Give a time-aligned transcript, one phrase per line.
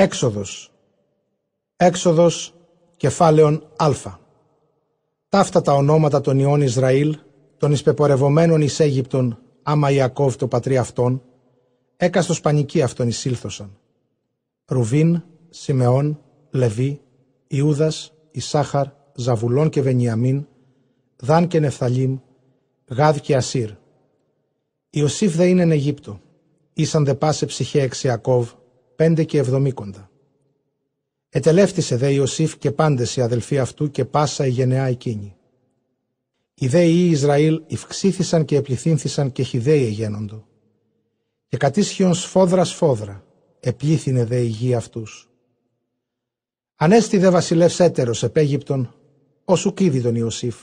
[0.00, 0.72] Έξοδος
[1.76, 2.54] Έξοδος
[2.96, 3.92] κεφάλαιον Α
[5.28, 7.18] Ταύτα τα ονόματα των ιών Ισραήλ,
[7.56, 11.22] των εισπεπορευομένων εις Αίγυπτον, άμα Ιακώβ το πατρί αυτών,
[11.96, 13.78] έκαστος πανική αυτών εισήλθωσαν.
[14.66, 17.00] Ρουβίν, Σιμεών, Λεβί,
[17.46, 20.46] Ιούδας, Ισάχαρ, Ζαβουλών και Βενιαμίν,
[21.16, 22.18] Δάν και Νεφθαλίμ,
[22.88, 23.70] Γάδ και Ασύρ.
[24.90, 26.20] Ιωσήφ δε είναι εν Αιγύπτο,
[26.72, 28.50] ήσαν δε πάσε ψυχέ εξ Ιακώβ,
[28.98, 30.10] πέντε και εβδομήκοντα.
[31.28, 35.36] Ετελεύτησε δε Ιωσήφ και πάντες οι αδελφοί αυτού και πάσα η γενεά εκείνη.
[36.54, 40.46] Οι δε οι Ισραήλ ευξήθησαν και επληθύνθησαν και χιδαίοι εγένοντο.
[41.48, 43.24] Και κατήσχιον σφόδρα σφόδρα,
[43.60, 45.30] επλήθυνε δε η γη αυτούς.
[46.76, 48.94] Ανέστη δε βασιλεύς έτερος επέγυπτον,
[49.44, 50.56] όσου κίδι τον Ιωσήφ.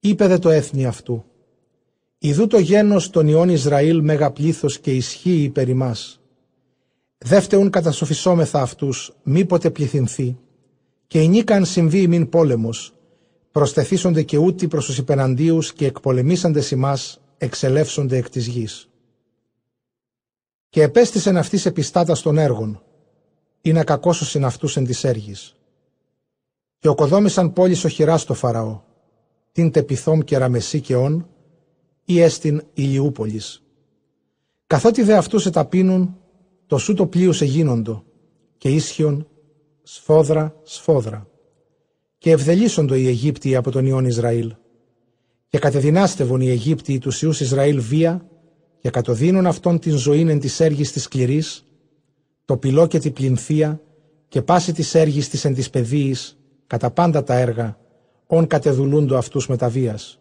[0.00, 1.24] Είπε δε το έθνη αυτού,
[2.18, 6.20] Ιδού το γένος των ιών Ισραήλ μεγαπλήθος και ισχύει υπέρ ημάς.
[7.18, 10.38] Δεύτερον κατασοφισόμεθα αυτούς, μήποτε πληθυνθεί,
[11.06, 12.94] και ενίκαν συμβεί μην πόλεμος,
[13.50, 18.88] προστεθήσονται και ούτι προς τους υπεναντίους και εκπολεμήσαντες ημάς, εξελεύσονται εκ της γης.
[20.68, 22.82] Και επέστησεν αυτής επιστάτας των έργων,
[23.60, 25.56] ή να κακόσωσιν αυτούς εν της έργης.
[26.78, 28.80] Και οκοδόμησαν πόλεις οχυρά στο Φαραώ,
[29.52, 31.28] την τεπιθόμ και ραμεσί και όν,
[32.04, 33.62] ή έστιν Ηλιούπολης.
[34.66, 36.17] Καθότι δε αυτούς εταπείνουν,
[36.68, 38.04] το σου το πλοίο γίνοντο,
[38.58, 39.28] και ίσχυον
[39.82, 41.28] σφόδρα σφόδρα.
[42.18, 44.54] Και ευδελίσσοντο οι Αιγύπτιοι από τον Ιόν Ισραήλ.
[45.48, 48.28] Και κατεδυνάστευον οι Αιγύπτιοι τους Ιούς Ισραήλ βία,
[48.78, 51.64] και κατοδίνουν αυτόν την ζωήν εν της έργης της σκληρής,
[52.44, 53.82] το πυλό και την πληνθία,
[54.28, 57.78] και πάση της έργης της εν της παιδείας, κατά πάντα τα έργα,
[58.26, 60.20] όν κατεδουλούντο αυτούς μεταβίας.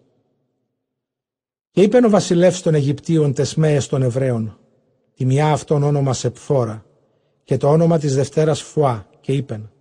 [1.71, 4.57] Και είπεν ο βασιλεύς των Αιγυπτίων τεσμαίες των Εβραίων,
[5.17, 6.85] τη μια αυτόν όνομα Σεπφόρα,
[7.43, 9.71] και το όνομα της Δευτέρας Φουά, και είπεν,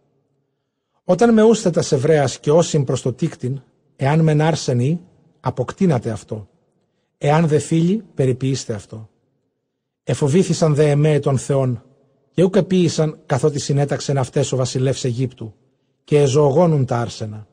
[1.05, 3.63] Όταν με ούσθετας Εβραίας και όσοι προς το τίκτην,
[3.97, 5.01] εάν μεν άρσενη,
[5.41, 6.49] αποκτήνατε αυτό.
[7.19, 9.09] Εάν δε φίλοι, περιποιήστε αυτό.
[10.05, 11.85] Εφοβήθησαν δε εμέ των Θεών,
[12.31, 15.55] και ούκ επίησαν καθότι συνέταξεν αυτές ο βασιλεύς Αιγύπτου,
[16.05, 17.47] και εζωογόνουν τα άρσενα.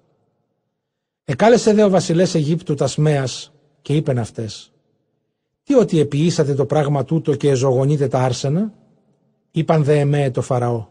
[1.24, 4.73] Εκάλεσε δε ο βασιλεύς Αιγύπτου τας σμέας, και είπεν αυτές
[5.64, 8.74] «Τι ότι επιήσατε το πράγμα τούτο και εζωογονείτε τα άρσενα»
[9.52, 10.88] είπαν δε εμέ το Φαραώ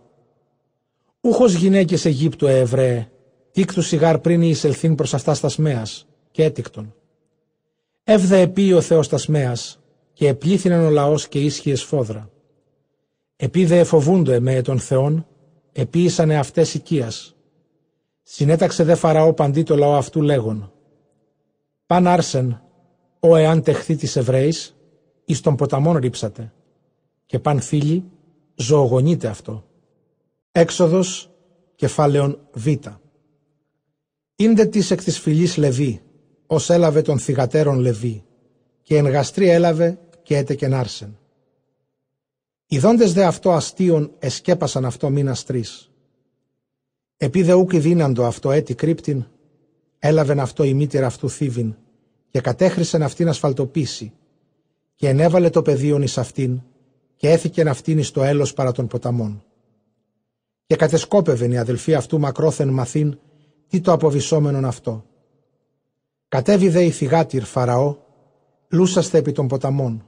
[1.21, 3.09] «Ούχος γυναίκες Αιγύπτου ε, Εβραίε,
[3.51, 6.95] τίκτου σιγάρ πριν εισελθήν προς αυτά τα σμέας και έτικτον.
[8.05, 9.81] Εύδε επί ο Θεός τα σμέας
[10.13, 12.31] και επλήθυναν ο λαός και ίσχυες σφόδρα.
[13.37, 15.27] Επί δε εφοβούντο εμέ των Θεών,
[15.73, 17.37] επίησανε αυτές οικίας.
[18.23, 20.73] Συνέταξε δε Φαραώ παντί το λαό αυτού λέγον.
[21.87, 22.63] Παν άρσεν,
[23.25, 24.77] ο εάν τεχθεί της Εβραίης,
[25.25, 26.53] εις των ποταμών ρίψατε,
[27.27, 28.05] και παν φίλοι,
[28.55, 29.65] ζωογονείται αυτό.
[30.53, 31.31] Έξοδος
[31.75, 32.67] κεφάλαιον Β.
[34.37, 36.03] Ήντε της εκ της φυλής Λεβί,
[36.47, 38.25] ως έλαβε των θυγατέρων Λεβί,
[38.83, 41.19] και εν γαστρή έλαβε και έτεκεν άρσεν.
[42.67, 45.91] Οι δόντες δε αυτό αστείων εσκέπασαν αυτό μήνας τρεις.
[47.17, 49.27] Επί δε ούκ δύναντο αυτό έτη κρύπτην,
[49.99, 51.77] έλαβεν αυτό η μήτηρα αυτού θύβην,
[52.33, 54.13] και κατέχρησεν αυτήν ασφαλτοποίηση
[54.95, 56.61] και ενέβαλε το πεδίον εις αυτήν
[57.17, 59.45] και έθηκεν αυτήν εις το έλος παρά των ποταμών.
[60.67, 63.19] Και κατεσκόπευεν η αδελφή αυτού μακρόθεν μαθήν
[63.69, 65.05] τι το αποβυσσόμενον αυτό.
[66.29, 67.97] Κατέβη δε η θυγάτηρ Φαραώ,
[68.69, 70.07] λούσαστε επί των ποταμών,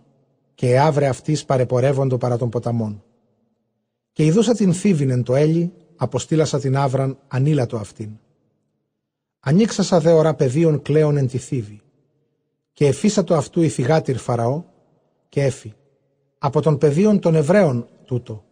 [0.54, 3.04] και εάβρε αυτής παρεπορεύοντο παρά των ποταμών.
[4.12, 8.10] Και ειδούσα την θύβινεν το έλι, αποστήλασα την άβραν ανήλατο αυτήν.
[9.40, 11.78] Ανοίξασα δε ώρα πεδίων κλαίων εν τη θύβη
[12.74, 14.64] και εφίσατο αυτού η θυγάτηρ Φαραώ
[15.28, 15.74] και έφη.
[16.38, 18.44] Από των πεδίων των Εβραίων τούτο.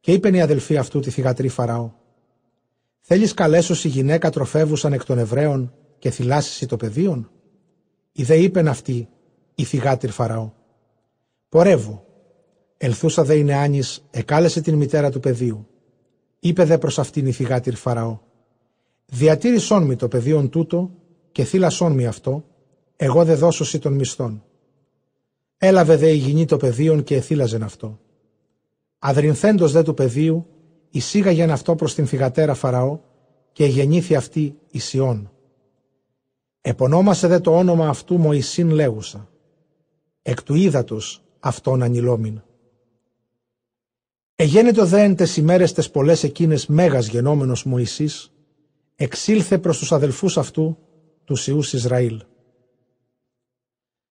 [0.00, 1.90] Και είπεν η αδελφή αυτού τη θυγατρή Φαραώ.
[3.00, 7.30] Θέλεις καλέσως η γυναίκα τροφεύουσαν εκ των Εβραίων και θυλάσσιση το πεδίων.
[8.12, 9.08] Η δε είπεν αυτή
[9.54, 10.52] η θυγάτηρ Φαραώ.
[11.48, 12.04] Πορεύω.
[12.76, 15.66] Ελθούσα δε είναι άνης, εκάλεσε την μητέρα του πεδίου.
[16.40, 18.18] Είπε δε προς αυτήν η θυγάτηρ Φαραώ.
[19.06, 20.90] Διατήρησόν μη το πεδίον τούτο
[21.32, 22.44] και θύλασόν μη αυτό
[23.00, 24.44] εγώ δε δώσω σύ των μισθών.
[25.56, 28.00] Έλαβε δε η γυνή το πεδίον και εθύλαζεν αυτό.
[28.98, 30.46] Αδρυνθέντος δε του πεδίου,
[30.90, 33.00] εισήγαγεν αυτό προς την φυγατέρα Φαραώ
[33.52, 35.32] και γεννήθη αυτή Ισιών.
[36.60, 39.28] Επωνόμασε δε το όνομα αυτού Μωυσήν λέγουσα.
[40.22, 42.42] Εκ του ύδατος αυτόν ανηλόμην.
[44.34, 48.32] Εγένετο δε εν τες ημέρες τες πολλές εκείνες μέγας γενόμενος Μωυσής,
[48.94, 50.78] εξήλθε προς τους αδελφούς αυτού,
[51.24, 52.22] τους Ιούς Ισραήλ.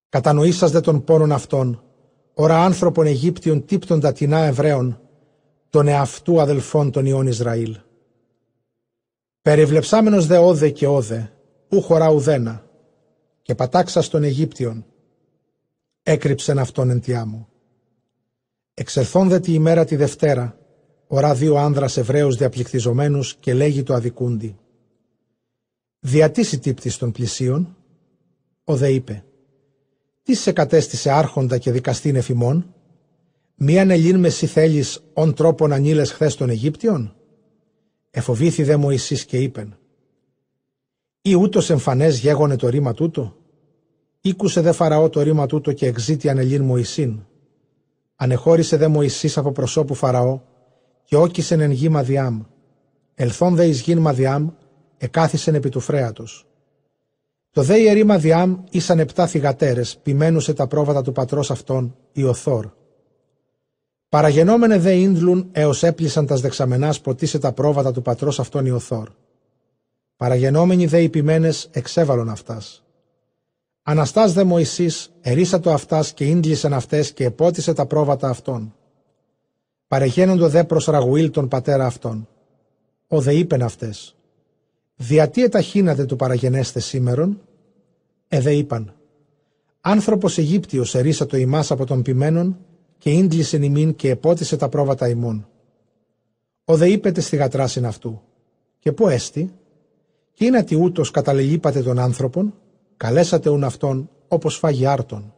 [0.10, 1.84] Κατανοήσας δε των πόνων αυτών,
[2.34, 5.02] ώρα άνθρωπον Αιγύπτιων τύπτοντα τεινά Εβραίων,
[5.70, 7.78] των εαυτού αδελφών των Ιών Ισραήλ.
[9.42, 11.34] Περιβλεψάμενος δε όδε και όδε,
[11.70, 12.66] ου χωρά ουδένα,
[13.42, 14.86] και πατάξα των Αιγύπτιον,
[16.04, 17.48] έκρυψεν αυτόν εν μου.
[18.74, 20.58] Εξελθόν δε τη ημέρα τη Δευτέρα,
[21.08, 24.58] ορά δύο άνδρας Εβραίους διαπληκτιζομένους και λέγει το αδικούντι.
[26.00, 27.76] Διατήσει τύπτης των πλησίων,
[28.64, 29.24] ο δε είπε,
[30.28, 32.74] τι σε κατέστησε άρχοντα και δικαστήν εφημών,
[33.56, 37.16] μίαν ελίν με σι θέλεις ον τρόπον ανήλες χθες των Αιγύπτιων.
[38.12, 39.78] Εφοβήθη δε Μωυσής και είπεν,
[41.22, 43.36] ή ούτως εμφανές γέγονε το ρήμα τούτο,
[44.22, 47.20] Ήκουσε δε Φαραώ το ρήμα τούτο και εξήτη ανελήν Μωυσήν.
[48.16, 50.42] Ανεχώρησε δε Μωυσής από προσώπου Φαραώ
[51.04, 52.42] και όκισεν εν γη Μαδιάμ.
[53.14, 54.50] Ελθόν δε εις γην Μαδιάμ,
[54.98, 56.48] εκάθισεν επί του φρέατος.
[57.52, 62.70] Το δε ιερή Μαδιάμ ήσαν επτά θυγατέρες, ποιμένουσε τα πρόβατα του πατρός αυτών, Ιωθόρ.
[64.10, 69.10] Παραγενόμενε δε ίνδλουν έως έπλησαν τας δεξαμενάς ποτίσε τα πρόβατα του πατρός αυτών Ιωθόρ.
[70.16, 72.84] Παραγενόμενοι δε οι ποιμένες εξέβαλον αυτάς.
[73.84, 78.76] Αναστάς δε Μωυσής, ερίσατο αυτάς και ίντλησαν αυτές και επότισε τα πρόβατα αυτών.
[79.88, 82.28] Παρεγένοντο δε προς Ραγουήλ τον πατέρα αυτών.
[83.08, 84.17] Ο δε είπεν αυτές.
[85.00, 87.42] Διατί εταχύνατε του παραγενέστε σήμερον;
[88.28, 88.94] Ε δε είπαν.
[89.82, 92.58] Άνθρωπος Αιγύπτιος ερίσατο ημάς από τον ποιμένον
[92.98, 95.48] και ίντλησεν ημίν και επότισε τα πρόβατα ημών.
[96.66, 98.22] Ο δε είπετε στη γατράσιν αυτού.
[98.80, 99.54] Και πού έστι;
[100.34, 102.54] Και είναι ότι ούτως καταλελείπατε τον άνθρωπον
[102.98, 105.34] καλέσατε ουν αυτόν όπως φάγει άρτον.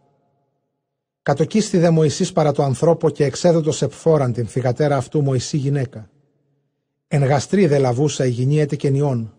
[1.21, 6.09] Κατοκίστη δε Μωυσής παρά το ανθρώπο και εξέδωτος επφόραν την θυγατέρα αυτού Μωυσή γυναίκα.
[7.07, 9.33] Εν γαστρή δε λαβούσα η γυνή νιών,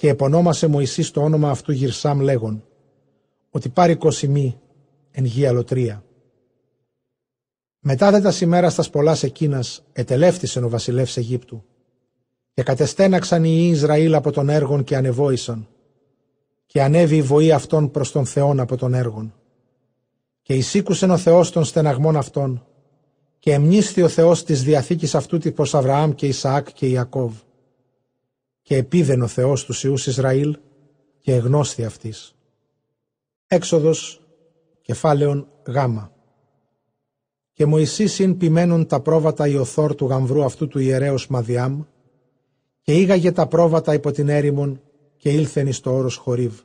[0.00, 2.64] και επωνόμασε Μωυσής το όνομα αυτού Γυρσάμ λέγον,
[3.50, 4.60] ότι πάρει κοσιμή
[5.10, 6.04] εν γη αλωτρία.
[7.80, 11.64] Μετά δε τα σημέρα στα πολλά εκείνας ετελεύτησεν ο βασιλεύς Αιγύπτου
[12.54, 15.68] και κατεστέναξαν οι Ισραήλ από τον έργον και ανεβόησαν
[16.66, 19.34] και ανέβη η βοή αυτών προς τον Θεόν από τον έργον.
[20.42, 22.66] Και εισήκουσεν ο Θεός των στεναγμών αυτών
[23.38, 27.32] και εμνίσθη ο Θεός της διαθήκης αυτού τύπος Αβραάμ και Ισαάκ και Ιακώβ.
[28.62, 30.58] Και επίδεν ο Θεός τους Ιούς Ισραήλ
[31.18, 32.34] και εγνώσθη αυτής.
[33.46, 34.22] Έξοδος
[34.80, 36.12] κεφάλαιον γάμα.
[37.52, 41.82] Και Μωυσής ειν ποιμένουν τα πρόβατα Ιωθόρ του γαμβρού αυτού του ιερέως Μαδιάμ
[42.80, 44.82] και ήγαγε τα πρόβατα υπό την έρημον
[45.16, 46.60] και ήλθεν εις το όρος χορίβ.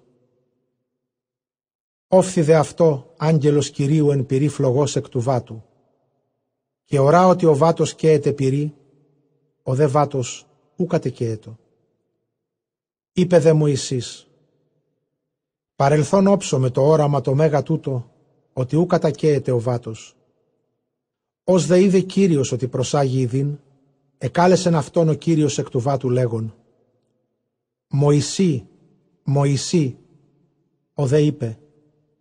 [2.07, 5.63] Όφθη αυτό άγγελος Κυρίου εν πυρή φλογός εκ του βάτου.
[6.83, 8.73] Και ορά ότι ο βάτος καίεται πυρή,
[9.63, 11.57] ο δε βάτος ου κατεκαίετο.
[13.17, 14.27] Είπε δε Μωυσής,
[15.75, 18.11] παρελθόν όψω με το όραμα το μέγα τούτο,
[18.53, 20.15] ότι ου κατακαίεται ο βάτος.
[21.43, 23.59] Ως δε είδε Κύριος ότι προσάγει η δίν,
[24.17, 26.55] εκάλεσεν αυτόν ο Κύριος εκ του βάτου λέγον,
[27.87, 28.67] Μωυσή,
[29.23, 29.97] Μωυσή,
[30.93, 31.59] ο δε είπε,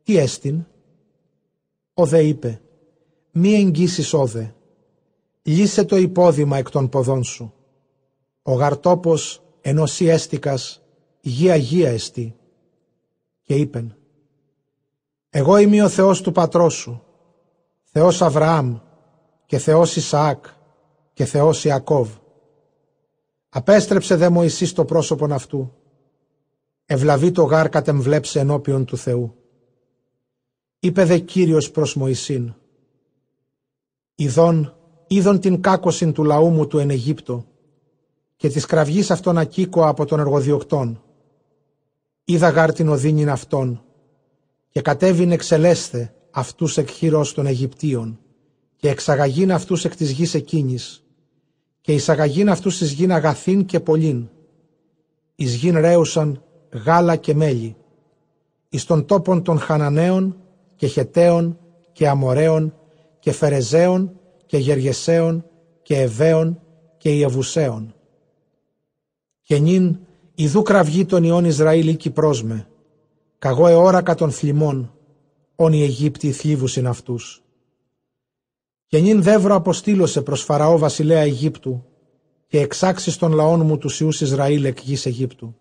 [0.03, 0.67] τι έστειν;
[1.95, 2.61] Ο δε είπε,
[3.31, 4.55] μη εγγύσεις όδε,
[5.43, 7.55] λύσε το υπόδημα εκ των ποδών σου.
[8.43, 10.79] Ο γαρτόπος ενός έστικας
[11.29, 12.37] γη γία εστί.
[13.43, 13.97] Και είπεν,
[15.31, 17.03] εγώ είμαι ο Θεός του πατρός σου,
[17.83, 18.79] Θεός Αβραάμ
[19.47, 20.45] και Θεός Ισαάκ
[21.13, 22.09] και Θεός Ιακώβ.
[23.49, 25.73] Απέστρεψε δε Μωυσής το πρόσωπον αυτού.
[26.87, 29.35] Ευλαβεί το γάρ κατεμβλέψε ενώπιον του Θεού.
[30.79, 32.55] Είπε δε Κύριος προς Μωυσήν.
[34.15, 34.77] Ιδών,
[35.07, 37.47] είδον την κάκοσιν του λαού μου του εν Αιγύπτο
[38.37, 41.04] και της κραυγής αυτών ακίκοα από τον εργοδιοκτών.
[42.25, 43.85] Είδα γάρ την οδύνην αυτών
[44.69, 48.19] και κατέβην εξελέσθε αυτούς εκ χειρός των Αιγυπτίων
[48.77, 51.05] και εξαγαγήν αυτούς εκ της γης εκείνης
[51.81, 54.29] και εισαγαγήν αυτούς εις γήν αγαθήν και πολλήν.
[55.35, 56.43] Εις γήν ρέουσαν
[56.85, 57.77] γάλα και μέλι.
[58.69, 60.37] Εις των τόπων των Χαναναίων
[60.75, 61.59] και Χεταίων
[61.93, 62.75] και Αμοραίων
[63.19, 65.45] και Φερεζαίων και Γεργεσαίων
[65.83, 66.61] και Εβαίων
[66.97, 67.95] και Ιεβουσαίων.
[69.43, 69.99] Και νυν
[70.35, 72.69] ιδού κραυγή των Ιών Ισραήλ οίκη πρόσμε,
[73.39, 74.93] καγώ εόρακα των θλιμών,
[75.57, 77.43] όν οι Αιγύπτιοι θλίβουσιν αυτούς.
[78.87, 81.85] Και νυν δεύρο αποστήλωσε προς Φαραώ βασιλέα Αιγύπτου
[82.47, 85.57] και εξάξεις των λαών μου τους Ιούς Ισραήλ εκ γης Αιγύπτου.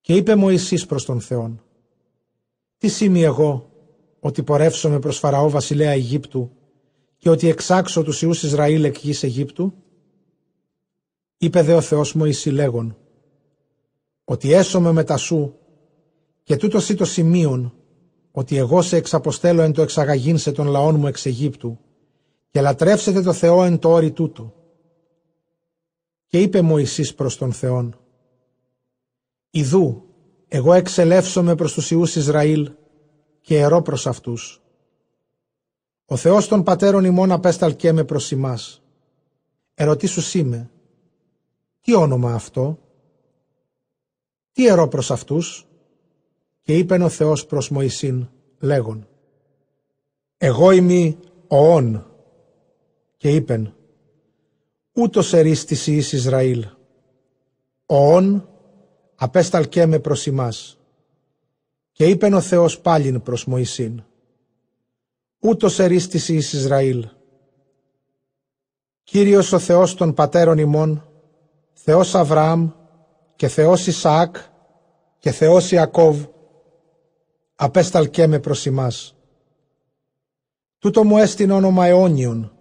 [0.00, 1.62] Και είπε Μωυσής προς τον Θεόν,
[2.78, 3.70] τι σήμει εγώ
[4.20, 6.50] ότι πορεύσομαι προς Φαραώ βασιλέα Αιγύπτου
[7.16, 9.74] και ότι εξάξω τους Ιούς Ισραήλ εκ γης Αιγύπτου;
[11.36, 12.96] Είπε δε ο Θεός Μωυσή λέγον,
[14.24, 15.58] ότι έσωμε μετά σου
[16.42, 17.74] και τούτος ή το σημείον
[18.30, 21.78] ότι εγώ σε εξαποστέλω εν το εξαγαγήν σε των λαών μου εξ Αιγύπτου
[22.50, 24.54] και λατρεύσετε το Θεό εν το όρι τούτο.
[26.26, 27.98] Και είπε Μωυσής προς τον Θεόν,
[29.50, 30.04] Ιδού,
[30.48, 32.72] εγώ εξελεύσομαι προς τους Ιούς Ισραήλ
[33.40, 34.62] και ερώ προς αυτούς.
[36.04, 38.82] Ο Θεός των πατέρων ημών απέσταλκέ με προς ημάς.
[39.74, 40.70] Ερωτήσου σήμε,
[41.80, 42.78] τι όνομα αυτό,
[44.54, 45.66] τι ερώ προς αυτούς,
[46.62, 49.08] και είπεν ο Θεός προς Μωυσήν, λέγον,
[50.36, 51.16] εγώ είμαι
[51.48, 52.06] ο Ων,
[53.16, 53.74] και είπεν,
[54.92, 56.66] ούτως ερίστηση εις Ισραήλ,
[57.86, 58.48] ο Ων
[59.14, 60.78] απέσταλκέ με προς ημάς.
[61.92, 64.02] Και είπεν ο Θεός πάλιν προς Μωυσήν,
[65.38, 67.08] ούτως ερίστηση εις Ισραήλ.
[69.02, 71.08] Κύριος ο Θεός των πατέρων ημών,
[71.72, 72.70] Θεός Αβραάμ
[73.36, 74.36] και Θεός Ισαάκ
[75.18, 76.24] και Θεός Ιακώβ,
[77.54, 79.16] απέσταλκέ με προς ημάς.
[80.78, 82.52] Τούτο μου έστειν όνομα αιώνιον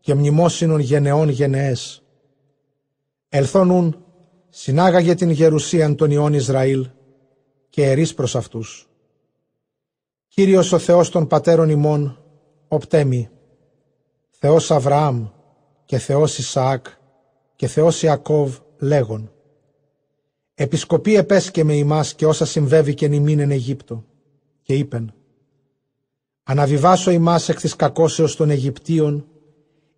[0.00, 2.02] και μνημόσυνον γενεών γενεές.
[3.28, 4.04] Ελθόνουν
[4.48, 6.88] συνάγαγε την γερουσίαν των Ιών Ισραήλ
[7.68, 8.88] και ερείς προς αυτούς.
[10.28, 12.24] Κύριος ο Θεός των πατέρων ημών,
[12.68, 13.30] οπτέμι,
[14.30, 15.26] Θεός Αβραάμ
[15.84, 16.86] και Θεός Ισαάκ
[17.56, 19.32] και Θεός Ιακώβ λέγον.
[20.62, 24.04] Επισκοπή επέσκε με ημάς και όσα συμβεύει και νημήν εν Αιγύπτο.
[24.62, 25.14] Και είπεν,
[26.42, 29.26] Αναβιβάσω ημάς εκ της κακώσεως των Αιγυπτίων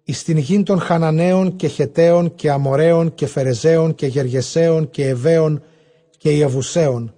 [0.04, 5.62] εις την γην των Χαναναίων και Χεταίων και Αμοραίων και Φερεζαίων και Γεργεσαίων και Εβαίων
[6.18, 7.14] και Ιεβουσαίων,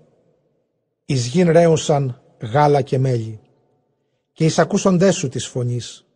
[1.04, 3.40] εις γην ρέουσαν γάλα και μέλι.
[4.32, 6.06] Και εις ακούσοντές σου της φωνής,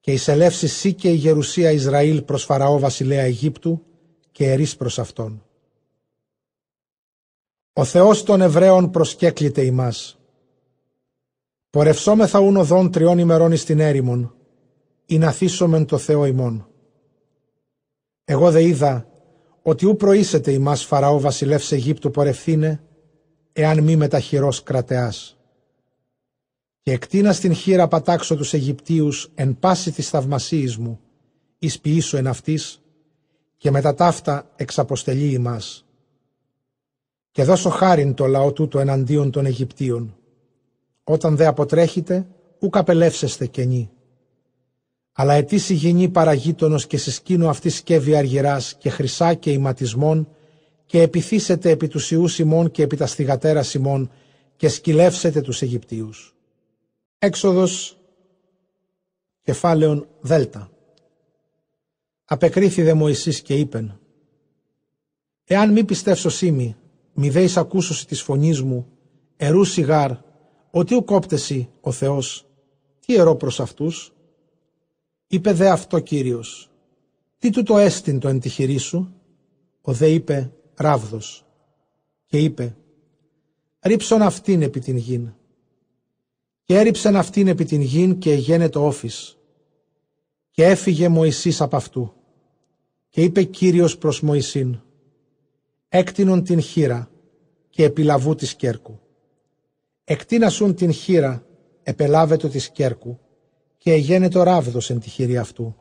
[0.00, 3.82] και εις ελεύσεις σύ και η γερουσία Ισραήλ προς Φαραώ βασιλέα Αιγύπτου
[4.32, 5.45] και ερείς προς αυτόν.
[7.78, 10.18] Ο Θεός των Εβραίων προσκέκλειται ημάς.
[11.70, 14.34] Πορευσόμεθα ούν οδόν τριών ημερών εις την έρημον,
[15.06, 16.68] ή να θύσομεν το Θεό ημών.
[18.24, 19.08] Εγώ δε είδα
[19.62, 22.82] ότι ου προείσετε ημάς Φαραώ βασιλεύς Αιγύπτου πορευθύνε,
[23.52, 25.38] εάν μη μεταχειρός κρατεάς.
[26.82, 31.00] Και εκτίνα στην χείρα πατάξω τους Αιγυπτίους εν πάση της θαυμασίης μου,
[31.58, 32.82] εις ποιήσω εν αυτής,
[33.56, 35.85] και μετά ταύτα εξαποστελεί ημάς.
[37.36, 40.16] Και δώσω χάριν το λαό τούτο εναντίον των Αιγυπτίων.
[41.04, 42.26] Όταν δε αποτρέχετε,
[42.58, 43.90] ου καπελεύσεστε κενή
[45.12, 50.28] αλλά ετήσι γεννή παραγείτονος και σε σκήνο αυτής σκεύη αργυράς και χρυσά και ηματισμών
[50.86, 54.10] και επιθύσετε επί τους Ιούς ημών και επί τα στιγατέρα ημών
[54.56, 56.34] και σκυλεύσετε τους Αιγυπτίους.
[57.18, 57.98] Έξοδος
[59.42, 60.70] κεφάλαιον Δέλτα
[62.24, 63.98] Απεκρίθη δε Μωυσής και είπεν
[65.44, 66.76] «Εάν μη πιστεύσω σήμη,
[67.16, 68.86] μη δέεις ακούσωση της φωνής μου,
[69.36, 70.10] ερού σιγάρ,
[70.70, 72.46] ότι ου κόπτεσι ο Θεός,
[73.06, 74.10] τι ερώ προς αυτούς»
[75.28, 76.70] Είπε δε αυτό Κύριος,
[77.38, 79.14] τι του το έστειν το εντυχηρή σου,
[79.80, 81.46] ο δε είπε ράβδος
[82.26, 82.76] και είπε
[83.80, 85.32] ρίψον αυτήν επί την γην.
[86.62, 89.38] Και έριψεν αυτήν επί την γην και εγένε το όφης.
[90.50, 92.12] Και έφυγε Μωυσής από αυτού.
[93.08, 94.80] Και είπε Κύριος προς Μωυσήν,
[95.96, 97.10] έκτινον την χείρα
[97.68, 98.98] και επιλαβού της κέρκου.
[100.04, 101.46] Εκτείνασουν την χείρα,
[101.82, 103.18] επελάβετο της κέρκου
[103.76, 105.76] και εγένετο ράβδος εν τη χείρη αυτού.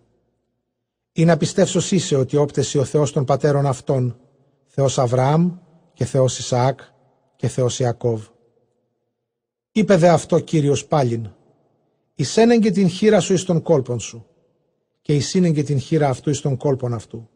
[1.12, 4.20] Ή να πιστεύσω είσαι ότι όπτεσαι ο Θεός των πατέρων αυτών,
[4.66, 5.58] Θεός Αβραάμ
[5.94, 6.80] και Θεός Ισαάκ
[7.36, 8.28] και Θεός Ιακώβ.
[9.72, 11.32] Είπε δε αυτό Κύριος πάλιν,
[12.16, 14.26] εισένεγγε την χείρα σου εις των κόλπων σου
[15.02, 17.30] και εισύνεγγε την χείρα αυτού εις των κόλπων αυτού.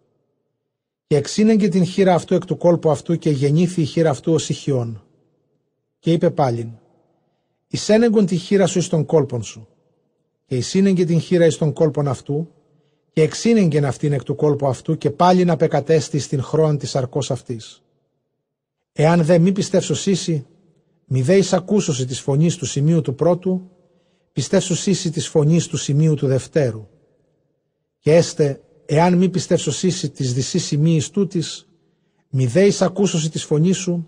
[1.10, 4.50] Και εξήνεγγε την χείρα αυτού εκ του κόλπου αυτού και γεννήθη η χείρα αυτού ως
[4.50, 5.04] ηχιών.
[6.00, 6.70] Και είπε πάλιν,
[7.68, 9.68] εισένεγγον τη χείρα σου εις των κόλπων σου
[10.50, 12.52] και εισύνεγγε την χείρα εις των κόλπων αυτού,
[13.12, 17.32] και εξήνεγγεν αυτήν εκ του κόλπου αυτού, και πάλι να πεκατέστη στην χρώαν της αρκός
[17.32, 17.84] αυτής.
[18.92, 20.46] Εάν δε μη πιστεύσωσίσει,
[21.06, 23.70] μη δε ακούσωση της φωνής του σημείου του πρώτου,
[24.34, 26.88] πιστεύσωσίσει της φωνής του σημείου του δευτέρου.
[28.00, 28.62] Και έστε,
[28.92, 31.68] εάν μη πιστεύσωσίσει της δυσής σημείης τούτης,
[32.30, 34.08] μη δε ακούσωση της φωνής σου,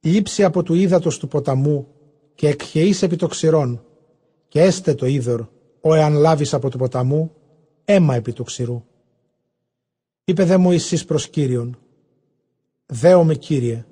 [0.00, 1.86] λείψει από του ύδατος του ποταμού
[2.34, 3.84] και εκχαιείς επί το ξηρών,
[4.48, 5.46] και έστε το είδωρ,
[5.80, 7.34] ο εάν λάβεις από το ποταμού,
[7.84, 8.84] αίμα επί του ξηρού.
[10.24, 11.78] Είπε δε Μωυσής προς Κύριον,
[12.86, 13.86] «Δέομαι Κύριε,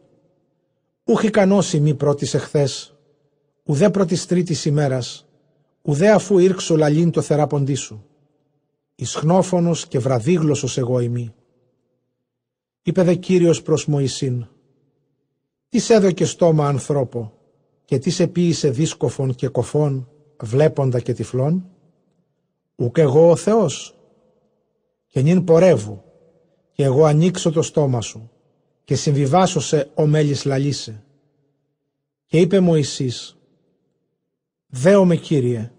[1.04, 2.94] ούχ ικανός μη πρώτης εχθές,
[3.64, 5.26] ουδέ πρώτης τρίτης ημέρας,
[5.82, 8.06] ουδέ αφού ήρξω λαλήν το θεράποντί σου.
[8.94, 11.34] Ισχνόφωνος και βραδίγλωσσος εγώ ημί.
[12.82, 14.46] Είπε δε Κύριος προς Μωυσήν,
[15.68, 17.32] «Τις έδωκε στόμα ανθρώπο
[17.84, 20.08] και τις σε ποίησε δίσκοφων και κοφών,
[20.42, 21.66] βλέποντα και τυφλών,
[22.76, 23.96] Ουκ εγώ ο Θεός.
[25.06, 26.02] Και νυν πορεύου,
[26.72, 28.30] και εγώ ανοίξω το στόμα σου,
[28.84, 31.04] και συμβιβάσω σε ο μέλης λαλίσε.
[32.26, 33.36] Και είπε Μωυσής,
[34.66, 35.72] Δέομαι Κύριε,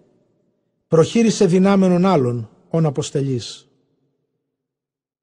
[0.88, 3.68] προχείρισε δυνάμενον άλλον, όν αποστελείς.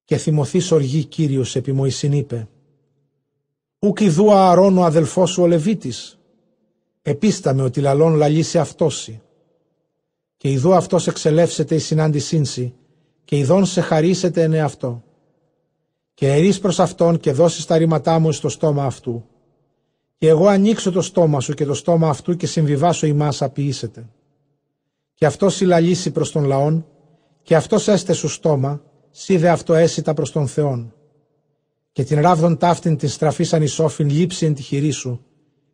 [0.03, 2.48] Και θυμωθείς οργή Κύριος επί Μωυσήν είπε,
[3.79, 6.20] Ουκ ιδού Ααρών ο αδελφός σου ο Λεβίτης,
[7.01, 9.22] επίσταμε ότι λαλών λαλήσει αυτόσι.
[10.38, 12.46] Και ιδού αυτός εξελεύσεται η συνάντησήν
[13.24, 15.03] και ειδών σε χαρίσετε εν αυτό.
[16.13, 19.25] Και ερείς προς αυτόν και δώσεις τα ρήματά μου στο στόμα αυτού.
[20.17, 24.10] Και εγώ ανοίξω το στόμα σου και το στόμα αυτού και συμβιβάσω η μάσα ποιήσετε.
[25.13, 26.86] Και αυτός συλλαλήσει προς τον λαόν,
[27.41, 30.93] και αυτός έστε σου στόμα, σίδε αυτό έσυτα προς τον Θεόν.
[31.91, 35.25] Και την ράβδον ταύτην την στραφής σαν ισόφιν λείψη εν τη χειρή σου,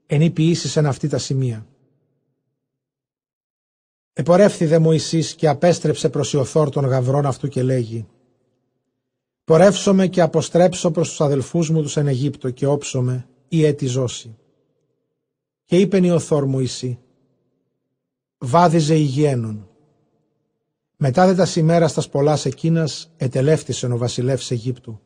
[0.06, 1.66] εν ποιήσεις εν αυτή τα σημεία.
[4.14, 8.08] Επορεύθη δε Μωυσής και απέστρεψε προς Ιωθόρ των γαβρών αυτού και λέγει
[9.44, 14.38] «Πορεύσομαι και αποστρέψω προς τους αδελφούς μου τους εν Αιγύπτο και όψομαι ή έτη ζώση».
[15.66, 17.00] Και είπεν Ιωθόρ Μωυσή
[18.38, 19.70] «Βάδιζε υγιένων».
[20.98, 25.00] Μετά δε τα σημέρα στα πολλάς εκείνας ετελεύτησεν ο βασιλεύς Αιγύπτου.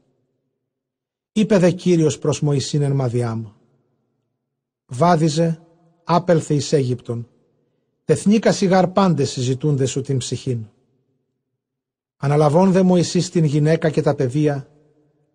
[1.31, 3.45] Είπε δε Κύριος προς Μωυσήν εν Μαδιάμ
[4.85, 5.61] «Βάδιζε,
[6.03, 7.27] άπελθε εις Αίγυπτον,
[8.05, 10.65] Τεθνίκα σιγάρ πάντες συζητούνται σου την ψυχήν.
[12.17, 14.69] Αναλαβών δε Μωυσής την γυναίκα και τα παιδεία,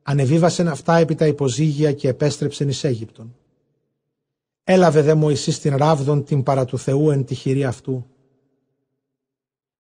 [0.03, 3.37] ανεβίβασεν αυτά επί τα υποζύγια και επέστρεψεν εις Αίγυπτον.
[4.65, 8.07] Έλαβε δε Μωυσής την ράβδον την παρά του Θεού εν τη χειρή αυτού.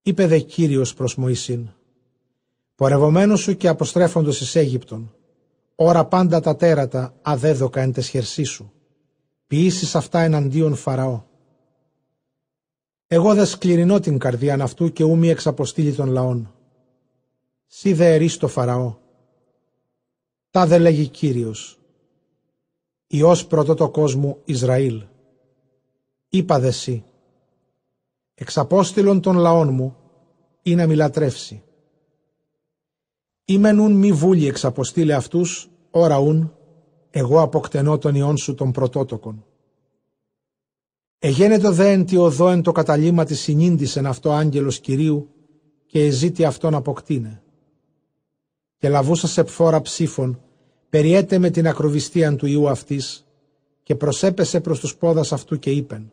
[0.06, 1.68] Είπε δε Κύριος προς Μωυσήν,
[2.74, 5.14] πορευομένος σου και αποστρέφοντος εις Αίγυπτον,
[5.74, 8.72] ώρα πάντα τα τέρατα αδέδοκα εν τεσχερσί σου,
[9.46, 11.24] ποιήσεις αυτά εναντίον Φαραώ
[13.08, 16.54] εγώ δε σκληρινώ την καρδίαν αυτού και ούμι εξαποστήλει των λαών.
[17.66, 18.96] Σι δε ερείς το Φαραώ.
[20.50, 21.78] Τα δε λέγει Κύριος.
[23.06, 25.02] Υιός πρωτότο κόσμου Ισραήλ.
[26.28, 27.04] Είπα δε σύ.
[28.38, 29.96] Εξαπόστηλον των λαών μου
[30.62, 31.62] ή να μιλατρεύσει.
[33.44, 36.52] Είμαι νουν μη βούλη εξαποστήλε αυτούς, ώρα ούν,
[37.10, 39.44] εγώ αποκτενώ τον ιόν σου των πρωτότοκων.
[41.18, 45.28] Εγένετο δε εν τη οδό εν το καταλήμα της συνήντησεν αυτό άγγελος Κυρίου
[45.86, 47.42] και εζήτη αυτόν αποκτήνε.
[48.76, 50.40] Και λαβούσα σε πφόρα ψήφων,
[50.90, 53.26] περιέτε με την ακροβιστίαν του Ιού αυτής
[53.82, 56.10] και προσέπεσε προς τους πόδας αυτού και είπεν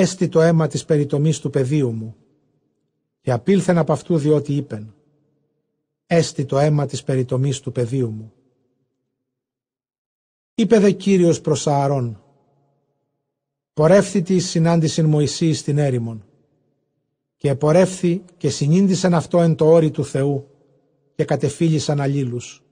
[0.00, 2.16] «Έστι το αίμα της περιτομής του πεδίου μου»
[3.20, 4.94] και απήλθεν από αυτού διότι είπεν
[6.06, 8.32] «Έστι το αίμα της περιτομής του πεδίου μου».
[10.54, 12.22] Είπε δε Κύριος προς Ααρών
[13.72, 16.24] πορεύθη τη συνάντηση Μωυσή στην έρημον.
[17.36, 20.48] Και πορεύθη και συνήντησαν αυτό εν το όρι του Θεού
[21.14, 22.64] και κατεφύλισαν αλλήλους.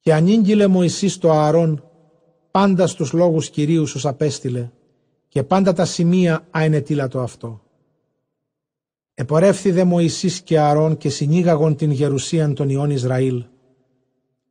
[0.00, 1.90] Και ανήγγειλε Μωυσής το Ααρών
[2.50, 4.70] πάντα στους λόγους Κυρίους σου απέστειλε
[5.28, 6.46] και πάντα τα σημεία
[7.10, 7.62] το αυτό.
[9.14, 13.44] Επορεύθη δε Μωυσής και Ααρών και συνήγαγον την γερουσίαν των Ιών Ισραήλ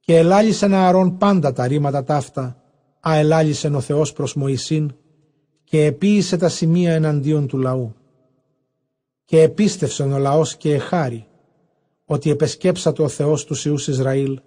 [0.08, 2.64] και ελάλησεν Ααρών πάντα τα ρήματα ταύτα,
[3.00, 4.96] αελάλησεν ο Θεός προς Μωυσήν
[5.64, 7.96] και επίησε τα σημεία εναντίον του λαού.
[9.26, 11.28] Και επίστευσαν ο λαός και εχάρη,
[12.06, 14.40] ότι επεσκέψατε ο Θεός τους Ιούς Ισραήλ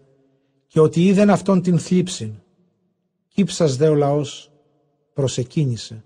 [0.66, 2.35] και ότι είδεν αυτόν την θλίψην.
[3.29, 4.51] Κύψας δε ο λαός
[5.12, 6.05] προσεκίνησε.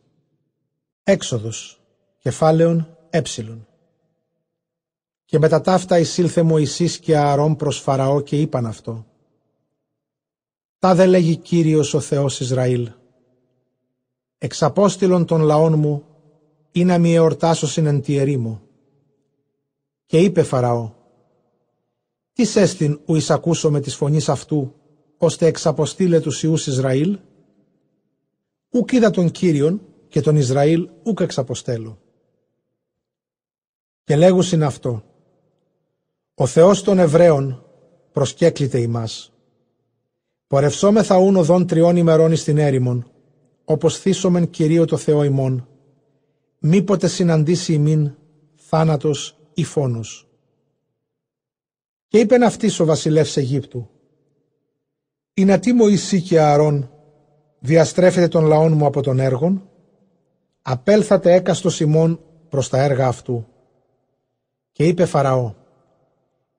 [1.05, 1.81] Έξοδος,
[2.19, 3.67] κεφάλαιον έψιλον.
[5.25, 9.07] Και μετά ταύτα εισήλθε Μωυσής και Ααρών προς Φαραώ και είπαν αυτό.
[10.79, 12.91] Τα δε λέγει Κύριος ο Θεός Ισραήλ
[14.45, 16.05] εξαπόστηλον των λαών μου,
[16.73, 18.61] ή να μη εορτάσω συνεντιερή μου.
[20.07, 20.93] Και είπε Φαραώ,
[22.33, 24.75] τι σέστην ου εισακούσω με της φωνής αυτού,
[25.19, 27.19] ώστε εξαποστήλε τους Ιούς Ισραήλ,
[28.71, 29.81] ουκ είδα τον Κύριον
[30.15, 31.99] και τον Ισραήλ ουκ εξαποστέλω.
[34.05, 35.05] Και λέγουσιν αυτό,
[36.35, 37.67] ο Θεός των Εβραίων
[38.13, 39.33] προσκέκληται ημάς.
[40.47, 43.11] Πορευσόμεθα ούν οδόν τριών ημερών εις την έρημον,
[43.65, 45.69] όπως θύσομεν Κυρίω το Θεό ημών,
[46.59, 48.15] μήποτε συναντήσει ημίν
[48.55, 50.29] θάνατος ή φόνος.
[52.09, 53.89] Και είπεν αυτής ο βασιλεύς Αιγύπτου,
[55.35, 56.91] «Είναι τι Μωυσή και Ααρών
[57.59, 59.69] διαστρέφεται των λαών μου από τον έργον,
[60.67, 63.47] απέλθατε έκαστο ημών προς τα έργα αυτού».
[64.73, 65.55] Και είπε Φαραώ,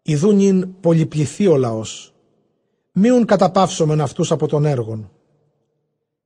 [0.01, 2.13] «Ιδούν ειν πολυπληθεί ο λαός,
[2.91, 5.09] μείουν καταπαύσομεν αυτούς από τον έργον,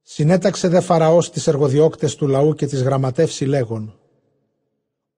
[0.01, 3.99] Συνέταξε δε Φαραώς τις εργοδιόκτες του λαού και τις γραμματεύσει λέγον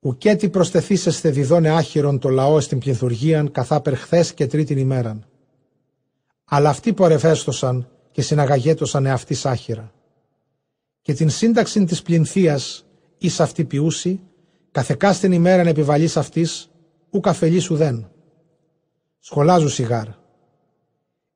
[0.02, 5.26] ουκέτι προσθεθήσεστε διδώνε άχυρον το λαό στην πληθουργίαν καθάπερ χθες και τρίτην ημέραν.
[6.46, 9.92] Αλλά αυτοί πορευέστοσαν και συναγαγέτωσαν εαυτής άχυρα.
[11.02, 12.86] Και την σύνταξη της πληνθίας
[13.18, 14.20] εις αυτή ποιούση,
[14.72, 16.70] καθεκάστην ημέραν επιβαλής αυτής,
[17.10, 18.12] ου καφελής ουδέν.
[19.20, 20.08] Σχολάζου σιγάρ.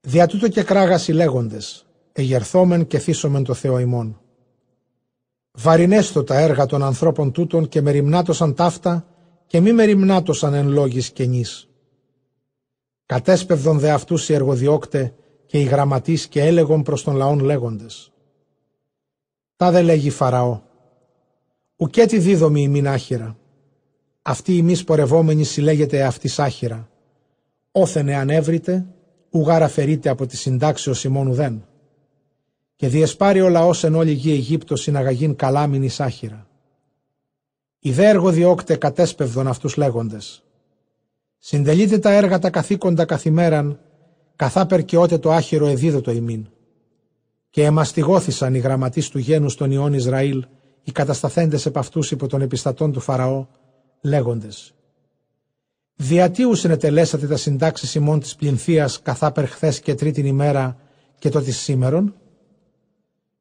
[0.02, 4.20] Δια τούτο και κράγασι λέγοντες, εγερθόμεν και θύσομεν το Θεό ημών.
[5.52, 9.08] Βαρινέστο τα έργα των ανθρώπων τούτων και μεριμνάτωσαν ταύτα
[9.48, 11.70] και μη μεριμνάτωσαν εν λόγης καινής.
[13.06, 15.14] Κατέσπευδον δε αυτούς οι εργοδιώκτε
[15.46, 18.12] και οι γραμματείς και έλεγον προς τον λαόν λέγοντες.
[19.56, 20.62] Τα δε λέγει Φαραώ.
[21.76, 23.38] Ουκέτι δίδομη ημίν άχυρα.
[24.22, 26.90] Αυτή η μη πορευόμενη συλλέγεται αυτής άχυρα.
[27.72, 28.84] Όθενε ανέβρite,
[29.30, 31.66] ουγάρα φερείται από τη συντάξεως ημών ουδέν
[32.76, 36.48] και διεσπάρει ο λαός εν όλη γη Αιγύπτος συναγαγήν καλάμιν άχυρα.
[37.80, 40.44] Οι δε εργοδιώκτε κατέσπευδον αυτούς λέγοντες.
[41.38, 43.80] Συντελείτε τα έργα τα καθήκοντα καθημέραν,
[44.36, 46.48] καθάπερ και ότε το άχυρο εδίδωτο ημίν.
[47.56, 50.46] Και εμαστιγώθησαν οι γραμματείς του γένους των ιών Ισραήλ,
[50.84, 53.48] οι κατασταθέντες επ' αυτούς υπό των επιστατών του Φαραώ,
[54.02, 54.74] λέγοντες.
[55.96, 60.78] Διατίου συνετελέσατε τα συντάξεις ημών της πληνθίας καθάπερ χθες και τρίτην ημέρα
[61.20, 62.16] και το της σήμερον,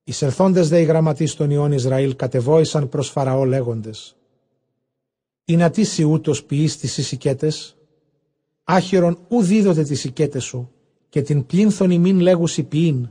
[0.04, 4.16] Εισελθόντες δε οι γραμματείς των ιών Ισραήλ κατεβόησαν προς Φαραώ λέγοντες
[5.44, 7.76] «Είναι ατήσι ούτως ποιείς τις εισικέτες,
[8.64, 10.70] άχυρον ου δίδοτε τις οικέτες σου
[11.08, 13.08] και την πλήνθον ημίν λέγουσι ποιήν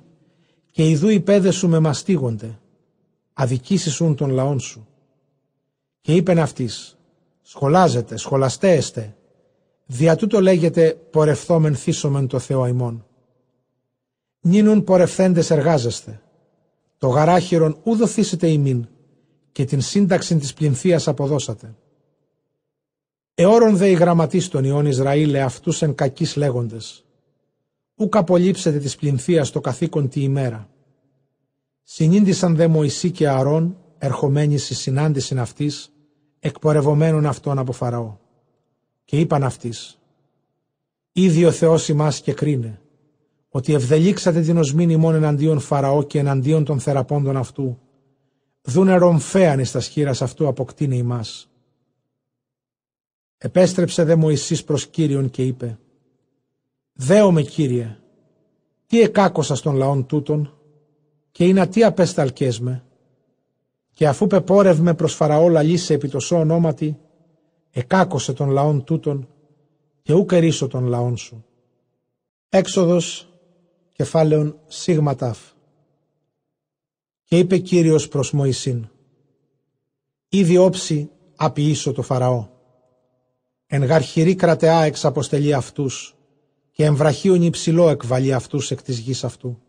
[0.74, 2.60] και ιδού οι πέδες σου με μαστίγονται,
[3.34, 4.88] αδικήσεις τον λαόν σου».
[6.02, 6.98] Και είπεν αυτής
[7.42, 9.16] «Σχολάζετε, σχολαστέεστε,
[9.86, 13.06] δια τούτο λέγεται πορευθόμεν θύσομεν το Θεό ημών.
[14.42, 16.22] Νίνουν πορευθέντες εργάζεστε,
[16.98, 18.88] το γαράχυρον ου δοθήσετε ημίν
[19.52, 21.76] και την σύνταξη της πληνθίας αποδώσατε.
[23.36, 27.06] Εώρον δε οι γραμματείς των Ιών Ισραήλ αυτούς εν κακής λέγοντες.
[27.96, 30.70] Ου καπολύψετε της πληνθίας το καθήκον τη ημέρα;
[31.84, 35.94] Συνήντησαν δε Μωυσή και Αρών, ερχομένοι στη συνάντηση αυτής,
[36.40, 38.18] εκπορευομένων αυτών από Φαραώ.
[39.04, 40.00] Και είπαν αυτής,
[41.12, 42.82] Ήδη ο Θεός ημάς και κρίνε,
[43.50, 47.80] ότι ευδελίξατε την οσμήν ημών εναντίον Φαραώ και εναντίον των θεραπώντων αυτού,
[48.62, 51.50] δούνε ρομφέαν εις τα σχήρας αυτού αποκτήνει ημάς.
[53.38, 55.78] Επέστρεψε δε Μωυσής προς Κύριον και είπε
[56.94, 57.98] «Δέομαι Κύριε,
[58.86, 60.58] τι εκάκωσα στον λαόν τούτον
[61.32, 62.86] και είναι τι απέσταλκές με
[63.94, 67.00] και αφού πεπόρευμε προς Φαραώ λαλίσε επί το σώ ονόματι
[67.72, 69.28] εκάκωσε τον λαόν τούτον
[70.02, 71.46] και ούκ ερίσω τον λαόν σου».
[72.50, 73.34] Έξοδος
[73.92, 75.40] κεφάλαιον σίγμα τάφ.
[77.24, 78.88] Και είπε Κύριος προς Μωυσήν,
[80.30, 82.48] «Ήδη όψη απειήσω το Φαραώ.
[83.66, 86.16] Εν γαρχηρή κρατεά εξ αποστελεί αυτούς
[86.74, 89.62] και εμβραχίων υψηλό εκβαλεί αυτούς εκ της γης αυτού.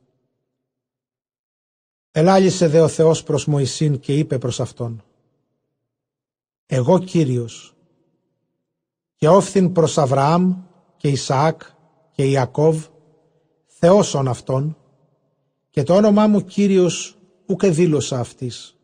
[2.11, 5.05] Ελάλησε δε ο Θεός προς Μωυσήν και είπε προς Αυτόν,
[6.67, 7.75] «Εγώ Κύριος,
[9.15, 10.63] και όφθην προς Αβραάμ
[10.97, 11.63] και Ισαάκ
[12.11, 12.87] και Ιακώβ
[13.67, 14.77] Θεόσον αυτόν
[15.71, 18.77] και το όνομά μου Κύριος ούκε δήλωσα αυτής.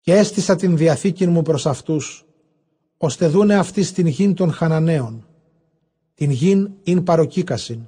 [0.00, 2.24] Και έστησα την διαθήκη μου προς αυτούς,
[2.96, 5.29] ώστε δούνε αυτή την γην των Χαναναίων,
[6.20, 7.80] την γην ειν παροκίκασιν,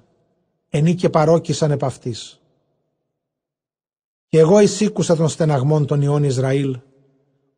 [0.68, 2.40] ενή και παρόκησαν επ' αυτής.
[4.28, 6.78] Και εγώ εισήκουσα των στεναγμών των ιών Ισραήλ,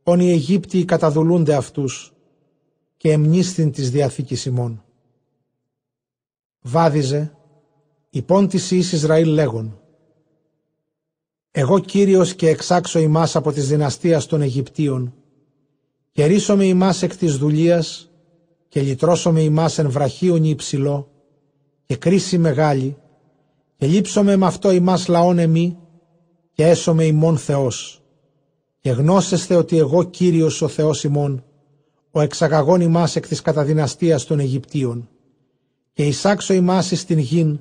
[0.03, 2.13] όν οι Αιγύπτιοι καταδουλούνται αυτούς,
[2.97, 4.85] και εμνίστην της διαθήκης ημών.
[6.61, 7.37] Βάδιζε,
[8.11, 9.81] υπόν της Ιης Ισραήλ λέγον
[11.51, 15.15] «Εγώ Κύριος και εξάξω ημάς από της δυναστείας των Αιγυπτίων
[16.13, 18.09] και ρίσομαι ημάς εκ της δουλείας
[18.75, 21.11] και λυτρώσομαι ημάς εν βραχίον υψηλό
[21.85, 22.97] και κρίση μεγάλη
[23.77, 25.79] και λείψομαι με αυτό ημάς λαόν εμεί
[26.53, 28.03] και έσομαι ημών Θεός
[28.81, 31.45] και γνώσεστε ότι εγώ Κύριος ο Θεός ημών
[32.11, 35.09] ο εξαγαγών ημάς εκ της καταδυναστείας των Αιγυπτίων
[35.93, 37.61] και εισάξω ημάς εις την γην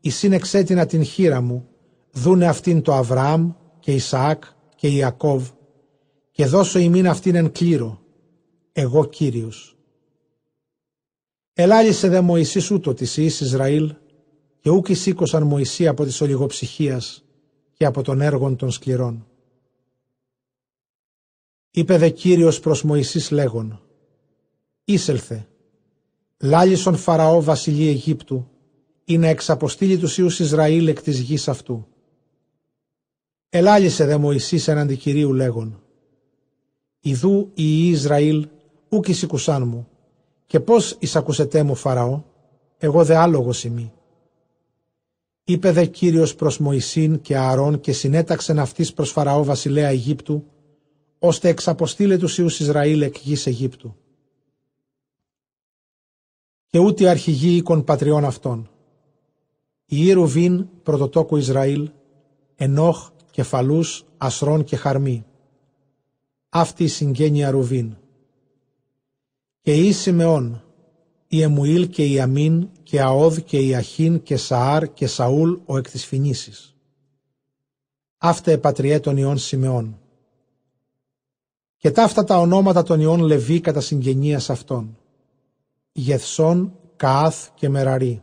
[0.00, 1.68] εισήνεξέτεινα την χείρα μου,
[2.12, 4.44] δούνε αυτήν το Αβραάμ και Ισαάκ
[4.76, 5.48] και Ιακώβ
[6.30, 8.00] και δώσω ημίν αυτήν εν κλήρο,
[8.72, 9.77] εγώ Κύριος.
[11.60, 13.94] Ελάλησε δε Μωυσής ούτω της Ιης Ισραήλ
[14.60, 17.24] και ούκ σήκωσαν Μωυσή από της ολιγοψυχίας
[17.72, 19.26] και από των έργων των σκληρών.
[21.70, 23.82] Είπε δε Κύριος προς Μωυσής λέγον,
[24.84, 25.46] «Ήσελθε,
[26.38, 28.48] λάλησον Φαραώ βασιλεί Αιγύπτου,
[29.04, 31.86] ή να εξαποστείλει τους Ιούς Ισραήλ εκ της γης αυτού.
[33.48, 35.82] Ελάλησε δε Μωυσής έναντι Κυρίου λέγον.
[37.00, 38.48] Ιδού οι Ισραήλ
[38.88, 39.88] ούκ εισηκουσάν μου,
[40.48, 42.22] και πώς εισακουσετέ μου Φαραώ,
[42.78, 43.92] εγώ δε άλογος ημί.
[45.44, 50.44] Είπε δε Κύριος προς Μωυσήν και Ααρών και συνέταξεν αυτής προς Φαραώ βασιλέα Αιγύπτου,
[51.18, 53.96] ώστε εξαποστήλε τους Ιούς Ισραήλ εκ γης Αιγύπτου.
[56.66, 58.70] Και ούτε αρχηγοί οίκων πατριών αυτών.
[59.86, 61.90] Η Ιρουβίν πρωτοτόκου Ισραήλ,
[62.56, 65.24] Ενόχ, Κεφαλούς, Ασρών και Χαρμή.
[66.48, 67.96] Αυτή η συγγένεια Ρουβίν.
[69.68, 70.62] Και η Σιμεών,
[71.28, 75.76] η Εμουήλ και η Αμίν και Αόδ και η Αχίν και Σαάρ και Σαούλ ο
[75.76, 76.76] εκ της φινήσης.
[78.18, 79.98] Αυτά επατριέ των ιών Σιμεών.
[81.76, 84.98] Και ταύτα τα ονόματα των ιών Λεβί κατά συγγενείας αυτών.
[85.92, 88.22] Γεθσόν, Καάθ και Μεραρή.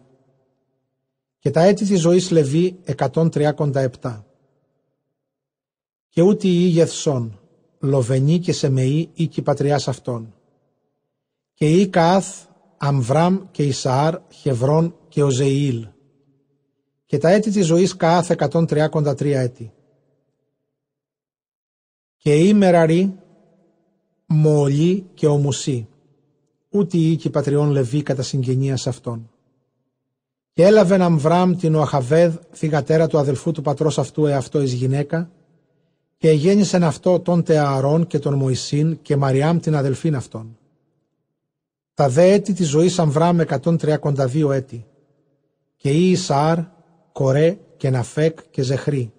[1.39, 4.23] Και τα έτη της ζωής Λεβί 137.
[6.09, 7.39] Και ούτε η Γεθσόν,
[7.79, 10.33] Λοβενή και Σεμεή οίκη πατριάς αυτών.
[11.57, 12.45] Και η Καάθ,
[12.77, 15.87] Αμβράμ και Ισαάρ, Χευρών και Οζεήλ.
[17.05, 19.73] Και τα έτη της ζωής Καάθ 133 έτη.
[22.17, 23.15] Και η Μεραρή,
[24.25, 25.87] Μολή και Ομουσή,
[26.69, 29.29] ούτε οι οίκοι πατριών Λεβί κατά συγγενείας αυτών.
[30.53, 35.31] Και έλαβεν Αμβράμ την Οαχαβέδ, θυγατέρα του αδελφού του πατρός αυτού εαυτό εις γυναίκα,
[36.17, 40.57] και γέννησεν αυτό τον Τεαρών και τον Μωυσήν και Μαριάμ την αδελφήν αυτών.
[41.95, 44.85] Τα δε έτη της ζωής Αμβράμ 132 έτη.
[45.75, 46.59] Και ή Ισαάρ,
[47.11, 49.13] Κορέ και Ναφέκ και Ζεχρή.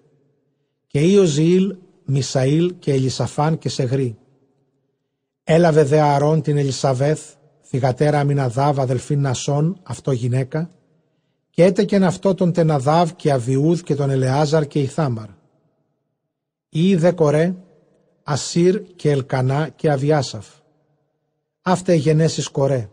[0.87, 4.17] Και ή Οζιήλ, Μισαήλ και Ελισαφάν και Σεγρή.
[5.43, 10.69] Έλαβε δε Αρών την Ελισαβέθ, θυγατέρα Αμιναδάβ αδελφήν Νασών, αυτό γυναίκα,
[11.49, 15.27] και έτεκεν αυτό τον Τεναδάβ και Αβιούδ και τον Ελεάζαρ και Ιθάμαρ.
[16.69, 17.55] Ή δε Κορέ,
[18.23, 20.47] Ασύρ και Ελκανά και Αβιάσαφ.
[21.69, 22.89] Αυτά οι γενέσεις Κορέ.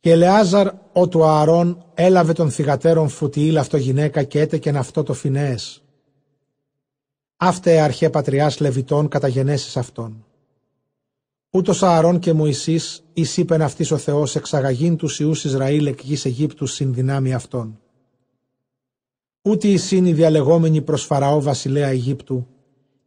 [0.00, 5.12] Και Ελεάζαρ ο του Ααρών έλαβε τον θυγατέρων Φουτιήλ αυτό γυναίκα και έτεκεν αυτό το
[5.12, 5.82] Φινέες.
[7.36, 10.26] Αυτά οι αρχέ πατριάς Λεβιτών κατά γενέσεις αυτών.
[11.50, 16.24] Ούτως Ααρών και Μωυσής εις είπεν αυτής ο Θεός εξαγαγήν τους Ιούς Ισραήλ εκ γης
[16.24, 17.80] Αιγύπτου συν δυνάμει αυτών.
[19.42, 22.46] Ούτε η η διαλεγόμενη προς Φαραώ βασιλέα Αιγύπτου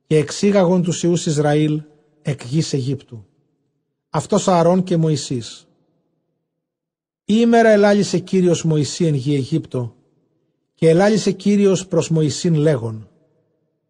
[0.07, 1.81] και εξήγαγον τους Ιούς Ισραήλ
[2.21, 3.25] εκ γης Αιγύπτου.
[4.13, 5.67] Αυτός Ααρών και Μωυσής.
[7.25, 9.95] Η ημέρα ελάλησε Κύριος Μωυσή εν γη Αιγύπτο
[10.73, 13.09] και ελάλησε Κύριος προς Μωυσήν λέγον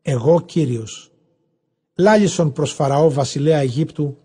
[0.02, 1.12] «Εγώ Κύριος».
[1.96, 4.18] Λάλησον προς Φαραώ βασιλέα Αιγύπτου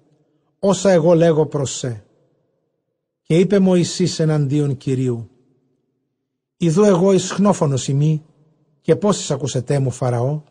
[0.58, 2.04] όσα εγώ λέγω προς σε.
[3.22, 5.30] Και είπε Μωυσής εναντίον Κυρίου
[6.56, 8.24] «Ιδού εγώ εις χνόφωνος ημί
[8.80, 10.42] και πώς ακουσετέ μου Φαραώ».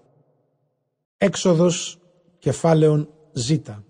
[1.17, 1.99] Έξοδος
[2.39, 3.84] κεφάλαιον ζήτα.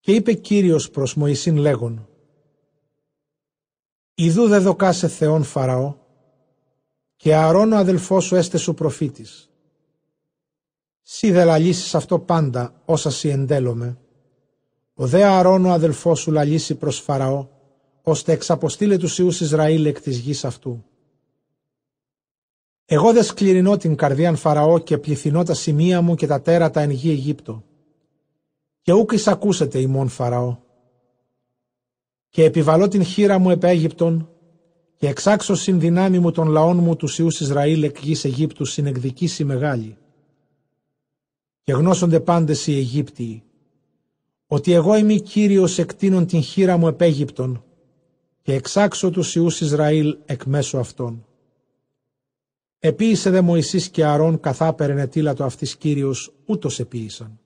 [0.00, 2.08] Και είπε Κύριος προς Μωυσήν λέγον
[4.14, 5.94] «Ιδού δε δοκάσε Θεόν Φαραώ
[7.16, 9.50] και Ααρών ο αδελφός σου έστε σου προφήτης.
[11.00, 13.98] Σύ δε λαλήσεις αυτό πάντα όσα σύ εντέλομαι.
[14.94, 17.48] Ο δε Ααρών ο αδελφός σου λαλήσει προς Φαραώ
[18.02, 20.84] ώστε εξαποστήλε τους Ιούς Ισραήλ εκ της γης αυτού.
[22.84, 26.90] Εγώ δε σκληρινώ την καρδίαν Φαραώ και πληθυνώ τα σημεία μου και τα τέρατα εν
[26.90, 27.64] γη Αιγύπτο
[28.82, 30.56] και ούκ εισακούσετε ημών Φαραώ.
[32.28, 34.28] Και επιβαλώ την χείρα μου επ' Αίγυπτον
[34.96, 39.44] και εξάξω συν δυνάμει μου των λαών μου τους Ιούς Ισραήλ εκ γης Αιγύπτου συνεκδικήσει
[39.44, 39.96] μεγάλη.
[41.62, 43.42] Και γνώσονται πάντες οι Αιγύπτιοι,
[44.46, 47.64] ότι εγώ είμαι Κύριος εκτείνων την χείρα μου επ' Αίγυπτον
[48.42, 51.24] και εξάξω τους Ιούς Ισραήλ εκ μέσω αυτών.
[52.78, 57.39] Επίησε δε Μωυσής και Αρών καθάπερεν ετήλατο αυτής Κύριος, ούτως επίησαν.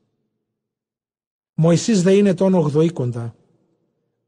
[1.54, 3.34] Μωυσής δε είναι τον ογδοήκοντα.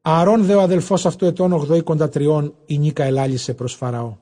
[0.01, 4.17] Αρών δε ο αδελφός αυτού ετών ογδοήκοντα τριών η νίκα ελάλησε προς Φαραώ.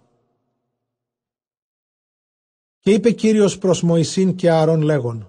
[2.78, 5.28] Και είπε Κύριος προς Μωυσήν και Αρών λέγον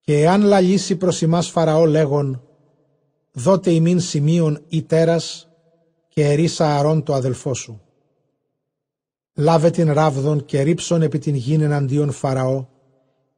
[0.00, 2.42] «Και εάν λαλήσει προς ημάς Φαραώ λέγον
[3.32, 5.48] δότε ημίν σημείων ή τέρας
[6.08, 7.80] και ερίσα Αρών το αδελφό σου.
[9.34, 12.66] Λάβε την ράβδον και ρίψον επί την γην εναντίον Φαραώ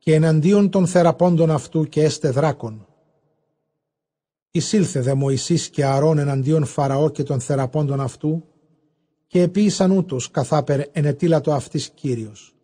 [0.09, 2.87] και εναντίον των θεραπώντων αυτού και έστε δράκων.
[4.51, 8.45] Εισήλθε δε Μωυσής και Αρών εναντίον Φαραώ και των θεραπώντων αυτού
[9.27, 12.55] και επίησαν ούτως καθάπερ ενετήλατο αυτής Κύριος.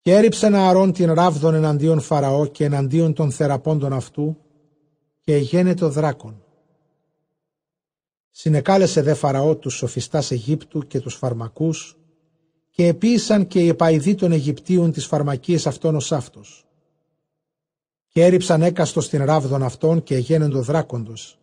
[0.00, 4.36] Και έριψεν Αρών την ράβδον εναντίον Φαραώ και εναντίον των θεραπώντων αυτού
[5.20, 6.42] και εγένετο δράκων.
[8.30, 11.97] Συνεκάλεσε δε Φαραώ τους σοφιστάς Αιγύπτου και τους φαρμακούς
[12.78, 16.66] και επίησαν και οι επαϊδοί των Αιγυπτίων τις φαρμακίες αυτών ως αυτός.
[18.08, 21.38] και έριψαν έκαστος στην ράβδον αυτών και εγένεντο δράκοντος.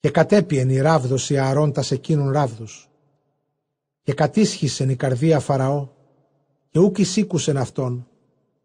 [0.00, 2.90] Και κατέπιεν η ράβδος η αρώντας εκείνων ράβδους.
[4.02, 5.88] Και κατήσχισεν η καρδία Φαραώ
[6.70, 8.08] και ούκ εισήκουσεν αυτόν,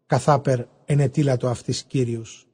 [0.06, 2.46] καθάπερ ενετήλατο αυτής Κύριος.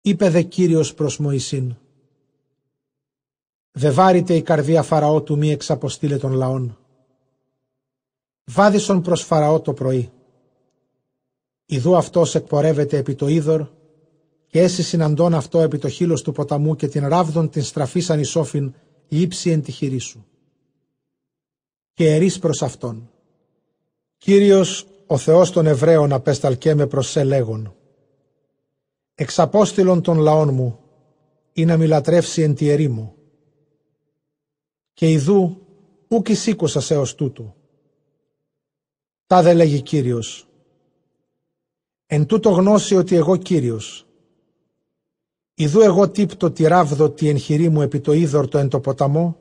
[0.00, 1.76] Είπε δε Κύριος προς Μωυσήν,
[3.78, 6.78] Δε βάρητε η καρδία Φαραώ του μη εξαποστήλε των λαών.
[8.44, 10.10] Βάδισον προς Φαραώ το πρωί.
[11.66, 13.66] Ιδού αυτός εκπορεύεται επί το είδωρ
[14.46, 18.74] και έσυ συναντών αυτό επί το χείλος του ποταμού και την ράβδον την στραφής ισόφιν
[19.08, 20.26] λείψη εν τη χειρή σου.
[21.94, 23.10] Και ερείς προς αυτόν.
[24.16, 27.74] Κύριος ο Θεός των Εβραίων απέσταλκέ με προς σε λέγον.
[29.14, 30.78] Εξαπόστηλον των λαών μου
[31.52, 33.15] ή να μη λατρεύσει εν τη ερήμου.
[34.96, 35.66] Και ιδού
[36.08, 37.54] ούκ εισήκουσα σε ως τούτου.
[39.26, 40.48] Τα δε λέγει Κύριος.
[42.06, 44.06] Εν τούτο γνώση ότι εγώ Κύριος.
[45.54, 49.36] Ιδού εγώ τύπτω τη ράβδο τη εγχειρή μου επί το είδωρ εν το ποταμό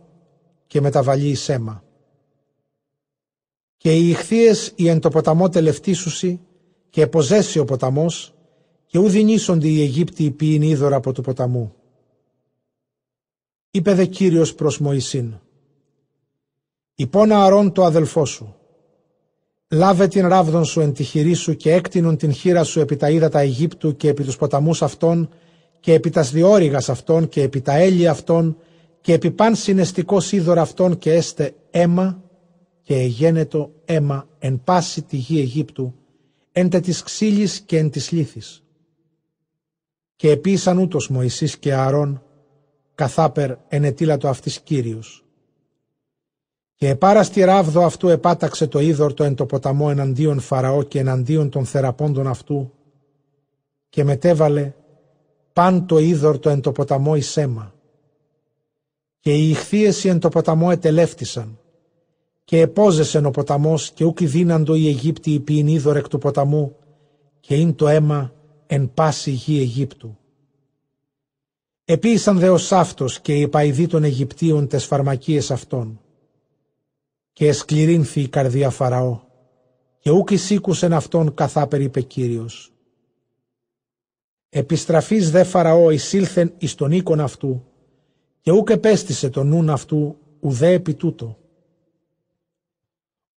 [0.67, 1.83] και μεταβαλεί η σέμα.
[3.77, 6.39] Και οι ηχθείες οι εν το ποταμό τελευτήσουσι
[6.89, 8.33] και εποζέσει ο ποταμός
[8.85, 11.75] και ου δινήσονται οι Αιγύπτιοι ποιήν είδωρα από του ποταμού.
[13.71, 15.39] Είπε δε Κύριος προς Μωυσήν.
[16.95, 18.55] Υπόνα αρών το αδελφό σου
[19.71, 23.09] Λάβε την ράβδον σου εν τη χειρή σου και έκτινον την χείρα σου επί τα
[23.09, 25.29] ύδατα Αιγύπτου και επί τους ποταμούς αυτών
[25.79, 28.57] και επί τας διόρυγας αυτών και επί τα έλλη αυτών
[29.01, 32.23] και επί παν συναισθικό είδωρα αυτών και έστε αίμα
[32.81, 35.93] και εγένετο αίμα εν πάση τη γη Αιγύπτου
[36.51, 38.63] εν τε της ξύλης και εν της λίθης.
[40.15, 42.23] Και επίσαν ούτως Μωυσής και Ααρών
[42.95, 45.24] καθάπερ ενετήλατο αυτής Κύριος
[46.85, 51.65] και επάραστη ράβδο αυτού επάταξε το είδωρτο εν το ποταμό εναντίον Φαραώ και εναντίον των
[51.65, 52.71] θεραπώντων αυτού
[53.89, 54.73] και μετέβαλε
[55.53, 57.73] παν το είδωρτο εν το ποταμό εις αίμα.
[59.19, 61.59] Και οι ηχθείες εν το ποταμό ετελεύτησαν
[62.43, 66.75] και επόζεσεν ο ποταμός και ούκ δίναντο οι Αιγύπτιοι υπήν είδωρ εκ του ποταμού
[67.39, 68.33] και είναι το αίμα
[68.67, 70.17] εν πάση γη Αιγύπτου.
[71.85, 75.99] Επίησαν δε ο Σάφτος και οι παϊδοί των Αιγυπτίων τες φαρμακίες αυτών
[77.35, 79.19] και εσκληρύνθη η καρδία Φαραώ
[79.99, 82.73] και ούκ εισήκουσεν αυτόν καθά είπε Κύριος.
[84.49, 87.65] Επιστραφής δε Φαραώ εισήλθεν εις τον οίκον αυτού
[88.41, 91.37] και ούκ επέστησε τον νουν αυτού ουδέ επί τούτο.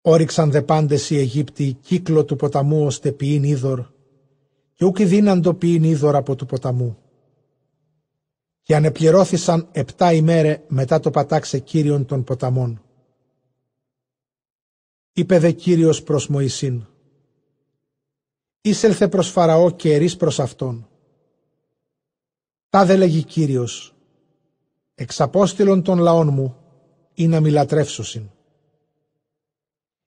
[0.02, 3.86] Όριξαν δε πάντες οι Αιγύπτιοι κύκλο του ποταμού ώστε ποιήν είδωρ
[4.74, 6.98] και ούκ δίναντο ποιήν είδωρ από του ποταμού.
[8.62, 12.82] Και ανεπληρώθησαν επτά ημέρε μετά το πατάξε Κύριον των ποταμών.
[15.18, 16.86] Είπε δε Κύριος προς Μωυσήν.
[18.62, 20.88] Ήσελθε προς Φαραώ και ερείς προς Αυτόν.
[22.70, 23.96] Τα δε λέγει Κύριος.
[24.96, 26.56] Εξαπόστηλον των λαών μου
[27.14, 28.30] ή να μη λατρεύσωσιν.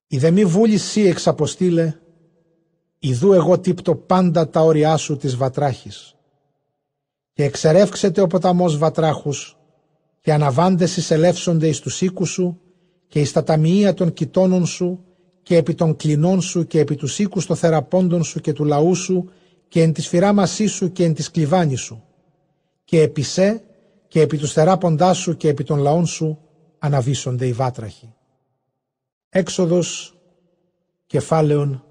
[0.06, 2.00] Η δε μη βούληση εξαποστήλε,
[2.98, 6.14] ιδού εγώ τύπτω πάντα τα όρια σου της βατράχης.
[7.32, 9.58] Και εξερεύξετε ο ποταμός βατράχους
[10.20, 12.60] και αναβάντες εισελεύσονται εις τους οίκους σου
[13.10, 15.04] και εις τα ταμεία των κοιτώνων σου
[15.42, 18.94] και επί των κλινών σου και επί τους οίκους των θεραπώντων σου και του λαού
[18.94, 19.30] σου
[19.68, 22.04] και εν της σφυρά μασί σου και εν της κλιβάνη σου
[22.84, 23.62] και επί σε
[24.08, 26.38] και επί τους θεράποντάς σου και επί των λαών σου
[26.78, 28.14] αναβίσονται οι βάτραχοι.
[29.28, 30.16] Έξοδος
[31.06, 31.84] κεφάλαιον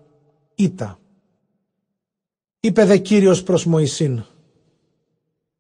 [0.56, 1.00] Ήτα.
[2.60, 4.24] Είπε δε Κύριος προς Μωυσήν,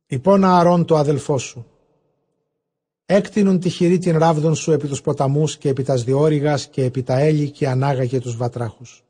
[0.07, 1.65] «Υπόνα Αρών το αδελφό σου,
[3.11, 7.03] έκτινον τη χειρή την ράβδον σου επί τους ποταμούς και επί τας διόρυγας και επί
[7.03, 9.03] τα έλλη και ανάγαγε τους βατράχους.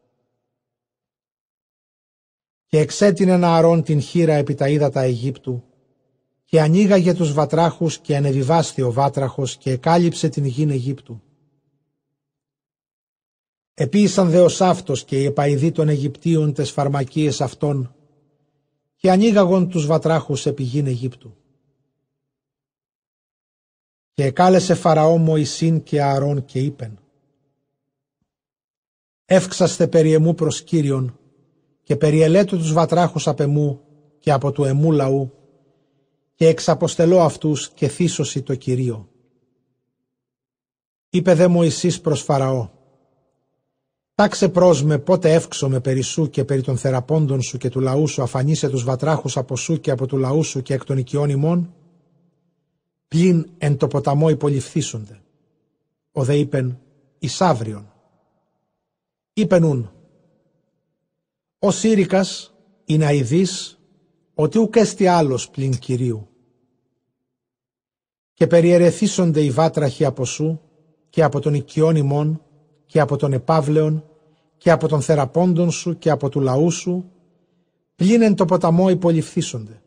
[2.65, 5.63] Και εξέτεινε να αρών την χείρα επί τα ύδατα Αιγύπτου
[6.45, 11.21] και ανοίγαγε τους βατράχους και ανεβιβάστη ο βάτραχος και εκάλυψε την γην Αιγύπτου.
[13.73, 17.95] Επίησαν δε ο Σάφτος και οι επαϊδοί των Αιγυπτίων τες φαρμακίες αυτών
[18.95, 21.38] και ανοίγαγον τους βατράχους επί γην Αιγύπτου.
[24.19, 26.99] Και εκάλεσε Φαραώ Μωυσήν και Ααρών και είπεν
[29.25, 31.19] «Εύξαστε περί εμού προς Κύριον
[31.83, 33.79] και περιελέτω τους βατράχους απ' εμού
[34.19, 35.31] και από του εμού λαού
[36.35, 39.09] και εξαποστελώ αυτούς και θύσωση το Κυρίο».
[41.09, 42.69] Είπε δε Μωυσής προς Φαραώ
[44.15, 48.07] «Τάξε πρός με πότε εύξομαι περί σου και περί των θεραπώντων σου και του λαού
[48.07, 51.29] σου αφανίσε τους βατράχους από σου και από του λαού σου και εκ των οικειών
[51.29, 51.73] ημών»
[53.09, 55.21] πλην εν το ποταμό υποληφθήσονται.
[56.11, 56.79] Ο δε είπεν
[57.19, 57.93] εις αύριον.
[59.33, 59.91] Είπεν ούν,
[61.59, 62.53] Ο Σύρικας
[62.85, 63.79] είναι αηδής
[64.33, 66.27] ότι ουκ έστι άλλος πλην Κυρίου.
[68.33, 70.61] Και περιερεθίσονται οι βάτραχοι από σου
[71.09, 72.41] και από τον οικειών ημών
[72.85, 74.03] και από τον επάβλεον
[74.57, 77.11] και από τον θεραπώντων σου και από του λαού σου,
[77.95, 79.81] πλην το ποταμό υποληφθήσονται.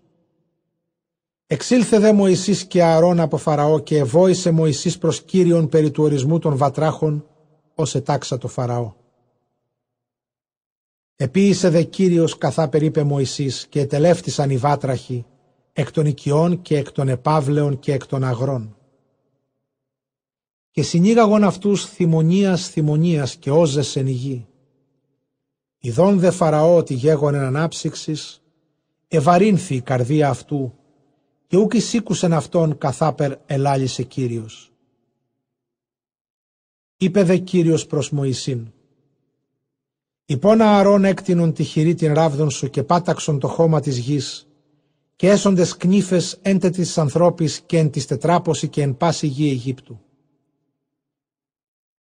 [1.53, 6.39] Εξήλθε δε Μωυσής και Ααρών από Φαραώ και ευόησε Μωυσής προς Κύριον περί του ορισμού
[6.39, 7.27] των βατράχων,
[7.75, 8.93] ως ετάξα το Φαραώ.
[11.17, 15.27] Επίησε δε Κύριος καθά περίπε Μωυσής και ετελεύτησαν οι βάτραχοι
[15.73, 18.77] εκ των οικειών και εκ των επάβλεων και εκ των αγρών.
[20.71, 24.47] Και συνήγαγον αυτούς θυμονίας θυμονίας και όζες εν υγεί.
[25.79, 28.43] Ιδών δε Φαραώ ότι γέγονεν ανάψυξης,
[29.09, 30.77] ευαρύνθη η καρδία αυτού
[31.53, 34.73] και ούκ εισήκουσεν αυτόν καθάπερ ελάλησε Κύριος.
[36.97, 38.73] Είπε δε Κύριος προς Μωυσήν,
[40.25, 44.47] «Υπόνα αρών έκτινον τη χειρή την ράβδον σου και πάταξον το χώμα της γης
[45.17, 50.01] και έσοντες κνήφες έντε της ανθρώπης και εν της τετράποση και εν πάση γη Αιγύπτου.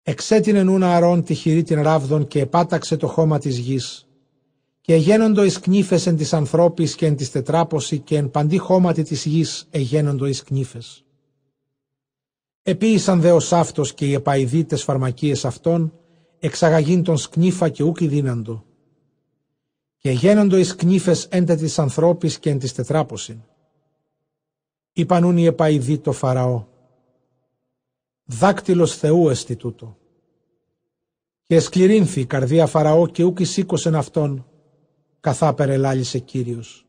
[0.03, 4.06] Εξέτεινε νουν αρών τη χειρή την ράβδον και επάταξε το χώμα της γης
[4.87, 9.03] και εγένοντο εις κνήφες εν της ανθρώπης και εν της τετράποση και εν παντή χώματι
[9.03, 11.05] της γης εγένοντο εις κνήφες.
[12.63, 15.93] Επίησαν δε ως αυτός και οι επαϊδίτες φαρμακίες αυτών,
[16.39, 18.65] εξαγαγήν τον σκνήφα και ούκη δίναντο.
[19.97, 23.41] Και γένοντο εις κνήφες έντε της ανθρώπης και εν της τετράποσιν.
[24.93, 26.65] Είπανούν οι επαϊδοί το Φαραώ.
[28.25, 29.97] Δάκτυλος Θεού εστι τούτο.
[31.43, 34.45] Και εσκληρύνθη η καρδία Φαραώ και ούκη σήκωσεν αυτόν,
[35.27, 36.85] καθά περελάλησε Κύριος.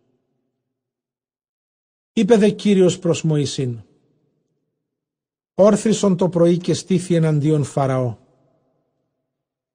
[2.12, 3.82] Είπε δε Κύριος προς Μωυσήν,
[5.55, 8.16] όρθρισον το πρωί και στήθη εναντίον Φαραώ.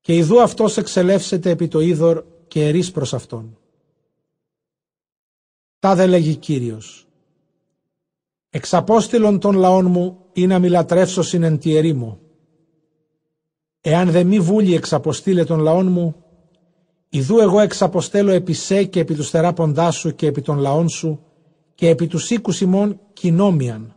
[0.02, 3.58] Και ιδού αυτός εξελεύσεται επί το είδωρ και ερείς προς αυτόν.
[5.80, 7.08] Τα δε λέγει Κύριος.
[8.50, 12.20] Εξαπόστηλον των λαών μου ή να μιλατρεύσωσιν εν τη ερήμο.
[13.82, 16.23] Εάν δε μη βούλη εξαποστήλε των λαών μου,
[17.16, 21.20] ιδού εγώ εξαποστέλω επί σε και επί τους θεράποντάς σου και επί των λαών σου
[21.76, 23.96] και επί τους οίκους ημών κοινόμιαν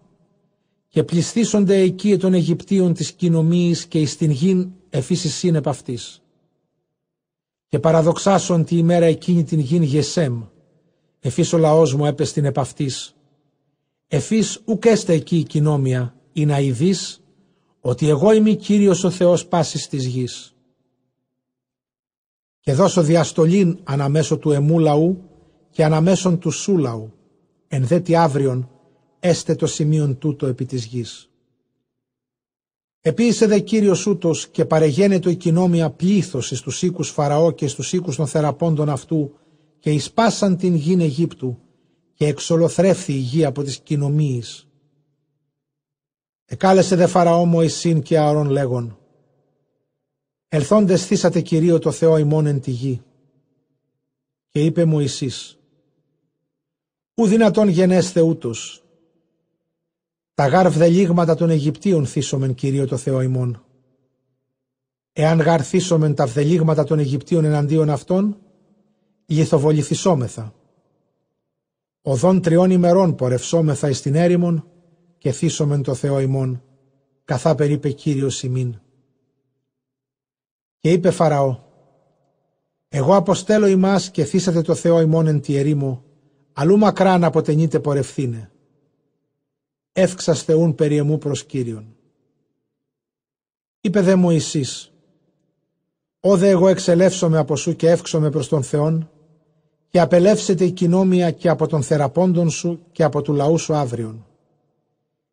[0.89, 6.23] και πληστήσονται εκεί των Αιγυπτίων της κοινομίης και εις την γην εφήσεις σύνεπ αυτής.
[7.69, 10.43] Και παραδοξάσον τη ημέρα εκείνη την γην Γεσέμ,
[11.21, 13.15] εφής ο λαός μου έπεστην επ' αυτής.
[14.07, 17.23] Εφής ουκ έστε εκεί η κοινόμια, ή να ειδείς,
[17.81, 20.56] ότι εγώ είμαι Κύριος ο Θεός πάσης της γης.
[22.67, 25.23] Και δώσω διαστολήν αναμέσω του εμού λαού
[25.71, 27.13] και αναμέσων του σου λαού,
[27.69, 28.71] εν δέτη αύριον
[29.21, 31.31] έστε το σημείον τούτο επί της γης.
[33.01, 37.93] Επίησε δε Κύριος ούτως και παρεγένετο η κοινόμια πλήθος εις τους οίκους Φαραώ και στους
[37.93, 39.33] οίκους των θεραπώντων αυτού
[39.79, 41.59] και εισπάσαν την γην Αιγύπτου
[42.15, 44.69] και εξολοθρεύθη η γη από τις κοινομίης.
[46.45, 48.99] Εκάλεσε δε Φαραώ Μωυσήν και Ααρών λέγον
[50.49, 53.03] «Ελθόντες θύσατε Κυρίω το Θεό ημών εν τη γη».
[54.49, 55.59] Και είπε Μωυσής
[57.15, 58.87] «Ου δυνατόν γενέστε ούτως,
[60.37, 63.65] τα γάρ βδελίγματα των Αιγυπτίων θύσομεν Κυρίω το Θεό ημών.
[65.13, 68.39] Εάν γάρ θύσομεν τα βδελίγματα των Αιγυπτίων εναντίον αυτών,
[69.27, 70.55] λιθοβοληθισόμεθα.
[72.03, 74.69] Οδόν τριών ημερών πορευσόμεθα εις την έρημον
[75.19, 76.63] και θύσομεν το Θεό ημών,
[77.25, 78.81] καθά περίπε Κύριος ημίν.
[80.87, 81.59] Και είπε Φαραώ,
[82.89, 86.05] εγώ αποστέλω ημάς και θύσατε το Θεό ημών εν τη ερήμο,
[86.53, 88.51] αλλού μακράν αποτενείτε πορευθύνε
[89.93, 91.97] εύξας Θεούν περί εμού προς Κύριον.
[93.81, 94.93] Είπε δε Μωυσής,
[96.21, 99.11] «Όδε εγώ εξελεύσομαι από σου και εύξομαι προς τον Θεόν
[99.89, 104.27] και απελεύσετε η κοινόμια και από τον θεραπώντων σου και από του λαού σου αύριον.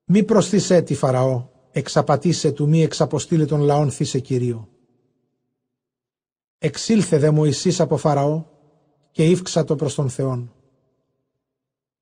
[0.06, 4.68] Μη προσθήσε τη Φαραώ, εξαπατήσε του μη εξαποστήλε των λαών θύσε Κυρίω.
[6.66, 8.44] Εξήλθε δε Μωυσής από Φαραώ
[9.12, 10.54] και ύφξατο προς τον Θεόν.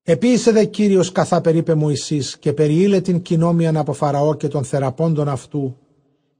[0.04, 5.28] Επίησε δε Κύριος καθά περίπε Μωυσής και περιήλε την κοινόμιαν από Φαραώ και των θεραπώντων
[5.28, 5.78] αυτού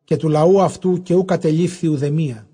[0.04, 2.48] και του λαού αυτού και ου κατελήφθη ουδεμία.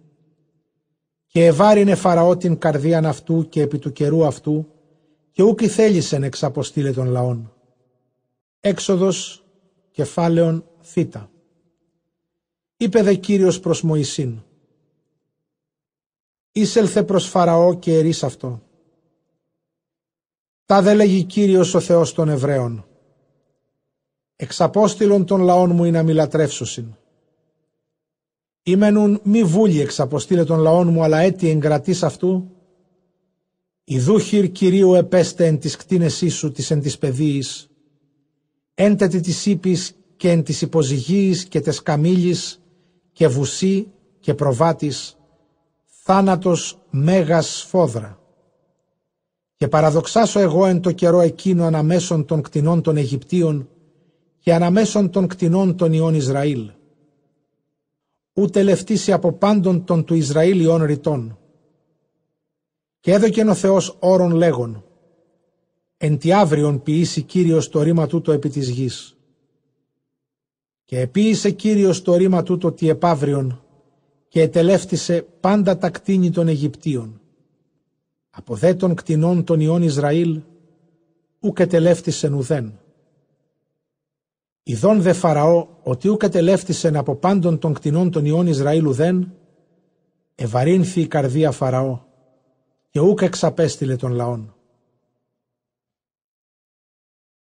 [1.25, 4.67] Και ευάρινε Φαραώ την καρδίαν αυτού και επί του καιρού αυτού
[5.31, 7.53] και ούκ θέλησεν εξαποστήλε των λαών.
[8.59, 9.45] Έξοδος
[9.91, 11.31] κεφάλαιον θήτα.
[12.77, 14.41] Είπε δε Κύριος προς Μωυσήν.
[16.59, 18.61] Ήσελθε προς Φαραώ και ερείς αυτό
[20.67, 22.85] τα δε λέγει Κύριος ο Θεός των Εβραίων.
[24.35, 26.95] Εξαπόστηλον των λαών μου είναι αμιλατρεύσωσιν.
[28.63, 32.51] Ήμενουν μη βούλη εξαποστήλε των λαών μου, αλλά έτι εγκρατής αυτού,
[33.83, 37.69] Ιδούχυρ Κυρίου επέστε εν της κτίνεσής σου της εν της παιδίης,
[38.73, 42.61] έντετη της ύπης και εν της υποζυγίης και τες καμήλης
[43.11, 45.16] και βουσί και προβάτης,
[46.09, 48.19] θάνατος μέγας σφόδρα.
[49.55, 53.69] Και παραδοξάσω εγώ εν το καιρό εκείνο αναμέσων των κτηνών των Αιγυπτίων
[54.39, 56.71] και αναμέσων των κτηνών των ιών Ισραήλ.
[58.33, 61.37] Ούτε λευτήσει από πάντων των του Ισραήλ ιών ρητών.
[62.99, 64.83] Και έδωκεν ο Θεός όρων λέγον,
[65.97, 69.17] εν τη αύριον ποιήσει Κύριος το ρήμα τούτο επί της γης.
[70.85, 73.61] Και επίησε Κύριος το ρήμα τούτο τι επαύριον
[74.37, 77.21] και ετελεύτησε πάντα τα κτίνη των Αιγυπτίων.
[78.29, 80.41] Από δε των κτηνών των ιών Ισραήλ,
[81.39, 82.79] ουκ ετελεύτησεν ουδέν.
[84.63, 89.33] Ιδών δε Φαραώ ότι ουκ ετελεύτησεν από πάντων των κτηνών των ιών Ισραήλ ουδέν,
[90.35, 91.99] ευαρύνθη η καρδία Φαραώ
[92.89, 94.55] και ούκ εξαπέστειλε των λαών.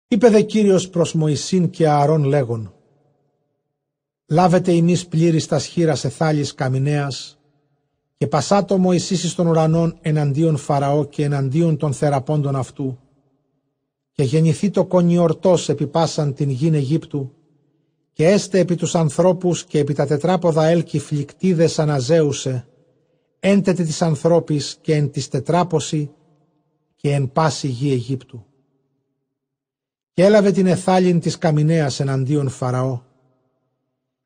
[0.08, 2.74] Είπε δε Κύριος προς Μωυσήν και Ααρών λέγον
[4.28, 7.38] «Λάβετε ημείς πλήρης τα σχήρα σε θάλης καμινέας
[8.18, 13.00] και πασάτο Μωυσής των ουρανών εναντίον Φαραώ και εναντίον των θεραπώντων αυτού
[14.12, 17.32] και γεννηθεί το κονιορτός επί πάσαν την γην Αιγύπτου
[18.14, 22.68] και έστε επί τους ανθρώπους και επί τα τετράποδα έλκη φλικτίδες αναζέουσε
[23.40, 26.12] έντετε της ανθρώπης και εν της τετράποση
[26.96, 28.46] και εν πάση γη Αιγύπτου.
[30.14, 33.02] Και έλαβε την εθάλιν της καμινέας εναντίον Φαραώ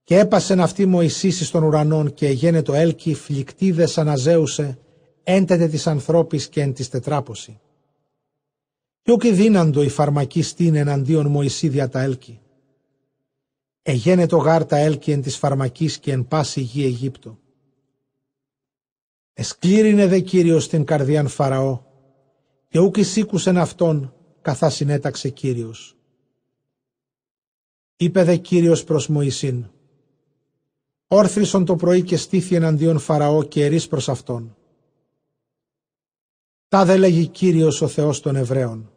[0.07, 4.79] και έπασεν αυτή Μωυσής στον ουρανών και εγένε το έλκη φλικτίδες αναζέουσε
[5.23, 7.59] έντετε της ανθρώπης και εν της τετράποση.
[9.01, 12.39] Και ούκη δύναντο η φαρμακή στήν εναντίον Μωυσή δια τα έλκη.
[13.81, 17.39] Εγένε το γάρ τα έλκη εν της φαρμακής και εν πάση γη Αιγύπτο.
[19.33, 21.81] Εσκλήρινε δε Κύριος την καρδιάν Φαραώ
[22.67, 25.97] και ούκ εισήκουσεν αυτόν καθάς συνέταξε Κύριος.
[27.97, 29.65] Είπε δε Κύριος προς Μωυσήν
[31.07, 34.55] Όρθρισον το πρωί και στήθη εναντίον Φαραώ και ερείς προς αυτόν.
[36.67, 38.91] Τα δε λέγει Κύριος ο Θεός των Εβραίων.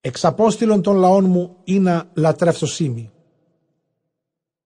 [0.00, 3.10] Εξαπόστηλον των λαών μου ή να λατρεύσωσίμη.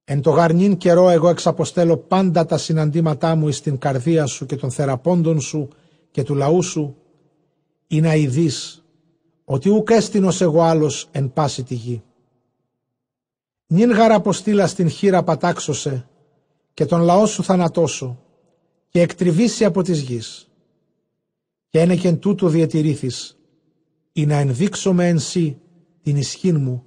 [0.05, 4.57] Εν το γαρνήν καιρό εγώ εξαποστέλω πάντα τα συναντήματά μου εις την καρδία σου και
[4.57, 5.69] των θεραπώντων σου
[6.11, 6.97] και του λαού σου,
[7.87, 8.85] ή να ειδείς
[9.45, 12.03] ότι ουκ έστεινος εγώ άλλος εν πάση τη γη.
[13.73, 16.09] Νην γαρ αποστήλα στην χείρα πατάξωσε
[16.75, 18.23] και τον λαό σου θανατώσω
[18.89, 20.49] και εκτριβήσει από της γης.
[21.69, 23.39] Και ένεκεν τούτο διατηρήθης,
[24.13, 25.61] ή να ενδείξω με εν σύ
[26.03, 26.85] την ισχύν μου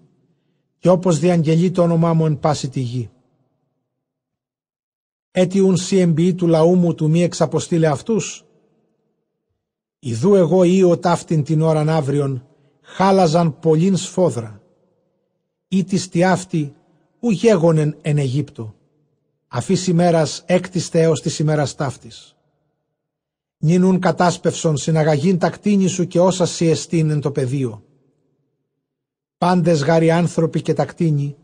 [0.78, 3.10] και όπως διαγγελεί το όνομά μου εν πάση τη γη.
[5.32, 8.46] Έτσι ουν σι του λαού μου του μη εξαποστήλε αυτούς;
[10.00, 12.48] Ιδού εγώ ή ο ταύτην την ώραν αύριον
[12.82, 14.63] χάλαζαν πολλήν σφόδρα.
[15.74, 16.74] Ή της τιάφτη
[17.20, 18.76] ου γέγονεν εν Αιγύπτο.
[19.48, 22.36] Αφής ημέρας έκτιστε έως της ημέρας ταύτης.
[23.58, 27.84] Νίνουν κατάσπευσον συναγαγήν τα κτίνη σου και όσα σιεστήν εν το πεδίο
[29.44, 31.36] πάντες γάρι άνθρωποι και τα κτίνη,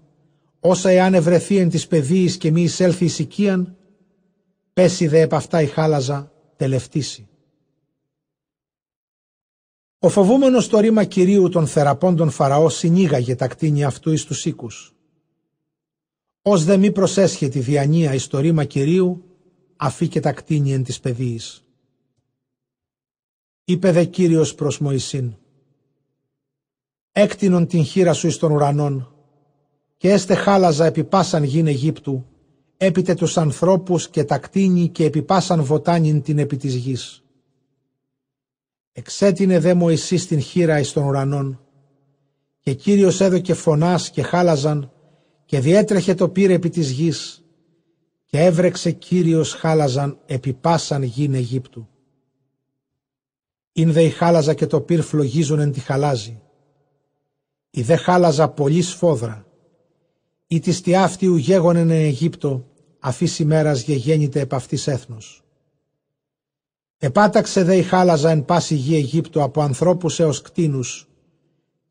[0.60, 3.78] όσα εάν ευρεθεί εν της παιδείας και μη εισέλθει εις οικίαν,
[4.74, 7.29] πέσει δε επ' αυτά η χάλαζα, τελευτήσει.
[10.02, 14.94] Ο φοβούμενος το ρήμα Κυρίου των θεραπώντων Φαραώ συνήγαγε τα κτίνη αυτού εις τους οίκους.
[16.42, 19.24] Ως δε μη προσέσχε τη διανία εις το ρήμα Κυρίου,
[19.76, 21.64] αφή και τα κτίνη εν της παιδείας.
[23.64, 25.34] Είπε δε Κύριος προς Μωυσήν,
[27.12, 29.14] έκτινον την χείρα σου εις των ουρανών
[29.98, 32.26] και έστε χάλαζα επί πάσαν γην Αιγύπτου,
[32.78, 37.24] έπειτε τους ανθρώπους και τα κτίνη και επί πάσαν βοτάνιν την επί της γης.
[39.00, 41.60] Εξέτεινε δε Μωυσής την χείρα εις των ουρανών
[42.60, 44.92] και Κύριος έδωκε φωνάς και χάλαζαν
[45.46, 47.44] και διέτρεχε το πύρ επί της γης
[48.26, 51.88] και έβρεξε Κύριος χάλαζαν επί πάσαν γην Αιγύπτου.
[53.72, 56.42] Ήν δε η χάλαζα και το πύρ φλογίζουν εν τη χαλάζη
[57.72, 59.46] η δε χάλαζα πολύ σφόδρα.
[60.48, 62.68] Ή της στιάφτιου γέγονεν εν Αιγύπτο,
[63.00, 65.44] αφής ημέρας γεγέννηται επ' αυτής έθνος.
[67.02, 71.08] Επάταξε δε η χάλαζα εν πάση γη Αιγύπτο από ανθρώπους έως κτίνους,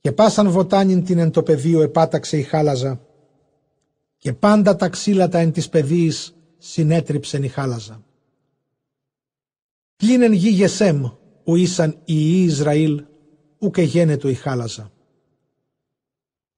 [0.01, 3.01] και πάσαν βοτάνιν την εν το πεδίο επάταξε η χάλαζα,
[4.19, 8.05] και πάντα τα ξύλατα εν της παιδίης συνέτριψεν η χάλαζα.
[9.97, 11.05] Πλήνεν γη Γεσέμ,
[11.45, 13.05] ου ήσαν οι Ισραήλ,
[13.59, 14.93] ουκ γένετο η χάλαζα.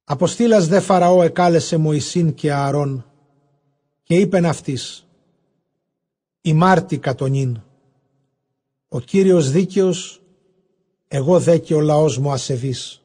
[0.04, 3.04] Αποστήλας δε Φαραώ εκάλεσε Μωυσήν και Ααρών
[4.02, 5.06] και είπεν αυτής
[6.40, 7.62] «Η Μάρτη κατονίν,
[8.92, 10.22] Ο Κύριος δίκαιος,
[11.08, 13.02] εγώ δε και ο λαός μου ασεβής.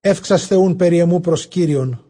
[0.00, 2.04] Εύξας Θεούν περί εμού προς Κύριον,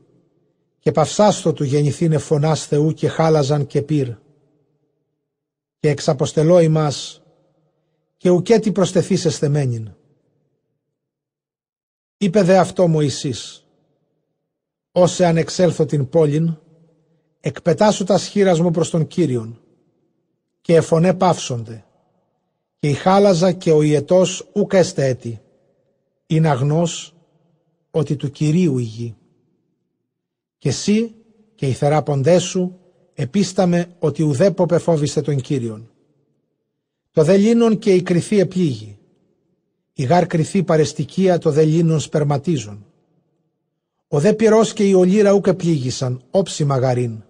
[0.78, 4.08] και παυσάστο του γεννηθήνε φωνάς Θεού και χάλαζαν και πυρ.
[5.78, 7.22] Και εξαποστελώ ημάς,
[8.16, 9.94] και ουκέτι προστεθείς εσθεμένην.
[12.16, 13.66] Είπε δε αυτό Μωυσής,
[14.92, 16.58] «Όσε αν εξέλθω την πόλην,
[17.40, 19.60] εκπετάσου τας σχήρας μου προς τον Κύριον,
[20.60, 21.83] και εφωνέ παύσονται,
[22.84, 25.40] και η χάλαζα και ο ιετός ουκ έστε έτη,
[26.26, 27.14] είναι αγνός
[27.90, 29.16] ότι του Κυρίου η γη.
[30.58, 31.14] Και εσύ
[31.54, 32.78] και οι θεράποντές σου
[33.14, 35.90] επίσταμε ότι ουδέποπε φόβησε τον Κύριον.
[37.10, 38.98] Το δελίνον και η κρυθή επλήγει,
[39.92, 42.86] η γάρ κρυθή παρεστικία το δελίνον σπερματίζουν.
[44.08, 47.22] Ο δε πυρός και η ολύρα ούκ επλήγησαν, όψη μαγαρίν.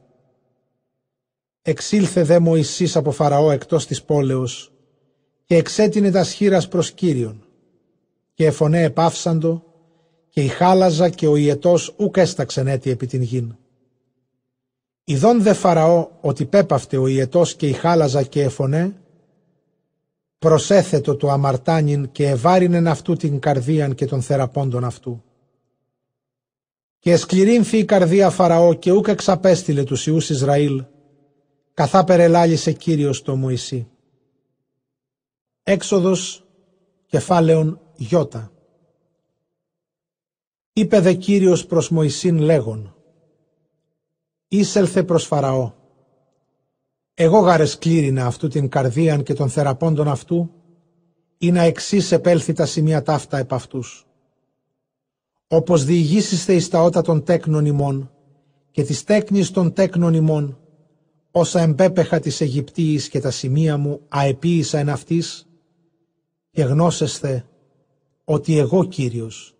[1.62, 4.68] Εξήλθε δε Μωυσής από Φαραώ εκτός της πόλεως
[5.44, 7.44] και εξέτεινε τας σχήρας προς Κύριον
[8.34, 9.62] και εφωνέ επάφσαντο
[10.28, 13.56] και η χάλαζα και ο ιετός ούκ έσταξεν έτη επί την γην.
[15.04, 18.96] Ιδών δε Φαραώ ότι πέπαυτε ο ιετός και η χάλαζα και εφωνέ,
[20.38, 25.22] προσέθετο του αμαρτάνιν και ευάρινεν αυτού την καρδίαν και των θεραπώντων αυτού.
[26.98, 30.84] Και εσκληρύνθη η καρδία Φαραώ και ούκ εξαπέστειλε τους Ιούς Ισραήλ,
[31.74, 33.88] καθά περελάλησε Κύριος το Μωυσή.
[35.66, 36.44] Έξοδος
[37.06, 38.52] κεφάλαιον Γιώτα.
[40.72, 42.94] Είπε δε Κύριος προς Μωυσήν λέγον,
[44.48, 45.72] «Ήσελθε προς Φαραώ,
[47.14, 50.50] εγώ γάρες κλήρινα αυτού την καρδίαν και των θεραπώντων αυτού,
[51.38, 54.06] ή να εξής επέλθει τα σημεία ταύτα επ' αυτούς.
[55.46, 58.10] Όπως διηγήσιστε εις τα ότα των τέκνων ημών
[58.70, 60.58] και της τέκνης των τέκνων ημών,
[61.30, 65.48] όσα εμπέπεχα της Αιγυπτίης και τα σημεία μου αεπίησα εν αυτής,
[66.54, 67.44] και γνώσεσθε
[68.24, 69.54] ότι εγώ Κύριος.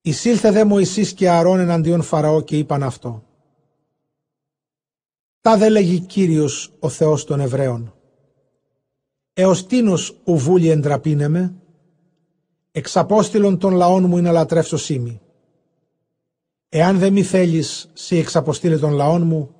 [0.00, 3.24] Εισήλθε δε Μωυσής και Αρών εναντίον Φαραώ και είπαν αυτό.
[5.40, 7.94] Τα δε λέγει Κύριος ο Θεός των Εβραίων.
[9.32, 11.54] Εως τίνος ουβούλη εντραπίνε με,
[12.72, 15.20] εξαπόστηλον των λαών μου είναι λατρεύσω σήμη.
[16.68, 19.54] Εάν δε μη θέλεις, σύ εξαποστήλε των λαών μου,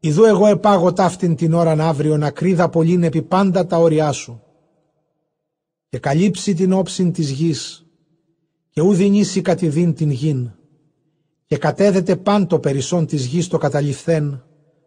[0.00, 4.42] Ιδού εγώ επάγω ταύτην την ώραν αύριο να κρίδα πολλήν επί πάντα τα όρια σου.
[5.90, 7.86] Και καλύψει την όψιν της γης
[8.70, 10.50] και ου δινήσει κατηδίν την γην
[11.46, 14.44] και κατέδεται παν το περισσόν της γης το καταληφθέν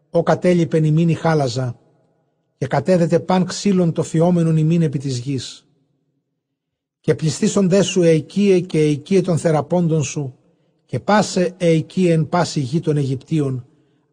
[0.09, 1.79] ο κατέλειπεν ημίν η χάλαζα
[2.57, 5.67] και κατέδεται παν ξύλων το φιόμενον ημίν επί της γης.
[6.99, 10.35] Και πληστήσοντέ σου εικίε και εικίε των θεραπώντων σου
[10.85, 13.65] και πάσε εικίε εν πάση γη των Αιγυπτίων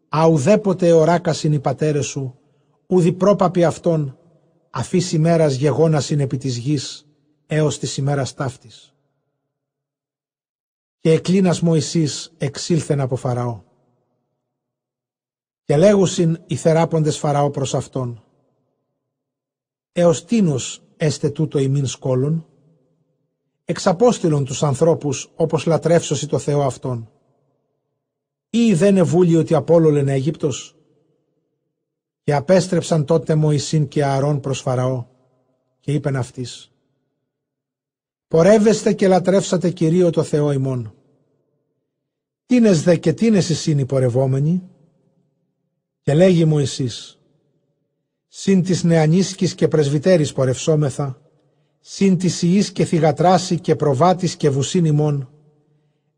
[0.09, 2.35] αουδέποτε οράκασιν οι πατέρες σου,
[2.87, 4.17] ουδη πρόπαπη αυτών,
[4.71, 7.07] αφής ημέρας γεγόνασιν επί της γης,
[7.47, 8.93] έως της ημέρας ταύτης.
[10.99, 13.61] Και εκλίνας Μωυσής εξήλθεν από Φαραώ.
[15.63, 18.23] Και λέγουσιν οι θεράποντες Φαραώ προς αυτόν.
[19.91, 22.45] Έως τίνος έστε τούτο ημίν σκόλων,
[23.65, 27.11] εξαπόστηλον τους ανθρώπους όπως λατρεύσωσι το Θεό αυτόν
[28.53, 30.75] ή δεν ευούλει ότι απόλολεν Αίγυπτος.
[32.23, 35.05] Και απέστρεψαν τότε Μωυσήν και Ααρών προς Φαραώ
[35.79, 36.71] και είπεν αυτής
[38.27, 40.93] «Πορεύεστε και λατρεύσατε Κυρίω το Θεό ημών.
[42.45, 44.63] Τίνες δε και τίνες εσύν οι πορευόμενοι»
[46.01, 47.19] και λέγει Μωυσής
[48.27, 51.21] «Συν της νεανίσκης και πρεσβυτέρης πορευσόμεθα,
[51.79, 55.29] συν της ιής και θυγατράση και προβάτης και βουσίν ημών,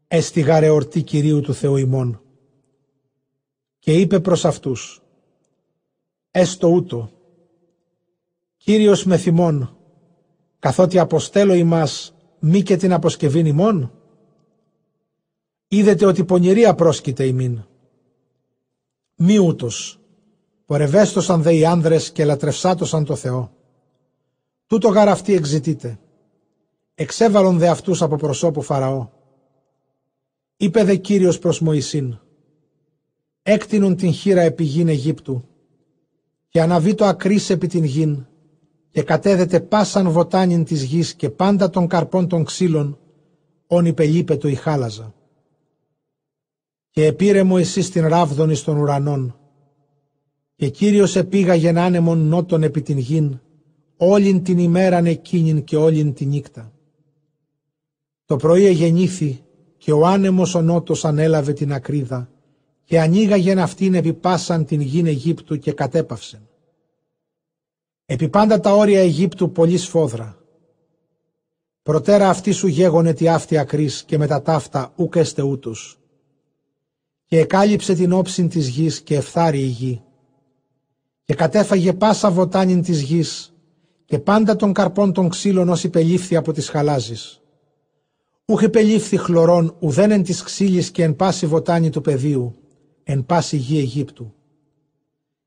[0.08, 2.22] έστι γαρεορτή Κυρίου του Θεού ημών
[3.80, 5.03] και είπε προς αυτούς
[6.36, 7.10] «Έστω ούτω,
[8.58, 9.78] Κύριος με θυμών,
[10.60, 13.92] καθότι αποστέλω ημάς μη και την αποσκευήν ημών.
[15.68, 17.64] Είδετε ότι πονηρία πρόσκειται ημίν.
[19.16, 20.00] Μη ούτως,
[20.66, 23.52] πορευέστοσαν δε οι άνδρες και λατρευσάτωσαν το Θεό.
[24.68, 26.00] Τούτο γαραφτή εξητείτε.
[26.96, 29.10] Εξέβαλον δε αυτούς από προσώπου Φαραώ.
[30.58, 32.20] Είπε δε Κύριος προς Μωυσήν,
[33.42, 35.48] έκτινον την χείρα επί γην Αιγύπτου
[36.54, 38.26] και αναβεί το ακρίς επί την γην
[38.90, 43.00] και κατέδεται πάσαν βοτάνιν της γης και πάντα των καρπών των ξύλων
[43.68, 45.14] όν υπελείπετο η χάλαζα.
[46.90, 49.36] Και επήρε μου εσύ την ράβδον εις των ουρανών
[50.56, 53.40] και Κύριος επήγαγεν άνεμον νότων επί την γην
[53.98, 56.74] όλην την ημέραν εκείνην και όλην την νύχτα.
[58.26, 59.44] Το πρωί εγεννήθη
[59.78, 62.33] και ο άνεμος ο νότος ανέλαβε την ακρίδα
[62.84, 66.48] και ανοίγαγεν αυτήν επί πάσαν την γην Αιγύπτου και κατέπαυσεν.
[68.06, 70.38] Επί πάντα τα όρια Αιγύπτου πολύ σφόδρα.
[71.84, 76.00] Προτέρα αυτή σου γέγονε τη αυτή ακρής και με τα ταύτα ούκ έστε ούτους.
[77.26, 80.02] Και εκάλυψε την όψιν της γης και εφθάρει η γη.
[81.24, 83.54] Και κατέφαγε πάσα βοτάνιν της γης
[84.06, 87.42] και πάντα των καρπών των ξύλων ως υπελήφθη από τις χαλάζεις.
[88.46, 92.56] Ούχ υπελήφθη χλωρών ουδέν εν της ξύλης και εν πάση βοτάνι του πεδίου,
[93.04, 94.34] εν πάση γη Αιγύπτου.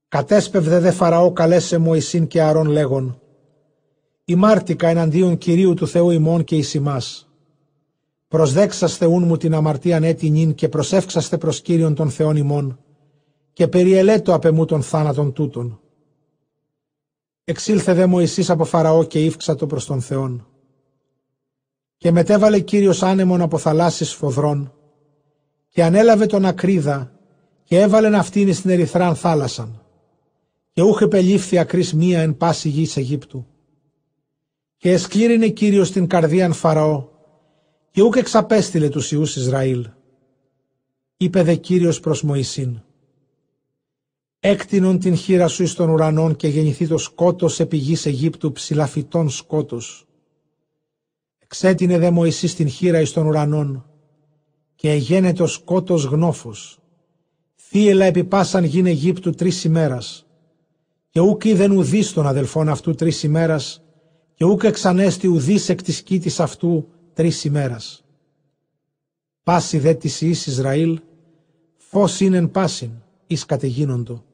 [0.08, 3.20] Κατέσπευδε δε Φαραώ καλέσε Μωυσήν και Αρών λέγον,
[4.24, 7.30] «Ημάρτηκα εναντίον Κυρίου του Θεού ημών και εις ημάς.
[8.28, 12.78] Προσδέξαστε ούν μου την αμαρτίαν έτεινήν και προσεύξαστε προς Κύριον των Θεών ημών
[13.52, 15.80] και περιελέτω απ' εμού των θάνατων τούτων.
[17.44, 20.46] Εξήλθε δε Μωυσής από Φαραώ και ύφξατο προς τον Θεόν.
[21.96, 24.72] Και μετέβαλε Κύριος άνεμον από θαλάσσης φοδρών
[25.68, 27.15] και ανέλαβε τον ακρίδα
[27.66, 29.82] και έβαλεν αυτήν στην ερυθράν θάλασσαν
[30.72, 33.46] και ούχε πελήφθη ακρίς μία εν πάση γης Αιγύπτου.
[34.76, 37.08] Και εσκλήρινε Κύριος την καρδίαν Φαραώ
[37.90, 39.88] και ούκ εξαπέστειλε τους Ιούς Ισραήλ.
[41.16, 42.80] Είπε δε Κύριος προς Μωυσήν
[44.40, 49.30] έκτινον την χείρα σου εις των ουρανών και γεννηθεί το σκότος επί γης Αιγύπτου ψηλαφιτών
[49.30, 50.06] σκότος.
[51.38, 53.90] Εξέτεινε δε Μωυσής την χείρα εις των ουρανών
[54.74, 56.80] και εγένετο το σκότος γνώφος.
[57.68, 60.26] Θύελα επί πάσαν γην Αιγύπτου τρεις ημέρας
[61.10, 63.82] και ούκ είδεν ουδείς των αδελφών αυτού τρεις ημέρας
[64.34, 68.04] και ούκ εξανέστη ουδείς εκ της κήτης αυτού τρεις ημέρας.
[69.42, 71.00] Πάση δε της Ιης Ισραήλ,
[71.76, 72.90] φως είναι εν πάσιν,
[73.26, 74.24] εις κατεγίνοντο.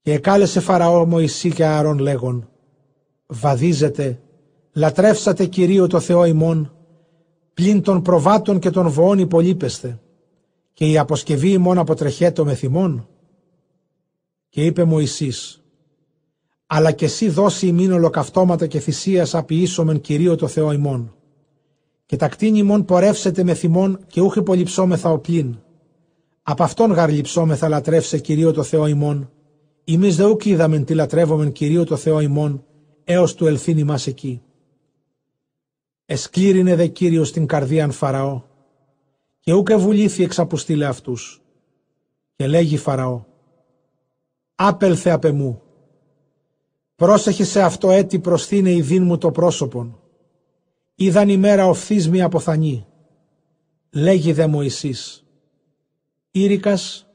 [0.00, 2.48] Και εκάλεσε Φαραώ Μωυσή και Ααρών λέγον
[3.26, 4.20] «Βαδίζετε,
[4.72, 6.74] λατρεύσατε Κυρίω το Θεό ημών,
[7.54, 10.00] πλην των προβάτων και των βοών υπολείπεστε,
[10.80, 13.08] και η αποσκευή ημών αποτρεχέτω με θυμών».
[14.48, 15.62] Και είπε Μωυσής
[16.66, 21.14] «Αλλά και εσύ δώσει ημίν ολοκαυτώματα και θυσίας απειήσομεν Κυρίω το Θεό ημών,
[22.06, 25.58] και τα κτίνη ημών πορεύσετε με θυμών και ούχ υπολειψόμεθα οπλήν.
[26.42, 29.30] Απ' αυτόν γαρλυψόμεθα λατρεύσε Κυρίω το Θεό ημών,
[29.84, 32.64] Εμείς δε ούκ είδαμεν τι λατρεύομεν Κυρίω το Θεό ημών,
[33.04, 34.42] έως του ελθύνη μας εκεί.
[36.06, 38.42] Εσκλήρινε δε Κύριος την καρδίαν Φαραώ,
[39.40, 41.42] και ούκ ευουλήθη εξαποστήλε αυτούς.
[42.36, 43.24] Και λέγει Φαραώ,
[44.54, 45.62] «Άπελθε απ' εμού,
[46.96, 50.00] πρόσεχε σε αυτό έτη προσθήνε η δίν μου το πρόσωπον,
[50.94, 52.86] είδαν ημέρα οφθείς μη αποθανή.
[53.90, 55.24] Λέγει δε Μωυσής,
[56.30, 57.06] «Ήρικας,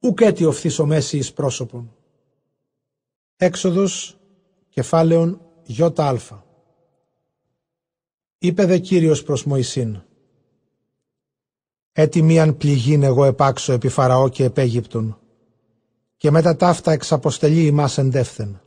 [0.00, 1.96] ουκέτι οφθήσω μέσης εις πρόσωπον.
[3.36, 4.18] Έξοδος
[4.68, 6.20] κεφάλαιον ΙΑ.
[8.38, 10.02] Είπε δε Κύριος προς Μωυσήν.
[11.92, 15.16] Έτι μίαν πληγήν εγώ επάξω επί Φαραώ και επέγυπτον
[16.16, 18.60] και μετά ταύτα εξαποστελεί ημάς εντεύθεν.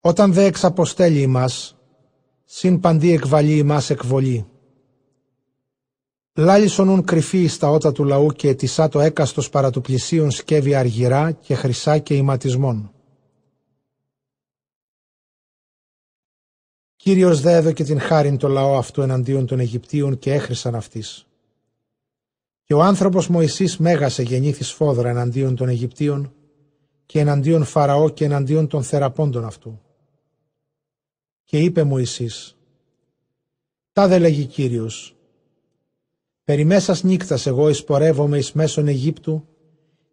[0.00, 1.76] Όταν δε εξαποστέλει ημάς,
[2.44, 4.46] συν παντή εκβαλεί ημάς εκβολή
[6.36, 11.32] Λάλισον κρυφή στα ότα του λαού και ετισά το έκαστος παρά του πλησίον σκεύη αργυρά
[11.32, 12.92] και χρυσά και ηματισμών.
[16.96, 21.26] Κύριος δε έδωκε την χάριν το λαό αυτού εναντίον των Αιγυπτίων και έχρισαν αυτής.
[22.64, 26.32] Και ο άνθρωπος Μωυσής μέγασε γεννήθης σφόδρα εναντίον των Αιγυπτίων
[27.06, 29.80] και εναντίον Φαραώ και εναντίον των θεραπώντων αυτού.
[31.44, 32.56] Και είπε Μωυσής,
[33.92, 35.14] «Τα δε λέγει Κύριος,
[36.44, 39.46] Περιμέσας νύκτας εγώ εισπορεύομαι εις μέσον Αιγύπτου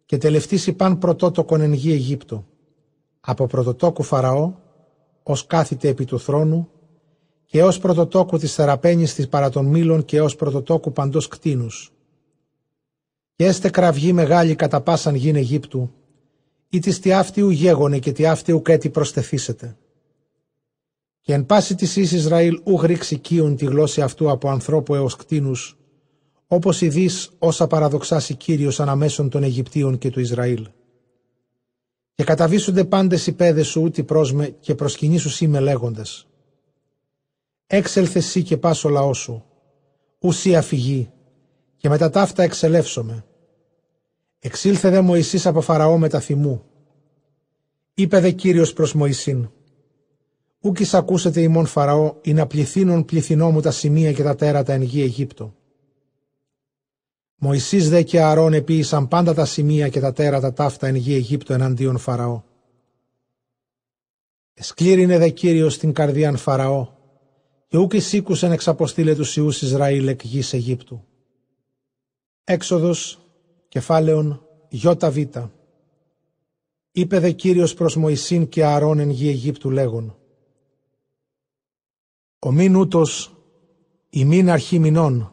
[0.06, 2.46] και τελευτήσει παν πρωτότοκον εν γη Αιγύπτου.
[3.20, 4.54] Από πρωτοτόκου Φαραώ,
[5.22, 6.68] ως κάθεται επί του θρόνου,
[7.44, 11.91] και ως πρωτοτόκου της θεραπένης της παρά των μήλων και ως πρωτοτόκου παντός κτίνους.
[13.34, 15.92] Και έστε κραυγή μεγάλη κατά πάσαν γην Αιγύπτου,
[16.68, 19.76] ή της τι αυτιου γέγονε και τι αυτιου κέτι προστεθήσετε.
[21.20, 25.16] Και εν πάση της εις Ισραήλ ου γρίξει κίον τη γλώσσα αυτού από ανθρώπου έως
[25.16, 25.76] κτίνους,
[26.46, 30.68] όπως ειδείς όσα παραδοξάσει Κύριος αναμέσων των Αιγυπτίων και του Ισραήλ.
[32.14, 36.26] Και καταβήσονται πάντες οι πέδες σου ούτι πρόσμε και προσκυνήσου σήμε λέγοντες.
[37.66, 39.44] Έξελθε σύ και πάσο λαό σου,
[40.18, 41.10] ουσία αφηγή,
[41.82, 43.24] και μετά ταύτα εξελεύσομαι.
[44.38, 46.64] Εξήλθε δε Μωυσής από Φαραώ με τα θυμού.
[47.94, 49.50] Είπε δε Κύριος προς Μωυσήν,
[50.60, 54.82] Ούκης ακούσετε ημών Φαραώ, ή να πληθύνουν πληθυνό μου τα σημεία και τα τέρατα εν
[54.82, 55.54] γη Αιγύπτο.
[57.36, 61.52] Μωυσής δε και Αρών επίησαν πάντα τα σημεία και τα τέρατα ταύτα εν γη Αιγύπτου
[61.52, 62.42] εναντίον Φαραώ.
[64.54, 66.88] Εσκλήρινε δε Κύριος την καρδίαν Φαραώ
[67.68, 71.06] και ούκ εισήκουσεν εξαποστήλε τους Ιούς Ισραήλ εκ γης Αιγύπτου.
[72.44, 73.18] Έξοδος
[73.68, 74.46] κεφάλαιον
[75.10, 75.16] Β.
[76.92, 80.16] Είπε δε Κύριος προς Μωυσήν και Ααρών εν γη Αιγύπτου λέγον.
[82.38, 83.36] Ο μήν ούτως,
[84.10, 85.32] ημίν αρχή μηνών,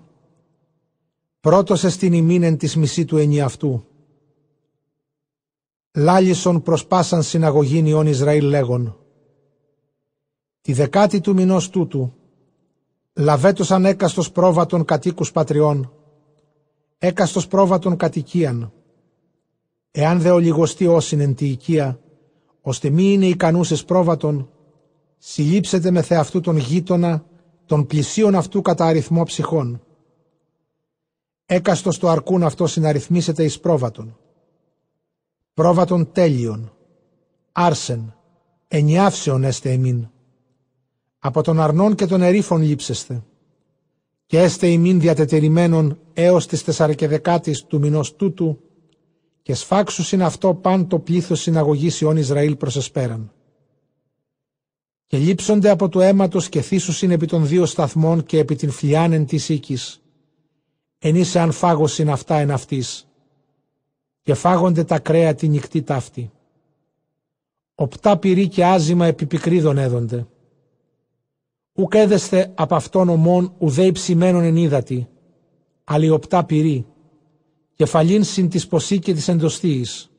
[1.40, 3.84] πρώτος εστιν ημίν εν της μισή του ενιαυτού.
[5.92, 8.98] Λάλισον προς πάσαν συναγωγήν ιών Ισραήλ λέγον.
[10.62, 12.14] Τη δεκάτη του μηνός τούτου,
[13.14, 15.94] λαβέτος ανέκαστος πρόβατον κατοίκους πατριών,
[17.00, 18.74] έκαστος πρόβατον κατοικίαν,
[19.92, 22.00] εάν δε ολιγοστεί όσην εν τη οικία,
[22.62, 24.50] ώστε μη είναι ικανούσες πρόβατον,
[25.18, 27.26] συλλήψετε με θεαυτού τον γείτονα,
[27.66, 29.84] των πλησίων αυτού κατά αριθμό ψυχών.
[31.46, 34.18] Έκαστος το αρκούν αυτό συναριθμίσετε εις πρόβατον.
[35.54, 36.74] Πρόβατον τέλειον,
[37.52, 38.16] άρσεν,
[38.68, 40.08] ενιάυσεων έστε εμήν.
[41.20, 43.24] Από τον αρνών και των ερήφων λείψεστε.
[44.30, 48.60] Και έστε ημίν διατετερημένων έως τις τεσσαρκεδεκάτης του μηνός τούτου,
[49.42, 53.32] και σφάξουσιν αυτό παν το πλήθος συναγωγής Ιών Ισραήλ προς εσπέραν.
[55.06, 59.26] Και λείψονται από το αίματος και θύσουσιν επί των δύο σταθμών και επί την φλιάνεν
[59.26, 60.02] της οίκης.
[61.00, 63.08] Εν είσαι αν φάγωσιν αυτά εν αυτής.
[64.22, 66.32] Και φάγονται τα κρέα τη νυχτή ταύτη.
[67.76, 70.28] Οπτά πυρή και άζημα επί πικρίδων έδονται.
[71.80, 75.08] Ουκ έδεσθε από αυτόν ομών ουδέ υψημένον εν ύδατη,
[75.84, 76.86] αλλιοπτά πυρή
[77.76, 80.10] κεφαλήν συν της ποσή και της εντοστήης.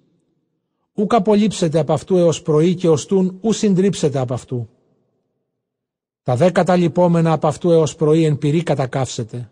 [0.95, 4.69] Ούκ απολύψετε από αυτού έως πρωί και οστούν ου συντρίψετε από αυτού.
[6.23, 9.51] Τα δέκατα λυπόμενα από αυτού έως πρωί εν πυρή κατακάψετε.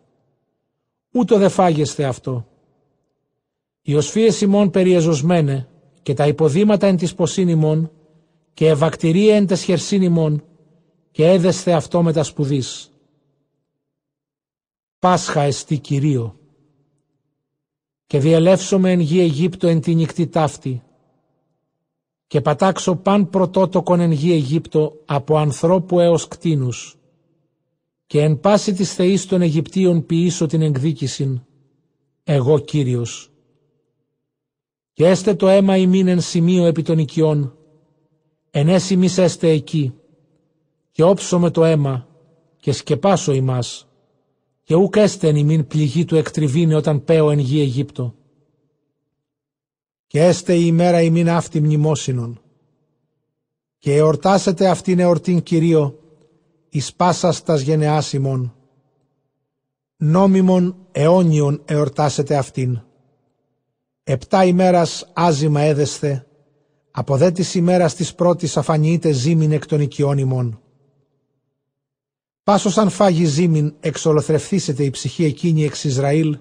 [1.12, 2.46] Ούτω δε φάγεστε αυτό.
[3.82, 5.68] Οι οσφίες ημών περιεζωσμένε
[6.02, 7.90] και τα υποδήματα εν της ποσήν ημών
[8.54, 10.42] και ευακτηρία εν τες χερσίν ημών
[11.18, 12.92] και έδεσθε αυτό με τα σπουδής.
[14.98, 16.38] Πάσχα εστί Κυρίω
[18.06, 20.82] και διελεύσομαι εν γη Αιγύπτο εν τη νυχτή ταύτη
[22.26, 26.96] και πατάξω παν πρωτότοκον εν γη Αιγύπτο από ανθρώπου έως κτίνους
[28.06, 31.42] και εν πάση της θεής των Αιγυπτίων ποιήσω την εκδίκησιν
[32.24, 33.30] εγώ Κύριος.
[34.92, 37.56] Και έστε το αίμα ημίν εν σημείο επί των οικειών,
[38.50, 39.97] ενέσιμις έστε εκεί,
[40.98, 42.06] και όψω με το αίμα,
[42.56, 43.88] και σκεπάσω ημάς
[44.62, 48.14] και ούκ έστεν ημίν πληγή του εκτριβήνε όταν πέω εν γη Αιγύπτο.
[50.06, 52.40] Και έστε η ημέρα ημίν αυτή μνημόσυνον.
[53.78, 55.98] Και εορτάσετε αυτήν εορτήν Κυρίω,
[56.68, 58.54] εις πάσας τας γενεάς ημών.
[59.96, 62.80] Νόμιμον αιώνιον εορτάσετε αυτήν.
[64.04, 66.26] Επτά ημέρας άζημα έδεσθε,
[66.90, 70.62] από δε της ημέρας της πρώτης αφανιείται ζήμην εκ των οικειών ημών.
[72.48, 76.38] Πάσος αν φάγει ζήμην εξολοθρευθήσετε η ψυχή εκείνη εξ Ισραήλ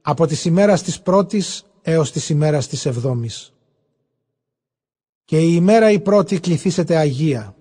[0.00, 3.52] από τις ημέρας της πρώτης έως τις ημέρας της εβδόμης.
[5.24, 7.56] Και η ημέρα η πρώτη κληθήσετε Αγία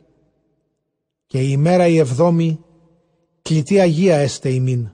[1.26, 2.60] και η ημέρα η εβδόμη
[3.42, 4.92] κλητή Αγία έστε ημίν.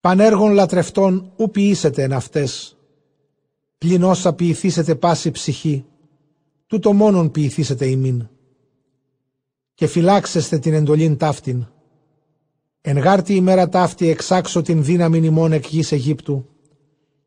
[0.00, 2.76] Πανέργων λατρευτών ου ποιήσετε εν αυτές,
[3.78, 5.84] πλην όσα ποιηθήσετε πάση ψυχή,
[6.66, 8.28] τούτο μόνον ποιηθήσετε ημίν
[9.80, 11.66] και φυλάξεστε την εντολήν ταύτην.
[12.80, 16.46] Εν γάρτη ημέρα ταύτη εξάξω την δύναμη ημών εκ γης Αιγύπτου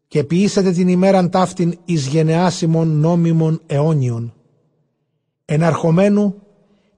[0.08, 4.34] και ποιήσετε την ημέραν ταύτην εις γενεάσιμων νόμιμων αιώνιων.
[5.46, 6.36] Εν αρχομένου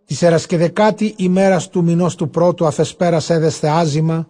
[0.06, 4.30] της ερασκεδεκάτη ημέρας του μηνός του πρώτου αφεσπέρας έδεσθε άζημα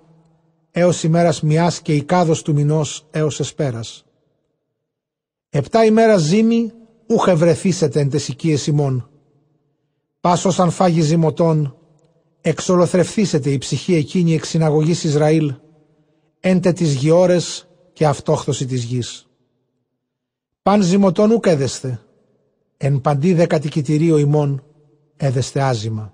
[0.72, 4.06] έως ημέρας μιας και οικάδος του μηνός έως εσπέρας.
[5.50, 6.72] Επτά ημέρα ζήμη
[7.08, 9.10] ούχε βρεθήσετε εν τες οικίες ημών
[10.26, 11.78] Πάσος αν φάγει ζυμωτών,
[12.42, 15.54] εξολοθρευθήσετε η ψυχή εκείνη εξ συναγωγής Ισραήλ,
[16.40, 19.28] έντε τις γιόρες και αυτόχθωση της γης.
[20.62, 22.02] Παν ζυμωτών ουκ έδεστε,
[22.78, 24.64] εν παντή δεκατοικητηρίο ημών
[25.18, 26.14] έδεστε άζημα.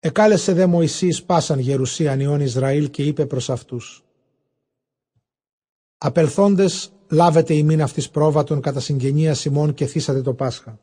[0.00, 4.04] Εκάλεσε δε Μωυσής πάσαν γερουσίαν ιών Ισραήλ και είπε προς αυτούς
[5.98, 10.78] «Απελθόντες λάβετε ημίν αυτής πρόβατον κατά συγγενεία Σιμών και θύσατε το Πάσχα.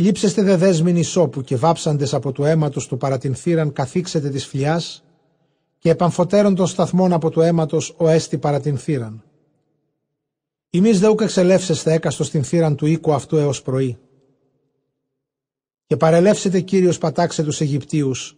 [0.00, 5.04] Λείψεστε δε δέσμην ισόπου και βάψαντες από του αίματος του παρατηνθήραν καθίξετε της φλιάς
[5.78, 9.24] και επαμφωτέρων των σταθμών από του αίματος ο έστι παρατηνθήραν.
[10.70, 13.98] Εμείς δε ούκ εξελεύσεστε έκαστος στην θύραν του οίκου αυτού έως πρωί.
[15.86, 18.36] Και παρελεύσετε Κύριος πατάξε τους Αιγυπτίους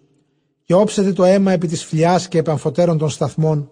[0.64, 3.70] και όψετε το αίμα επί της φλιάς και επαμφωτέρων των σταθμών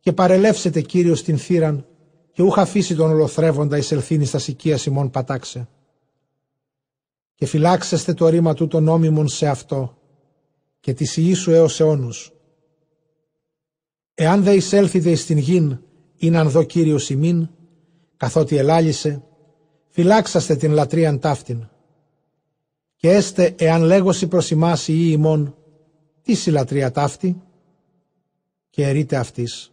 [0.00, 1.86] και παρελεύσετε Κύριος την θύραν
[2.32, 5.68] και ούχ αφήσει τον ολοθρεύοντα εισελθύνης στα σικία ημών πατάξε
[7.38, 9.98] και φυλάξεστε το ρήμα του των νόμιμων σε αυτό
[10.80, 12.32] και της Ιησού έως αιώνους.
[14.14, 15.80] Εάν δε εισέλθετε εις την γην,
[16.16, 17.48] είναι αν δω Κύριος ημίν,
[18.16, 19.22] καθότι ελάλησε,
[19.88, 21.68] φυλάξαστε την λατρείαν ταύτην.
[22.96, 25.56] Και έστε εάν λέγωση προς ημάς ή ημών,
[26.22, 27.42] τις συλλατρεία ταύτη,
[28.70, 29.72] και ερείτε αυτής.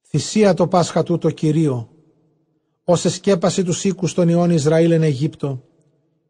[0.00, 1.88] Θυσία το Πάσχα του το Κυρίο,
[2.84, 5.64] ως εσκέπασε τους οίκους των Ιών Ισραήλ εν Αιγύπτο,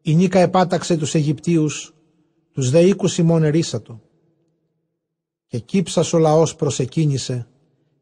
[0.01, 1.93] η Νίκα επάταξε τους Αιγυπτίους,
[2.51, 4.01] τους δε οίκους ημών ερίσατο.
[5.47, 7.47] Και κύψας ο λαός προσεκίνησε,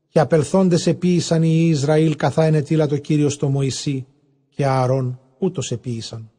[0.08, 4.06] και απελθόντες επίησαν οι Ισραήλ καθά ενετήλα το Κύριος στο Μωυσή,
[4.50, 6.32] και Ααρών ούτως επίησαν.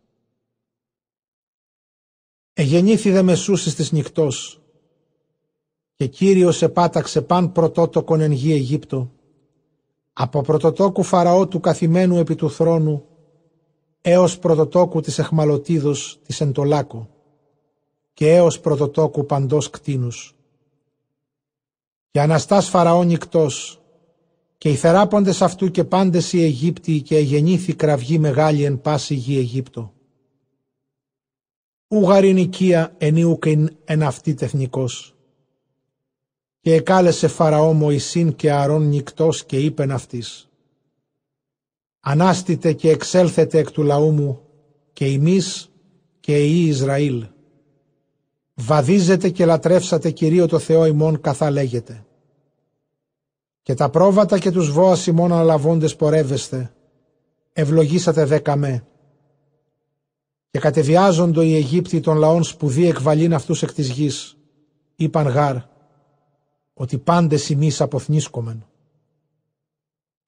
[2.52, 4.61] Εγεννήθη δε μεσούσης της νυχτός,
[5.94, 9.12] και Κύριος επάταξε παν πρωτότοκον εν γη Αιγύπτο,
[10.12, 13.04] από πρωτοτόκου Φαραώ του καθημένου επί του θρόνου,
[14.01, 17.09] έως πρωτοτόκου της εχμαλωτίδος της Εντολάκου,
[18.12, 20.34] και έως πρωτοτόκου παντός κτίνους.
[22.11, 23.80] Και αναστάς Φαραώ νυκτός,
[24.59, 29.36] και οι θεράποντες αυτού και πάντες οι Αιγύπτιοι και εγεννήθη κραυγή μεγάλη εν πάση γη
[29.36, 29.92] Αιγύπτο.
[31.88, 35.14] Ούγαριν οικία ενίουκεν εν αυτή τεθνικός.
[36.61, 40.49] Και εκάλεσε Φαραώ Μωυσήν και Αρών νυκτός και είπεν αυτής.
[42.01, 44.40] Ανάστητε και εξέλθετε εκ του λαού μου
[44.92, 45.70] και εμείς
[46.20, 47.26] και οι Ισραήλ.
[48.55, 52.05] Βαδίζετε και λατρεύσατε Κυρίω το Θεό ημών καθά λέγεται.
[53.62, 56.74] Και τα πρόβατα και τους βόας ημών αναλαβώντες πορεύεστε.
[57.53, 58.84] Ευλογήσατε δέκαμε.
[60.51, 64.36] Και κατεβιάζοντο οι Αιγύπτιοι των λαών σπουδή εκβαλήν αυτούς εκ της γης.
[64.96, 65.57] Είπαν γάρ
[66.74, 68.69] ότι πάντες εμείς αποθνίσκομεν.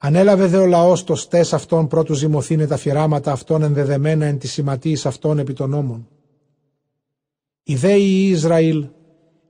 [0.04, 4.46] Ανέλαβε δε ο λαός το στές αυτών πρώτου ζυμωθήνε τα φυράματα αυτών ενδεδεμένα εν τη
[4.46, 6.08] σηματίης αυτών επί των νόμων.
[7.62, 8.86] Οι δέοι Ισραήλ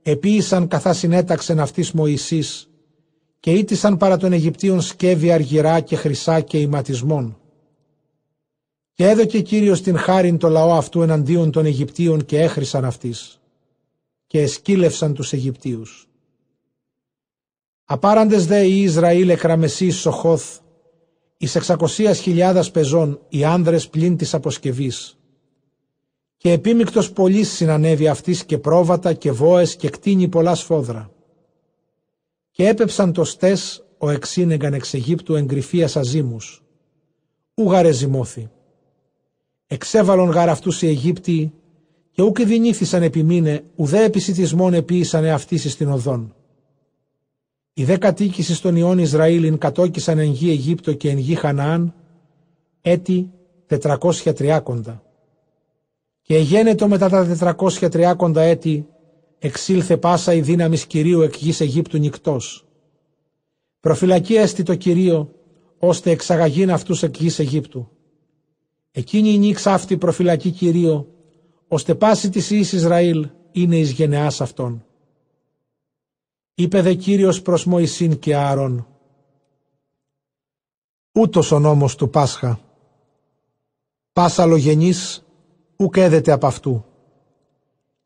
[0.01, 2.69] επίησαν καθά συνέταξεν αυτής Μωυσής
[3.39, 7.37] και ήτησαν παρά των Αιγυπτίων σκεύη αργυρά και χρυσά και ηματισμών.
[8.93, 13.39] Και έδωκε Κύριος την χάριν το λαό αυτού εναντίον των Αιγυπτίων και έχρισαν αυτής
[14.27, 16.07] και εσκύλευσαν τους Αιγυπτίους.
[17.85, 20.59] Απάραντες δε οι Ισραήλ εκραμεσείς Σοχόθ,
[21.37, 25.17] εις εξακοσίας χιλιάδας πεζών οι άνδρες πλην της αποσκευής.
[26.37, 31.11] Και επίμικτος πολλής συνανέβη αυτής και πρόβατα και βόες και κτίνη πολλά σφόδρα.
[32.51, 36.63] Και έπεψαν το στές ο εξήνεγκαν εξ Αιγύπτου εγκρυφίας αζήμους.
[37.53, 38.49] Ούγαρε ζυμώθη.
[39.67, 41.53] Εξέβαλον γαρ αυτούς οι Αιγύπτιοι
[42.11, 46.35] και ούκ δινήθησαν επιμήνε ουδέ επισητισμόν επίησαν εαυτής στην οδόν.
[47.73, 51.93] Οι δε κατοίκησης των ιών Ισραήλιν κατόκισαν εν γη Αιγύπτο και εν γη Χαναάν
[52.81, 53.31] έτη
[53.67, 54.99] 430.
[56.21, 57.57] Και εγένετο μετά τα
[58.17, 58.87] 430 έτη
[59.39, 62.65] εξήλθε πάσα η δύναμη Κυρίου εκ γης Αιγύπτου νυκτός.
[63.79, 65.33] Προφυλακή έστι το Κυρίο,
[65.77, 67.89] ώστε εξαγαγήν αυτούς εκ γης Αιγύπτου.
[68.91, 71.07] Εκείνη η νύξ αυτή προφυλακή Κυρίο,
[71.67, 74.85] ώστε πάση της Ιης Ισραήλ είναι εις γενεάς αυτών.
[76.55, 78.87] Είπε δε Κύριος προς Μωυσήν και Άρων.
[81.11, 82.59] Ούτως ο νόμος του Πάσχα.
[84.13, 85.25] Πάσα λογενής
[85.75, 86.85] ουκ έδεται απ' αυτού.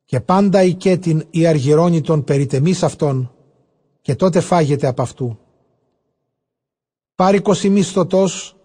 [0.06, 3.32] Και πάντα οικέτην ή αργυρώνητον περιτεμής αυτών
[4.02, 5.39] και τότε φάγεται απ' αυτού.
[7.16, 8.56] Πάρει κοσιμίστοτος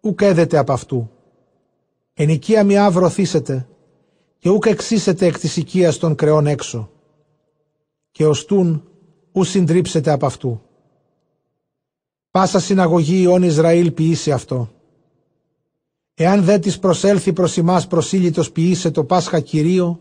[0.00, 1.10] ουκ έδεται απ' αυτού.
[2.14, 3.68] Εν οικία μη βρωθήσετε
[4.38, 6.90] και ουκ εξήσετε εκ της οικίας των κρεών έξω.
[8.10, 8.87] Και οστούν
[9.38, 10.60] ου συντρίψετε από αυτού;
[12.30, 14.70] Πάσα συναγωγή ιών Ισραήλ ποιήσει αυτό.
[16.14, 20.00] Εάν δε της προσέλθει προς ημάς προσήλυτος ποιήσε το Πάσχα Κυρίο,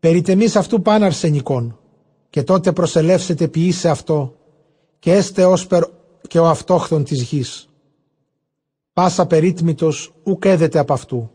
[0.00, 1.78] περιτεμείς αυτού πάν αρσενικών,
[2.30, 4.34] και τότε προσελεύσετε ποιήσε αυτό,
[4.98, 5.82] και έστε ως περ...
[6.28, 7.68] και ο αυτόχθον της γης.
[8.92, 11.30] Πάσα περίτμητος ουκ έδεται από αυτού.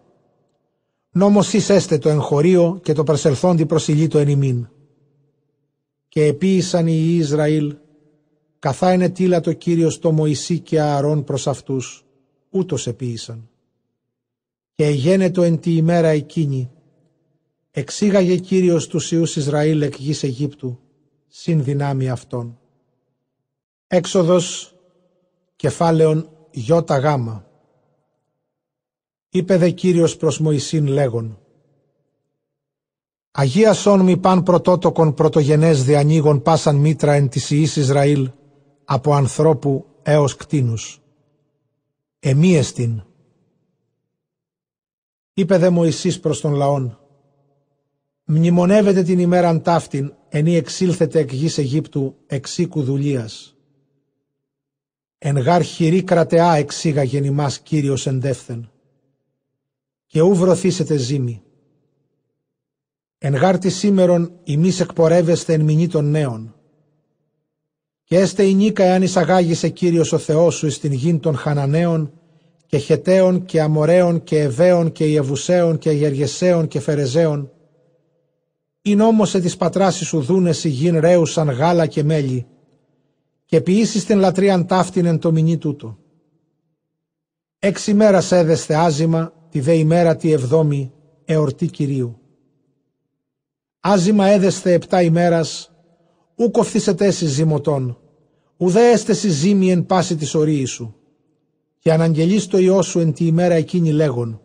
[1.12, 4.68] Νόμος εις έστε το εγχωρίο και το προσελθόντι προσιλήτω εν ημίν
[6.16, 7.76] και επίησαν οι Ισραήλ,
[8.60, 12.06] καθά είναι τίλα το Κύριος το Μωυσή και Ααρών προς αυτούς,
[12.50, 13.50] ούτως επίησαν.
[14.76, 16.72] Και εγένετο εν τη ημέρα εκείνη,
[17.72, 20.80] εξήγαγε Κύριος τους Ιούς Ισραήλ εκ γης Αιγύπτου,
[21.28, 22.60] συν δυνάμει αυτών.
[23.88, 24.76] Έξοδος
[25.56, 27.50] κεφάλαιον γιώτα γάμα.
[29.30, 31.40] Είπε δε Κύριος προς Μωυσήν λέγον,
[33.38, 38.32] Αγία σόν μη παν πρωτότοκον πρωτογενές διανοίγων πάσαν μήτρα εν της Ιης Ισραήλ
[38.86, 41.02] από ανθρώπου έως κτίνους.
[42.20, 43.04] Εμίεστην.
[45.34, 47.00] Είπε δε Μωυσής προς τον λαόν.
[48.26, 53.56] Μνημονεύετε την ημέραν ταύτην, ενή εξήλθετε εκ γης Αιγύπτου εξήκου δουλείας.
[55.18, 58.72] Εν γάρ χειρή κρατεά εξήγαγεν ημάς Κύριος εντεύθεν.
[60.06, 61.45] Και ου βρωθήσετε ζήμη.
[63.18, 66.56] Εν γάρ τη σήμερον ημείς εκπορεύεστε εν μηνύ των νέων.
[68.04, 72.14] Και έστε η νίκα εάν εισαγάγησε Κύριος ο Θεός σου στην γην των Χαναναίων
[72.66, 77.50] και Χεταίων και Αμοραίων και Εβαίων και Ιεβουσαίων και Γεργεσαίων και Φερεζαίων
[78.88, 82.46] είναι όμως σε τις πατράσεις σου δούνες η γην ρέουσαν γάλα και μέλι
[83.46, 85.98] και ποιήσεις την λατρείαν ταύτην εν το μηνύ τούτο.
[87.60, 90.92] Έξι μέρας έδεσθε άζημα, τη δε ημέρα τη εβδόμη,
[91.26, 92.20] εορτή Κυρίου.
[93.88, 95.72] Άζημα έδεσθε επτά ημέρας,
[96.36, 97.98] ου κοφθήσετε έσυ ζυμωτών,
[98.58, 100.96] ουδέ έστεσι ζήμη εν πάση της ορίης σου.
[101.80, 104.42] Και αναγγελείς το Υιό σου εν τη ημέρα εκείνη λέγον.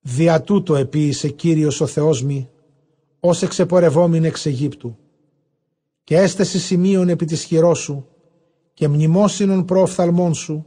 [0.00, 2.48] Δια τούτο επίησε Κύριος ο Θεός μη,
[3.20, 4.96] ως εξεπορευόμην εξ Αιγύπτου
[6.04, 8.06] και έστεση σημείων επί της χειρός σου
[8.74, 10.66] και μνημόσυνον προοφθαλμών σου,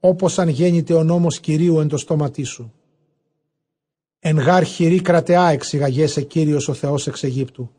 [0.00, 2.72] όπως αν γέννηται ο νόμος Κυρίου εν το στόματί σου.
[4.28, 7.70] Εν γάρ χειρή κρατεά εξηγαγέσαι Κύριος ο Θεός εξ Αιγύπτου.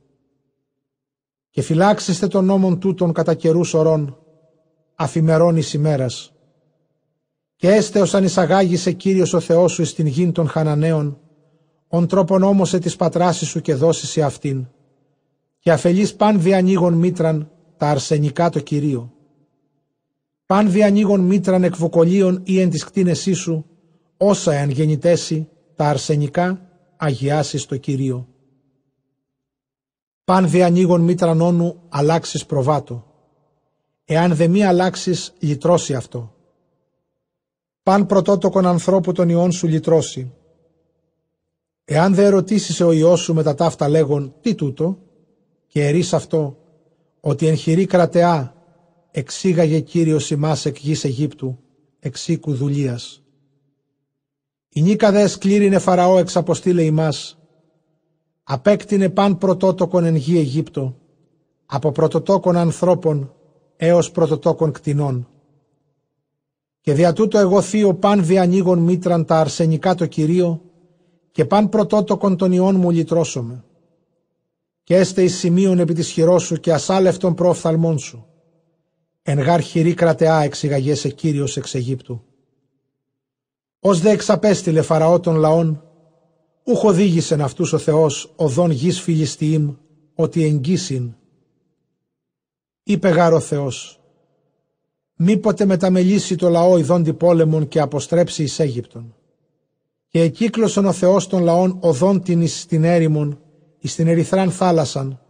[1.49, 4.17] Και φυλάξεστε τον νόμον τούτον κατά καιρούς ωρών,
[4.95, 6.33] αφημερών εις ημέρας.
[7.55, 11.19] Και έστε ως αν εισαγάγησε Κύριος ο Θεός σου εις την γην των Χαναναίων,
[11.87, 14.67] ον τρόπον όμως της πατράσης σου και δώσεις αυτήν
[15.59, 19.13] και αφελείς παν διανοίγων μήτραν τα αρσενικά το Κυρίο.
[20.45, 23.65] Παν διανοίγων μήτραν εκβοκολίων ή εν της κτίνεσή σου,
[24.17, 28.27] όσα εάν γεννητέσει τα αρσενικά αγιάσεις το Κυρίο.
[30.23, 33.05] Παν διανοίγων μήτραν όνου αλλάξεις προβάτο.
[34.05, 36.35] Εάν δε μη αλλάξεις λυτρώσει αυτό.
[37.83, 40.33] Παν πρωτότοκον ανθρώπου των ιών σου λυτρώσει.
[41.85, 44.97] Εάν δε ερωτήσεις ο ιός σου με τα ταύτα λέγον τι τούτο,
[45.67, 46.57] και ερείς αυτό,
[47.19, 48.55] ότι εν χειρή κρατεά
[49.11, 51.59] εξήγαγε Κύριος ημάς εκ γης Αιγύπτου,
[51.99, 53.21] εξήκου δουλείας.
[54.77, 57.37] Η νίκα δε εσκλήρινε Φαραώ εξ αποστήλε ημάς,
[58.43, 60.95] απέκτηνε παν πρωτότοκον εν γη Αιγύπτο,
[61.65, 63.33] από πρωτοτόκον ανθρώπων
[63.75, 65.27] έως πρωτοτόκον κτηνών.
[66.81, 70.61] Και δια τούτο εγώ θείο παν διανοίγων μήτραν τα αρσενικά το Κυρίο
[71.31, 73.63] και παν πρωτότοκον των ιών μου λυτρώσομαι
[74.83, 78.25] και έστε εις σημείων επί της χειρός σου και ασάλευτον προοφθαλμών σου.
[79.21, 82.26] Εν γάρ χειρή κρατεά εξηγαγέσαι Κύριος εξ Αιγύπτου.
[83.87, 85.83] Ως δε εξαπέστειλε Φαραώ των λαών,
[86.63, 89.75] ούχ οδήγησεν αυτούς ο Θεός οδόν γης Φιλιστιήμ,
[90.15, 91.15] ότι εγγύσιν.
[92.83, 94.01] Είπε γάρ ο Θεός,
[95.15, 99.15] μήποτε μεταμελήσει το λαό ειδώντι πόλεμον και αποστρέψει εις Αίγυπτον.
[100.07, 103.41] Και εκύκλωσον ο Θεός των λαών οδόν την εις την έρημον
[103.79, 105.21] εις την ερυθράν θάλασσαν,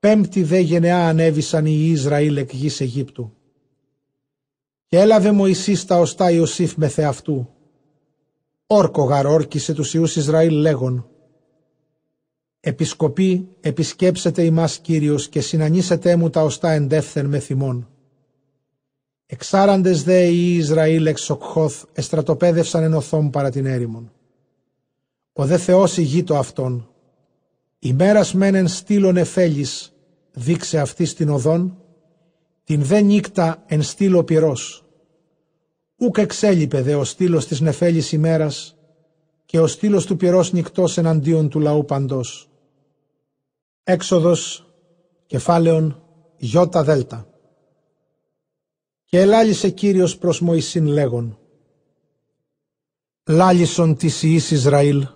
[0.00, 3.32] πέμπτη δε γενεά ανέβησαν οι Ισραήλ εκ γης Αιγύπτου.
[4.86, 7.50] Και έλαβε Μωυσής τα οστά Ιωσήφ με θεαυτού.
[8.66, 11.08] Όρκο γαρόρκησε τους Ιούς Ισραήλ λέγον.
[12.60, 17.88] Επισκοπή επισκέψετε ημάς Κύριος και συνανίσετε μου τα οστά εντεύθεν με θυμών.
[19.26, 24.12] Εξάραντες δε οι Ισραήλ εξ Οκχώθ εστρατοπέδευσαν εν οθόμ παρά την έρημον.
[25.32, 26.88] Ο δε Θεός ηγείτο αυτόν,
[27.78, 29.92] ημέρας μένεν στήλων εφέλης,
[30.32, 31.78] δείξε αυτή την οδόν,
[32.64, 34.85] την δε νύκτα εν στήλο πυρός.
[35.98, 38.76] Ούκ εξέλιπε δε ο στήλος της νεφέλης ημέρας
[39.44, 42.48] και ο στήλος του πυρός νυκτός εναντίον του λαού παντός.
[43.84, 44.66] Έξοδος
[45.26, 46.02] κεφάλαιον
[46.36, 47.28] γιώτα δέλτα.
[49.04, 51.38] Και ελάλησε Κύριος προς Μωυσήν λέγον
[53.28, 55.06] «Λάλησον της Ιης Ισραήλ,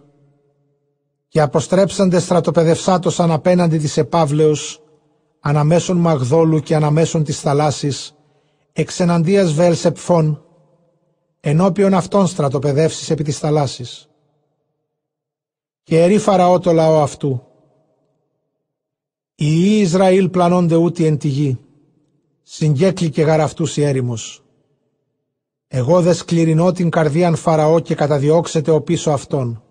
[1.29, 4.83] και αποστρέψαντε στρατοπεδευσάτωσαν απέναντι της επάβλεως,
[5.41, 8.15] αναμέσων Μαγδόλου και αναμέσων της θαλάσσης,
[8.73, 10.45] εξεναντίας Βέλσεπφών,
[11.41, 14.09] ενώπιον αυτών στρατοπεδεύσεις επί της θαλάσσης.
[15.83, 17.43] Και ερή Φαραώ το λαό αυτού.
[19.35, 21.59] Οι Ιη Ισραήλ πλανώνται ούτι εν τη γη,
[22.43, 24.45] συγκέκληκε γαραυτούς η έρημος.
[25.69, 29.63] Εγώ δε σκληρινώ την καρδίαν Φαραώ και καταδιώξετε ο πίσω αυτών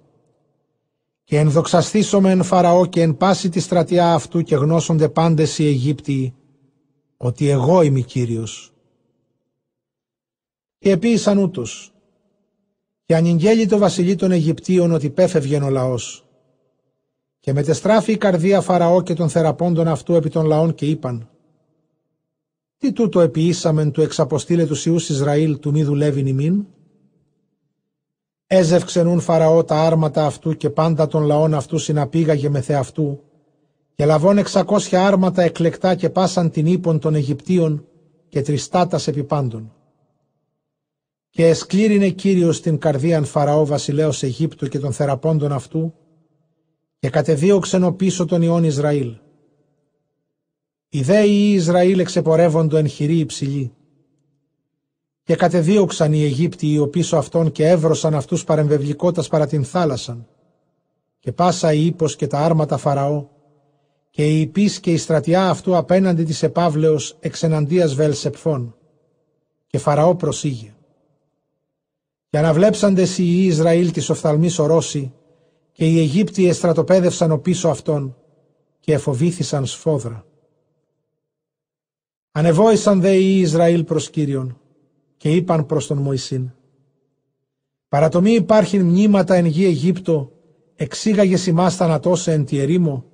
[1.30, 6.34] και ενδοξαστήσομαι εν Φαραώ και εν πάση τη στρατιά αυτού και γνώσονται πάντες οι Αιγύπτιοι
[7.18, 8.74] ότι εγώ είμαι Κύριος.
[10.80, 11.94] Και επίησαν ούτως
[13.06, 16.26] και ανηγγέλει το βασιλεί των Αιγυπτίων ότι πέφευγεν ο λαός.
[17.40, 21.30] Και μετεστράφει η καρδία Φαραώ και των θεραπώντων αυτού επί των λαών και είπαν
[22.78, 26.66] «Τι τούτο επιήσαμεν του εξαποστήλε του Ιούς Ισραήλ του μη δουλεύει νημήν»
[28.48, 33.24] Έζευξε νουν Φαραώ τα άρματα αυτού και πάντα των λαών αυτού συναπήγαγε με θεαυτού
[33.96, 37.86] και λαβών εξακόσια άρματα εκλεκτά και πάσαν την ύπον των Αιγυπτίων
[38.30, 39.74] και τριστάτας επί πάντων.
[41.30, 45.94] Και εσκλήρινε Κύριος την καρδίαν Φαραώ βασιλέως Αιγύπτου και των θεραπώντων αυτού
[47.00, 49.16] και κατεδίωξεν πίσω τον Ιών Ισραήλ.
[50.90, 53.74] Οι δέοι Ισραήλ εξεπορεύοντο εν χειρή υψηλή.
[55.24, 60.28] Και κατεδίωξαν οι Αιγύπτιοι οι πίσω αυτών και έβρωσαν αυτούς παρεμβευλικότας παρά την θάλασσαν.
[61.20, 63.28] Και πάσα η ύπος και τα άρματα Φαραώ
[64.10, 68.76] και η υπής και η στρατιά αυτού απέναντι της επαύλεως εξεναντίας Βελσεπφών.
[69.68, 70.74] Και Φαραώ προσήγε.
[72.30, 75.14] Και αναβλέψαντες οι Ισραήλ της οφθαλμής ορώσει
[75.72, 78.18] και οι Αιγύπτιοι εστρατοπέδευσαν πίσω αυτών
[78.80, 80.26] και εφοβήθησαν σφόδρα.
[82.32, 84.60] Ανεβόησαν δε οι Ισραήλ προς Κύριον
[85.18, 86.52] και είπαν προς τον Μωυσήν
[87.90, 90.32] «Παρατομή υπάρχει μνήματα εν γη Αιγύπτο,
[90.76, 93.06] εξήγαγες ημάς θανατώσε εν τη ερήμο.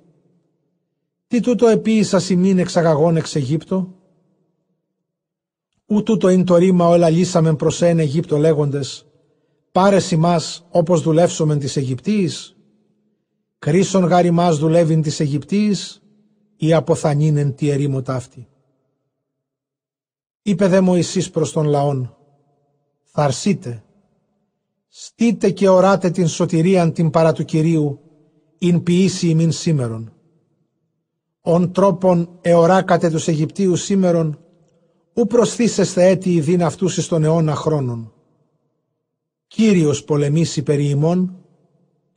[1.26, 3.94] Τι τούτο επίησα ημίν εξαγαγών εξ Αιγύπτο.
[5.86, 9.06] Ού τούτο είναι το ρήμα όλα λύσαμεν προς εν Αιγύπτο λέγοντες
[9.72, 12.56] «Πάρες ημάς όπως δουλεύσομεν της Αιγυπτίης».
[13.58, 16.02] Κρίσον γάρι μας δουλεύειν της Αιγυπτίης
[16.56, 18.48] ή αποθανίνεν τη ερήμο ταύτη.
[20.42, 22.16] Είπε δε Μωυσής προς τον λαόν,
[23.04, 23.84] θα αρσείτε,
[24.88, 28.00] στείτε και οράτε την σωτηρίαν την παρά του Κυρίου,
[28.58, 30.12] ειν ποιήσει ημίν σήμερον.
[31.40, 34.45] Ον τρόπον εωράκατε τους Αιγυπτίους σήμερον,
[35.16, 38.12] ου προσθήσεστε έτη ειδήν αυτούς εις τον αιώνα χρόνων.
[39.46, 41.44] Κύριος πολεμήσει περί ημών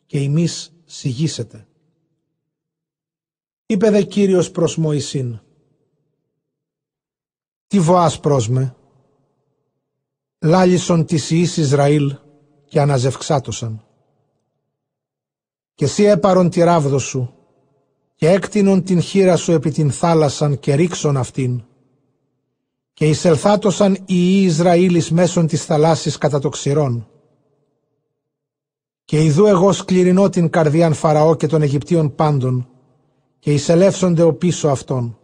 [0.05, 1.67] και ημείς σιγήσετε.
[3.65, 5.39] Είπε δε Κύριος προς Μωυσήν,
[7.67, 8.76] τι βοάς πρόσμε.
[10.39, 12.15] Λάλησον της Ιης Ισραήλ
[12.65, 13.84] και αναζευξάτωσαν.
[15.73, 17.34] Και εσύ έπαρον τη ράβδο σου
[18.15, 21.63] και έκτινον την χείρα σου επί την θάλασσαν και ρίξον αυτήν.
[22.99, 27.07] Και εισελθάτωσαν οι Ιη Ισραήλης μέσων της θαλάσσης κατά το ξηρών.
[29.05, 32.67] Και ειδού εγώ σκληρινώ την καρδιάν Φαραώ και των Αιγυπτίων πάντων
[33.39, 35.17] και εισελεύσονται ο πίσω αυτών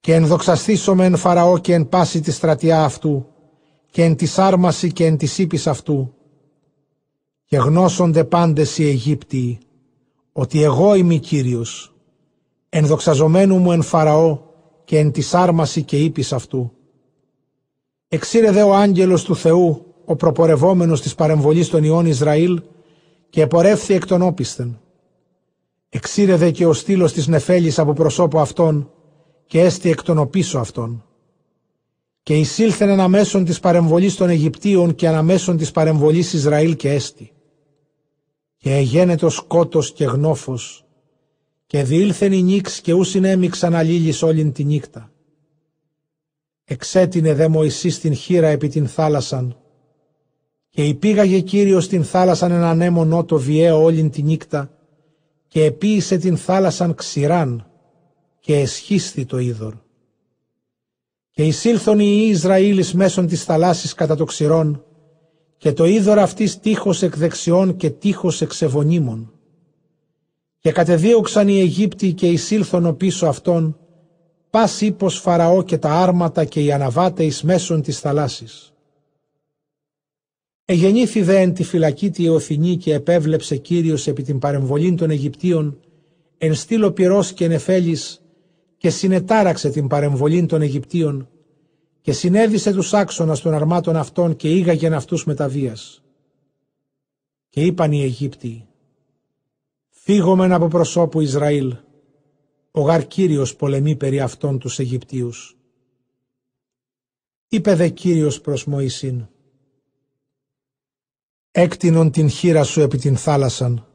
[0.00, 3.26] και ενδοξαστήσομαι εν Φαραώ και εν πάση τη στρατιά αυτού
[3.90, 6.14] και εν της άρμαση και εν της ύπης αυτού
[7.44, 9.58] και γνώσονται πάντες οι Αιγύπτιοι
[10.32, 11.94] ότι εγώ είμαι Κύριος
[12.68, 14.52] ενδοξαζομένου μου εν Φαραώ
[14.84, 16.72] και εν τη άρμαση και ύπης αυτού.
[18.08, 22.62] Εξήρε δε ο άγγελος του Θεού, ο προπορευόμενος της παρεμβολής των Ιών Ισραήλ
[23.30, 24.78] και επορεύθη εκ των όπισθεν.
[25.88, 28.90] Εξήρε δε και ο στήλος της νεφέλης από προσώπου αυτών
[29.46, 31.04] και έστι εκ των οπίσω αυτών.
[32.22, 37.32] Και εισήλθεν αναμέσων της παρεμβολής των Αιγυπτίων και αναμέσων της παρεμβολής Ισραήλ και έστι.
[38.56, 40.83] Και εγένετος σκότος και γνώφος,
[41.74, 45.12] και διήλθεν η νύξ και ού συνέμιξαν αλλήλεις όλην τη νύχτα.
[46.64, 49.56] Εξέτεινε δε Μωυσής την χείρα επί την θάλασσαν,
[50.70, 54.70] και υπήγαγε Κύριος την θάλασσαν έναν έμο νότο βιαίο όλην τη νύχτα,
[55.48, 57.70] και επίησε την θάλασσαν ξηράν,
[58.40, 59.74] και εσχίσθη το είδωρ.
[61.30, 64.84] Και εισήλθον οι Ισραήλεις μέσων της θαλάσσης κατά το ξηρών,
[65.56, 69.33] και το είδωρ αυτής τείχος εκ δεξιών και τείχος εκ σεβονίμων.
[70.64, 73.78] Και κατεδίωξαν οι Αιγύπτιοι και εισήλθον πίσω αυτών,
[74.50, 78.72] πας ύπος Φαραώ και τα άρματα και οι αναβάτες μέσων της θαλάσσης.
[80.64, 85.80] Εγεννήθη δε εν τη φυλακή τη Εωθηνή και επέβλεψε Κύριος επί την παρεμβολή των Αιγυπτίων,
[86.38, 88.22] εν στήλο πυρός και νεφέλης,
[88.76, 91.28] και συνετάραξε την παρεμβολή των Αιγυπτίων
[92.00, 96.02] και συνέδισε τους άξονας των αρμάτων αυτών και ήγαγεν αυτούς με τα βίας.
[97.48, 98.66] Και είπαν οι Αιγύπτιοι,
[100.06, 101.76] φύγομεν από προσώπου Ισραήλ,
[102.70, 105.56] ο γαρ Κύριος πολεμεί περί αυτών τους Αιγυπτίους.
[107.48, 109.26] Είπε δε Κύριος προς Μωυσήν,
[111.50, 113.86] έκτινον την χείρα σου επί την θάλασσαν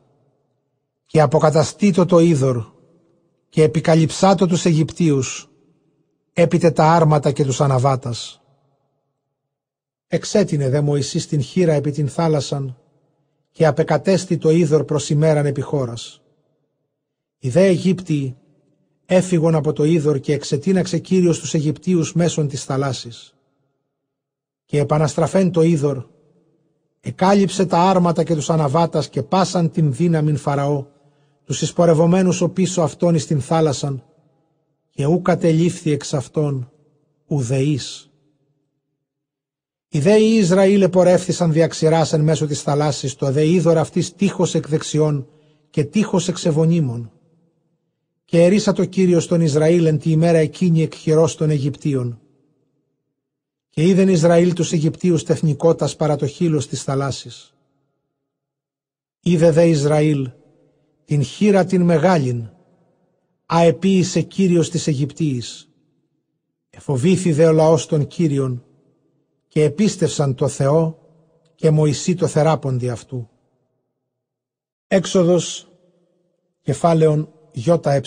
[1.06, 2.65] και αποκαταστήτω το είδωρ
[3.49, 5.49] και επικαλυψάτο τους Αιγυπτίους,
[6.34, 8.41] έπειτε τα άρματα και τους αναβάτας.
[10.07, 12.78] Εξέτεινε δε Μωυσής την χείρα επί την θάλασσαν
[13.51, 16.21] και απεκατέστη το είδωρ προς ημέραν επί χώρας.
[17.39, 18.38] Οι δε Αιγύπτιοι
[19.05, 23.34] έφυγον από το είδωρ και εξετίναξε Κύριος τους Αιγυπτίους μέσων της θαλάσσης.
[24.65, 26.05] Και επαναστραφέν το είδωρ,
[26.99, 30.85] εκάλυψε τα άρματα και τους αναβάτας και πάσαν την δύναμην Φαραώ
[31.43, 34.03] τους εισπορευομένους ο πίσω αυτόν εις την θάλασσαν
[34.89, 36.71] και ού κατελήφθη εξ αυτών
[37.27, 38.09] ουδεής.
[39.91, 44.55] Οι δε οι Ισραήλ επορεύθησαν διαξηράς εν μέσω της θαλάσσης το δε είδωρ αυτής τείχος
[44.55, 45.27] εκ δεξιών
[45.69, 46.47] και τείχος εξ
[48.25, 52.19] Και ερίσα το Κύριος τον Ισραήλ εν τη ημέρα εκείνη εκ χειρός των Αιγυπτίων.
[53.69, 57.53] Και είδεν Ισραήλ τους Αιγυπτίους τεθνικότας παρά το χείλος της θαλάσσης.
[59.21, 60.29] Είδε δε Ισραήλ
[61.05, 62.49] την χείρα την μεγάλην,
[63.45, 65.69] αεποίησε Κύριος της Αιγυπτίης.
[66.69, 68.63] Εφοβήθη δε ο λαός των Κύριων
[69.49, 70.99] και επίστευσαν το Θεό
[71.55, 73.30] και Μωυσή το θεράποντι αυτού.
[74.88, 75.71] Έξοδος
[76.61, 78.01] κεφάλαιον ΙΕ.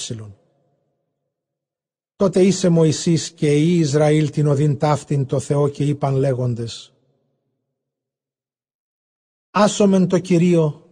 [2.16, 6.92] Τότε είσαι Μωυσής και η Ισραήλ την οδύν ταύτην το Θεό και είπαν λέγοντες.
[9.50, 10.88] Άσομεν το Κυρίο,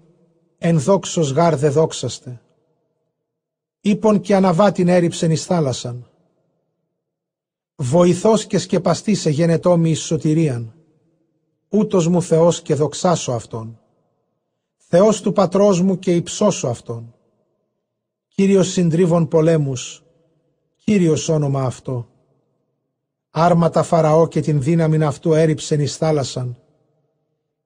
[0.59, 2.43] εν δόξος γάρ δε δόξαστε.
[3.81, 6.10] Ήπον και αναβάτην έριψεν εις θάλασσαν.
[7.83, 10.75] Βοηθός και σκεπαστής εγένετό μης εις σωτηρίαν.
[11.69, 13.81] Ούτος μου Θεός και δοξάσω Αυτόν.
[14.77, 17.15] Θεός του πατρός μου και υψώσω Αυτόν.
[18.29, 20.05] Κύριος συντρίβων πολέμους,
[20.77, 22.09] Κύριος όνομα αυτό.
[23.31, 26.63] Άρματα Φαραώ και την δύναμη αυτού έριψεν εις θάλασσαν.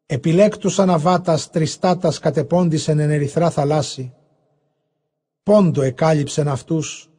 [0.07, 4.15] Επιλέκτους αναβάτας τριστάτας κατεπώντησεν εν ερυθρά θαλάσσι.
[5.43, 7.11] Πόντο εκάλυψεν αυτούς,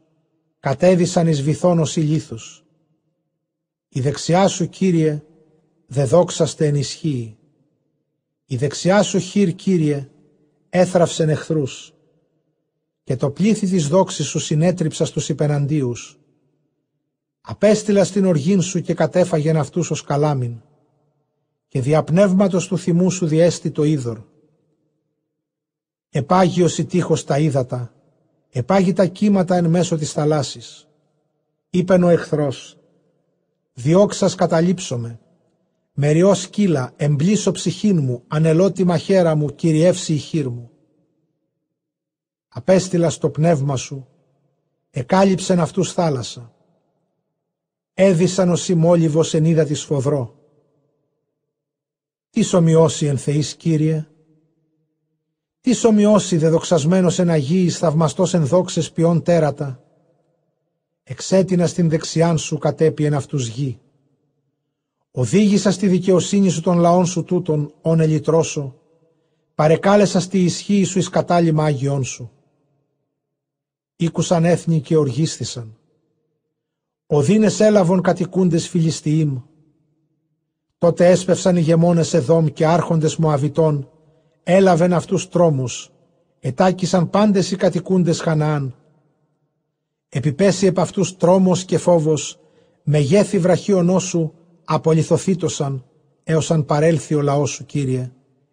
[0.59, 2.64] κατέδυσαν εις βυθόνος ηλίθους.
[3.95, 5.23] Η δεξιά σου, Κύριε,
[5.87, 7.37] δε δόξαστε ενισχύει.
[8.45, 10.09] Η δεξιά σου χείρ, Κύριε,
[10.69, 11.93] έθραυσεν εχθρούς
[13.03, 16.19] και το πλήθη της δόξης σου συνέτριψα στους υπεναντίους.
[17.41, 20.61] Απέστειλα στην οργήν σου και κατέφαγεν αυτούς ως καλάμιν
[21.67, 24.19] και διαπνεύματος του θυμού σου διέστη το είδωρ.
[26.09, 27.93] Επάγιος η τείχος τα ύδατα,
[28.49, 30.87] επάγει τα κύματα εν μέσω της θαλάσσης.
[31.69, 32.74] Είπεν ο εχθρός,
[33.75, 35.19] διώξας καταλήψομαι,
[35.93, 40.69] μεριό σκύλα, εμπλήσω ψυχήν μου, ανελότιμα χέρα μου, κυριεύσει η χείρ μου
[42.57, 44.07] απέστειλα στο πνεύμα σου,
[44.89, 46.53] εκάλυψεν αυτούς θάλασσα.
[47.93, 50.39] Έδισαν ο σημόλιβος εν είδα τη σφοδρό.
[52.29, 54.07] Τις σομοιώσει εν θεής Κύριε,
[55.61, 59.83] τις σομοιώσει δεδοξασμένος εν Αγίης θαυμαστός εν δόξες ποιόν τέρατα;
[61.07, 63.79] Εξέτεινα στην δεξιάν σου κατέπιεν αυτούς γη.
[65.11, 68.75] Οδήγησα στη δικαιοσύνη σου των λαών σου τούτων, όν ελιτρώσω.
[69.55, 72.31] Παρεκάλεσα στη ισχύ σου εις κατάλημα Άγιον σου.
[73.95, 75.77] Ήκουσαν έθνη και οργίστησαν.
[77.07, 79.41] Οδύνες έλαβον κατοικούντες Φιλιστιήμ.
[80.77, 83.89] Τότε έσπευσαν οι γεμόνες Εδόμ και άρχοντες Μωαβιτών,
[84.43, 85.91] έλαβεν αυτούς τρόμους,
[86.39, 88.75] ετάκησαν πάντες οι κατοικούντες Χαναάν.
[90.17, 92.39] Επιπέσει επ' αυτούς τρόμος και φόβος,
[92.83, 94.33] μεγέθη βραχίωνό σου,
[94.65, 95.85] απολυθωθήτωσαν,
[96.23, 98.11] έως αν παρέλθει ο λαός σου, Κύριε,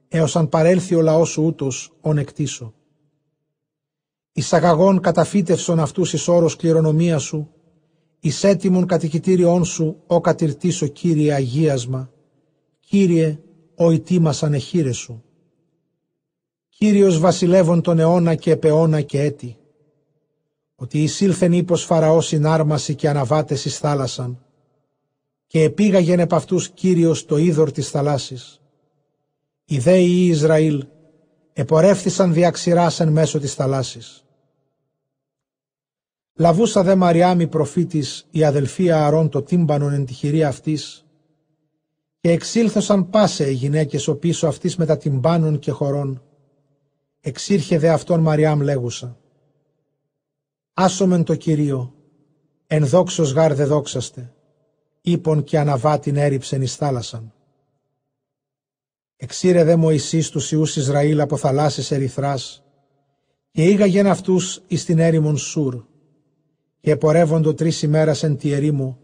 [0.08, 2.74] έως αν παρέλθει ο λαός σου ούτως, ον εκτίσω.
[4.32, 7.50] Εισαγαγών καταφύτευσον αυτούς εις όρος κληρονομία σου,
[8.20, 12.10] εις έτοιμον κατοικητήριόν σου, ο κατηρτήσω Κύριε αγίασμα,
[12.80, 13.38] Κύριε,
[13.74, 15.24] ο ητήμασαν εχείρε σου.
[16.68, 19.56] Κύριος βασιλεύων τον αιώνα και επαιώνα και έτη,
[20.82, 24.44] ότι εισήλθεν ύπος Φαραώς συνάρμαση και αναβάτες εις θάλασσαν,
[25.46, 28.60] και επήγαγεν επ' αυτούς Κύριος το είδωρ της θαλάσσης.
[29.64, 30.86] Οι δέοι Ισραήλ
[31.52, 34.24] επορεύθησαν διαξηράσεν μέσω της θαλάσσης.
[36.34, 41.04] Λαβούσα δε Μαριάμι προφήτης η αδελφία Αρών το τύμπανον εν τη χειρή αυτής
[42.20, 46.22] και εξήλθωσαν πάσε οι γυναίκες ο πίσω αυτής με τα τυμπάνων και χωρών.
[47.20, 49.16] Εξήρχε δε αυτόν Μαριάμ λέγουσα.
[50.74, 51.94] Άσομεν το Κυρίο,
[52.66, 54.34] εν δόξος γάρ δε δόξαστε,
[55.00, 57.32] ύπον και αναβάτην έριψεν εις θάλασσαν.
[59.16, 62.64] Εξήρε δε Μωυσής τους Ιούς Ισραήλ από θαλάσσης ερυθράς
[63.50, 65.84] και ήγαγεν αυτούς εις την έρημον Σουρ
[66.80, 68.98] και επορεύοντο τρεις ημέρας εν τη ερήμου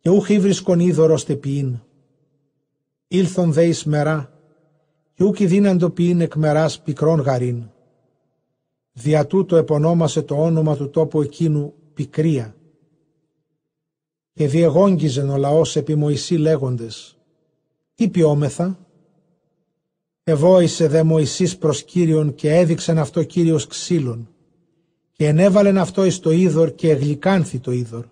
[0.00, 1.80] και ούχ βρίσκον είδωρο στεπιήν.
[3.08, 4.32] Ήλθον δε εις μερά
[5.14, 7.71] και ούκ δίναντο ποιήν εκ μεράς πικρόν γαρίν.
[8.92, 12.56] Δια τούτο επωνόμασε το όνομα του τόπου εκείνου πικρία.
[14.32, 17.16] Και διεγόγγιζεν ο λαός επί Μωυσή λέγοντες
[17.94, 18.78] «Τι ποιόμεθα»
[20.24, 24.28] Εβόησε δε Μωυσής προς Κύριον και έδειξεν αυτό Κύριος ξύλων
[25.12, 28.04] και ενέβαλεν αυτό εις το είδωρ και εγλυκάνθη το είδωρ.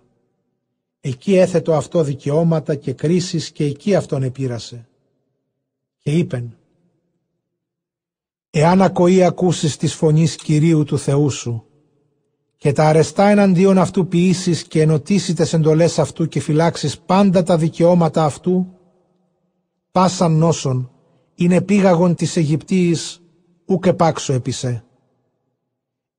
[1.01, 4.87] Εκεί έθετο αυτό δικαιώματα και κρίσεις και εκεί αυτόν επήρασε.
[5.97, 6.55] Και είπεν
[8.51, 11.65] «Εάν ακοή ακούσεις της φωνής Κυρίου του Θεού σου
[12.57, 17.57] και τα αρεστά εναντίον αυτού ποιήσεις και ενωτήσει τες εντολές αυτού και φυλάξεις πάντα τα
[17.57, 18.67] δικαιώματα αυτού,
[19.91, 20.91] πάσαν νόσον
[21.35, 23.21] είναι πήγαγον της Αιγυπτίης
[23.65, 24.83] ουκ επάξω επισέ.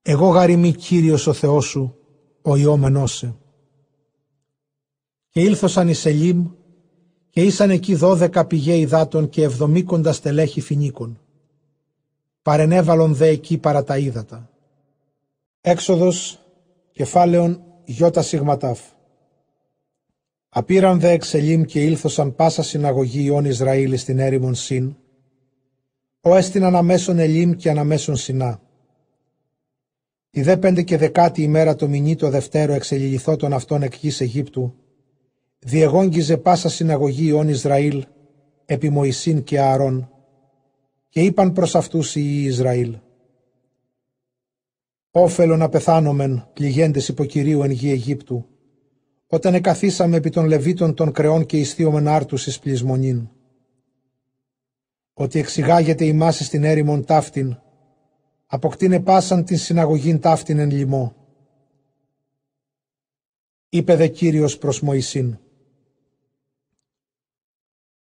[0.02, 1.96] Εγώ γαριμί Κύριος ο Θεός σου,
[2.42, 3.36] ο ιόμενός σε.
[5.28, 6.50] Και ήλθωσαν οι Σελίμ
[7.30, 11.20] και ήσαν εκεί δώδεκα πηγέ υδάτων και εβδομήκοντα στελέχη φινίκων.
[12.42, 14.50] Παρενέβαλον δε εκεί παρά τα ύδατα.
[15.60, 16.46] Έξοδος
[16.92, 18.80] κεφάλαιον γιώτα σιγματάφ.
[20.48, 24.96] Απήραν δε εξελίμ και ήλθωσαν πάσα συναγωγή ιών Ισραήλ στην έρημον Συν,
[26.20, 28.60] ο έστειν αναμέσων Ελίμ και αναμέσων Σινά.
[30.30, 34.20] Τη δε πέντε και δεκάτη ημέρα το μηνύ το δευτέρο εξελιληθώ των αυτών εκ γης
[34.20, 34.74] Αιγύπτου,
[35.58, 38.06] διεγόγγιζε πάσα συναγωγή ιών Ισραήλ,
[38.64, 40.11] επί Μωυσήν και Ααρών,
[41.12, 42.98] και είπαν προς αυτούς οι Ισραήλ.
[45.10, 48.46] Όφελο να πεθάνομεν πληγέντες υποκυρίου εν γη Αιγύπτου,
[49.26, 53.28] όταν εκαθίσαμε επί των Λεβίτων των κρεών και ιστίωμεν άρτους εις πλεισμονήν.
[55.12, 57.58] Ότι εξηγάγεται η μάση στην έρημον ταύτην,
[58.46, 61.14] αποκτήνε πάσαν την συναγωγήν ταύτην εν λοιμό.
[63.68, 65.38] Είπε δε Κύριος προς Μωυσήν.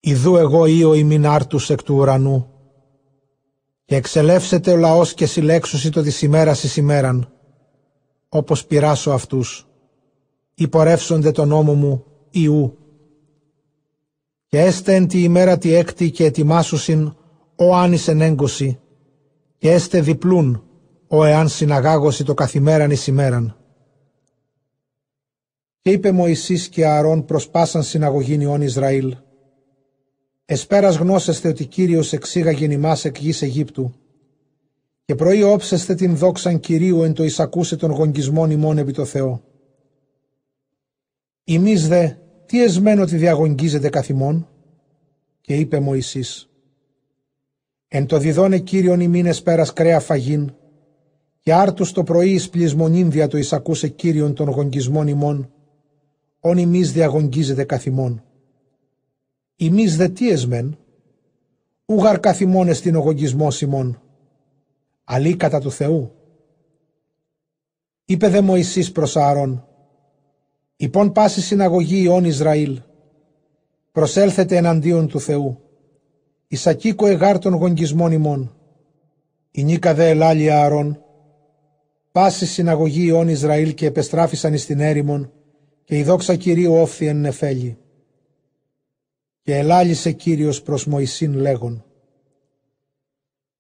[0.01, 2.54] Ιδού εγώ ήω ημιν άρτους εκ του ουρανού,
[3.85, 7.33] και εξελεύσετε ο λαός και συλλέξουσι το της ημέρας εις ημέραν,
[8.29, 9.69] όπως πειράσω αυτούς,
[10.55, 12.79] υπορεύσονται τον νόμο μου Ιού.
[14.47, 17.17] Και έστε εν τη ημέρα τη έκτη και ετοιμάσουσιν
[17.57, 18.79] ο άνης εν έγκωση,
[19.59, 20.65] και έστε διπλούν
[21.09, 23.57] ο εάν συναγάγωση το καθημέραν εις ημέραν.
[25.81, 29.17] Και είπε Μωυσής και Ααρών προς πάσαν συναγωγήν Ιών Ισραήλ,
[30.45, 33.95] Εσπέρας γνώσεστε ότι Κύριος εξήγαγεν ημάς εκ γης Αιγύπτου
[35.05, 39.43] και πρωί όψεστε την δόξαν Κυρίου εν το εισακούσε των γογγισμών ημών επί το Θεό.
[41.45, 42.11] Ημείς δε,
[42.47, 44.49] τι εσμένο ότι διαγογγίζετε καθημών,
[45.41, 46.49] και είπε Μωυσής.
[47.89, 50.55] Εν το διδώνε Κύριον ημίν εσπέρας κρέα φαγήν,
[51.41, 55.53] και άρτους το πρωί εις πλεισμονήν δια το εισακούσε Κύριον των γογγισμών ημών,
[56.41, 58.23] όν ημείς διαγογγίζετε καθημών.
[59.57, 60.79] Ημείς δε τι εσμέν,
[61.87, 64.03] ούγαρ καθημώνες στην ογωγισμό Σιμών,
[65.05, 66.13] αλή κατά του Θεού.
[68.05, 69.67] Είπε δε Μωυσής προς Ααρών,
[70.77, 72.81] «Υπόν πάση συναγωγή Ιών Ισραήλ,
[73.93, 75.61] προσέλθετε εναντίον του Θεού,
[76.49, 78.57] Ισακίκο εγάρ των γογγισμών ημών,
[79.51, 81.05] η νίκα δε ελάλη Ααρών,
[82.13, 85.33] πάση συναγωγή Ιών Ισραήλ και επεστράφησαν εις την έρημον,
[85.85, 87.79] και η δόξα Κυρίου όφθη εν νεφέλη.
[89.45, 91.85] Και ελάλησε Κύριος προς Μωυσήν λέγον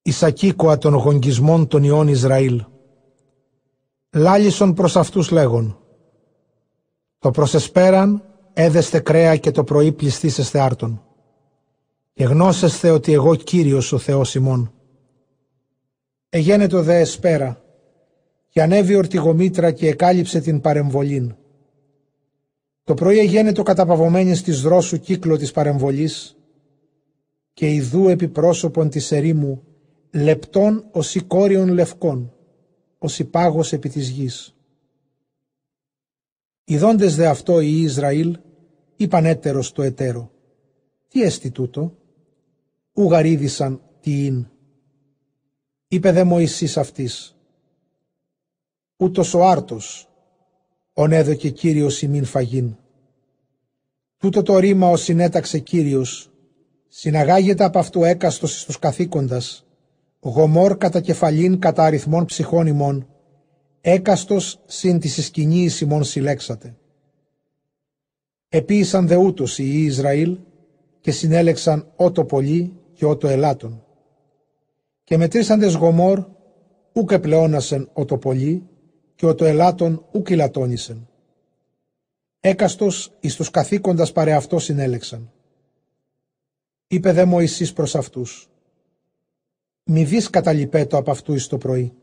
[0.02, 2.64] Ισακίκοα των γογγισμών των Ιών Ισραήλ
[4.10, 5.78] Λάλησον προς αυτούς λέγον
[7.18, 11.02] Το προσεσπέραν έδεστε κρέα και το πρωί πληστήσεστε άρτον.
[12.12, 14.72] Και γνώσεστε ότι εγώ Κύριος ο Θεός ημών.
[16.28, 17.62] Εγένετο δε εσπέρα
[18.48, 21.34] και ανέβη ορτιγομήτρα και εκάλυψε την παρεμβολήν
[22.84, 26.36] το πρωί εγένετο καταπαυωμένης της δρόσου κύκλο της παρεμβολής
[27.52, 29.62] και ιδού επί πρόσωπον της ερήμου
[30.10, 32.32] λεπτών ως κόριον λευκών,
[32.98, 34.54] ως πάγος επί της γης.
[36.64, 38.38] Ιδώντες δε αυτό οι Ισραήλ
[38.96, 40.30] είπαν έτερος το εταίρο.
[41.08, 41.96] Τι έστι τούτο,
[42.92, 44.48] ουγαρίδησαν τι ειν.
[45.88, 47.36] Είπε δε Μωυσής αυτής.
[48.96, 50.08] Ούτως ο άρτος
[50.94, 52.76] ον έδωκε Κύριος ημίν φαγήν.
[54.18, 56.30] Τούτο το ρήμα ο συνέταξε Κύριος,
[56.88, 59.66] συναγάγεται από αυτού έκαστος στους καθήκοντας,
[60.20, 63.08] γομόρ κατά κεφαλήν κατά αριθμών ψυχών ημών,
[63.80, 66.76] έκαστος συν της σκηνής ημών συλλέξατε.
[68.48, 70.38] Επίησαν δε ούτως οι Ισραήλ
[71.00, 73.84] και συνέλεξαν ότο πολύ και ότο ελάτων.
[75.04, 76.24] Και μετρήσαντες γομόρ
[76.92, 78.68] ούκ επλεώνασεν ότο πολύ
[79.14, 81.08] και ο το ελάτων ουκ ηλατώνησεν.
[82.40, 85.32] Έκαστος εις τους καθήκοντας παρεαυτός συνέλεξαν.
[86.86, 88.48] Είπε δε Μωυσής προς αυτούς.
[89.84, 91.94] Μη δεις καταλυπέτο από αυτού εις το πρωί.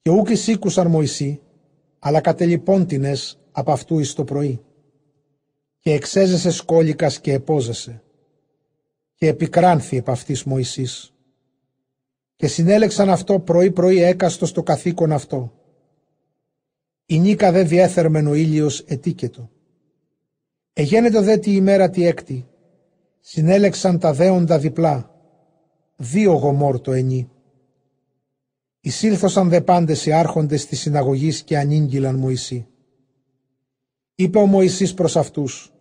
[0.00, 1.40] Και ούκ εισήκουσαν Μωυσή,
[1.98, 4.64] αλλά κατελυπώντινες από αυτού εις το πρωί.
[5.78, 8.02] Και εξέζεσαι σκόλικας και επόζεσαι.
[9.14, 11.12] Και επικράνθη επ' αυτής Μωυσής.
[12.36, 15.52] Και συνέλεξαν αυτό πρωί-πρωί έκαστος το καθήκον αυτό
[17.06, 19.50] η νίκα δε διέθερμεν ο ήλιος ετίκετο.
[20.72, 22.46] Εγένετο δε τη ημέρα τη έκτη,
[23.20, 25.10] συνέλεξαν τα δέοντα διπλά,
[25.96, 27.30] δύο γομόρ το ενή.
[28.80, 32.66] Εισήλθωσαν δε πάντες οι άρχοντες της συναγωγής και ανήγγυλαν Μωυσή.
[34.14, 35.72] Είπε ο Μωυσής προς αυτούς,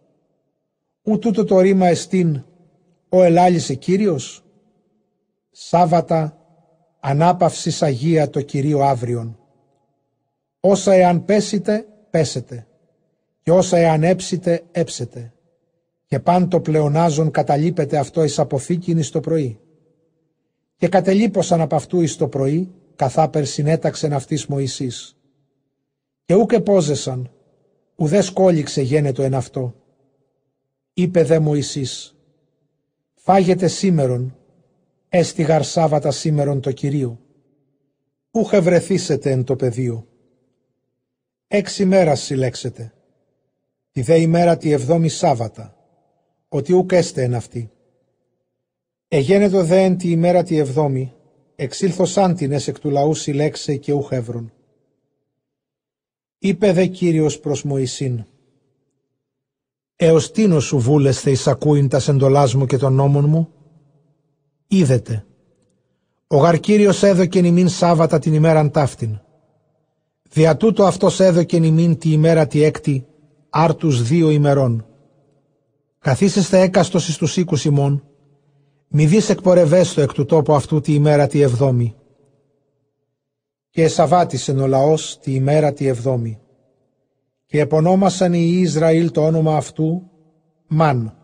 [1.02, 2.44] «Ου τούτο το ρήμα εστίν,
[3.10, 4.46] ο ελάλησε Κύριος,
[5.52, 6.38] Σάββατα,
[7.00, 9.43] ανάπαυσης Αγία το Κυρίο αύριον.
[10.66, 12.68] Όσα εάν πέσετε, πέσετε.
[13.42, 15.34] Και όσα εάν έψετε, έψετε.
[16.06, 19.60] και παν το πλεονάζον καταλείπεται αυτό εις αποθήκην εις το πρωί.
[20.76, 25.18] Και κατελείπωσαν από αυτού εις το πρωί, καθάπερ συνέταξεν αυτής Μωυσής.
[26.26, 27.32] Και ούκε πόζεσαν,
[27.96, 29.76] ουδές σκόλιξε γένετο εν αυτό.
[30.94, 32.16] Είπε δε Μωυσής,
[33.14, 34.38] φάγετε σήμερον,
[35.10, 37.20] έστιγαρ Σάββατα σήμερον το Κυρίο.
[38.32, 40.08] Ούχε βρεθήσετε εν το πεδίο.
[41.56, 42.94] Έξι μέρας συλλέξετε.
[43.92, 45.76] Τη δε ημέρα τη εβδόμη Σάββατα,
[46.50, 47.72] ότι ούκ έστε εν αυτή.
[49.08, 51.14] Εγένετο δε εν τη ημέρα τη εβδόμη,
[51.56, 54.54] εξήλθωσαν την εκ του λαού συλλέξε και ούχ εύρων.
[56.38, 58.26] Είπε δε Κύριος προς Μωυσήν,
[59.96, 63.50] «Έως τίνος σου βούλεσθε εισακούειν τας εντολάς μου και των νόμων μου»
[64.68, 65.26] είδετε.
[66.28, 69.22] Ο γαρκύριος έδωκεν ημίν Σάββατα την ημέραν ταύτην.
[70.34, 73.06] Δια τούτο αυτός έδωκεν ημίν τη ημέρα τη έκτη,
[73.50, 74.86] άρτους δύο ημερών.
[76.00, 78.04] Καθίσεστε έκαστος εις τους οίκους ημών,
[78.88, 81.96] μη δεις εκπορευέστο εκ του τόπου αυτού τη ημέρα τη εβδόμη.
[83.70, 86.40] Και εσαβάτησεν ο λαός τη ημέρα τη εβδόμη.
[87.46, 90.10] Και επωνόμασαν οι Ισραήλ το όνομα αυτού
[90.68, 91.18] Μαν.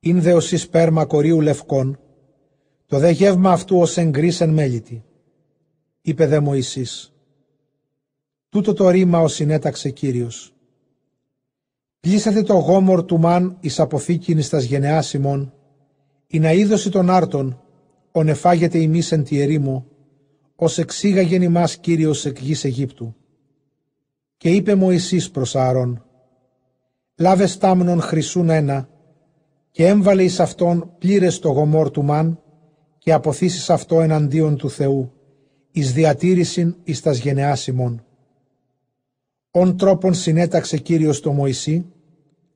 [0.00, 1.98] Ειν δε ως σπέρμα κορίου λευκών,
[2.86, 5.04] το δε γεύμα αυτού ως εγκρίσεν μέλητη.
[6.02, 7.11] Είπε δε Μωυσής.
[8.52, 10.54] Τούτο το ρήμα ο συνέταξε Κύριος.
[12.00, 15.52] Πλήσατε το γόμορ του μαν εις αποθήκην εις τας γενεάς ημών,
[16.26, 17.62] η να είδωση των άρτων,
[18.12, 19.86] ο νεφάγεται ημείς εν τη ερήμο,
[20.56, 23.14] ως εξήγαγεν ημάς Κύριος εκ γης Αιγύπτου.
[24.36, 26.04] Και είπε Μωυσής προς Ααρών,
[27.16, 28.88] λάβες στάμνον χρυσούν ένα,
[29.70, 32.42] και έμβαλε εις αυτόν πλήρες το γομόρ του μαν,
[32.98, 35.12] και αποθήσεις αυτό εναντίον του Θεού,
[35.70, 38.04] εις διατήρησιν εις τας γενεάς ημών.
[39.54, 41.84] Ον τρόπον συνέταξε Κύριος το Μωυσή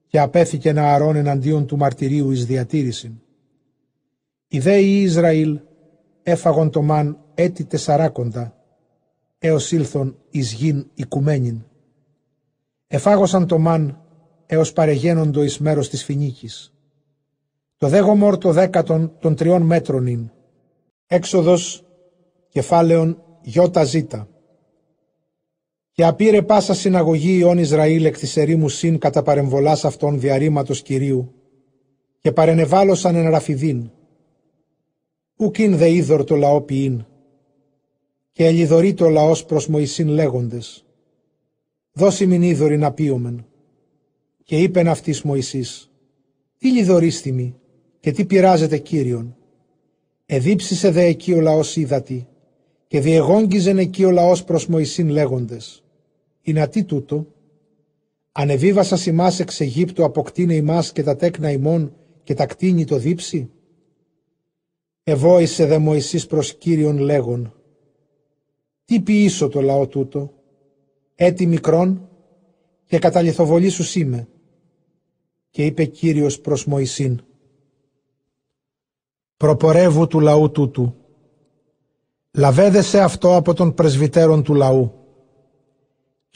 [0.07, 3.13] και απέθηκε να αρών εναντίον του μαρτυρίου εις διατήρησιν.
[4.49, 5.61] Οι δέοι Ισραήλ
[6.23, 8.57] έφαγον το μαν έτη τεσσαράκοντα
[9.39, 11.65] έως ήλθον εις γην οικουμένην.
[12.87, 14.01] Εφάγωσαν το μαν
[14.47, 16.75] έως παρεγένοντο εις μέρος της φινίκης.
[17.77, 20.31] Το δέγο μόρ το δέκατον των τριών μέτρων ειν.
[21.07, 21.85] Έξοδος
[22.49, 24.29] κεφάλαιον γιώτα ζήτα.
[25.97, 31.33] Και απήρε πάσα συναγωγή ιών Ισραήλ εκ της ερήμου συν κατά παρεμβολάς αυτών διαρρήματος Κυρίου
[32.21, 33.91] και παρενεβάλωσαν εν ραφιδίν.
[35.37, 37.05] Ουκίν δε είδωρ το λαό ποιήν
[38.33, 40.85] και ελιδωρεί το λαός προς Μωυσήν λέγοντες.
[41.93, 43.47] Δώσει μην είδωρη να πείωμεν.
[44.43, 45.91] Και είπεν αυτής Μωυσής,
[46.59, 47.55] τι λιδωρίστημη
[48.01, 49.37] και τι πειράζεται Κύριον.
[50.27, 52.29] Εδίψησε δε εκεί ο λαός είδατη
[52.87, 55.81] και διεγόγγιζεν εκεί ο λαός προς Μωυσήν λέγοντες
[56.47, 57.27] είναι τι τούτο.
[58.33, 63.51] Ανεβίβασα ημάς εξ Αιγύπτου αποκτήνε ημάς και τα τέκνα ημών και τα κτίνη το δίψη.
[65.03, 67.55] Εβόησε δε Μωυσής προς Κύριον λέγον.
[68.85, 70.33] Τι ποιήσω το λαό τούτο;
[71.15, 72.09] Έτι μικρόν
[72.85, 73.33] και κατά
[73.71, 74.29] σου είμαι.
[75.51, 77.21] Και είπε Κύριος προς Μωυσήν.
[79.37, 80.95] Προπορεύου του λαού τούτου.
[82.31, 85.06] Λαβέδεσαι αυτό από τον πρεσβυτέρων του λαού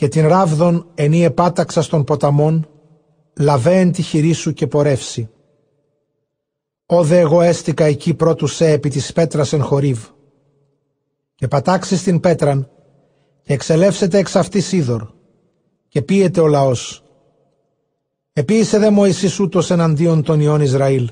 [0.01, 2.69] και την ράβδον ενή επάταξα των ποταμών,
[3.39, 5.31] λαβέεν τη χειρή σου και πορεύσει.
[6.87, 10.05] Όδε εγώ έστικα εκεί πρώτου σε επί της πέτρας εν χορύβ.
[11.35, 12.71] Και πατάξεις την πέτραν
[13.43, 15.07] και εξελεύσετε εξ αυτής είδωρ
[15.89, 17.05] και πίεται ο λαός.
[18.33, 21.11] Επίησε δε Μωυσής ούτως εναντίον των ιών Ισραήλ.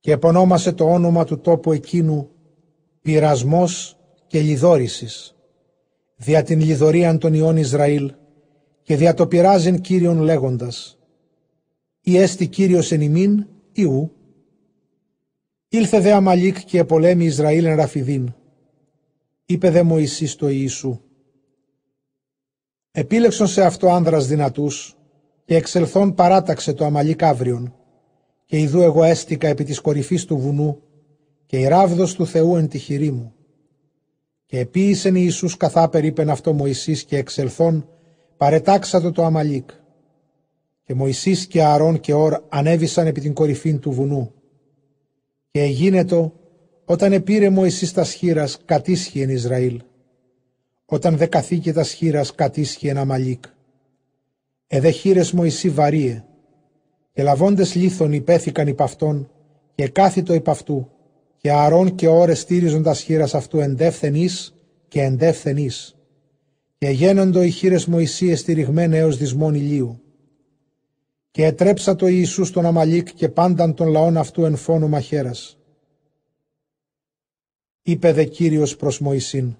[0.00, 2.30] Και επωνόμασε το όνομα του τόπου εκείνου
[3.02, 3.96] πειρασμός
[4.26, 5.32] και λιδόρησης
[6.20, 8.12] δια την λιδωρίαν των ιών Ισραήλ
[8.82, 10.98] και δια το πειράζειν Κύριον λέγοντας
[12.00, 14.12] «Ή έστι Κύριος εν ημίν ή ου».
[15.68, 18.34] Ήλθε δε Αμαλίκ και επολέμη Ισραήλ εν Ραφιδίν.
[19.44, 21.00] Είπε δε Μωυσής το Ιησού.
[22.90, 24.96] Επίλεξον σε αυτό άνδρας δυνατούς
[25.44, 27.74] και εξελθόν παράταξε το Αμαλίκ αύριον
[28.44, 30.82] και ειδού εγώ έστικα επί της κορυφής του βουνού
[31.46, 33.32] και η ράβδος του Θεού εν τη χειρή μου
[34.48, 37.88] και επίησεν Ιησούς καθάπερ είπεν αυτό Μωυσής και εξελθόν
[38.36, 39.70] παρετάξατο το Αμαλίκ.
[40.84, 44.32] Και Μωυσής και Αρών και Ορ ανέβησαν επί την κορυφήν του βουνού.
[45.50, 46.32] Και εγίνετο
[46.84, 49.82] όταν επήρε Μωυσής τα σχήρας κατήσχει εν Ισραήλ.
[50.84, 53.44] Όταν δε καθήκε τα σχήρας κατήσχει εν Αμαλίκ.
[54.66, 56.24] Εδε χείρες Μωυσή βαρύε.
[57.12, 59.30] Και λαβώντες λίθον υπέθηκαν υπ' αυτόν
[59.74, 60.90] και κάθιτο υπ' αυτού
[61.48, 64.14] και αρών και ώρες στήριζον χείρας αυτού εντεύθεν
[64.88, 65.56] και εντεύθεν
[66.78, 70.00] Και γένοντο οι χείρες Μωυσίες στηριγμένε έως δυσμόν ηλίου.
[71.30, 75.58] Και ετρέψα το Ιησούς στον Αμαλίκ και πάνταν των λαών αυτού εν φόνο μαχαίρας.
[77.82, 79.54] Είπε δε Κύριος προς Μωυσήν.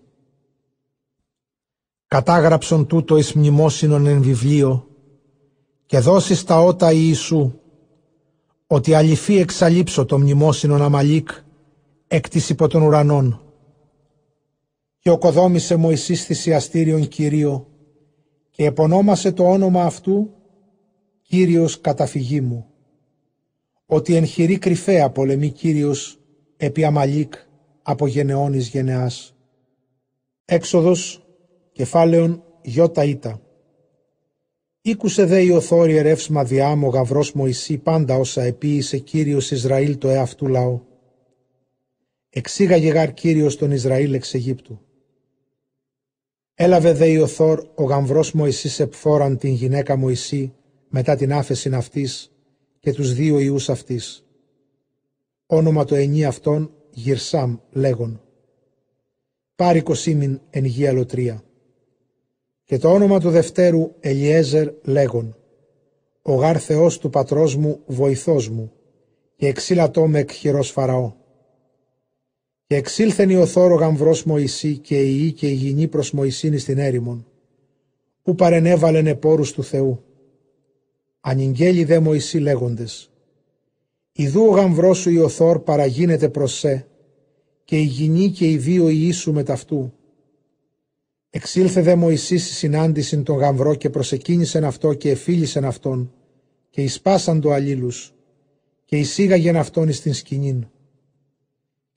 [2.07, 4.89] Κατάγραψον τούτο εις μνημόσυνον εν βιβλίο
[5.87, 7.53] και δώσεις τα ότα Ιησού
[8.67, 11.29] ότι αληθή εξαλείψω το μνημόσυνον Αμαλίκ
[12.09, 13.43] εκ της υπό των ουρανών.
[14.99, 17.67] Και οκοδόμησε Μωυσής θυσιαστήριον Κυρίο
[18.51, 20.31] και επωνόμασε το όνομα αυτού
[21.23, 22.67] Κύριος καταφυγή μου.
[23.87, 26.19] Ότι εν χειρή κρυφαία πολεμεί Κύριος
[26.57, 27.35] επί Αμαλίκ
[27.83, 29.35] από γενεών εις γενεάς.
[30.45, 31.27] Έξοδος
[31.73, 33.41] κεφάλαιον γιώτα ήτα.
[34.81, 40.47] Ήκουσε δε η οθόρη ρεύσμα διάμο γαυρός Μωυσή πάντα όσα επίησε Κύριος Ισραήλ το εαυτού
[40.47, 40.88] λαό.
[42.31, 44.81] Εξήγαγε γάρ Κύριος τον Ισραήλ εξ Αιγύπτου.
[46.55, 50.55] Έλαβε δε η οθόρ ο γαμβρός Μωυσής επφόραν την γυναίκα Μωυσή
[50.89, 52.33] μετά την άφεσιν αυτής
[52.79, 54.27] και τους δύο ιούς αυτής.
[55.47, 58.23] Όνομα το ενί αυτών Γυρσάμ λέγον.
[59.55, 61.45] Πάρικο σήμην εν γη αλωτρία.
[62.65, 65.37] Και το όνομα του Δευτέρου Ελιέζερ λέγον.
[66.23, 68.73] Ο γάρ Θεός του πατρός μου βοηθός μου
[69.37, 71.13] και εξήλατό με εκ χειρός Φαραώ.
[72.69, 76.79] Και εξήλθεν η οθόρο γαμβρός Μωυσή και η ή και η γυνή προς Μωυσήνη στην
[76.79, 77.27] έρημον,
[78.23, 80.03] που παρενέβαλεν επόρους του Θεού.
[81.21, 83.11] Ανηγγέλει δε Μωυσή λέγοντες,
[84.13, 86.87] Ιδού ο γαμβρός σου η οθόρ παραγίνεται προς σε,
[87.65, 89.93] και η γυνή και οι δύο Ιησού μεταυτού.
[91.31, 96.13] Εξήλθε δε Μωυσής στη συνάντηση τον γαμβρό και προσεκίνησεν αυτό και εφίλησεν αυτόν
[96.71, 98.15] και εισπάσαν το αλλήλους
[98.85, 100.67] και εισήγαγεν αυτόν εις την σκηνήν.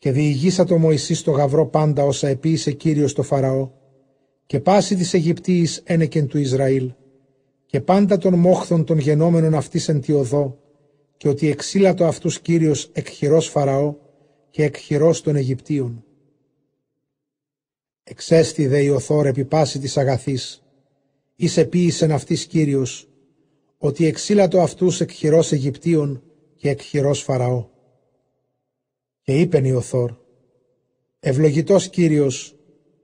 [0.02, 3.70] Και διηγήσα το Μωυσής το γαυρό πάντα όσα επίησε Κύριος το Φαραώ
[4.46, 6.94] και πάση της Αιγυπτίης ένεκεν του Ισραήλ
[7.66, 10.58] και πάντα των μόχθων των γενόμενων αυτής εν τη οδό
[11.18, 13.96] και ότι εξήλατο αυτούς Κύριος εκ χειρός Φαραώ
[14.50, 16.04] και εκ χειρός των Αιγυπτίων.
[18.04, 20.64] Εξέστη δε η οθόρ επί πάση της αγαθής,
[21.36, 23.10] εις επίησεν αυτής Κύριος,
[23.78, 26.24] ότι εξήλατο αυτούς εκ χειρός Αιγυπτίων
[26.56, 27.71] και εκ χειρός Φαραώ.
[29.32, 30.12] Και είπεν η οθόρ,
[31.20, 32.56] ευλογητός Κύριος,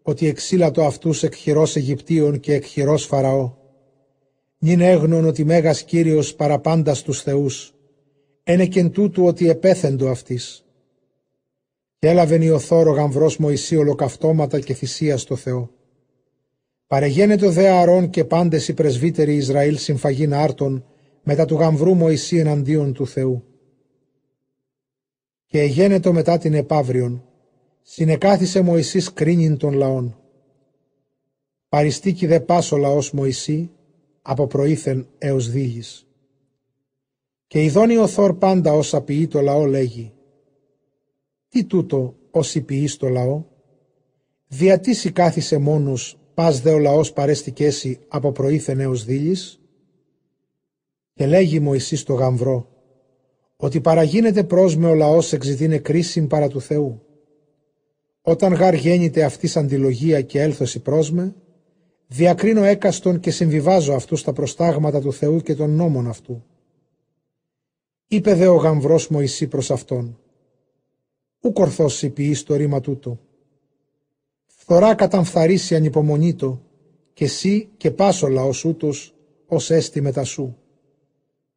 [0.01, 3.53] ότι εξήλατο αυτούς εκ χειρός Αιγυπτίων και εκ χειρός Φαραώ.
[4.57, 7.73] Νην έγνων ότι Μέγας Κύριος παραπάντας τους θεούς,
[8.43, 10.65] ένεκεν τούτου ότι επέθεντο αυτής.
[11.99, 15.69] Και έλαβεν η οθόρο γαμβρός Μωυσή ολοκαυτώματα και θυσία στο Θεό.
[16.87, 20.85] Παρεγένετο δε Αρών και πάντες οι πρεσβύτεροι Ισραήλ συμφαγήν άρτων
[21.23, 23.43] μετά του γαμβρού Μωυσή εναντίον του Θεού.
[25.47, 27.23] Και εγένετο μετά την επαύριον,
[27.81, 30.19] συνεκάθισε Μωυσής κρίνην των λαών.
[31.69, 33.71] Παριστήκη δε πάσο λαός Μωυσή,
[34.21, 36.07] από προήθεν έως δίγης.
[37.47, 40.13] Και ειδώνει ο Θόρ πάντα όσα ποιεί το λαό λέγει.
[41.49, 43.43] Τι τούτο όσοι ποιεί το λαό;
[44.47, 49.61] Διατί κάθισε μόνος, πας δε ο λαός παρέστηκέσι από προήθεν έως δίλης.
[51.13, 52.69] Και λέγει Μωυσής το γαμβρό,
[53.57, 54.47] ότι παραγίνεται
[54.77, 57.01] με ο λαός εξητίνε κρίσιμ παρά του Θεού.
[58.21, 61.35] Όταν γάρ γέννηται αυτής αντιλογία και έλθωση πρόσμε,
[62.07, 66.43] διακρίνω έκαστον και συμβιβάζω αυτούς τα προστάγματα του Θεού και των νόμων αυτού.
[68.07, 70.19] Είπε δε ο γαμβρός Μωυσή προς αυτόν,
[71.39, 73.19] ου κορθώσει ποιείς το ρήμα τούτο.
[74.45, 76.61] Φθορά καταμφθαρίσει ανυπομονήτο,
[77.13, 79.15] και εσύ και πάσο λαός ούτως,
[79.47, 80.57] ως έστι μετά σου.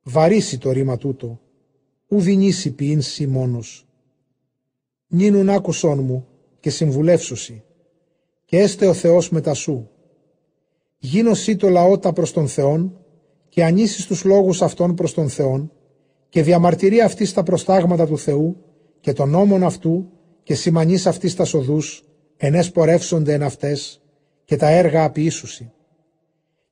[0.02, 1.40] Βαρύσει το ρήμα τούτο,
[2.12, 3.86] ου δινήσει ποιήν σι μόνος.
[5.06, 6.26] Νίνουν άκουσόν μου
[6.60, 7.62] και συμβουλεύσουσι,
[8.44, 9.90] και έστε ο Θεός μετά σου.
[10.98, 12.98] Γίνωσι το λαότα προς τον Θεόν,
[13.48, 15.72] και ανήσεις τους λόγους αυτών προς τον Θεόν,
[16.28, 18.56] και διαμαρτυρεί αυτής στα προστάγματα του Θεού
[19.00, 20.10] και των νόμων αυτού
[20.42, 22.04] και σημανείς αυτής τας σοδούς,
[22.36, 24.02] ενές πορεύσονται εν αυτές
[24.44, 25.72] και τα έργα αποιήσουσι.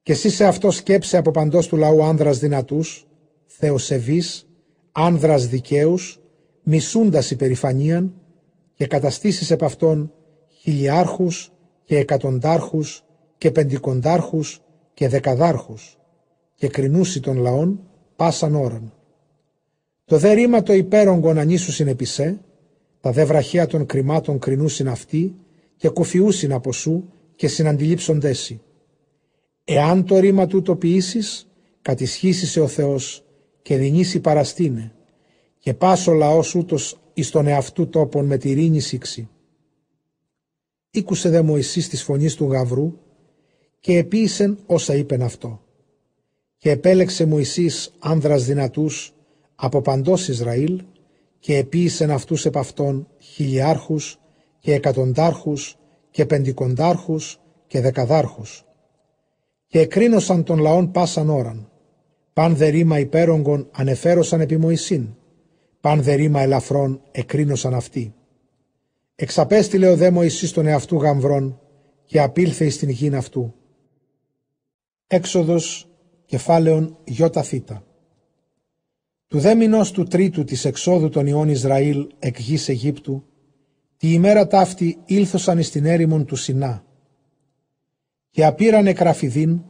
[0.02, 3.06] Και εσύ σε αυτό σκέψε από παντός του λαού άνδρας δυνατούς,
[3.47, 4.48] θεοσεβείς,
[4.93, 6.20] άνδρας δικαίους,
[6.62, 8.15] μισούντας υπερηφανίαν
[8.74, 10.12] και καταστήσεις επ' αυτόν
[10.60, 11.52] χιλιάρχους
[11.85, 13.05] και εκατοντάρχους
[13.39, 14.60] και πεντικοντάρχους
[14.94, 15.98] και δεκαδάρχους
[16.55, 17.81] και κρινούσι των λαών
[18.16, 18.93] πάσαν ώραν.
[20.05, 22.40] Το δε ρήμα το υπέρογκον ανήσου συνεπισέ,
[23.01, 25.35] τα δε βραχία των κρυμάτων κρινούσιν αυτοί
[25.77, 28.60] και κουφιούσιν από σου και συναντιλήψοντέσι.
[29.65, 31.48] Εάν το ρήμα τούτο ποιήσεις,
[31.82, 33.24] κατησχύσει ο Θεός
[33.69, 34.93] και δινήσει παραστήνε
[35.59, 39.28] και πάσο λαός ούτως εις τον εαυτού τόπον με τη ρήνη σύξη.
[40.90, 42.93] Ήκουσε δε Μωυσής της φωνής του γαβρού
[43.81, 45.62] και επίησεν όσα είπεν αυτό.
[46.57, 49.15] Και επέλεξε Μωυσής άνδρας δυνατούς
[49.55, 50.82] από παντός Ισραήλ
[51.39, 54.19] και επίησεν αυτούς επ' αυτών χιλιάρχους
[54.59, 55.77] και εκατοντάρχους
[56.11, 58.65] και πεντικοντάρχους και δεκαδάρχους.
[59.66, 61.68] Και εκρίνωσαν των λαών πάσαν ώραν.
[62.39, 65.09] Παν δε ρήμα υπέρογκον ανεφέρωσαν επί Μωυσήν.
[65.81, 68.15] Παν δε ρήμα ελαφρών εκρίνωσαν αυτοί.
[69.15, 71.60] Εξαπέστειλε ο δε Μωυσής τον εαυτού γαμβρών
[72.05, 73.55] και απήλθε εις την γην αυτού.
[75.06, 75.89] Έξοδος
[76.24, 77.85] κεφάλαιον γιώτα θήτα.
[79.27, 83.24] Του δε μηνός του τρίτου της εξόδου των ιών Ισραήλ εκ γης Αιγύπτου,
[83.97, 86.85] τη ημέρα ταύτη ήλθωσαν εις την έρημον του Σινά.
[88.31, 89.62] Και απήραν εκραφιδίν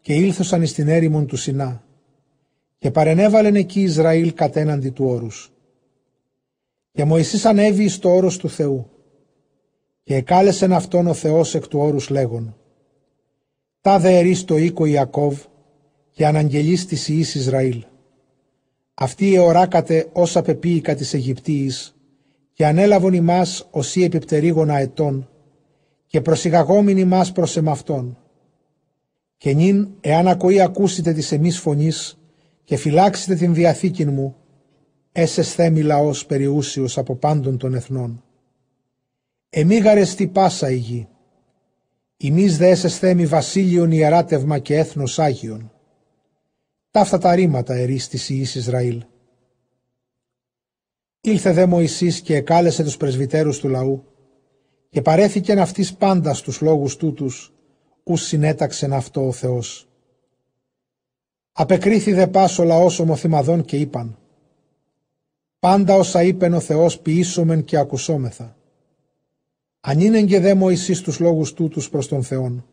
[0.00, 1.83] και ήλθωσαν εις την έρημον του Σινά.
[2.84, 5.52] Και παρενέβαλεν εκεί Ισραήλ κατέναντι του όρους.
[6.92, 8.90] Και Μωυσής ανέβη εις το όρος του Θεού.
[10.02, 12.56] Και εκάλεσεν αυτόν ο Θεός εκ του όρους λέγον.
[13.80, 15.40] Τα δε ερείς το οίκο Ιακώβ
[16.10, 17.84] και αναγγελείς της Ιης Ισραήλ.
[18.94, 21.96] Αυτή εωράκατε όσα πεποίηκα της Αιγυπτίης
[22.52, 25.28] και ανέλαβον ημάς οσί επιπτερίγωνα ετών
[26.06, 28.18] και προσυγαγόμην ημάς προς εμαυτόν.
[29.36, 32.18] Και νυν, εάν ακοή ακούσετε της εμείς φωνής
[32.64, 34.36] και φυλάξετε την διαθήκην μου,
[35.12, 38.24] έσες θέμη λαός περιούσιος από πάντων των εθνών.
[39.50, 41.08] Εμεί γαρεστή πάσα η γη.
[42.16, 45.72] Ημείς δε έσες θέμη βασίλειον ιεράτευμα και έθνος Άγιον.
[46.90, 49.04] Ταύτα τα ρήματα ερίστηση εις Ισραήλ.
[51.20, 54.04] Ήλθε δε Μωυσής και εκάλεσε τους πρεσβυτέρους του λαού
[54.90, 57.52] και παρέθηκεν αυτής πάντα στους λόγους τούτους,
[58.02, 59.88] ους συνέταξεν αυτό ο Θεός.
[61.56, 64.18] Απεκρίθη δε πάσο λαός ομοθυμαδών και είπαν
[65.58, 68.56] «Πάντα όσα είπεν ο Θεός ποιήσομεν και ακουσόμεθα.
[69.80, 72.64] Αν είναι και δε Μωυσής τους λόγους τούτους προς τον Θεόν.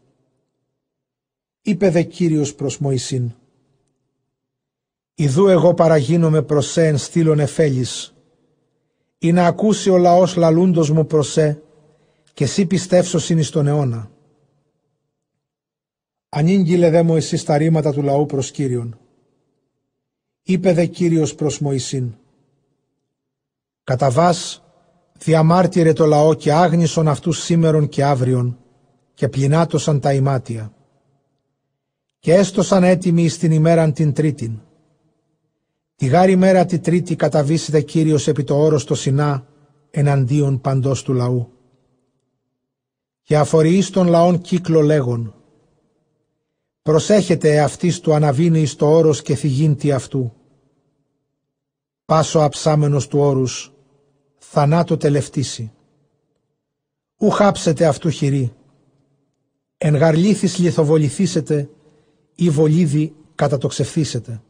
[1.61, 3.31] Είπε δε Κύριος προς Μωυσήν
[5.13, 8.13] Ιδού εγώ παραγίνομαι προς σε εν στήλων εφέλης,
[9.17, 11.61] ή να ακούσει ο λαός λαλούντος μου προς σε,
[12.33, 14.11] και εσύ πιστεύσω εις τον αιώνα.
[16.33, 18.99] Ανήγγειλε δε Μωυσής τα ρήματα του λαού προς Κύριον.
[20.41, 22.13] Είπε δε Κύριος προς Μωυσήν.
[23.83, 24.63] Κατά βάς
[25.17, 28.57] διαμάρτυρε το λαό και άγνησον αυτούς σήμερον και αύριον
[29.13, 30.73] και πληνάτωσαν τα ημάτια.
[32.19, 34.59] Και έστωσαν έτοιμοι στην ημέραν την τρίτην
[35.95, 39.45] Τη γάρη μέρα τη τρίτη καταβήσεται Κύριος επί το όρος το Σινά
[39.91, 41.51] εναντίον παντός του λαού.
[43.21, 45.40] Και αφοριείς των λαών κύκλο λέγον.
[46.81, 50.33] Προσέχετε αυτής του αναβίνει το όρος και θυγίντη αυτού.
[52.05, 53.73] Πάσο αψάμενος του όρους,
[54.37, 55.71] θανάτο τελευτήσει.
[57.17, 58.53] Ου χάψετε αυτού χειρή.
[59.77, 61.69] Εν γαρλήθης λιθοβοληθήσετε
[62.35, 64.41] ή βολίδι κατατοξευθήσετε.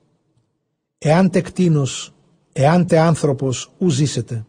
[0.97, 2.13] Εάν τε κτίνος,
[2.53, 4.45] εάν τε άνθρωπος, ου ζήσετε.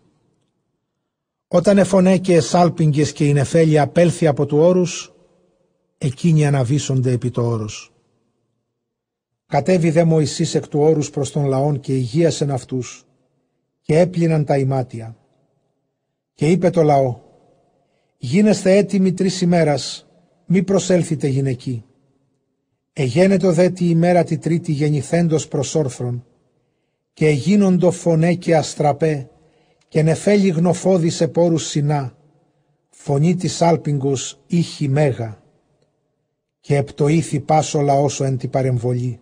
[1.49, 5.12] Όταν εφωνέ και εσάλπιγγες και η νεφέλη απέλθει από του όρους,
[6.05, 7.93] εκείνοι αναβίσονται επί το όρος.
[9.47, 13.05] Κατέβη δε Μωυσής εκ του όρους προς τον λαόν και υγείασεν αυτούς
[13.81, 15.17] και έπλυναν τα ημάτια.
[16.35, 17.21] Και είπε το λαό,
[18.17, 20.07] γίνεστε έτοιμοι τρεις ημέρας,
[20.47, 21.85] μη προσέλθετε γυναικοί.
[22.93, 26.27] Εγένετο δε τη ημέρα τη τρίτη γεννηθέντος προς όρθρον,
[27.13, 29.31] και γίνοντο φωνέ και αστραπέ
[29.89, 32.17] και νεφέλη γνοφόδη σε πόρους συνά,
[32.91, 35.42] φωνή της άλπιγκος ήχη μέγα
[36.63, 39.21] και επτοήθη πάσο λαός εν τη παρεμβολή.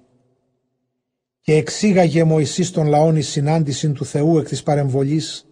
[1.40, 5.46] Και εξήγαγε Μωυσής των λαών η συνάντηση του Θεού εκ της παρεμβολής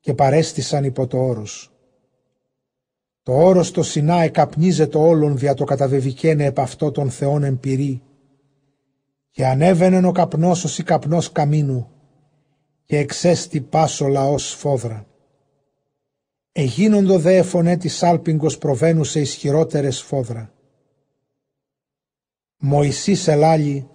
[0.00, 1.72] και παρέστησαν υπό το όρος.
[3.22, 8.02] Το όρος το Σινά εκαπνίζεται όλων δια το καταβεβικένε επ' αυτό των Θεών εμπειρή
[9.30, 11.90] και ανέβαινε ο καπνός ως η καπνός καμίνου
[12.84, 15.06] και εξέστη πάσο λαός φόδρα.
[16.52, 20.53] Εγίνοντο δε φωνέ της άλπιγκος προβαίνου σε ισχυρότερες φόδρα.
[22.58, 23.88] Μωυσής ελάλη,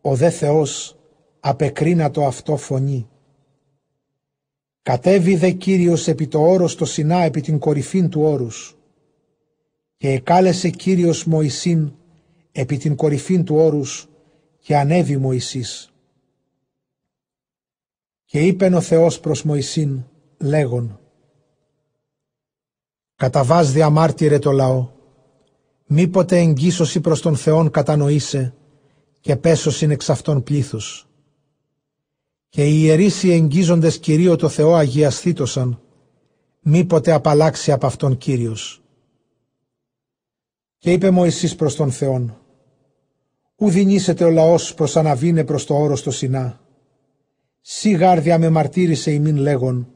[0.00, 0.98] ο δε Θεός
[1.40, 3.08] απεκρίνατο αυτό φωνή.
[4.82, 8.78] Κατέβη δε Κύριος επί το όρος το Σινά επί την κορυφήν του όρους
[9.96, 11.92] και εκάλεσε Κύριος Μωυσήν
[12.52, 14.08] επί την κορυφήν του όρους
[14.58, 15.92] και ανέβη Μωυσής.
[18.24, 20.04] Και είπεν ο Θεός προς Μωυσήν,
[20.38, 21.00] λέγον,
[23.16, 24.90] «Καταβάς διαμάρτυρε το λαό,
[25.90, 28.54] μήποτε εγγύσωση προς τον Θεόν κατανοήσε
[29.20, 31.08] και πέσωσιν εξ αυτών πλήθους.
[32.48, 35.80] Και οι ιερείς οι εγγίζοντες Κυρίω το Θεό αγιασθήτωσαν,
[36.60, 38.82] μήποτε απαλλάξει από αυτόν Κύριος.
[40.78, 42.38] Και είπε Μωυσής προς τον Θεόν,
[43.56, 46.60] Ου δινήσετε ο λαός προς αναβήνε προς το όρος το Σινά.
[47.60, 49.92] Σι γάρδια με μαρτύρησε ημίν λέγον,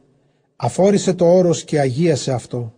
[0.56, 2.74] αφόρησε το όρος και αγίασε αυτό.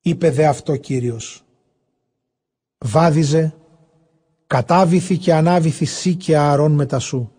[0.00, 1.44] Είπε δε αυτό Κύριος.
[2.84, 3.54] Βάδιζε,
[4.46, 7.32] κατάβηθη και ανάβηθη σύ και ααρών μετά σου.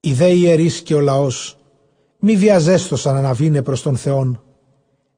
[0.00, 1.58] Οι δε ιερείς και ο λαός,
[2.18, 4.42] μη βιαζέστοσαν αναβήνε προς τον Θεόν,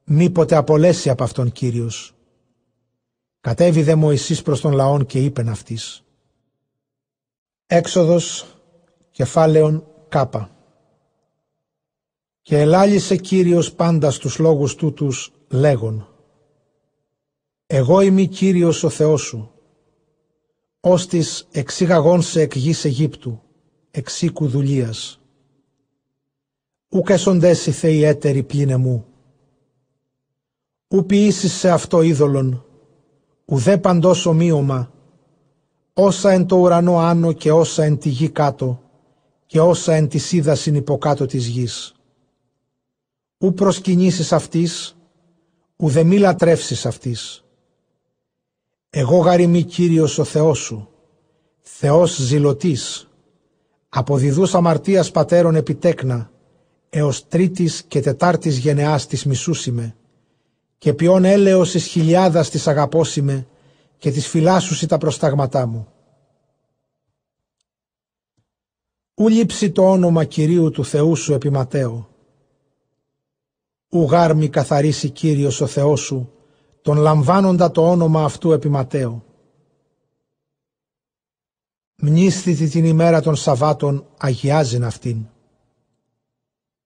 [0.03, 2.13] μήποτε απολέσει από αυτόν Κύριος.
[3.41, 6.03] Κατέβη δε Μωυσής προς τον λαόν και είπεν αυτής.
[7.65, 8.45] Έξοδος
[9.11, 10.51] κεφάλαιον κάπα.
[12.41, 16.08] Και ελάλησε Κύριος πάντα στους λόγους τούτους λέγον.
[17.71, 19.51] Εγώ είμαι Κύριος ο Θεός σου,
[20.79, 23.41] ώστις εξήγαγόν σε εκ γης Αιγύπτου,
[23.91, 25.19] εξήκου δουλείας.
[26.89, 29.05] Ούκ εσοντές οι θεοί έτεροι πλήνε μου.
[30.87, 32.65] Ου ποιήσεις σε αυτό είδωλον,
[33.45, 34.93] ουδέ παντός ομοίωμα,
[35.93, 38.81] όσα εν το ουρανό άνω και όσα εν τη γη κάτω,
[39.45, 41.95] και όσα εν της σίδασιν υποκάτω της γης.
[43.37, 44.97] Ου προσκυνήσεις αυτής,
[45.75, 47.43] ουδε μη λατρεύσεις αυτής.
[48.89, 50.89] Εγώ γαριμί Κύριος ο Θεός σου,
[51.61, 53.09] Θεός ζηλωτής,
[53.89, 56.31] από διδούς αμαρτίας πατέρων επιτέκνα,
[56.89, 59.95] έως τρίτης και τετάρτης γενεάς της μισούσιμε,
[60.77, 63.47] και ποιον έλεος εις χιλιάδας της αγαπώσιμε,
[63.97, 65.87] και της φυλάσσουσι τα προστάγματά μου.
[69.13, 72.09] Ου λείψει το όνομα Κυρίου του Θεού σου επιματέω.
[73.89, 76.31] Ου γάρμη καθαρίσει Κύριος ο Θεός σου,
[76.81, 79.23] τον λαμβάνοντα το όνομα αυτού επιματέω.
[81.95, 85.25] Μνήσθητη την ημέρα των Σαββάτων αγιάζειν αυτήν.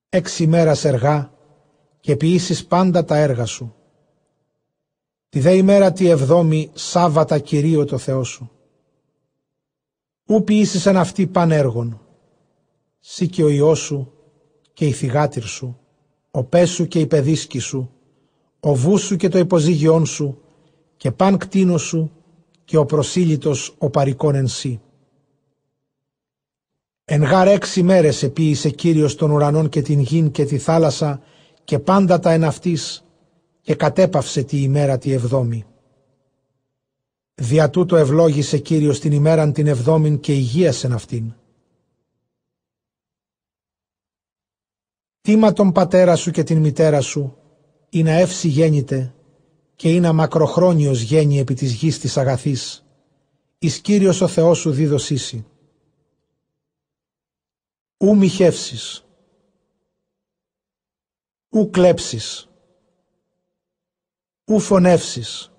[0.10, 1.34] Έξι μέρας εργά
[2.00, 3.76] και ποιήσεις πάντα τα έργα σου.
[5.30, 8.52] Τη δε ημέρα τη εβδόμη Σάββατα Κυρίω το Θεό σου.
[10.26, 12.02] Ού ποιήσεις εν αυτή πανέργων.
[13.00, 14.14] Σύ και ο Υιός σου
[14.74, 15.80] και η θυγάτηρ σου,
[16.32, 17.92] ο πέσου και η παιδίσκη σου,
[18.66, 20.42] ο βούς σου και το υποζύγιόν σου,
[20.98, 22.12] και παν κτίνος σου,
[22.66, 24.82] και ο προσήλυτος ο παρικών εν σύ.
[27.06, 31.22] Εν γάρ έξι μέρες επίησε Κύριος των ουρανών και την γην και τη θάλασσα
[31.64, 33.06] και πάντα τα εν αυτής
[33.62, 35.66] και κατέπαυσε τη ημέρα τη εβδόμη.
[37.34, 41.34] Δια τούτο ευλόγησε Κύριος την ημέραν την εβδόμην και υγείασεν αυτήν.
[45.22, 47.38] Τίμα τον πατέρα σου και την μητέρα σου,
[47.94, 49.14] ή να εύση γέννητε
[49.76, 52.86] και ή να μακροχρόνιος γέννη επί της γης της αγαθής,
[53.60, 55.46] εις Κύριος ο Θεός σου δίδωσίσι.
[57.98, 59.06] Ου μοιχεύσεις,
[61.50, 62.50] ου κλέψεις,
[64.46, 65.52] ου φωνεύσεις,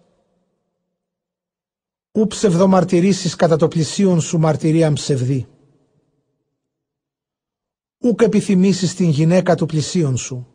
[2.12, 5.46] ου ψευδομαρτυρήσεις κατά το πλησίον σου μαρτυρία ψευδή.
[7.98, 10.53] Ούκ επιθυμήσεις την γυναίκα του πλησίον σου,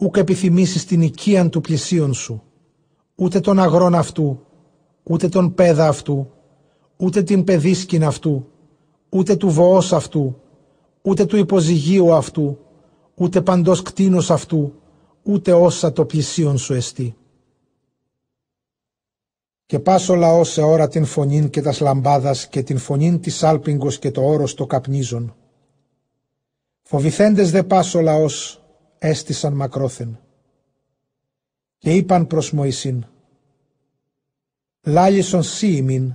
[0.00, 2.42] ούκ επιθυμήσεις την οικίαν του πλησίον σου,
[3.14, 4.40] ούτε τον αγρόν αυτού,
[5.02, 6.30] ούτε τον πέδα αυτού,
[6.96, 8.46] ούτε την παιδίσκην αυτού,
[9.08, 10.40] ούτε του βοός αυτού,
[11.02, 12.58] ούτε του υποζυγίου αυτού,
[13.14, 14.74] ούτε παντός κτίνος αυτού,
[15.22, 17.14] ούτε όσα το πλησίον σου εστί.
[19.66, 23.42] Και πας ο λαός σε ώρα την φωνήν και τας λαμπάδας και την φωνήν της
[23.42, 25.34] άλπιγκος και το όρος το καπνίζον.
[26.82, 28.59] Φοβηθέντες δε πας ο λαός
[29.02, 30.20] έστησαν μακρόθεν.
[31.78, 33.04] Και είπαν προς Μωυσήν,
[34.82, 36.14] Λάλησον σύ ημίν,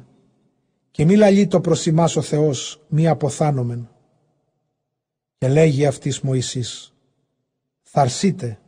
[0.91, 3.89] και μη λαλεί το προς ο Θεός, μη αποθάνομεν.
[5.37, 6.93] Και λέγει αυτής Μωυσής,
[7.81, 8.59] Θαρσείτε,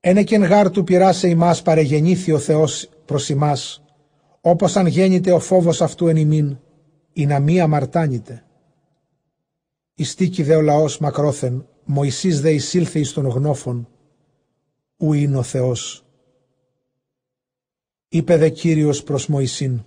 [0.00, 3.82] ένεκεν γάρ του πειράσε ημάς παρεγεννήθη ο Θεός προς ημάς,
[4.40, 6.58] όπως αν γέννηται ο φόβος αυτού εν ημίν,
[7.12, 8.44] ή να μη αμαρτάνητε.
[9.94, 13.88] Ιστίκη δε ο λαός μακρόθεν, Μωυσής δε εισήλθε εις τον γνώφων,
[14.96, 16.04] ου είναι ο Θεός.
[18.08, 19.84] Είπε δε Κύριος προς Μωυσήν,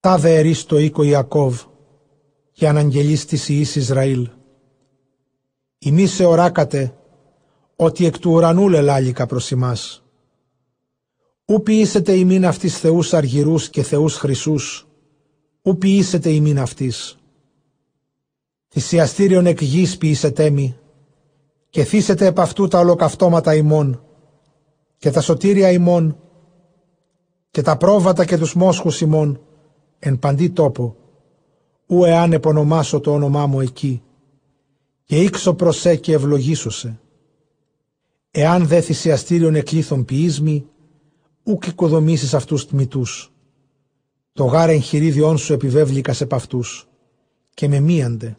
[0.00, 1.62] «Τα δε ερείς το οίκο Ιακώβ
[2.52, 4.30] και αναγγελείς της Ιης Ισραήλ.
[5.78, 6.96] Ημί σε οράκατε
[7.76, 10.04] ότι εκ του ουρανού λελάλικα προς ημάς.
[11.44, 14.88] Ου ποιήσετε ημίν αυτής θεούς αργυρούς και θεούς χρυσούς,
[15.62, 17.15] ου ποιήσετε ημίν αυτής
[18.80, 20.76] θυσιαστήριον εκ γης ποιήσετε μη,
[21.70, 24.02] και θύσετε επ' αυτού τα ολοκαυτώματα ημών,
[24.98, 26.18] και τα σωτήρια ημών,
[27.50, 29.40] και τα πρόβατα και τους μόσχους ημών,
[29.98, 30.96] εν παντή τόπο,
[31.86, 34.02] ου εάν επωνομάσω το όνομά μου εκεί,
[35.04, 37.00] και ήξω προσέ και ευλογήσωσε.
[38.30, 40.66] Εάν δε θυσιαστήριον εκλήθων ποιήσμη,
[41.42, 43.32] ούκ οικοδομήσεις αυτούς τμητούς.
[44.32, 46.88] Το γάρ εγχειρίδιόν σου επιβέβληκα σε παυτούς
[47.54, 48.36] και με μίαντε.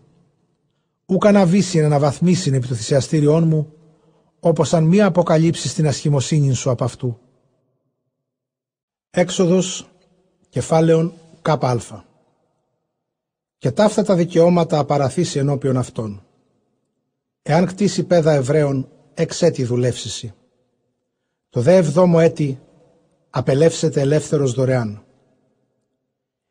[1.10, 3.74] Ούκ αναβήσει να αναβαθμίσει επί το θυσιαστήριόν μου,
[4.40, 7.20] όπως αν μία αποκαλύψεις την ασχημοσύνη σου από αυτού.
[9.10, 9.90] Έξοδος
[10.50, 12.06] κεφάλαιον ΚΑ.
[13.58, 16.26] Και ταύτα τα δικαιώματα απαραθήσει ενώπιον αυτών.
[17.42, 20.34] Εάν κτίσει πέδα Εβραίων, εξέτη δουλεύσιση.
[21.50, 22.60] Το δε εβδόμο έτη
[23.30, 25.06] απελεύσετε ελεύθερος δωρεάν.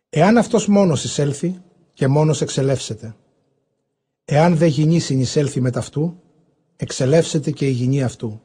[0.08, 1.62] Εάν αυτός μόνος εισέλθει
[1.92, 3.16] και μόνος εξελεύσετε.
[4.28, 6.20] Εάν δε γυνή συνεισέλθει με ταυτού,
[6.76, 8.40] εξελεύσετε και η γυνή αυτού.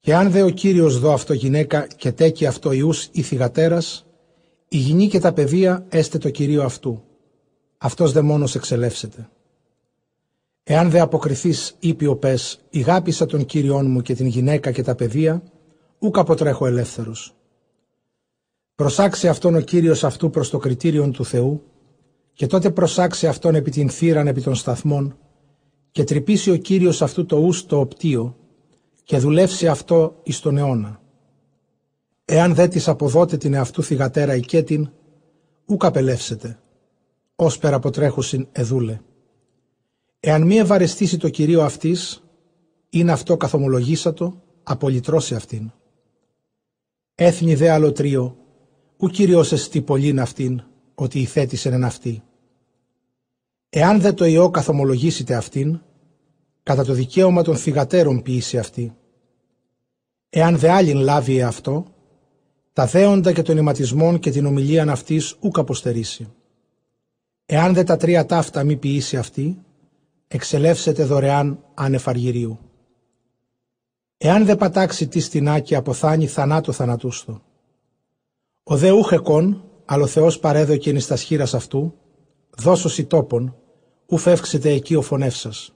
[0.00, 4.06] Και αν δε ο Κύριος δω αυτό γυναίκα και τέκει αυτό ιούς ή θυγατέρας,
[4.68, 7.02] η γυνή και τα παιδεία έστε το Κυρίο αυτού.
[7.78, 9.28] Αυτός δε μόνος εξελεύσετε.
[10.62, 15.42] Εάν δε αποκριθείς ήπιο πες, ηγάπησα τον Κύριόν μου και την γυναίκα και τα παιδεία,
[15.98, 17.34] ούκ αποτρέχω ελεύθερος.
[18.74, 21.62] Προσάξε αυτόν ο Κύριος αυτού προς το κριτήριον του Θεού
[22.36, 25.18] και τότε προσάξε αυτόν επί την θύραν επί των σταθμών
[25.90, 28.36] και τρυπήσει ο Κύριος αυτού το ους το οπτίο
[29.04, 31.00] και δουλεύσει αυτό εις τον αιώνα.
[32.24, 34.90] Εάν δε της αποδότε την εαυτού θυγατέρα οικέτην,
[35.66, 36.58] ούκ απελεύσετε,
[37.36, 39.00] ως πέρα αποτρέχουσιν εδούλε.
[40.20, 42.24] Εάν μη ευαρεστήσει το Κυρίο αυτής,
[42.90, 45.70] είναι αυτό καθομολογήσατο, απολυτρώσει αυτήν.
[47.14, 48.36] Έθνη δε αλωτρίο,
[48.96, 50.62] ου Κύριος εστί πολλήν αυτήν,
[50.98, 52.22] ότι ηθέτησεν εν αυτή.
[53.68, 55.80] Εάν δε το ιό καθομολογήσετε αυτήν,
[56.62, 58.96] κατά το δικαίωμα των θυγατέρων ποιήσει αυτή.
[60.28, 61.86] Εάν δε άλλην λάβει αυτό,
[62.72, 66.32] τα δέοντα και των ηματισμών και την ομιλίαν αυτής ούκ αποστερήσει.
[67.46, 69.58] Εάν δε τα τρία ταύτα μη ποιήσει αυτή,
[70.28, 72.58] εξελεύσετε δωρεάν ανεφαργυρίου.
[74.16, 77.42] Εάν δε πατάξει τη στινά και αποθάνει θανάτο θανατούστο.
[78.62, 81.94] Ο δε ούχεκον, αλλά ο Θεός παρέδωκε εις τας σχήρας αυτού,
[82.56, 83.56] δώσωση τόπον,
[84.06, 85.74] ου φεύξετε εκεί ο φωνεύσας.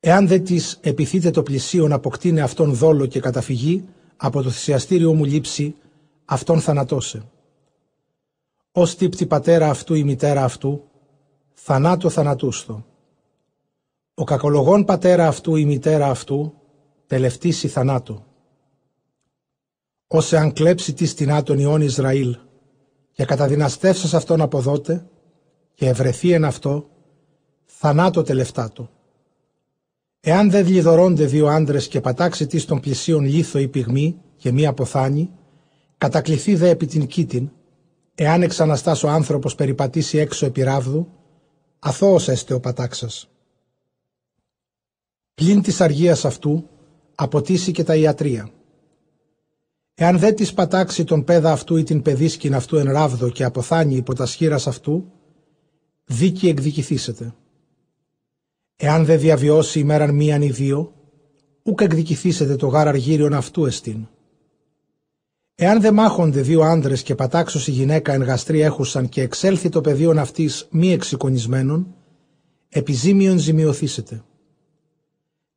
[0.00, 3.84] Εάν δε της επιθείτε το πλησίον αποκτήνε αυτόν δόλο και καταφυγή,
[4.16, 5.74] από το θυσιαστήριο μου λείψει,
[6.24, 7.22] αυτόν θανατώσε.
[8.72, 10.84] Ω τύπτη πατέρα αυτού η μητέρα αυτού,
[11.52, 12.84] θανάτο θανατούστο.
[14.14, 16.54] Ο κακολογών πατέρα αυτού η μητέρα αυτού,
[17.06, 18.26] τελευτήσει θανάτο.
[20.06, 22.38] Όσε αν κλέψει της στην άτον Ιών Ισραήλ
[23.16, 25.06] και καταδυναστεύσας αυτόν αποδότε
[25.74, 26.88] και ευρεθεί εν αυτό,
[27.64, 28.90] θανάτο τελευτάτο.
[30.20, 34.68] Εάν δεν δλιδωρώνται δύο άντρες και πατάξει της των πλησίων λίθο ή πυγμή και μία
[34.68, 35.30] αποθάνει,
[35.98, 37.50] κατακληθεί δε επί την κήτην,
[38.14, 41.08] εάν εξαναστάς ο άνθρωπος περιπατήσει έξω επί ράβδου,
[41.78, 43.28] αθώος έστε ο πατάξας.
[45.34, 46.68] Πλην της αργίας αυτού,
[47.14, 48.50] αποτίσει και τα ιατρία.
[49.98, 53.94] Εάν δεν της πατάξει τον πέδα αυτού ή την παιδίσκην αυτού εν ράβδο και αποθάνει
[53.94, 55.12] υπό τα σχήρας αυτού,
[56.04, 57.34] δίκη εκδικηθήσετε.
[58.76, 60.92] Εάν δεν διαβιώσει ημέραν μίαν ή δύο,
[61.62, 64.06] ούκ εκδικηθήσετε το γάρ αργύριον αυτού εστίν.
[65.54, 70.20] Εάν δεν μάχονται δύο άντρες και πατάξωση γυναίκα εν γαστρή έχουσαν και εξέλθει το πεδίο
[70.20, 71.94] αυτής μη εξοικονισμένων,
[72.68, 74.24] επιζήμιον ζημιωθήσετε.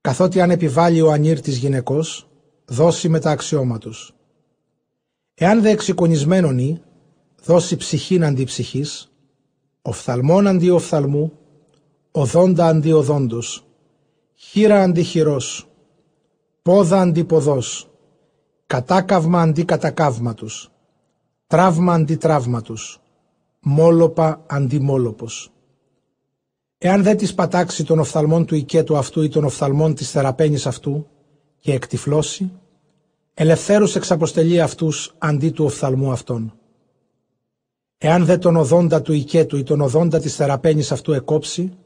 [0.01, 2.29] Καθότι αν επιβάλλει ο ανήρ της γυναικός,
[2.65, 4.13] δώσει με τα αξιώματος.
[5.41, 6.81] Εάν δε εξοικονισμένον ή,
[7.43, 9.11] δώσει ψυχήν αντί ψυχής,
[9.81, 11.31] οφθαλμόν αντί οφθαλμού,
[12.11, 13.65] οδόντα αντί οδόντος,
[14.35, 15.69] χείρα αντί χειρός,
[16.61, 17.89] πόδα αντί ποδός,
[18.65, 20.71] κατάκαυμα αντί κατακαύματος,
[21.47, 23.01] τραύμα αντί τραύματος,
[23.59, 25.51] μόλοπα αντί μόλοπος.
[26.77, 31.07] Εάν δεν της πατάξει των οφθαλμών του οικέτου αυτού ή των οφθαλμών της θεραπένης αυτού
[31.59, 32.51] και εκτυφλώσει,
[33.41, 36.53] ελευθέρους εξαποστελεί αυτούς αντί του οφθαλμού αυτών.
[37.97, 41.77] Εάν δεν τον οδόντα του οικέτου ή τον οδόντα της θεραπένης αυτού εκόψει,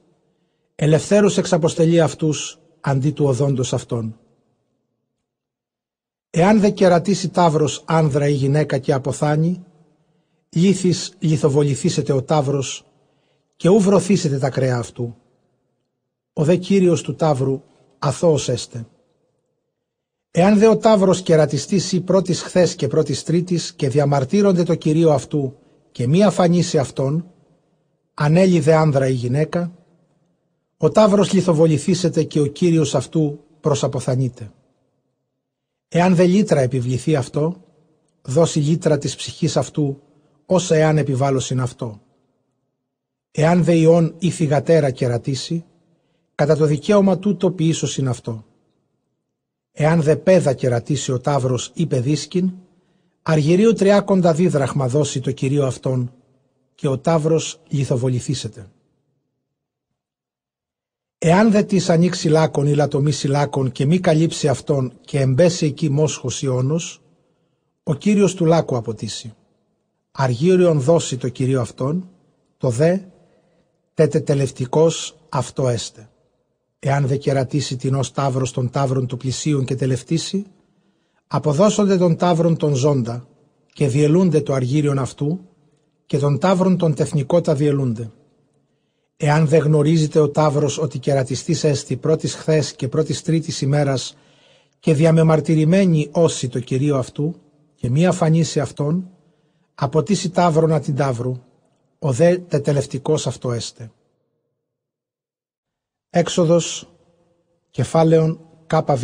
[0.76, 4.20] ελευθέρους εξαποστελεί αυτούς αντί του οδόντος αυτών.
[6.30, 9.64] Εάν δε κερατήσει τάβρος άνδρα ή γυναίκα και αποθάνει,
[10.50, 12.86] λύθης λιθοβοληθήσετε ο τάβρος
[13.56, 15.16] και ου βρωθήσετε τα κρέα αυτού.
[16.34, 17.62] Ο δε κύριος του τάβρου
[18.00, 18.86] αθώος έστε.
[20.35, 25.57] Εάν δε ο τάβρος κερατιστήσει πρώτης χθες και πρώτης τρίτης και διαμαρτύρονται το κυρίο αυτού
[25.91, 27.31] και μη αφανίσει αυτόν,
[28.14, 29.72] ανέλει δε άνδρα ή γυναίκα,
[30.77, 34.51] ο τάβρος λιθοβοληθήσετε και ο κύριος αυτού προσαποθανείται.
[35.88, 37.64] Εάν δε λύτρα επιβληθεί αυτό,
[38.22, 40.01] δώσει λύτρα της ψυχής αυτού,
[40.45, 42.01] όσα εάν επιβάλλωσιν αυτό.
[43.31, 45.65] Εάν δε ιόν ή θυγατέρα κερατήσει,
[46.35, 48.45] κατά το δικαίωμα τούτο ποιήσωσιν αυτό.
[49.76, 52.52] Εάν δε πέδα κερατήσει ο τάβρος ή παιδίσκην,
[53.22, 56.14] αργυρίου τριάκοντα δίδραχμα δώσει το κυρίο αυτόν
[56.76, 58.68] και ο τάβρος λιθοβοληθήσεται.
[61.18, 65.90] Εάν δε της ανοίξει λάκων ή λατομήσει λάκων και μη καλύψει αυτόν και εμπέσει εκεί
[65.90, 67.02] μόσχος ιόνος,
[67.84, 69.34] ο κύριος του λάκου αποτίσει.
[70.12, 72.10] Αργύριον δώσει το κυρίο αυτόν,
[72.58, 72.98] το δε
[73.94, 76.10] τετετελευτικός αυτό έστε.
[76.85, 80.45] Εάν δε κερατήσει την ως τάβρος των τάβρων του πλησίων και τελευτήσει,
[81.27, 83.27] αποδώσονται των τάβρων των ζώντα
[83.73, 85.39] και διελούνται το αργύριον αυτού
[86.05, 88.11] και των τάβρων των τεθνικότα διελούνται.
[89.18, 94.15] Εάν δεν γνωρίζετε ο τάβρος ότι κερατιστής έστι πρώτης χθες και πρώτης τρίτης ημέρας
[94.80, 97.35] και διαμεμαρτυρημένη όσοι το κυρίο αυτού
[97.76, 99.10] και μία φανίσει αυτόν,
[99.76, 101.34] αποτίσει τάβρονα την τάβρου,
[101.99, 103.91] ο δε τετελευτικός αυτό έστε.
[106.15, 106.90] Έξοδος
[107.69, 109.03] κεφάλαιον ΚΒ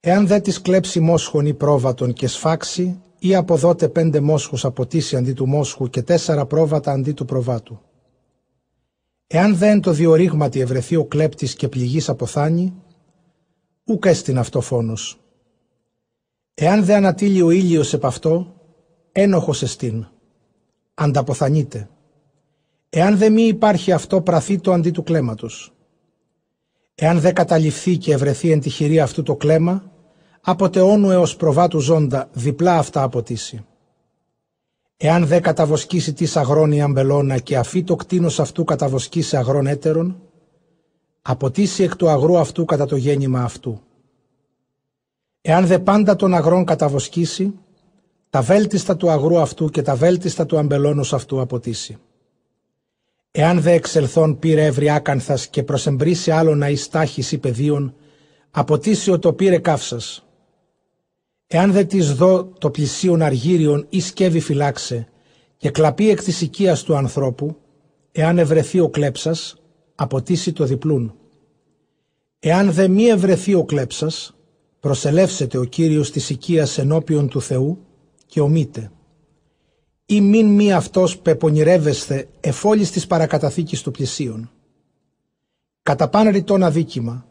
[0.00, 5.32] Εάν δε της κλέψει μόσχον ή πρόβατον και σφάξει ή αποδότε πέντε μόσχους αποτίσει αντί
[5.32, 7.80] του μόσχου και τέσσερα πρόβατα αντί του προβάτου.
[9.26, 12.74] Εάν δεν το διορίγματι ευρεθεί ο κλέπτης και πληγής αποθάνει,
[13.84, 15.20] ούκ έστειν αυτό φόνος.
[16.54, 18.54] Εάν δε ανατείλει ο ήλιος επ' αυτό,
[19.12, 20.06] ένοχος εστίν.
[20.94, 21.88] Ανταποθανείται.
[22.92, 25.72] Εάν δε μη υπάρχει αυτό πραθεί το αντί του κλέματος.
[26.94, 29.92] Εάν δε καταληφθεί και ευρεθεί εν τη χειρή αυτού το κλέμα,
[30.40, 33.64] από τεώνου έως προβάτου ζώντα διπλά αυτά αποτίσει.
[34.96, 40.22] Εάν δε καταβοσκήσει της αγρόνη αμπελώνα και αφή το κτίνος αυτού καταβοσκήσει αγρόν έτερον,
[41.22, 43.80] αποτίσει εκ του αγρού αυτού κατά το γέννημα αυτού.
[45.40, 47.54] Εάν δε πάντα τον αγρόν καταβοσκήσει,
[48.30, 51.98] τα βέλτιστα του αγρού αυτού και τα βέλτιστα του αμπελώνος αυτού αποτίσει.
[53.32, 57.94] Εάν δε εξελθόν πήρε εύρη άκανθας και προσεμπρίσει άλλον εις τάχης ή πεδίων,
[58.50, 60.24] αποτίσει ο το πήρε καύσας.
[61.46, 65.08] Εάν δε της δω το πλησίον αργύριον ή σκεύη φυλάξε
[65.56, 67.56] και κλαπεί εκ της οικίας του ανθρώπου,
[68.12, 69.56] εάν ευρεθεί ο κλέψας,
[69.94, 71.14] αποτίσει το διπλούν.
[72.38, 74.34] Εάν δε μη ευρεθεί ο κλέψας,
[74.80, 77.78] προσελεύσετε ο Κύριος της οικίας ενώπιον του Θεού
[78.26, 78.90] και ομείτε
[80.10, 84.50] ή μην μη αυτός πεπονηρεύεσθε εφόλης της παρακαταθήκης του πλησίων.
[85.82, 87.26] Κατά πάν ρητών αδίκημα,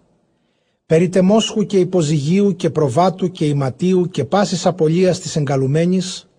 [0.85, 6.29] περί τεμόσχου και υποζυγίου και προβάτου και ηματίου και πάσης απολίας της εγκαλουμένης,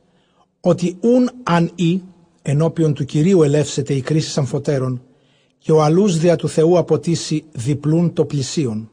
[0.61, 2.01] ότι ούν αν ή,
[2.43, 5.03] ενώπιον του Κυρίου ελεύσεται η κρίση αμφωτέρων,
[5.59, 8.91] και ο αλούς δια του Θεού αποτίσει διπλούν το πλησίον.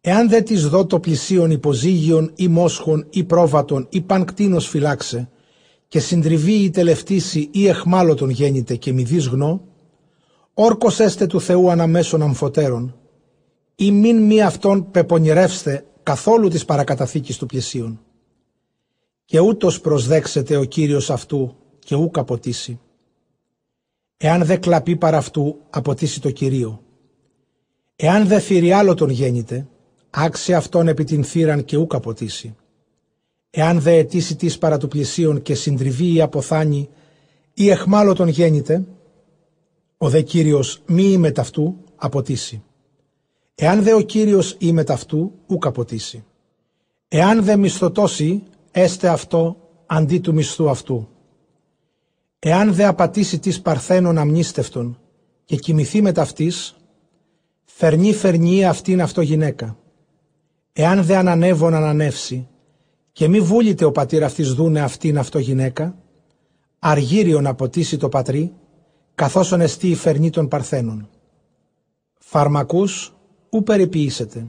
[0.00, 5.28] Εάν δε της δω το πλησίον υποζύγιον ή μόσχων ή πρόβατων ή πανκτίνος φυλάξε,
[5.88, 9.60] και συντριβή ή τελευτήσει ή εχμάλωτον γέννηται και μη δεις γνώ,
[10.54, 12.96] όρκος έστε του Θεού αναμέσων αμφωτέρων,
[13.74, 18.00] ή μην μη αυτόν πεπονηρεύστε καθόλου της παρακαταθήκης του πλαισίων.
[19.24, 22.80] Και ούτως προσδέξετε ο Κύριος αυτού και ούκ αποτίσει.
[24.16, 26.82] Εάν δε κλαπεί παρά αυτού, αποτίσει το Κυρίο.
[27.96, 29.68] Εάν δε θηριάλο τον γέννηται,
[30.10, 32.56] άξε αυτόν επί την θύραν και ούκ αποτίσει.
[33.50, 36.88] Εάν δε αιτήσει της παρά του πλησίον και συντριβεί ή αποθάνει
[37.54, 38.84] ή εχμάλωτον γέννηται,
[39.96, 42.62] ο δε Κύριος μη είμαι ταυτού αποτίσει.
[43.54, 46.24] Εάν δε ο Κύριος είμαι ταυτού ουκ αποτίσει.
[47.08, 49.56] Εάν δε μισθωτώσει, έστε αυτό
[49.86, 51.08] αντί του μισθού αυτού.
[52.38, 54.98] Εάν δε απατήσει της παρθένων αμνίστευτον
[55.44, 56.76] και κοιμηθεί με ταυτής,
[57.64, 59.78] φερνεί φερνεί αυτήν αυτό γυναίκα.
[60.72, 62.48] Εάν δε ανανεύων ανανεύσει,
[63.18, 65.96] και μη βούλητε ο πατήρ αυτής δούνε αυτήν αυτό γυναίκα,
[66.78, 68.54] αργύριον αποτίσει το πατρί,
[69.14, 71.08] καθώς εστί η φερνή των παρθένων.
[72.18, 73.14] Φαρμακούς
[73.50, 74.46] ου περιποιήσετε.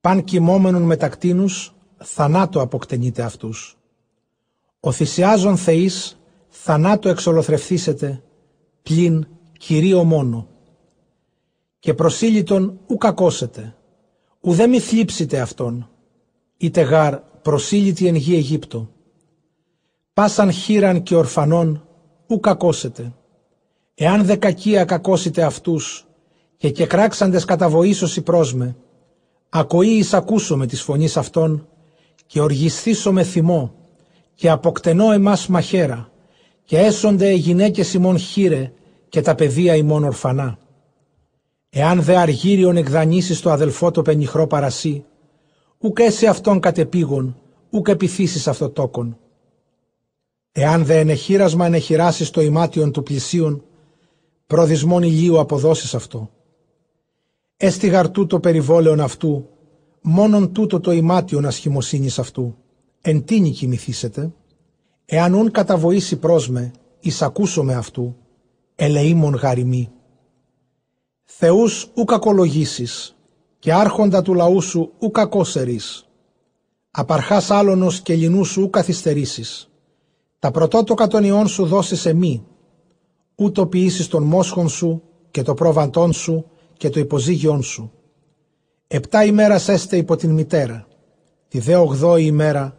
[0.00, 3.78] Παν κοιμόμενον μετακτίνους, θανάτο αποκτενείτε αυτούς.
[4.80, 8.22] Ο θυσιάζων θεής, θανάτο εξολοθρευθήσετε,
[8.82, 9.26] πλην
[9.58, 10.48] κυρίω μόνο.
[11.78, 13.76] Και προσήλυτον ου κακώσετε,
[14.40, 15.90] ουδέ μη θλίψετε αυτόν,
[16.56, 18.90] είτε γάρ προσήλυτη εν γη Αιγύπτο.
[20.14, 21.86] Πάσαν χείραν και ορφανών,
[22.26, 23.12] ου κακώσετε.
[23.94, 26.06] Εάν δε κακία κακώσετε αυτούς,
[26.56, 28.76] και και κράξαντες κατά βοήσωση πρόσμε,
[29.48, 31.68] ακοή εις ακούσω της φωνής αυτών,
[32.26, 33.74] και οργισθήσω με θυμό,
[34.34, 36.10] και αποκτενώ εμάς μαχαίρα,
[36.64, 38.72] και έσονται οι γυναίκες ημών χείρε,
[39.08, 40.58] και τα παιδεία ημών ορφανά.
[41.70, 45.04] Εάν δε αργύριον εκδανήσεις το αδελφό το πενιχρό παρασύ,
[45.78, 47.40] ουκ έσαι αυτόν κατεπήγον,
[47.70, 49.18] ουκ επιθύσεις αυτό τόκον.
[50.52, 53.64] Εάν δε ενεχείρασμα ενεχειράσεις το ημάτιον του πλησίον,
[54.46, 56.30] προδισμόν ηλίου αποδώσεις αυτό.
[57.56, 59.48] Έστι γαρτού το περιβόλαιον αυτού,
[60.00, 62.56] μόνον τούτο το ημάτιον ασχημοσύνης αυτού.
[63.00, 64.32] Εν τίνη κοιμηθήσετε,
[65.06, 68.16] εάν ούν καταβοήσει πρόσμε, εις ακούσομαι αυτού,
[68.74, 69.90] ελεήμων γαριμή.
[71.24, 73.13] Θεούς ου κακολογήσεις,
[73.64, 76.08] και άρχοντα του λαού σου ου κακόσερης.
[76.90, 79.70] Απαρχάς άλωνος και λινού σου ου καθυστερήσεις.
[80.38, 82.46] Τα πρωτότοκα των ιών σου δώσεις εμεί,
[83.34, 86.46] ούτω ποιήσεις των μόσχων σου και το πρόβαντών σου
[86.76, 87.92] και το υποζύγιόν σου.
[88.86, 90.86] Επτά ημέρας έστε υπό την μητέρα,
[91.48, 92.76] τη δε ογδόη ημέρα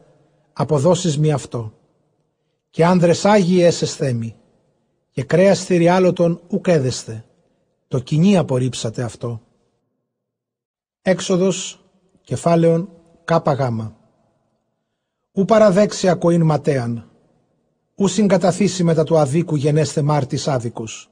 [0.54, 1.74] αποδώσεις μη αυτό.
[2.70, 4.36] Και άνδρες άγιοι έσες θέμη,
[5.12, 7.26] και κρέας θηριάλωτον ουκ έδεστε,
[7.88, 9.45] το κοινή απορρίψατε αυτό.
[11.08, 11.86] Έξοδος,
[12.22, 12.90] κεφάλαιον,
[13.26, 13.96] κάπα γάμα.
[15.32, 17.10] Ου παραδέξει ακοήν ματέαν,
[17.96, 21.10] ου συγκαταθήσει μετά του αδίκου γενέστε μάρτης άδικους.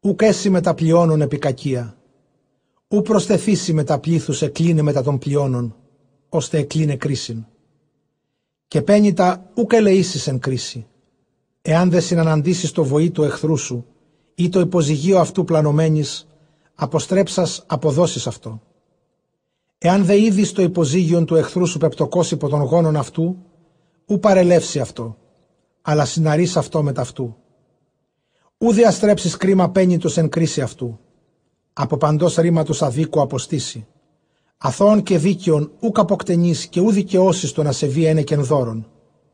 [0.00, 1.96] Ου κέσει μετά πλειώνων επικακία,
[2.88, 5.76] ου προσθεθήσει μετά πλήθους εκλίνε μετά των πλειώνων,
[6.28, 7.44] ώστε εκλίνε κρίσιν.
[8.68, 10.86] Και πένιτα ου κελεήσεις εν κρίση,
[11.62, 13.86] εάν δεν συναναντήσεις το βοή του εχθρού σου
[14.34, 16.26] ή το υποζυγείο αυτού πλανωμένης,
[16.74, 18.60] αποστρέψας αποδώσεις αυτό.
[19.78, 23.36] Εάν δε είδεις το υποζύγιον του εχθρού σου πεπτοκός υπό των γόνων αυτού,
[24.06, 25.16] ου παρελεύσει αυτό,
[25.82, 27.36] αλλά συναρείς αυτό με ταυτού.
[28.58, 30.98] Ου διαστρέψεις κρίμα πένιτος εν κρίση αυτού,
[31.72, 33.86] από παντός ρήματος αδίκου αποστήσει.
[34.58, 38.90] Αθώων και δίκαιων ου καποκτενείς και ου δικαιώσεις το να σε βεί ένεκεν δώρον,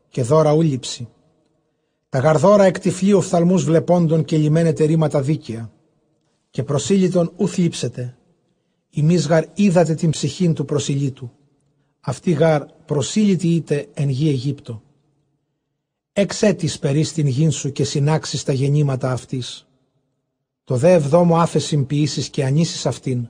[0.09, 1.07] και δώρα ου λείψη.
[2.09, 5.71] Τα γαρδόρα εκτυφλεί οφθαλμούς βλεπώντων και λιμένεται ρήματα δίκαια,
[6.49, 8.17] και προσήλυτον ου θλίψετε,
[8.95, 11.31] Ημείς γαρ είδατε την ψυχήν του προσιλήτου.
[11.99, 14.81] Αυτή γαρ προσήλυτη είτε εν γη Αιγύπτο.
[16.13, 19.67] Εξέτης περί στην γην σου και συνάξεις τα γεννήματα αυτής.
[20.63, 23.29] Το δε ευδόμο άφεσιν ποιήσεις και ανήσεις αυτήν.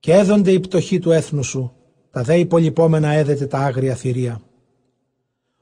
[0.00, 1.72] Και έδονται η πτωχή του έθνου σου,
[2.10, 4.42] τα δε υπολοιπόμενα έδετε τα άγρια θηρία.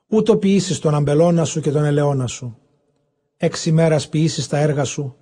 [0.07, 2.59] Ούτω ποιήσεις τον αμπελώνα σου και τον ελαιώνα σου.
[3.37, 5.17] Έξι μέρας ποιήσεις τα έργα σου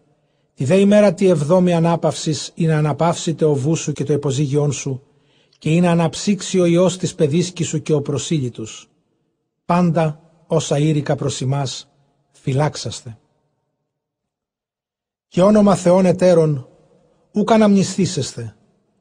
[0.54, 5.02] Τη δε ημέρα τη εβδόμη ανάπαυσης είναι αναπαύσιτε ο βούς σου και το υποζύγιόν σου,
[5.58, 8.66] και είναι αναψύξει ο ιό της παιδίσκης σου και ο προσήλυτου.
[9.64, 11.66] Πάντα όσα ήρικα προς εμά,
[12.30, 13.18] φυλάξαστε.
[15.28, 16.68] Και όνομα Θεών εταίρων,
[17.32, 18.56] ούκ αναμνηστήσεστε,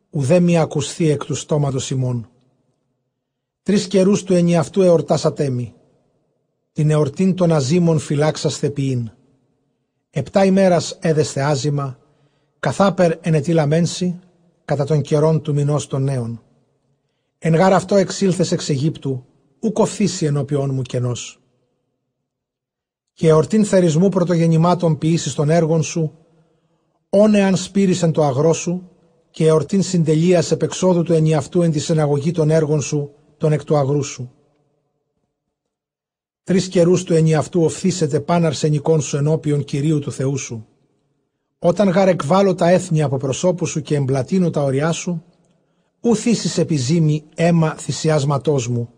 [0.10, 2.30] ουδέ μη ακουστεί εκ του στόματος ημών.
[3.64, 5.74] Τρεις καιρούς του ενιαυτού εορτάσατε μη,
[6.72, 9.12] την εορτήν των αζήμων φυλάξαστε ποιήν
[10.12, 12.00] Επτά ημέρας έδεστε άζημα,
[12.60, 14.20] καθάπερ ενετήλαμένση,
[14.66, 16.44] κατά των καιρών του μηνός των νέων.
[17.38, 19.26] Εν γάρ αυτό εξήλθες εξ Αιγύπτου,
[19.60, 21.40] ου κοφθήσει ενώπιόν μου κενός.
[23.14, 26.14] Και εορτήν θερισμού πρωτογεννημάτων ποιήσεις των έργων σου,
[27.10, 28.90] όνε αν σπήρισεν το αγρό σου,
[29.32, 33.78] και εορτήν συντελείας επεξόδου του ενιαυτού εν τη συναγωγή των έργων σου, των εκ του
[33.78, 34.32] αγρού σου.
[36.50, 40.68] Τρεις καιρούς του ενιαυτού οφθήσετε πάν αρσενικών σου ενώπιον Κυρίου του Θεού σου.
[41.60, 45.24] Όταν γαρ εκβάλλω τα έθνη από προσώπου σου και εμπλατείνω τα ωριά σου,
[46.02, 48.90] ου θύσεις επιζήμη αίμα θυσιάσματός μου,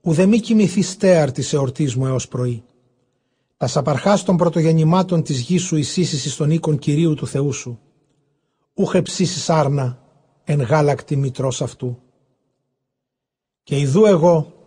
[0.00, 2.62] ουδε μη κοιμηθεί στέαρ της εορτής μου έως πρωί.
[3.56, 7.80] Τα σαπαρχάς των πρωτογεννημάτων της γης σου εισήσεις στον οίκον Κυρίου του Θεού σου.
[8.74, 10.02] Ούχε ψήσεις άρνα
[10.44, 11.98] εν γάλακτη μητρός αυτού.
[13.62, 14.57] Και ιδού εγώ,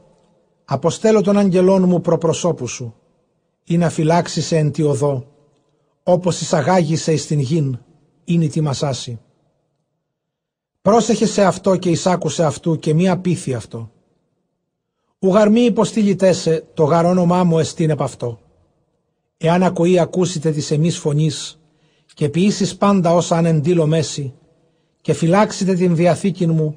[0.73, 2.95] Αποστέλω τον αγγελόν μου προπροσώπου σου,
[3.63, 5.25] ή να φυλάξεις σε εν τη οδό,
[6.03, 7.79] όπως εισαγάγησε εις την γην,
[8.23, 9.19] είναι τη μασάση.
[10.81, 13.91] Πρόσεχε σε αυτό και εισάκουσε αυτού και μία πίθη αυτό.
[15.19, 18.39] Ουγαρμή υποστήλητέσε το γαρ όνομά μου εστίν επ' αυτό.
[19.37, 21.59] Εάν ακοή ακούσετε της εμείς φωνής
[22.13, 24.33] και ποιήσεις πάντα όσα αν εντύλω μέση
[25.01, 26.75] και φυλάξετε την διαθήκη μου,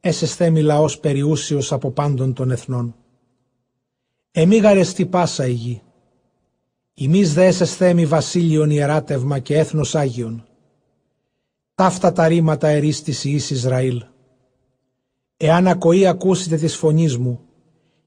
[0.00, 2.94] έσεσθε λαός περιούσιος από πάντων των εθνών.
[4.30, 5.82] Εμεί γαρεστή πάσα η γη.
[6.94, 10.46] Ημείς δε θέμη βασίλειον ιεράτευμα και έθνος Άγιον.
[11.74, 14.04] Ταύτα τα ρήματα ερίστηση εις Ισραήλ.
[15.36, 17.40] Εάν ακοή ακούσετε της φωνής μου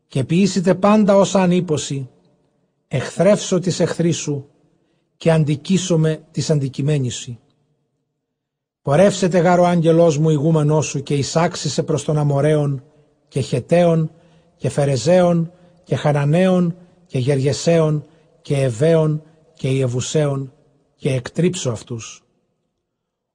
[0.08, 2.10] και ποιήσετε πάντα ως ανήποση,
[2.88, 4.50] εχθρεύσω της εχθρής σου
[5.18, 7.40] και αντικίσομαι της αντικειμένης σου.
[8.82, 12.84] Πορεύσετε γάρο άγγελός μου ηγούμενός σου και εισάξισε προς τον Αμοραίον
[13.28, 14.12] και Χεταίον
[14.56, 15.52] και Φερεζαίον
[15.84, 18.06] και Χαραναίων και Γεργεσαίων
[18.42, 20.54] και Εβαίων και Ιεβουσαίων
[20.96, 22.24] και εκτρίψω αυτούς.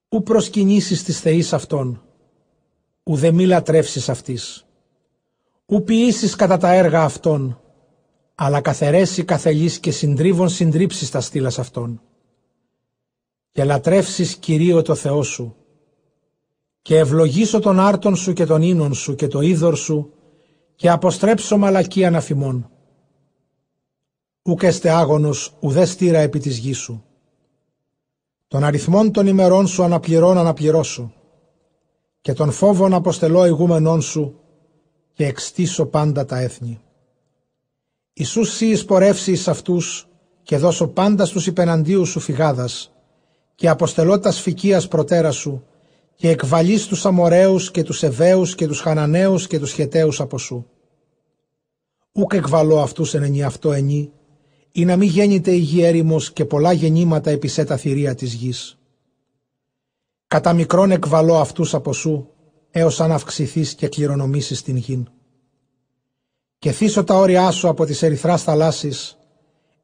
[0.08, 2.02] Ου προσκυνήσεις της θεής αυτών,
[3.02, 4.66] ου δε μη λατρεύσεις αυτής,
[5.66, 7.60] ου ποιήσεις κατά τα έργα αυτών,
[8.34, 12.00] αλλά καθαιρέσει καθελής και συντρίβων συντρίψεις τα στήλας αυτών.
[13.52, 15.56] Και λατρεύσεις Κυρίω το Θεό σου,
[16.82, 20.12] και ευλογήσω τον άρτον σου και τον ίνον σου και το είδωρ σου
[20.76, 22.70] και αποστρέψω μαλακή αναφημών.
[24.42, 27.04] Ούκ εστε άγονος ουδέ στήρα επί της γης σου.
[28.48, 31.12] Τον αριθμών των ημερών σου αναπληρών αναπληρώσω
[32.20, 34.40] και τον φόβον αποστελώ ηγούμενών σου
[35.12, 36.80] και εξτήσω πάντα τα έθνη.
[38.12, 40.08] Ιησούς σύ εισπορεύσει εις αυτούς
[40.42, 42.92] και δώσω πάντα στους υπεναντίους σου φυγάδας
[43.54, 45.64] και αποστελώ τα σφικίας προτέρα σου
[46.16, 50.66] και εκβαλείς τους Αμοραίους και τους Εβαίους και τους Χαναναίους και τους Χεταίους από σου.
[52.12, 54.12] Ούκ εκβαλώ αυτούς εν αυτό ενή,
[54.72, 58.78] ή να μην γέννηται η γη έρημος και πολλά γεννήματα επισέ τα θηρία της γης.
[60.26, 62.30] Κατά μικρόν εκβαλώ αυτούς από σου,
[62.70, 65.08] έως αν αυξηθείς και κληρονομήσεις την γην.
[66.58, 69.18] Και θύσω τα όρια σου από τις ερυθράς θαλάσσης,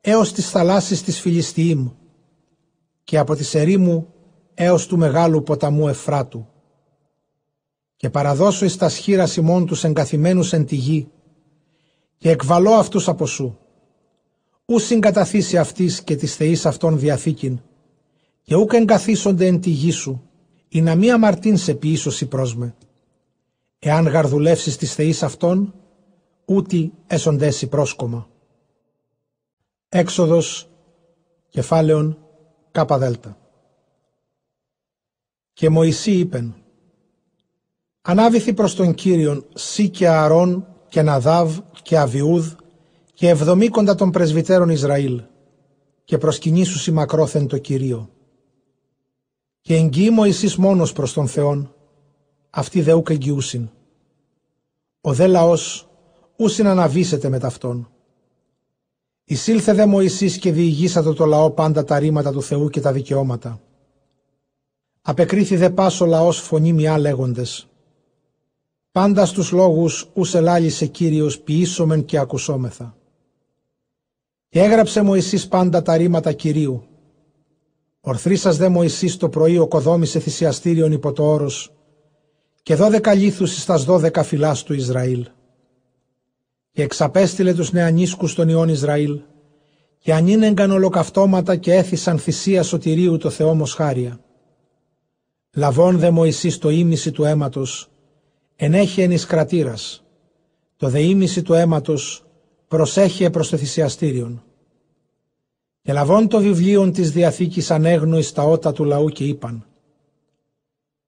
[0.00, 1.90] έως τις θαλάσσης της Φιλιστιήμ,
[3.04, 4.11] και από τις ερήμου
[4.54, 6.46] έως του μεγάλου ποταμού Εφράτου.
[7.96, 11.10] Και παραδώσω εις τα σχήρα ημών τους εγκαθημένους εν τη γη,
[12.16, 13.58] και εκβαλώ αυτούς από σου.
[14.64, 17.60] Ού συγκαταθήσει αυτής και της θεής αυτών διαθήκην,
[18.42, 20.28] και ούκ εγκαθίσονται εν τη γη σου,
[20.68, 22.74] ή να μη αμαρτήν σε ποιήσωση πρόσμε.
[23.78, 25.74] Εάν γαρδουλεύσεις της θεής αυτών,
[26.44, 28.28] ούτι έσοντες πρόσκομα.
[29.88, 30.70] Έξοδος,
[31.48, 32.18] κεφάλαιον,
[32.70, 33.41] κάπα δέλτα.
[35.52, 36.54] Και Μωυσή είπεν,
[38.02, 42.52] Ανάβηθη προς τον Κύριον Σύ και Αρών και Ναδάβ και Αβιούδ
[43.14, 45.22] και εβδομήκοντα των πρεσβυτέρων Ισραήλ
[46.04, 48.10] και προσκυνήσουσι μακρόθεν το Κυρίο.
[49.60, 51.74] Και εγγύη Μωυσής μόνος προς τον Θεόν,
[52.50, 53.70] αυτοί δε ούκ εγγυούσιν.
[55.00, 55.88] Ο δε λαός
[56.36, 57.90] ούσιν αναβήσετε με ταυτόν.
[59.24, 63.60] Εισήλθε δε Μωυσής και διηγήσατε το λαό πάντα τα ρήματα του Θεού και τα δικαιώματα.
[65.04, 67.66] Απεκρίθη δε πάσο λαός φωνή μιά λέγοντες.
[68.92, 72.96] Πάντα στους λόγους ους ελάλησε Κύριος ποιήσομεν και ακουσόμεθα.
[74.48, 76.82] Και έγραψε Μωυσής πάντα τα ρήματα Κυρίου.
[78.00, 81.72] Ορθρίσας δε Μωυσής το πρωί οκοδόμησε θυσιαστήριον υπό το όρος
[82.62, 85.28] και δώδεκα λίθους εις τας δώδεκα φυλάς του Ισραήλ.
[86.72, 89.20] Και εξαπέστειλε τους νεανίσκους των ιών Ισραήλ
[89.98, 94.20] και ανήνεγκαν ολοκαυτώματα και έθισαν θυσία σωτηρίου το Θεό Μοσχάρια.
[95.54, 97.90] Λαβών δε Μωυσής το ίμιση του αίματος,
[98.56, 100.04] ενέχει εν εις κρατήρας.
[100.76, 102.24] Το δε ίμιση του αίματος
[102.68, 104.42] προσέχει προς το θυσιαστήριον.
[105.82, 109.66] Και λαβών το βιβλίον της Διαθήκης ανέγνω εις τα ότα του λαού και είπαν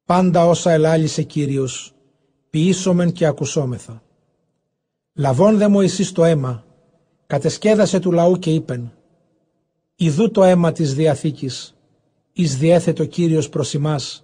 [0.04, 1.94] «Πάντα όσα ελάλησε Κύριος,
[2.50, 4.02] ποιήσομεν και ακουσόμεθα».
[5.14, 6.64] Λαβών δε Μωυσής το αίμα,
[7.26, 8.92] κατεσκέδασε του λαού και είπεν
[9.94, 11.74] «Ιδού το αίμα της Διαθήκης,
[12.32, 14.23] εις διέθετο Κύριος προς ημάς,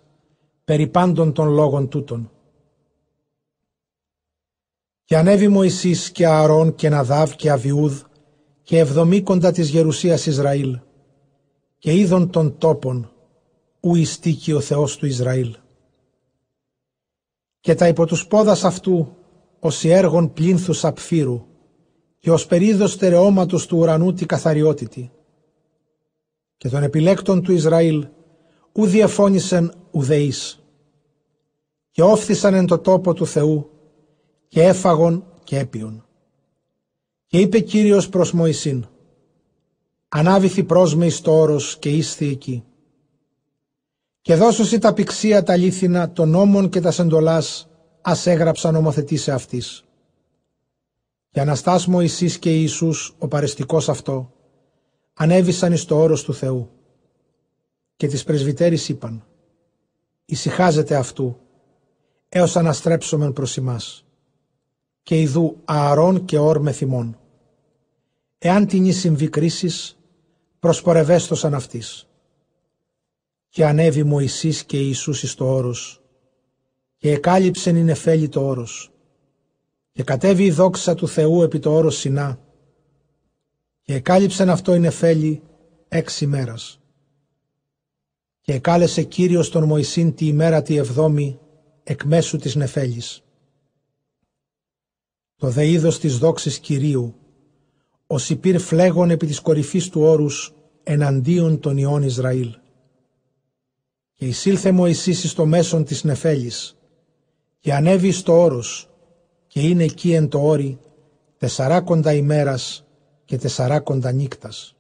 [0.71, 2.31] περί πάντων των λόγων τούτων.
[5.05, 8.01] Και ανέβη Μωυσής και Ααρών και Ναδάβ και Αβιούδ
[8.63, 10.79] και εβδομήκοντα της Γερουσίας Ισραήλ
[11.79, 13.13] και είδων των τόπων
[13.81, 15.57] ου ιστήκει ο Θεός του Ισραήλ.
[17.61, 19.17] Και τα υπό τους πόδας αυτού
[19.61, 21.47] ως έργων πλήνθους απφύρου
[22.19, 25.11] και ως περίδος στερεώματος του ουρανού τη καθαριότητη.
[26.57, 28.07] Και των επιλέκτων του Ισραήλ
[28.73, 30.60] ου διεφώνησεν ουδεείς
[31.91, 33.71] και όφθησαν εν το τόπο του Θεού
[34.49, 36.05] και έφαγον και έπιον.
[37.27, 38.87] Και είπε Κύριος προς Μωυσήν
[40.09, 42.65] «Ανάβηθη πρόσμε εις το όρος και ήσθη εκεί.
[44.21, 47.69] Και δώσωσι τα πηξία τα λίθινα των νόμων και τα σεντολάς
[48.01, 49.85] ας έγραψαν νομοθετήσε αυτής.
[51.31, 54.33] Και Αναστάς Μωυσής και Ιησούς ο παρεστικός αυτό
[55.15, 56.71] ανέβησαν εις το όρος του Θεού.
[57.97, 59.25] Και τις πρεσβυτέρεις είπαν
[60.25, 61.37] «Ησυχάζεται αυτού
[62.33, 64.05] έως αναστρέψομεν προς ημάς.
[65.03, 67.19] Και ιδού ααρών και όρ με θυμών.
[68.39, 69.99] Εάν την εις συμβεί κρίσης,
[70.59, 72.09] προσπορευέστοσαν αυτής.
[73.49, 76.03] Και ανέβη Μωυσής και Ιησούς εις το όρος,
[76.97, 78.93] και εκάλυψεν η νεφέλη το όρος,
[79.93, 82.39] και κατέβη η δόξα του Θεού επί το όρος Σινά,
[83.83, 85.43] και εκάλυψεν αυτό η νεφέλη
[85.89, 86.81] έξι μέρας.
[88.41, 91.40] Και εκάλεσε Κύριος τον Μωυσήν τη ημέρα τη εβδόμη
[91.83, 93.23] εκ μέσου της νεφέλης.
[95.37, 97.15] Το δε είδος της δόξης Κυρίου,
[98.07, 102.57] ο Σιπήρ φλέγων επί της κορυφής του όρους εναντίον των ιών Ισραήλ.
[104.15, 106.77] Και εισήλθε Μωυσής στο μέσον της νεφέλης
[107.61, 108.91] και ανέβη στο όρος
[109.47, 110.81] και είναι εκεί εν το όρι
[111.37, 112.85] τεσσαράκοντα ημέρας
[113.25, 114.75] και τεσσαράκοντα νύκτας.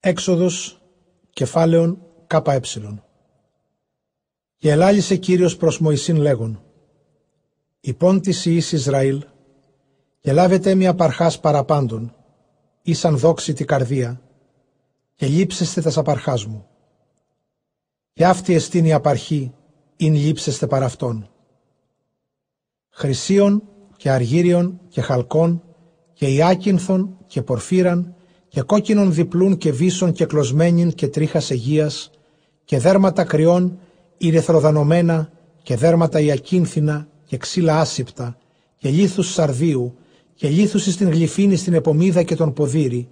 [0.00, 0.82] Έξοδος
[1.30, 2.60] κεφάλαιον ΚΕ
[4.60, 6.62] Και ελάλησε Κύριος προς Μωυσήν λέγον
[7.80, 9.24] «Υπόν της Ιης Ισραήλ
[10.20, 12.14] και λάβετε μια παρχάς παραπάντων,
[12.82, 14.20] ήσαν δόξη τη καρδία,
[15.14, 16.66] και λείψεστε τας απαρχάς μου.
[18.12, 19.52] Και αυτή εστίν η απαρχή,
[19.96, 21.30] ειν λείψεστε παρά αυτόν.
[22.90, 23.62] Χρυσίων
[23.96, 25.62] και αργύριων και χαλκών
[26.12, 28.14] και ιάκυνθων και πορφύραν
[28.48, 32.10] και κόκκινων διπλούν και βίσων και κλωσμένην και τρίχας αιγείας
[32.64, 33.78] και δέρματα κρυών
[34.22, 35.30] ηρεθροδανωμένα
[35.62, 38.38] και δέρματα ιακίνθινα και ξύλα άσυπτα
[38.76, 39.96] και λίθους σαρδίου
[40.34, 43.08] και λίθους στην γλυφίνη στην επομίδα και τον ποδήρι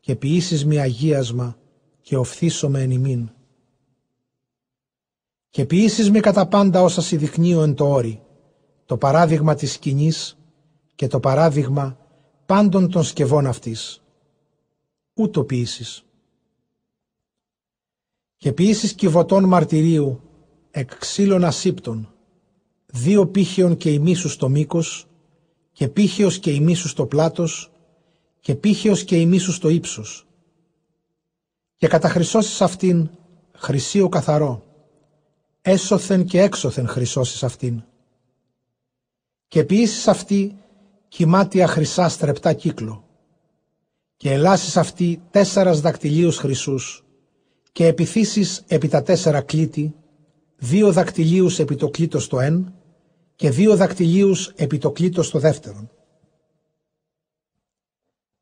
[0.00, 1.56] και ποιήσεις μη αγίασμα
[2.00, 3.30] και οφθήσομαι εν ημίν.
[5.50, 8.22] Και ποιήσεις με κατά πάντα όσα σιδειχνύω εν το όρι,
[8.86, 10.38] το παράδειγμα της σκηνής
[10.94, 11.98] και το παράδειγμα
[12.46, 14.02] πάντων των σκευών αυτής.
[15.14, 16.04] Ούτω ποιήσεις.
[18.36, 20.20] Και ποιήσεις κυβωτών μαρτυρίου
[20.78, 22.08] εκ ξύλων ασύπτων,
[22.86, 25.06] δύο πύχιον και ημίσους στο μήκος
[25.72, 27.70] και πύχιος και ημίσους στο πλάτος
[28.40, 30.26] και πύχιος και ημίσους στο ύψος.
[31.76, 33.10] Και καταχρυσώσεις αυτήν
[33.52, 34.64] χρυσίο καθαρό,
[35.62, 37.82] έσωθεν και έξωθεν χρυσώσεις αυτήν.
[39.48, 40.56] Και ποιήσεις αυτή
[41.08, 43.04] κυμάτια χρυσά στρεπτά κύκλο
[44.16, 47.04] και ελάσεις αυτή τέσσερας δακτυλίους χρυσούς
[47.72, 49.94] και επιθύσεις επί τα τέσσερα κλίτη,
[50.56, 52.74] δύο δακτυλίους επί το κλήτος το εν
[53.34, 55.90] και δύο δακτυλίους επί το κλήτος το δεύτερον.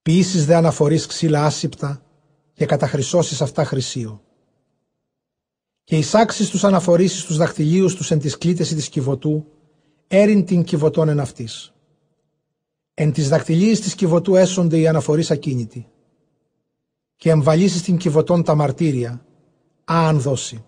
[0.03, 2.03] Ποιήσεις δε αναφορείς ξύλα άσυπτα
[2.53, 4.23] και καταχρυσώσεις αυτά χρυσίο.
[5.85, 9.47] Και εισάξεις τους αναφορήσεις τους δακτυλίους τους εν τις κλήτες της κυβωτού,
[10.07, 11.73] έριν την κυβωτών εν αυτής.
[12.95, 15.89] Εν τις δακτυλίες της κυβωτού έσονται οι αναφορείς ακίνητοι.
[17.17, 19.27] Και εμβαλίσεις την κυβωτών τα μαρτύρια,
[19.85, 20.65] αν δώσει.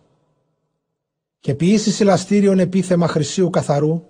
[1.47, 4.03] Και ποιήσεις ηλαστήριον επίθεμα χρυσίου καθαρού,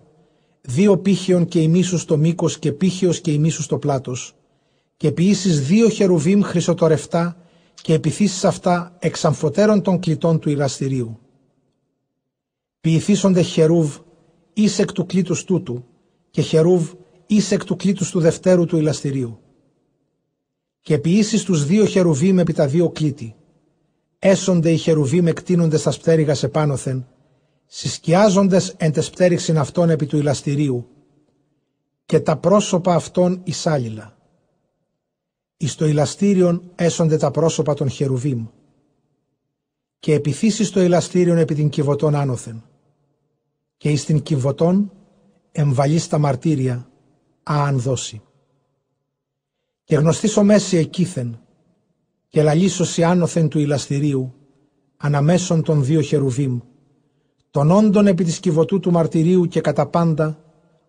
[0.61, 4.37] δύο πύχιον και ημίσους στο μήκος και πύχιος και ημίσους στο πλάτος,
[4.97, 7.37] και ποιήσεις δύο χερουβίμ χρυσοτορευτά
[7.83, 11.19] και επιθύσεις αυτά εξαμφωτέρων των κλητών του ηλαστηρίου.
[12.81, 13.97] Ποιηθήσονται χερούβ
[14.53, 15.85] εις εκ του κλήτους τούτου
[16.31, 16.93] και χερούβ
[17.27, 19.39] εις εκ του κλήτους του δευτέρου του ηλαστηρίου.
[20.81, 23.35] Και ποιήσεις τους δύο χερουβίμ επί τα δύο κλήτη.
[24.19, 27.07] Έσονται οι χερουβίμ εκτείνονται στα σπτέρυγα σε πάνωθεν,
[27.67, 30.89] συσκιάζοντες εν τες πτέριξιν αυτών επί του ηλαστηρίου
[32.07, 34.17] και τα πρόσωπα αυτών εισάλληλα.
[35.57, 38.47] Εις το ηλαστήριον έσονται τα πρόσωπα των χερουβίμ
[39.99, 42.65] και επιθύσεις το ηλαστήριον επί την κυβωτών άνωθεν
[43.77, 44.93] και εις την κυβωτών
[45.53, 46.91] εμβαλείς τα μαρτύρια
[47.43, 48.23] αν δώσει.
[49.85, 51.41] Και γνωστήσω μέση εκείθεν
[52.29, 54.35] και λαλίσωση άνωθεν του ηλαστηρίου
[54.97, 56.59] αναμέσων των δύο χερουβίμ
[57.57, 60.39] των όντων επί της κυβωτού του μαρτυρίου και κατά πάντα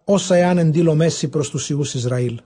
[0.03, 2.41] όσα εάν εντύλω μέση προς τους Ιούς Ισραήλ.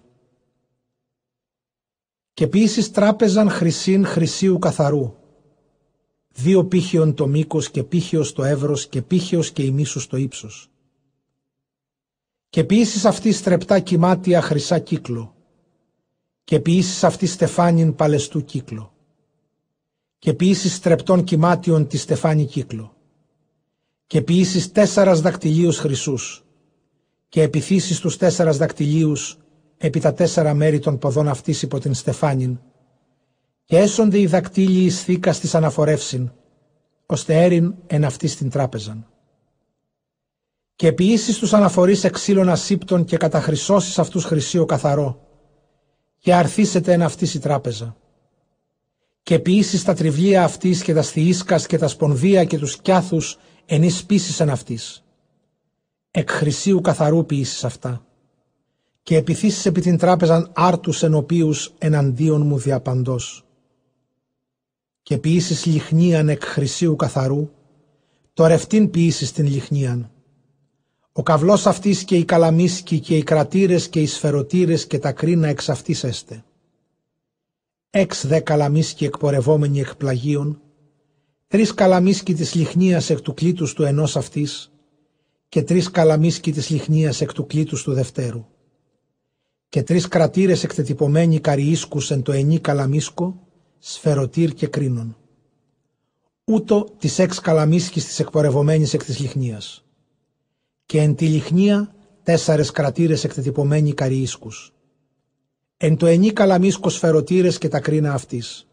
[2.34, 5.14] Και ποιήσεις τράπεζαν χρυσήν χρυσίου καθαρού,
[6.34, 10.70] δύο πύχιον το μήκος και πύχιος το εύρος και πύχιος και ημίσους το ύψος.
[12.50, 15.36] Και ποιήσεις αυτή στρεπτά κυμάτια χρυσά κύκλο,
[16.44, 18.94] και ποιήσεις αυτή στεφάνιν παλαιστού κύκλο,
[20.20, 22.96] και ποιήσεις στρεπτών κυμάτιον τη στεφάνι κύκλο
[24.12, 26.44] και ποιήσεις τέσσερας δακτυλίους χρυσούς
[27.30, 29.38] και επιθύσεις τους τέσσερας δακτυλίους
[29.78, 32.60] επί τα τέσσερα μέρη των ποδών αυτής υπό την στεφάνιν
[33.66, 36.32] και έσονται οι δακτύλιοι εις θήκας της αναφορεύσιν
[37.06, 39.08] ώστε έριν εν αυτής στην τράπεζαν.
[40.76, 45.28] Και ποιήσεις τους αναφορείς εξήλων ασύπτων και καταχρυσώσεις αυτούς χρυσίο καθαρό
[46.18, 47.96] και αρθίσετε εν αυτής η τράπεζα.
[49.24, 53.38] Και ποιήσεις τα τριβλία αυτής και τα στιίσκας και τα σπονδία και τους κιάθους
[53.74, 54.06] ενείς
[54.40, 55.04] εν αυτής.
[56.12, 58.06] Εκ χρυσίου καθαρού ποιήσεις αυτά.
[59.04, 63.46] Και επιθύσεις επί την τράπεζαν άρτους οποίους εναντίον μου διαπαντός.
[65.02, 67.50] Και ποιήσεις λιχνίαν εκ χρυσίου καθαρού,
[68.34, 70.12] το ρευτήν ποιήσεις την λιχνίαν.
[71.12, 75.48] Ο καυλός αυτής και οι καλαμίσκοι και οι κρατήρες και οι σφαιροτήρες και τα κρίνα
[75.48, 76.44] εξ αυτής έστε.
[77.90, 80.62] Εξ δε καλαμίσκοι εκπορευόμενοι εκ πλαγίων,
[81.52, 84.72] τρεις καλαμίσκοι της λιχνίας εκ του κλήτους του ενός αυτής
[85.50, 88.46] και τρεις καλαμίσκοι της λιχνίας εκ του κλήτους του δευτέρου
[89.70, 93.48] και τρεις κρατήρες εκτετυπωμένοι καριίσκους εν το ενή καλαμίσκο,
[93.80, 95.18] σφαιροτήρ και κρίνων.
[96.44, 99.86] Ούτω τις έξ καλαμίσκης της εκπορευομένης εκ της λιχνίας.
[100.86, 104.74] Και εν τη λιχνία τέσσερες κρατήρες εκτετυπωμένοι καριίσκους.
[105.78, 108.66] Εν το ενή καλαμίσκο σφαιροτήρες και τα κρίνα αυτής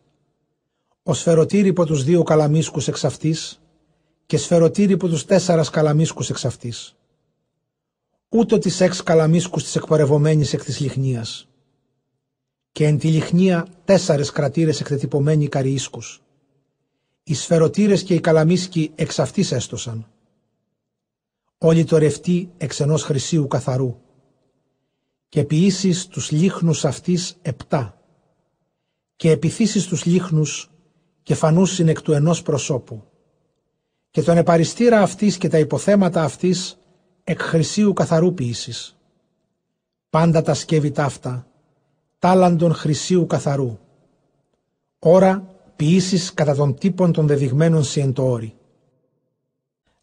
[1.09, 3.61] ο σφαιροτήρ υπό τους δύο καλαμίσκους εξ αυτής
[4.27, 6.97] και σφαιροτήρι που τους τέσσερας καλαμίσκους εξ αυτής.
[8.29, 11.49] Ούτω τις έξ καλαμίσκους της εκπορευομένης εκ της λιχνίας.
[12.73, 16.23] Και εν τη λιχνία τέσσερες κρατήρες εκτετυπωμένοι καριίσκους.
[17.23, 20.07] Οι σφαιροτήρες και οι καλαμίσκοι εξ αυτής έστωσαν.
[21.59, 23.97] Όλοι το ρευτοί εξ ενός χρυσίου καθαρού.
[25.29, 28.03] Και ποιήσεις τους λίχνους αυτής επτά.
[29.17, 30.71] Και επιθύσεις τους λίχνους
[31.29, 33.03] και φανούσιν εκ του ενός προσώπου.
[34.11, 36.79] Και τον επαριστήρα αυτής και τα υποθέματα αυτής
[37.25, 38.97] εκ χρυσίου καθαρού ποιήσεις.
[40.11, 41.47] Πάντα τα σκεύη ταύτα,
[42.19, 43.79] τάλαντον χρυσίου καθαρού.
[44.99, 48.55] Ώρα ποιήσεις κατά των τύπων των δεδειγμένων σιεντόρι.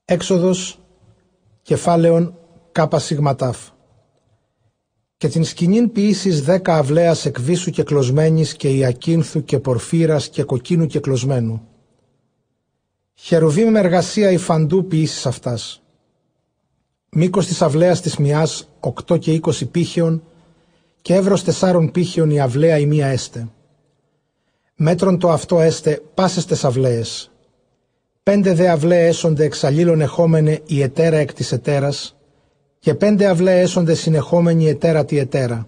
[0.05, 0.79] Έξοδος
[1.61, 2.37] κεφάλαιον
[2.71, 3.69] κάπα σιγματάφ.
[5.17, 10.85] Και την σκηνήν ποιήσεις δέκα αυλαίας εκβίσου και κλωσμένης και ιακίνθου και πορφύρας και κοκκίνου
[10.85, 11.67] και κλωσμένου.
[13.13, 15.81] Χερουβίμ με εργασία υφαντού ποιήσεις αυτάς.
[17.09, 20.23] Μήκος της αυλαίας της μιας οκτώ και είκοσι πύχιον
[21.01, 23.47] και εύρος τεσσάρων πύχιον η αυλαία η μία έστε.
[24.75, 27.31] Μέτρον το αυτό έστε πάσες τες αυλαίες.
[28.23, 32.14] Πέντε δε αυλαίες έσονται εξαλλήλων εχόμενε η ετέρα εκ της ετέρας
[32.85, 35.67] και πέντε αυλαίε έσονται συνεχόμενοι ετέρα τη ετέρα.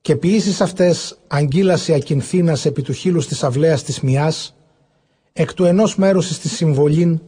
[0.00, 4.54] Και ποιήσεις αυτές αγγίλαση ακινθήνας επί του χείλους της αυλαίας της μιας
[5.32, 7.20] εκ του ενός μέρους της συμβολήν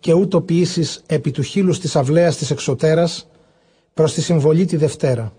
[0.00, 3.28] και ούτω ποιήσεις επί του χείλους της αυλαίας της εξωτέρας
[3.94, 5.32] προς τη συμβολή τη Δευτέρα.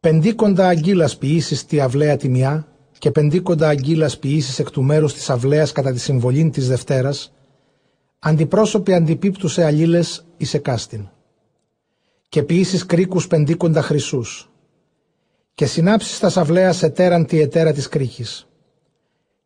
[0.00, 2.66] Πεντίκοντα αγγίλας ποιήσεις τη αυλαία τη μια
[2.98, 7.32] και πεντίκοντα αγγίλας ποιήσεις εκ του μέρους της αυλαίας κατά τη συμβολή της Δευτέρας,
[8.18, 11.08] αντιπρόσωποι αντιπίπτουσε αλλήλες εις εκάστην.
[12.28, 14.50] Και ποιήσεις κρίκους πεντίκοντα χρυσούς.
[15.54, 18.48] Και συνάψεις τα αυλαίας ετέραν τη ετέρα της κρίκης.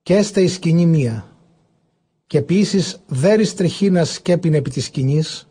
[0.03, 1.37] Και έστε η σκηνή μία.
[2.27, 5.49] Και ποιήσεις δέρης τριχίνας σκέπιν επί της σκηνής,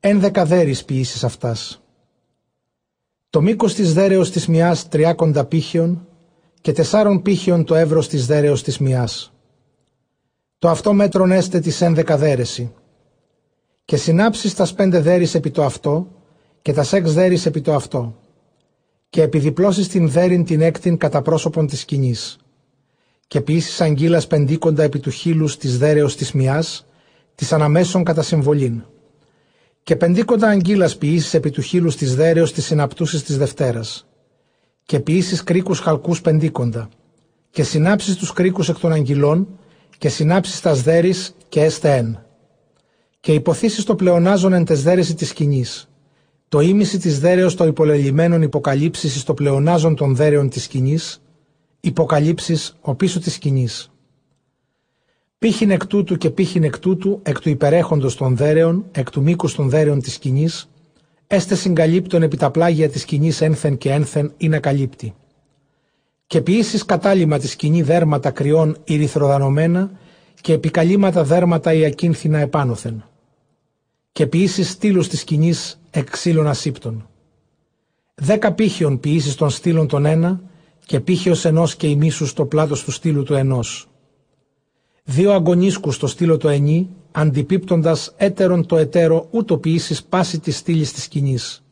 [0.00, 1.82] ένδεκα δέρης ποιήσεις αυτάς.
[3.30, 6.08] Το μήκος της δέρεως της μιας τριάκοντα πύχιον
[6.60, 9.32] και τεσσάρων πύχιον το εύρος της δέρεως της μιας.
[10.58, 12.74] Το αυτό μέτρον έστε της ένδεκα δέρεση.
[13.84, 16.08] Και συνάψεις τας πέντε δέρης επί το αυτό
[16.64, 18.16] και τα σεξ δέρης επί το αυτό.
[19.10, 22.36] Και επιδιπλώσεις την δέρην την έκτην κατά πρόσωπον της σκηνής.
[23.26, 26.86] Και ποιήσεις αγγίλας πεντίκοντα επί του χείλους της δέρεως της μιας,
[27.34, 28.82] της αναμέσων κατά συμβολήν.
[29.82, 34.06] Και πεντίκοντα αγγίλας ποιήσεις επί του χείλους της δέρεως της συναπτούσης της Δευτέρας
[34.84, 36.88] και ποιήσεις κρίκους χαλκούς πεντίκοντα,
[37.50, 39.48] και συνάψεις τους κρίκους εκ των αγγυλών,
[39.98, 42.18] και συνάψεις τας σδέρης και έστε εν.
[43.20, 45.88] Και υποθήσεις το πλεονάζον εν τες δέρεση της σκηνής,
[46.54, 51.22] το ίμιση της δέρεως των υπολελειμμένων υποκαλύψεις στο πλεονάζον των δέρεων της σκηνής,
[51.80, 53.90] υποκαλύψεις ο πίσω της σκηνής.
[55.38, 59.54] Πύχην εκ τούτου και πύχην εκ τούτου, εκ του υπερέχοντος των δέρεων, εκ του μήκους
[59.54, 60.68] των δέρεων της σκηνής,
[61.26, 65.14] έστε συγκαλύπτων επί τα πλάγια της σκηνής ένθεν και ένθεν είναι καλύπτη.
[66.26, 69.90] Και ποιήσεις κατάλημα της σκηνή δέρματα κρυών ηρυθροδανωμένα
[70.40, 73.04] και επικαλύματα δέρματα η ακίνθυνα επάνωθεν.
[74.14, 77.08] Και ποιήσεις στήλους της σκηνής εξήλων ασύπτων.
[78.14, 80.40] Δέκα πύχιον ποιήσεις των στήλων τον ένα
[80.86, 83.88] και πύχιος ενός και ημίσους στο πλάτος του στήλου του ενός.
[85.04, 90.92] Δύο αγωνίσκους στο στήλο το ενή αντιπίπτοντας έτερον το εταίρο ούτω ποιήσεις πάση της στήλης
[90.92, 91.64] της σκηνής.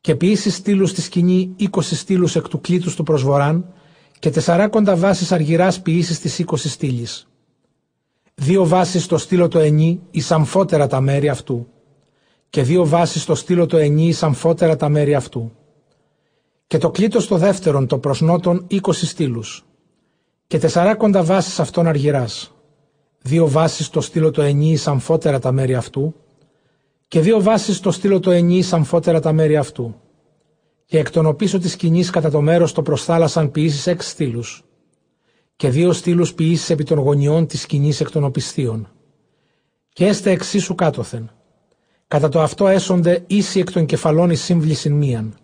[0.00, 3.72] Και ποιήσεις στήλους στη σκηνή είκοσι στήλους εκ του κλήτους του προσβοράν
[4.18, 7.28] και τεσσαράκοντα βάσεις αργυράς ποιήσεις της είκοσι στήλης.
[8.38, 11.66] Δύο βάσεις στο στήλο το ενή αμφότερα τα μέρη αυτού.
[12.50, 15.52] Και δύο βάσεις στο στήλο το ενή αμφότερα τα μέρη αυτού.
[16.66, 19.64] Και το κλήτος το δεύτερον το προσνότον είκοσι στήλους.
[20.46, 22.54] Και τεσσαράκοντα βάσεις αυτών αργυράς.
[23.22, 26.14] Δύο βάσεις στο στήλο το ενή αμφότερα τα μέρη αυτού.
[27.08, 29.94] Και δύο βάσεις στο στήλο το ενή αμφότερα τα μέρη αυτού.
[30.86, 34.64] Και εκ των οπίσω της σκηνής κατά το μέρος το προσθάλασαν ποιήσεις έξι στήλους
[35.56, 38.88] και δύο στήλους ποιήσεις επί των γωνιών της σκηνής εκ των οπισθίων.
[39.92, 41.30] Και έστε εξίσου κάτωθεν.
[42.08, 45.34] Κατά το αυτό έσονται ίσοι εκ των κεφαλών εις σύμβλησιν μίαν.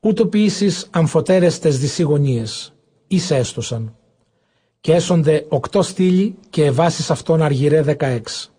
[0.00, 2.74] Ούτω ποιήσεις αμφωτέρεστες δυσίγωνίες,
[3.06, 3.96] ίσε έστωσαν
[4.80, 8.52] και έσονται οκτώ στήλοι και βάσεις αυτών αργυρέ δεκαέξ.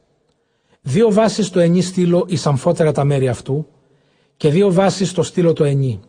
[0.82, 3.68] Δύο βάσεις το ενή στήλο εις αμφότερα τα μέρη αυτού
[4.38, 6.00] και δύο βάσεις το στήλο το ενή.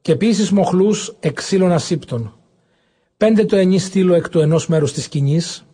[0.00, 2.34] Και επίση μοχλούς εξήλων ασύπτων.
[3.16, 5.64] Πέντε το ενή στήλο εκ του ενός μέρους της σκηνής,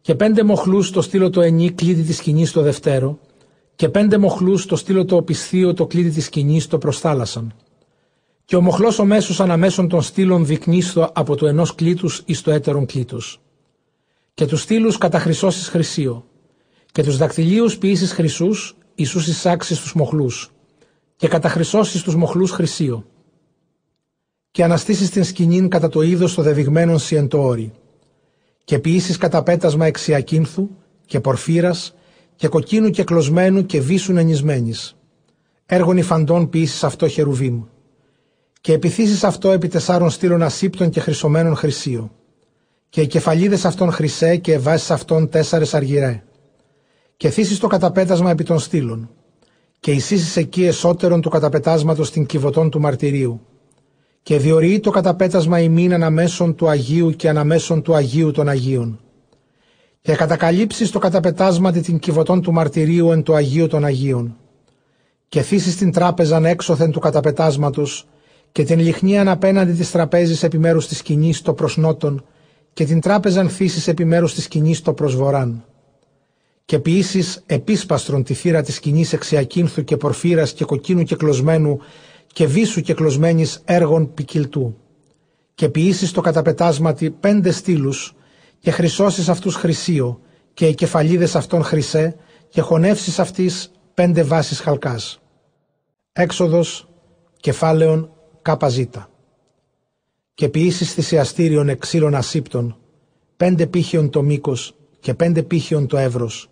[0.00, 3.18] και πέντε μοχλούς το στήλο το ενή κλείδι της σκηνής το δευτέρο
[3.74, 7.54] και πέντε μοχλούς το στήλο το οπισθείο το κλείδι της σκηνής το προσθάλασαν
[8.48, 12.50] και ο μοχλός ο μέσος αναμέσων των στήλων δεικνύστο από το ενός κλήτους εις το
[12.50, 13.40] έτερον κλήτους.
[14.34, 16.24] Και τους στήλους καταχρυσώσεις χρυσίο,
[16.92, 20.50] Και τους δακτυλίους ποιήσεις χρυσούς, Ιησούς εισάξεις τους μοχλούς,
[21.16, 23.04] και καταχρυσώσεις τους μοχλούς χρυσίο.
[24.58, 27.72] Και αναστήσεις την σκηνήν κατά το είδος των δεδειγμένων σιεντόρι.
[28.64, 30.68] Και ποιήσεις καταπέτασμα εξιακίνθου
[31.06, 31.94] και πορφύρας
[32.36, 34.96] και κοκκίνου και κλωσμένου και βίσου ενισμένης.
[35.66, 37.62] Έργων υφαντών ποιήσεις αυτό χερουβίμ.
[38.60, 42.10] Και επιθύσεις αυτό επί τεσσάρων στήλων ασύπτων και χρυσωμένων χρυσίο.
[42.88, 46.22] Και οι κεφαλίδες αυτών χρυσέ και εβάσεις αυτών τέσσερες αργυρέ.
[47.16, 49.10] Και θύσεις το καταπέτασμα επί των στήλων.
[49.80, 53.40] Και εισήσεις εκεί εσώτερον του καταπετάσματος την κυβωτών του μαρτυρίου.
[54.28, 59.00] Και διορεί το καταπέτασμα ημίν αναμέσων του Αγίου και αναμέσων του Αγίου των Αγίων.
[60.00, 64.36] Και κατακαλύψεις το καταπετάσματι την κυβωτών του μαρτυρίου εν το Αγίου των Αγίων.
[65.28, 68.06] Και θύσεις την τράπεζαν έξωθεν του καταπετάσματος
[68.52, 72.24] και την λιχνίαν απέναντι της τραπέζης επιμέρους της σκηνής το προσνότων
[72.72, 75.64] και την τράπεζαν θύσεις επιμέρους της σκηνής το προσβοράν.
[76.64, 81.78] Και ποιήσεις επίσπαστρον τη θύρα της σκηνής εξιακίνθου και πορφύρας και κοκκίνου και κλωσμένου
[82.38, 84.76] και βίσου και κλωσμένης έργων ποικιλτού.
[85.54, 88.14] Και ποιήσεις το καταπετάσματι πέντε στήλους
[88.58, 90.20] και χρυσώσεις αυτούς χρυσίο
[90.54, 92.16] και οι κεφαλίδες αυτών χρυσέ
[92.48, 95.20] και χωνεύσεις αυτής πέντε βάσεις χαλκάς.
[96.12, 96.88] Έξοδος
[97.36, 98.10] κεφάλαιον
[98.42, 99.10] κάπαζίτα
[100.34, 102.76] και ποιήσεις θυσιαστήριον εξήλων ασύπτων,
[103.36, 106.50] πέντε πύχιον το μήκος και πέντε πύχιον το εύρος,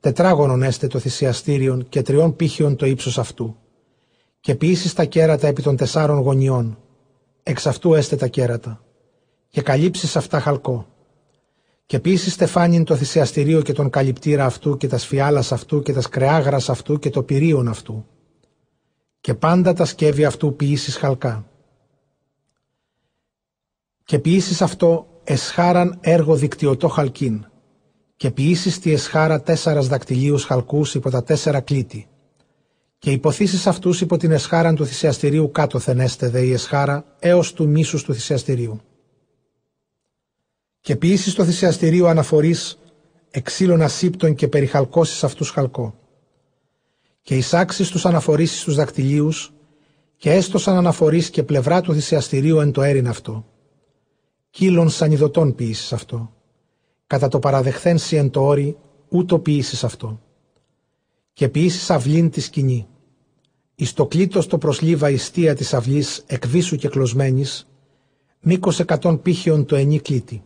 [0.00, 3.59] τετράγωνον έστε το θυσιαστήριον και τριών πύχιον το ύψος αυτού.
[4.40, 6.78] Και ποιήσεις τα κέρατα επί των τεσσάρων γωνιών,
[7.42, 8.84] εξ αυτού έστε τα κέρατα,
[9.48, 10.86] και καλύψεις αυτά χαλκό.
[11.86, 16.00] Και ποιήσεις στεφάνιν το θυσιαστηρίο και τον καλυπτήρα αυτού και τα σφιάλας αυτού και τα
[16.00, 18.06] σκρεάγρας αυτού και το πυρίον αυτού.
[19.20, 21.46] Και πάντα τα σκεύη αυτού ποιήσεις χαλκά.
[24.04, 27.46] Και ποιήσεις αυτό εσχάραν έργο δικτυωτό χαλκίν.
[28.16, 32.09] Και ποιήσεις τη εσχάρα τέσσερας δακτυλίους χαλκούς υπό τα τέσσερα κλίτη
[33.00, 37.68] και υποθήσεις αυτούς υπό την εσχάραν του θυσιαστηρίου κάτω θενέστε δε η εσχάρα έως του
[37.68, 38.80] μίσους του θυσιαστηρίου.
[40.80, 42.78] Και ποιήσεις το θυσιαστηρίο αναφορείς
[43.30, 45.94] εξήλων ασύπτων και περιχαλκώσεις αυτούς χαλκό.
[47.22, 49.52] Και εισάξεις τους αναφορήσεις του δακτυλίους
[50.16, 53.44] και έστωσαν αναφορείς και πλευρά του θυσιαστηρίου εν το έριν αυτό
[54.50, 56.32] κύλων σανιδωτών ποιήσεις αυτό.
[57.06, 58.76] Κατά το παραδεχθέν σι εν το όρι,
[59.08, 60.20] ούτω ποιήσεις αυτό.
[61.40, 62.86] Και ποιήσεις αυλήν τη σκηνή.
[63.74, 67.68] Εις το κλήτος το προσλίβα ιστία της αυλής εκβίσου και κλωσμένης,
[68.40, 70.42] μήκος εκατόν πύχιον το ενή κλήτη.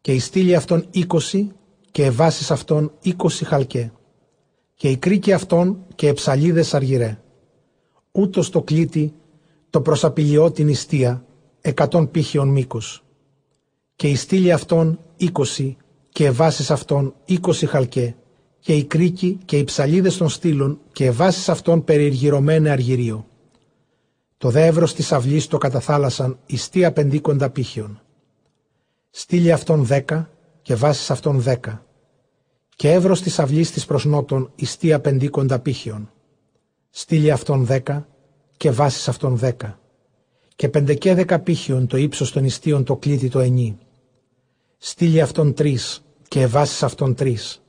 [0.00, 1.50] Και η στήλη αυτών είκοσι
[1.90, 3.92] και εβάσεις αυτών είκοσι χαλκέ.
[4.74, 7.20] Και η κρίκη αυτών και εψαλίδες αργυρέ.
[8.12, 9.14] Ούτως το κλήτη
[9.70, 11.24] το προσαπηλιώ την ιστία
[11.60, 13.04] εκατόν πύχιον μήκος.
[13.96, 15.76] Και η στήλη αυτών είκοσι
[16.08, 18.16] και εβάσεις αυτών είκοσι χαλκέ
[18.66, 23.26] και οι κρίκοι και οι ψαλίδες των στήλων και εβάσεις αυτών περιεργυρωμένε αργυρίο.
[24.38, 28.00] Το δεύρος της αυλής το καταθάλασαν ιστία πεντίκοντα πύχιον.
[29.10, 30.30] Στήλη αυτών δέκα
[30.62, 31.86] και βάσεις αυτών δέκα.
[32.76, 36.10] Και εύρος της αυλής της προς νότον ιστία πεντίκοντα πύχιον.
[36.90, 38.08] Στήλη αυτών δέκα
[38.56, 39.80] και βάσεις αυτών δέκα
[40.56, 43.78] και πεντεκέδεκα πύχιον το ύψος των ιστίων το κλίτι το ενί.
[44.78, 47.60] Στείλει αυτόν τρεις και εβάσεις αυτόν τρεις.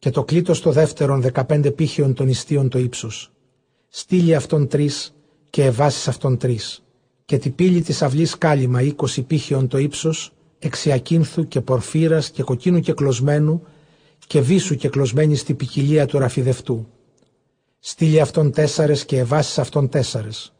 [0.00, 3.30] Και το κλήτος το δεύτερον δεκαπέντε πύχιον των ιστίων το ύψος.
[3.88, 5.14] Στείλει αυτόν τρεις
[5.50, 6.82] και εβάσεις αυτόν τρεις.
[7.24, 12.80] Και τη πύλη της αυλής κάλυμα είκοσι πύχιον το ύψος, εξιακίνθου και πορφύρας και κοκκίνου
[12.80, 13.62] και κλωσμένου
[14.26, 16.86] και βίσου και κλωσμένη στη ποικιλία του ραφιδευτού.
[17.78, 20.52] Στείλει αυτόν τέσσερες και εβάσεις αυτόν τέσσερες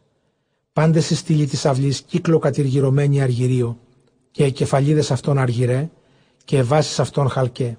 [0.72, 3.78] πάντες στη στήλη της αυλής κύκλο κατηργυρωμένη αργυρίο
[4.30, 5.90] και οι κεφαλίδες αυτών αργυρέ
[6.44, 7.78] και οι βάσεις αυτών χαλκέ.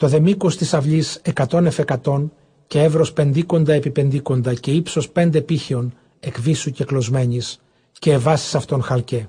[0.00, 2.32] Το δε μήκος της αυλής εκατόν εφ' εκατόν
[2.66, 7.60] και εύρος πεντίκοντα επί πεντίκοντα και ύψος πέντε πύχιον εκβίσου και κλωσμένης
[7.98, 9.28] και εβάσεις αυτών χαλκέ.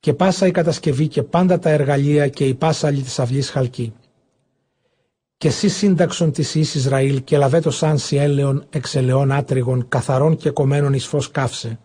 [0.00, 3.92] Και πάσα η κατασκευή και πάντα τα εργαλεία και η πάσαλη της αυλής χαλκή
[5.36, 10.92] και εσύ σύνταξον της εις Ισραήλ και λαβέτος σαν έλεον εξελαιών άτριγων καθαρών και κομμένων
[10.92, 11.78] εις φως καύσε,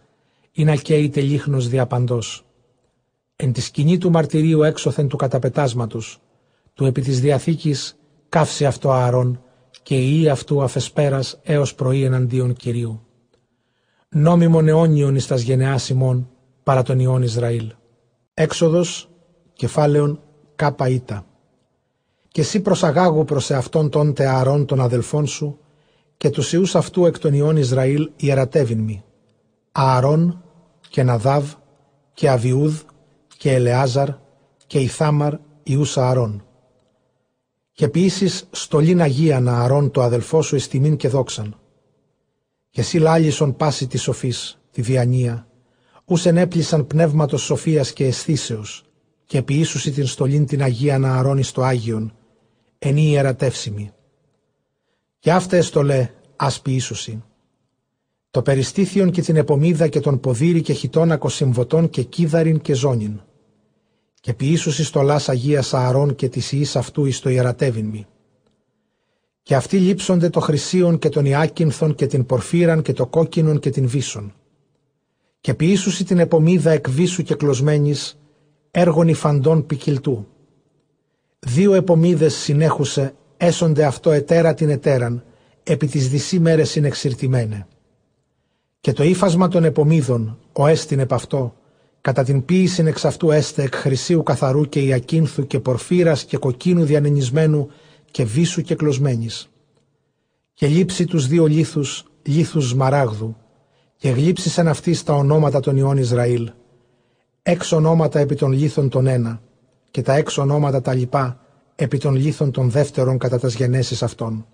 [0.51, 2.45] ή να καίειται λίχνος διαπαντός.
[3.35, 6.19] Εν της σκηνή του μαρτυρίου έξωθεν του καταπετάσματος,
[6.75, 9.43] του επί της Διαθήκης καύσε αυτό Ααρών
[9.83, 13.01] και η αυτού αφεσπέρας έως πρωί εναντίον Κυρίου.
[14.09, 16.29] Νόμιμον αιώνιον εις τας γενεάς ημών
[16.63, 17.73] παρά τον Ιών Ισραήλ.
[18.33, 19.09] Έξοδος,
[19.53, 20.21] κεφάλαιον,
[20.55, 21.25] κάπα ήτα
[22.35, 25.59] και εσύ προσαγάγου προς εαυτόν των τεαρών των αδελφών σου
[26.17, 29.03] και τους ιούς αυτού εκ των ιών Ισραήλ ιερατεύειν μη.
[29.71, 30.43] Ααρών
[30.89, 31.53] και Ναδάβ
[32.13, 32.81] και Αβιούδ
[33.37, 34.09] και Ελεάζαρ
[34.67, 36.44] και Ιθάμαρ ιούς Ααρών.
[37.75, 41.59] Και ποιήσεις στολήν Αγία Ααρών το αδελφό σου εστιμήν και δόξαν.
[42.69, 45.47] Και εσύ λάλησον πάση της σοφής, τη διανία,
[46.05, 48.83] ούς ενέπλησαν πνεύματος σοφίας και αισθήσεως,
[49.25, 52.13] και ποιήσουσι την στολήν την Αγία Ααρών εις το Άγιον,
[52.77, 53.91] εν ιερατεύσιμη.
[55.19, 57.23] Και αυτά εστολέ ας ποιήσουσι.
[58.31, 63.21] Το περιστήθιον και την επομίδα και τον ποδήρι και χιτόνακο συμβωτών και κίδαριν και ζώνιν
[64.25, 68.05] και ποιήσουσι στολάς Αγίας Ααρών και της ιής αυτού εις το ιερατεύειν μη.
[69.41, 73.69] Και αυτοί λείψονται το χρυσίον και τον Ιάκυνθον και την πορφύραν και το κόκκινον και
[73.69, 74.33] την βίσον.
[75.41, 78.19] Και ποιήσουσι την επομίδα εκ βίσου και κλωσμένης,
[78.71, 80.27] έργων υφαντών ποικιλτού.
[81.39, 85.23] Δύο επομίδες συνέχουσε, έσονται αυτό ετέρα την ετέραν,
[85.63, 87.67] επί τις δυσήμερες συνεξηρτημένε.
[88.79, 91.55] Και το ύφασμα των επομίδων, ο έστιν επ' αυτό,
[92.05, 96.83] Κατά την ποίηση εξ αυτού έστε εκ χρυσίου καθαρού και ιακίνθου και πορφύρας και κοκκίνου
[96.83, 97.69] διανενισμένου
[98.11, 99.49] και βίσου και κλωσμένης.
[100.53, 103.35] Και λείψει τους δύο λίθους, λίθους μαράγδου,
[103.95, 106.51] και γλύψισαν αυτοί τα ονόματα των ιών Ισραήλ.
[107.41, 109.41] Έξω ονόματα επί των λίθων των ένα,
[109.91, 111.39] και τα έξω ονόματα τα λοιπά
[111.75, 114.47] επί των λίθων των δεύτερων κατά τας γενέσεις αυτών.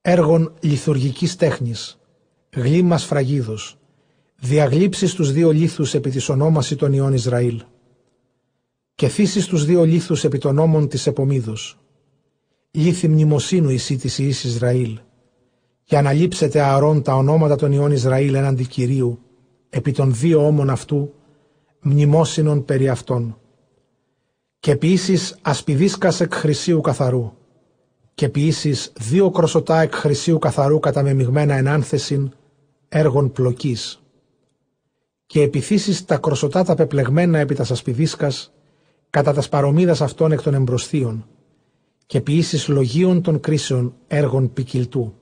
[0.00, 1.98] Έργων λιθουργικής τέχνης,
[2.56, 3.78] γλύμας φραγίδος,
[4.44, 7.62] διαγλύψεις τους δύο λίθους επί της ονόμασης των ιών Ισραήλ
[8.94, 11.78] και θύσεις τους δύο λίθους επί των όμων της επομίδος.
[12.70, 14.98] Λύθη μνημοσύνου εσύ της Ιης Ισραήλ
[15.84, 19.18] και αναλείψετε ααρών τα ονόματα των ιών Ισραήλ έναντι Κυρίου
[19.70, 21.12] επί των δύο όμων αυτού
[21.80, 23.38] μνημόσυνων περί αυτών.
[24.58, 27.32] Και ποιήσεις ασπιδίσκας εκ χρυσίου καθαρού
[28.14, 32.30] και ποιήσεις δύο κροσωτά εκ χρυσίου καθαρού καταμεμειγμένα ενάνθεσιν
[32.88, 33.98] έργων πλοκής
[35.26, 38.52] και επιθύσεις τα κροσωτά τα πεπλεγμένα επί τα σασπιδίσκας,
[39.10, 41.26] κατά τας σπαρομίδας αυτών εκ των εμπροσθείων,
[42.06, 45.14] και ποιήσεις λογίων των κρίσεων έργων ποικιλτού.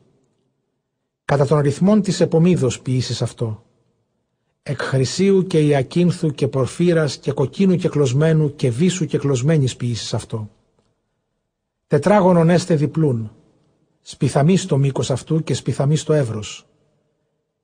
[1.24, 3.64] Κατά των ρυθμών της επομίδος ποιήσεις αυτό.
[4.62, 10.14] Εκ χρυσίου και ιακίνθου και πορφύρας και κοκκίνου και κλωσμένου και βίσου και κλωσμένης ποιήσεις
[10.14, 10.50] αυτό.
[11.86, 13.32] Τετράγωνον έστε διπλούν,
[14.00, 16.66] σπιθαμί στο μήκος αυτού και σπιθαμί στο εύρος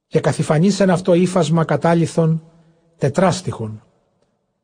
[0.09, 2.43] και καθυφανίσεν αυτό ύφασμα κατάληθων
[2.99, 3.83] τετράστιχων.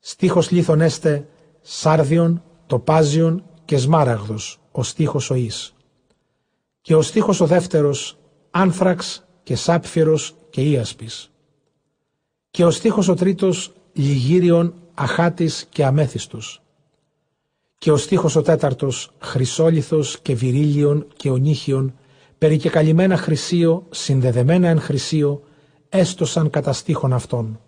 [0.01, 1.29] Στίχος λίθων έστε
[1.61, 5.75] σάρδιον, τοπάζιον και σμάραγδος, ο στίχος ο εις.
[6.81, 8.19] Και ο στίχος ο δεύτερος
[8.51, 11.31] άνθραξ και σάπφυρος και ίασπης.
[12.51, 16.63] Και ο στίχος ο τρίτος λιγύριον, αχάτης και αμέθιστος.
[17.79, 21.95] Και ο στίχος ο τέταρτος χρυσόλιθος και βυρίλιον και ονύχιον
[22.45, 25.43] περικεκαλυμμένα χρυσίο, συνδεδεμένα εν χρυσίο,
[25.89, 27.61] έστωσαν κατά στίχων αυτών.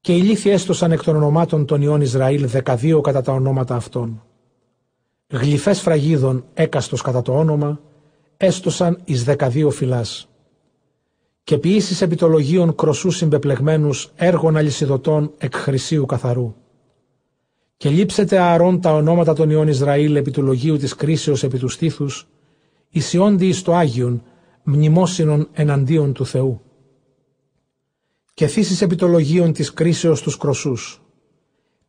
[0.00, 4.22] Και οι λύθοι έστωσαν εκ των ονομάτων των ιών Ισραήλ δεκαδύο κατά τα ονόματα αυτών.
[5.28, 7.80] Γλυφές φραγίδων έκαστος κατά το όνομα,
[8.36, 10.28] έστωσαν εις δεκαδύο φυλάς.
[11.44, 16.54] Και ποιήσεις επιτολογίων κροσούς συμπεπλεγμένους έργων αλυσιδωτών εκ χρυσίου καθαρού.
[17.76, 21.68] Και λείψετε ααρών τα ονόματα των ιών Ισραήλ επί του λογίου της κρίσεως επί του
[21.68, 22.26] στήθους,
[22.94, 24.22] ισιόντι εις το Άγιον,
[24.62, 26.60] μνημόσυνον εναντίον του Θεού.
[28.34, 31.02] Και θύσεις επιτολογίων της κρίσεως τους κροσούς.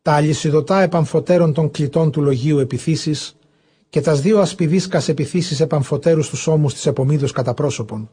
[0.02, 3.36] Τα αλυσιδωτά επαμφωτέρων των κλητών του λογίου επιθύσεις
[3.90, 8.10] και τας δύο ασπιδίσκας επιθύσεις επαμφωτέρους τους ώμους της επομίδος κατά πρόσωπον.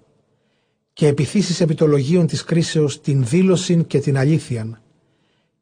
[0.92, 4.80] Και επιθύσεις επιτολογίων της κρίσεως την δήλωσιν και την αλήθειαν.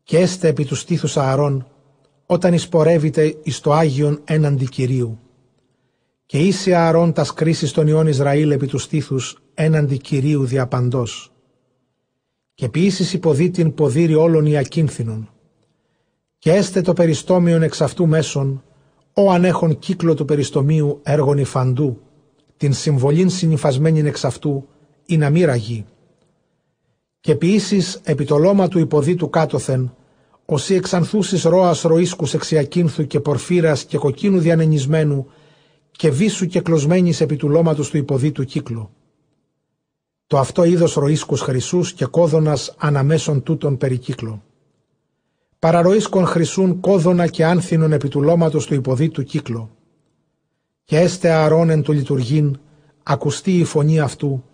[0.03, 1.67] Και έστε επί τους στήθους ααρών,
[2.27, 5.19] όταν εισπορεύεται εις το Άγιον έναντι Κυρίου
[6.29, 11.33] και είσαι ααρών τας κρίσεις των ιών Ισραήλ επί τους στήθους έναντι Κυρίου διαπαντός.
[12.55, 15.31] Και ποιήσεις υποδίτην ποδήρι όλων οι ακίνθινων.
[16.39, 18.63] Και έστε το περιστόμιον εξ αυτού μέσων,
[19.15, 22.01] ο ανέχον κύκλο του περιστομίου έργων υφαντού,
[22.57, 24.69] την συμβολήν συνυφασμένην εξ αυτού,
[25.07, 25.85] ή να μη ραγεί.
[27.21, 29.95] Και ποιήσεις επί το λόμα του υποδίτου κάτωθεν,
[30.45, 35.27] όσοι εξανθούσεις ρόας ροίσκους εξιακίνθου και πορφύρας και κοκκίνου διανενισμένου,
[35.99, 38.91] και βίσου και κλωσμένης επί του λόματος του υποδίτου κύκλου.
[40.27, 44.43] Το αυτό είδος ροίσκους χρυσούς και κόδωνας αναμέσων τούτων περικύκλου.
[45.59, 49.71] Παραροίσκων χρυσούν κόδωνα και άνθινον επί του λόματος του υποδίτου κύκλου.
[50.85, 52.59] Και έστε ααρών εν του λειτουργήν,
[53.03, 54.45] ακουστεί η φωνή αυτού,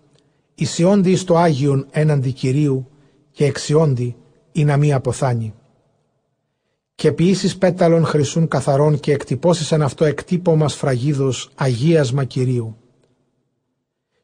[0.55, 2.89] ισιόντι εις το Άγιον έναντι Κυρίου
[3.31, 4.16] και εξιόντι
[4.52, 5.55] ή να μη αποθάνει
[6.94, 12.76] και ποιήσεις πέταλων χρυσούν καθαρών και εκτυπώσεις εν αυτό εκτύπωμα φραγίδος αγίασμα Κυρίου.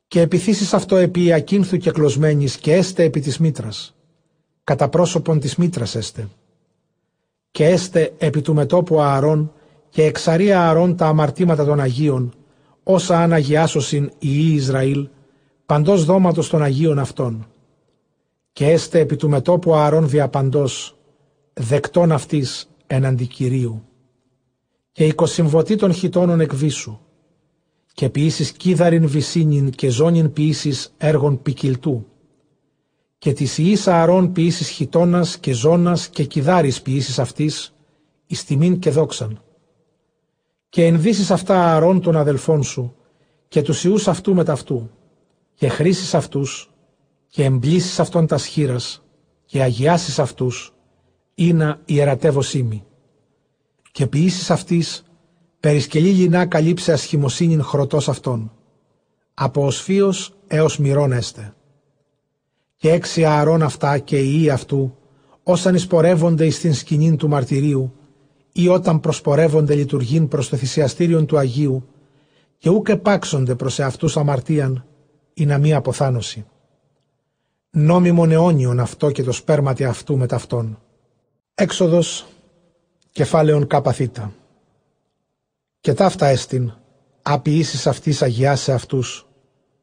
[0.09, 3.95] Και επιθύσεις αυτό επί ακίνθου και κλωσμένης και έστε επί της μήτρας.
[4.65, 6.29] Κατά πρόσωπον της μήτρας έστε.
[7.51, 9.53] Και έστε επί του μετόπου ααρών
[9.89, 12.33] και εξαρία αρών τα αμαρτήματα των Αγίων,
[12.83, 15.09] όσα αν αγιάσωσιν οι Ιη Ισραήλ,
[15.67, 17.47] παντός δώματος των Αγίων αυτών.
[18.53, 20.97] Και έστε επί του μετόπου αρών διαπαντός,
[21.61, 23.85] δεκτών αυτής εναντί Κυρίου.
[24.93, 26.99] Και οικοσυμβωτή των χιτώνων εκβίσου,
[27.93, 32.07] και ποιήσεις κίδαριν βυσίνιν και ζώνιν ποιήσεις έργων ποικιλτού.
[33.19, 37.75] Και της Ιης αρών ποιήσεις χιτώνας και ζώνας και κιδάρις ποιήσεις αυτής,
[38.27, 39.41] εις τιμήν και δόξαν
[40.71, 42.95] και ενδύσεις αυτά αρών των αδελφών σου
[43.49, 44.91] και τους ιούς αυτού με ταυτού
[45.55, 46.71] και χρήσεις αυτούς
[47.29, 49.03] και εμπλήσεις αυτών τας σχήρας
[49.45, 50.75] και αγιάσεις αυτούς
[51.45, 52.83] να ιερατεύωσή
[53.93, 55.05] και ποιήσεις αυτής
[55.61, 58.53] περισκελή λινά καλύψε ασχημοσύνην χρωτός αυτών
[59.35, 61.55] από οσφίος έως μυρών έστε
[62.77, 64.95] και έξι αρών αυτά και οι ιοί αυτού
[65.43, 67.93] όσαν εισπορεύονται εις την σκηνήν του μαρτυρίου
[68.53, 71.87] ή όταν προσπορεύονται λειτουργήν προς το θυσιαστήριον του Αγίου
[72.59, 74.85] και ούκ επάξονται προς εαυτούς αμαρτίαν
[75.35, 76.47] ή να μη αποθάνωση.
[77.71, 80.79] Νόμιμον αιώνιον αυτό και το σπέρματι αυτού με ταυτόν.
[81.61, 82.27] Έξοδος
[83.11, 84.33] κεφάλαιον καπαθήτα.
[85.81, 86.73] Και ταύτα έστιν,
[87.23, 89.29] αποιήσεις αυτής αγιάσε αυτούς,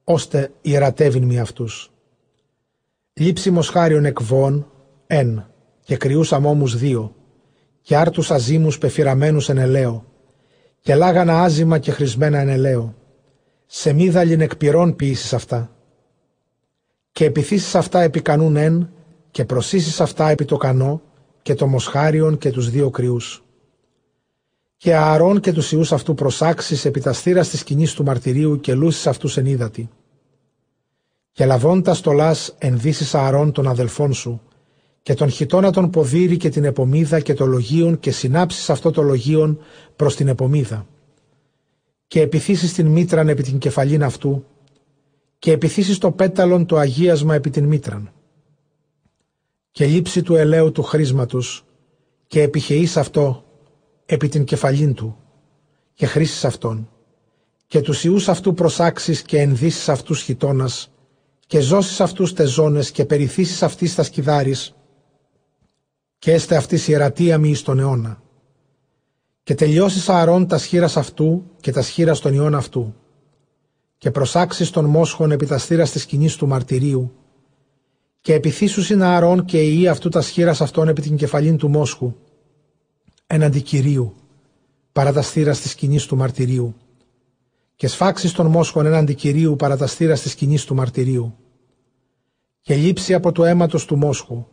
[0.04, 1.92] ώστε ιερατεύειν μη αυτούς.
[3.14, 4.72] Λείψη μοσχάριον εκβών,
[5.08, 5.48] εν,
[5.84, 7.16] και κρυούς αμόμους δύο,
[7.82, 10.06] και άρτους αζήμους πεφυραμένους εν ελαίο,
[10.82, 12.96] και λάγανα άζημα και χρησμένα εν ελαίο,
[13.66, 15.76] σε μίδαλιν εκπυρών ποιήσεις αυτά.
[17.12, 18.90] Και επιθύσεις αυτά επί κανούν εν,
[19.32, 21.02] και προσίσεις αυτά επί το κανό,
[21.48, 23.44] και το μοσχάριον και τους δύο κρυούς.
[24.78, 28.74] Και ααρών και τους ιούς αυτού προσάξεις επί τα στήρας της σκηνής του μαρτυρίου και
[28.74, 29.90] λούσεις αυτούς εν ύδατη.
[31.32, 34.42] Και λαβώντας στολάς ενδύσεις ααρών των αδελφών σου,
[35.02, 39.02] και τον χιτώνα τον ποδήρι και την επομίδα και το λογίον και συνάψεις αυτό το
[39.02, 39.60] λογίον
[39.96, 40.88] προς την επομίδα.
[42.08, 44.46] Και επιθύσεις την μήτραν επί την κεφαλήν αυτού
[45.40, 48.12] και επιθύσεις το πέταλον το αγίασμα επί την μήτραν.
[49.72, 51.66] Και λείψη του ελαίου του χρήσματος
[52.28, 53.44] και επιχεείς αυτό
[54.06, 55.18] επί την κεφαλήν του
[55.94, 56.90] και χρήσεις αυτόν
[57.68, 60.92] και τους ιούς αυτού προσάξεις και ενδύσεις αυτούς χιτώνας
[61.48, 64.76] και ζώσεις αυτούς τεζόνες και περιθύσεις αυτής τα σκυδάρις
[66.20, 68.22] και έστε αυτής ιερατεία μη εις τον αιώνα.
[69.44, 72.96] Και τελειώσεις ααρών τα σχήρας αυτού και τα σχήρα των ιών αυτού.
[73.98, 77.12] Και προσάξεις των μόσχων επί τα στήρας της σκηνής του μαρτυρίου.
[78.28, 82.14] Και επιθύσουσιν ααρών και η αυτού τα σχήρα αυτών επί την κεφαλήν του μόσχου.
[83.28, 84.14] Έναντι κυρίου,
[84.92, 86.76] παρά τα στήρα της σκηνής του μαρτυρίου.
[87.76, 91.36] Και σφάξεις των μόσχων έναντι κυρίου παρά τα στήρα της σκηνής του μαρτυρίου.
[92.62, 94.46] Και λείψει από το αίματος του μόσχου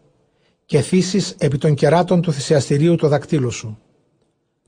[0.64, 3.78] και θύσεις επί των κεράτων του θυσιαστηρίου το δακτύλο σου.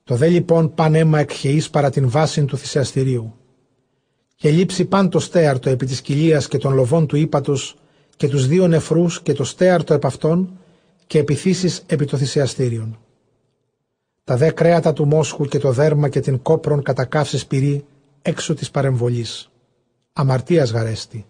[0.04, 3.34] Το δε λοιπόν παν αίμα εκχαιείς παρά την βάση του θυσιαστηρίου.
[4.36, 7.76] Και λείψει παν το στέαρτο επί της κοιλίας και των λοβών του ύπατος
[8.16, 10.58] και τους δύο νεφρούς και το στέαρτο επ' αυτών
[11.06, 12.98] και επιθύσεις επί το θυσιαστήριον.
[14.24, 17.84] Τα δε κρέατα του μόσχου και το δέρμα και την κόπρον κατά καύσης πυρή
[18.22, 19.50] έξω της παρεμβολής.
[20.12, 21.26] Αμαρτίας γαρέστη.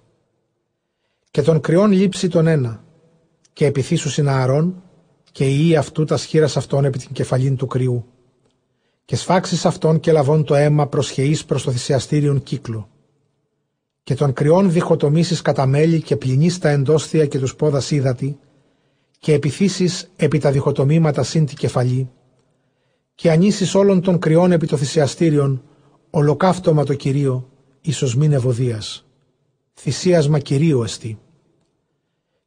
[1.31, 2.85] Και τον κρυών λείψει τον ένα,
[3.53, 4.83] και επιθύσους συναρών
[5.33, 8.07] και η αυτού τα σχήρας αυτών επί την κεφαλήν του κρυού.
[9.05, 12.89] Και σφάξεις αυτόν και λαβών το αίμα προσχεείς προς το θυσιαστήριον κύκλο.
[14.07, 18.39] Και των κρυών διχοτομήσεις κατά μέλη και πλυνείς τα εντόστια και τους πόδας ύδατη,
[19.19, 22.11] και επιθύσεις επί τα διχοτομήματα συν τη κεφαλή,
[23.15, 25.63] και ανήσεις όλων των κρυών επί το θυσιαστήριον,
[26.11, 27.49] ολοκαύτωμα το Κυρίο,
[27.81, 29.07] ίσως μην ευωδίας.
[29.75, 31.19] Θυσίασμα Κυρίου εστί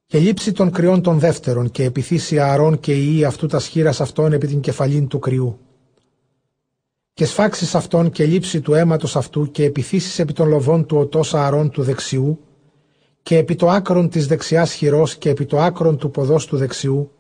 [0.06, 4.34] και λείψει των κρυών των δεύτερων και επιθύσει ααρών και η αυτού τα σχήρας αυτών
[4.34, 5.60] επί την κεφαλήν του κρυού.
[7.14, 11.22] Και σφάξεις αυτόν και λείψει του αίματος αυτού και επιθύσεις επί των λοβών του οτό
[11.32, 12.40] ααρών του δεξιού
[13.24, 17.12] και επί το άκρον της δεξιάς χειρός και επί το άκρον του ποδός του δεξιού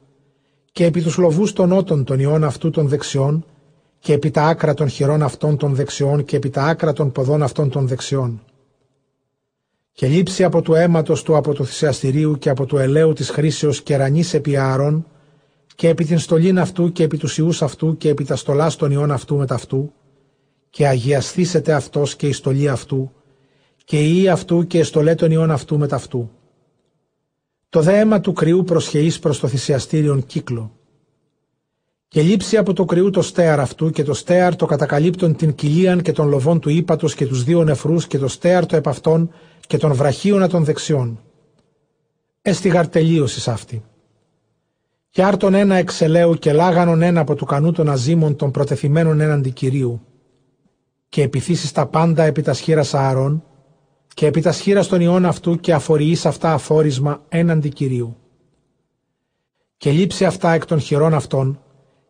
[0.71, 3.45] και επί τους λοβούς των ότων των ιών αυτού των δεξιών
[3.99, 7.43] και επί τα άκρα των χειρών αυτών των δεξιών και επί τα άκρα των ποδών
[7.43, 8.41] αυτών των δεξιών.
[9.91, 13.81] Και λείψει από του αίματος του από το θυσιαστηρίου και από του ελαίου της χρήσεως
[13.81, 15.05] κερανής επί ααρών
[15.79, 18.91] και επί την στολήν αυτού και επί τους ιούς αυτού και επί τα στολά των
[18.91, 19.93] ιών αυτού με ταυτού
[20.69, 23.11] και αγιαστήσετε αυτός και η στολή αυτού
[23.85, 26.31] και η ή αυτού και η στολές των ιών αυτού με ταυτού.
[27.69, 30.71] Το δε αίμα του κρυού προσχεείς προς το θυσιαστήριον κύκλο.
[32.07, 36.01] Και λείψει από το κρυού το στέαρ αυτού και το στέαρ το κατακαλύπτων την κοιλίαν
[36.01, 39.31] και των λοβών του ύπατος και τους δύο νεφρούς και το στέαρ το επ' αυτών
[39.67, 41.19] και των βραχίωνα των δεξιών.
[42.41, 43.83] Έστιγαρ τελείωση αυτή.
[45.19, 49.51] Και άρτον ένα εξελαίου και λάγανον ένα από του κανού των αζήμων των προτεθειμένων έναντι
[49.51, 50.01] Κυρίου.
[51.09, 53.43] Και επιθύσεις τα πάντα επί τα σχήρα Ααρών
[54.13, 58.17] και επί τα σχήρα των ιών αυτού και αφοριείς αυτά αφόρισμα έναντι Κυρίου.
[59.77, 61.61] Και λείψει αυτά εκ των χειρών αυτών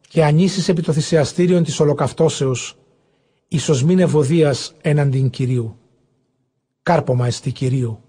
[0.09, 2.77] και ανήσεις επί το θυσιαστήριον της ολοκαυτώσεως
[3.47, 5.77] ίσως μην ευωδίας έναντι Κυρίου.
[6.83, 7.99] Κάρπομα εστί Κυρίου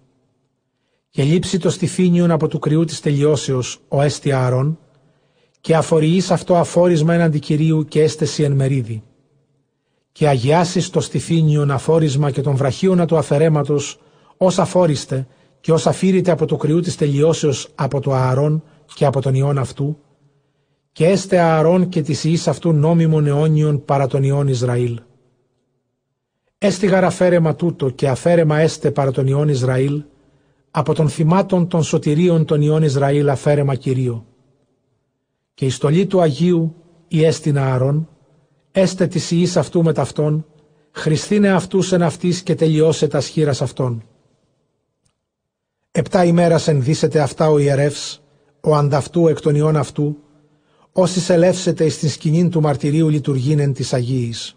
[1.10, 4.78] και λείψει το στιφίνιον από του κρυού της τελειώσεως ο έστι Ααρών
[5.60, 9.02] και αφοριείς αυτό αφόρισμα έναντι Κυρίου και έστεση εν μερίδι
[10.12, 13.98] και αγιάσεις το στιφίνιον αφόρισμα και των βραχίωνα του αφαιρέματος
[14.36, 15.26] ως αφόριστε
[15.60, 18.62] και ως αφήρητε από το κρυού της τελειώσεως από το Ααρών
[18.94, 19.98] και από τον ιόν αυτού
[20.92, 25.00] και έστε Ααρών και της ιής αυτού νόμιμων αιώνιων παρά τον ιόν Ισραήλ.
[26.58, 30.02] Έστι γαραφέρεμα τούτο και αφαίρεμα έστε παρά τον ιόν Ισραήλ
[30.70, 34.26] από των θυμάτων των σωτηρίων των ιών Ισραήλ αφαίρεμα Κυρίω.
[35.60, 36.74] Και η στολή του Αγίου
[37.08, 38.08] η έστεινα Αρών,
[38.72, 40.47] έστε της ιής αυτού με ταυτόν,
[40.90, 44.02] χριστίνε αυτούς εν αυτής και τελειώσε τας σχήρας αυτών.
[45.90, 48.22] Επτά ημέρας ενδύσετε αυτά ο ιερεύς,
[48.60, 50.16] ο ανταυτού εκ των ιών αυτού,
[50.92, 54.56] όσοι σελεύσετε εις την σκηνήν του μαρτυρίου λειτουργήνεν της Αγίης.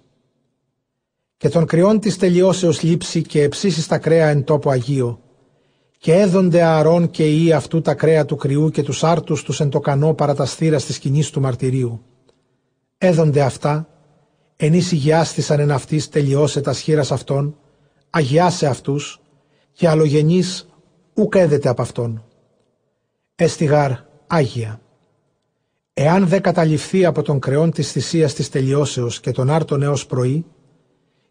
[1.38, 5.23] Και των κρυών της τελειώσεως λήψη και εψίσεις τα κρέα εν τόπο Αγίο,
[6.04, 9.70] και έδονται ααρών και ή αυτού τα κρέα του κρυού και τους άρτους τους εν
[9.70, 12.04] το κανό παρά τα στήρα της σκηνής του μαρτυρίου.
[12.98, 13.88] Έδονται αυτά,
[14.56, 17.58] εν εις υγιάστησαν εν αυτής τελειώσε τα σχήρας αυτών,
[18.10, 19.22] αγιάσε αυτούς,
[19.72, 20.70] και αλλογενής
[21.14, 22.24] ουκ έδεται από αυτόν.
[23.36, 23.92] Έστιγαρ
[24.28, 24.82] Άγια.
[25.94, 30.46] Εάν δε καταληφθεί από τον κρεόν της θυσίας της τελειώσεως και τον άρτον έως πρωί,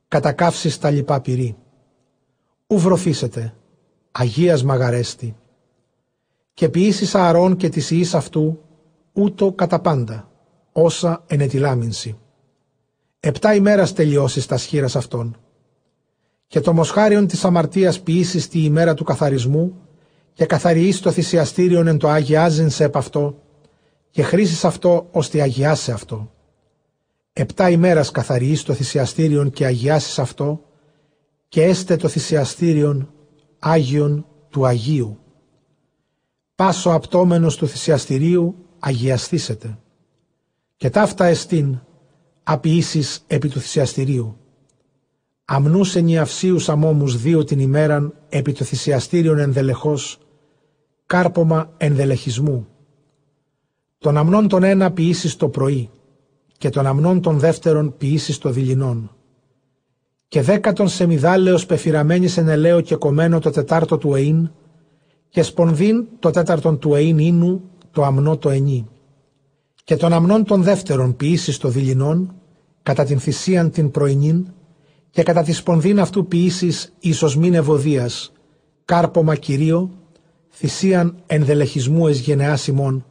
[0.08, 1.56] κατακάψεις τα λοιπά πυρή.
[2.66, 3.54] Ου βρωθήσετε,
[4.12, 5.36] Αγίας Μαγαρέστη.
[6.54, 8.58] Και ποιήσεις Ααρών και της ιής αυτού,
[9.12, 10.30] ούτω κατά πάντα,
[10.72, 12.16] όσα ενετιλάμινση.
[13.20, 15.36] Επτά ημέρας τελειώσεις τα σχήρας αυτών.
[16.46, 19.74] Και το μοσχάριον της αμαρτίας ποιήσεις τη ημέρα του καθαρισμού
[20.32, 23.38] και καθαριείς το θυσιαστήριον εν το αγιάζειν σε επ' αυτό
[24.10, 26.32] και χρήσεις αυτό ώστε αγιάσε αυτό.
[27.32, 30.60] Επτά ημέρας καθαριείς το θυσιαστήριον και αγιάσεις αυτό
[31.48, 33.12] και έστε το θυσιαστήριον
[33.64, 35.18] Άγιον του Αγίου.
[36.54, 39.78] Πάσο απτόμενος του θυσιαστηρίου αγιαστήσετε.
[40.76, 41.80] Και ταύτα εστίν
[42.42, 44.36] αποιήσεις επί του θυσιαστηρίου.
[45.44, 50.18] Αμνούς ενιαυσίους αμόμους δύο την ημέραν επί το θυσιαστήριον ενδελεχός,
[51.06, 52.66] κάρπομα ενδελεχισμού.
[53.98, 55.90] Τον αμνών τον ένα ποιήσεις το πρωί
[56.58, 59.10] και τον αμνών τον δεύτερον ποιήσεις το δειλινόν
[60.32, 64.50] και δέκατον σεμιδάλεως πεφυραμένη εν ελαίο και κομμένο το τετάρτο του εΐν
[65.28, 68.88] και σπονδύν το τέταρτον του εΐν ίνου το αμνό το ενί.
[69.84, 72.34] Και τον αμνών των δεύτερων ποιήσεις το δειλινόν
[72.82, 74.46] κατά την θυσίαν την πρωινήν
[75.10, 78.32] και κατά τη σπονδύν αυτού ποιήσεις ίσως μην ευωδίας
[78.84, 79.90] κάρπομα κυρίω
[80.50, 83.04] θυσίαν ενδελεχισμού εις γενεάς ημών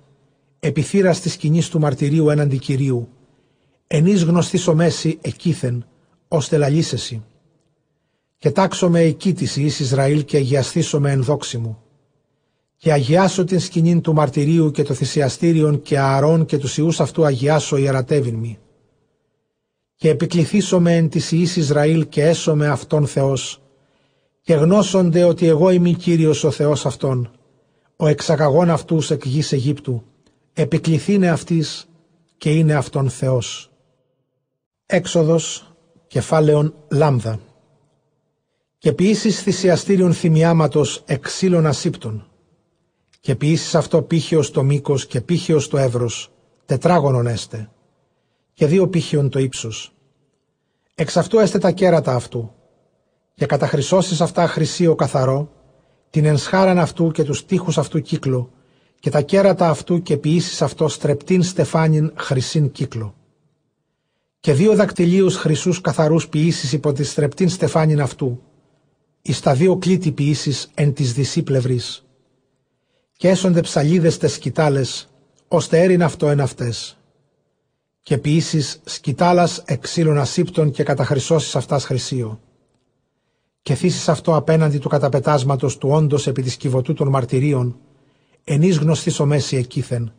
[0.59, 3.08] επιθύρας της σκηνής του μαρτυρίου έναντι Κυρίου
[3.88, 5.85] ενής γνωστής ο μέση εκείθεν
[6.34, 7.22] ώστε λαλήσεσαι.
[8.38, 11.77] Και τάξομαι εκεί της Ιης Ισραήλ και αγιαστήσομαι εν δόξη μου.
[12.77, 17.26] Και αγιάσω την σκηνήν του μαρτυρίου και το θυσιαστήριον και ααρών και τους ιούς αυτού
[17.26, 18.60] αγιάσω ιερατεύειν μη.
[19.95, 23.61] Και επικληθήσομαι εν της Ιης Ισραήλ και έσομαι αυτόν Θεός.
[24.42, 27.32] Και γνώσονται ότι εγώ είμαι Κύριος ο Θεός αυτόν,
[27.95, 30.03] ο εξαγαγών αυτούς εκ γης Αιγύπτου,
[30.53, 31.88] επικληθήνε αυτής
[32.38, 33.72] και είναι αυτόν Θεός.
[34.85, 35.70] Έξοδος
[36.11, 37.40] κεφάλαιον λάμδα.
[38.77, 42.27] Και ποιήσεις θυσιαστήριον θυμιάματος εξήλων ασύπτων.
[43.19, 46.31] Και ποιήσεις αυτό πύχιος το μήκος και πύχιος το εύρος,
[46.65, 47.69] τετράγωνον έστε.
[48.53, 49.93] Και δύο πύχιον το ύψος.
[50.95, 52.51] Εξ αυτού έστε τα κέρατα αυτού.
[53.33, 55.51] Και καταχρυσώσεις αυτά χρυσίο καθαρό,
[56.09, 58.51] την ενσχάραν αυτού και τους τείχους αυτού κύκλο,
[58.99, 63.15] και τα κέρατα αυτού και ποιήσεις αυτό στρεπτήν στεφάνιν χρυσήν κύκλο
[64.41, 68.41] και δύο δακτυλίους χρυσούς καθαρούς ποιήσεις υπό τη στρεπτήν στεφάνιν αυτού,
[69.21, 72.05] εις τα δύο κλήτη ποιήσεις εν της δυσί πλευρής.
[73.17, 75.09] Και έσονται ψαλίδες τες σκητάλες,
[75.47, 76.97] ώστε έριν αυτό εν αυτές.
[78.01, 82.39] Και ποιήσεις σκητάλας εξήλων ασύπτων και καταχρυσώσεις αυτάς χρυσίο.
[83.61, 87.77] Και θύσεις αυτό απέναντι του καταπετάσματος του όντως επί της κυβωτού των μαρτυρίων,
[88.43, 90.13] ενής γνωστής ο μέση εκείθεν,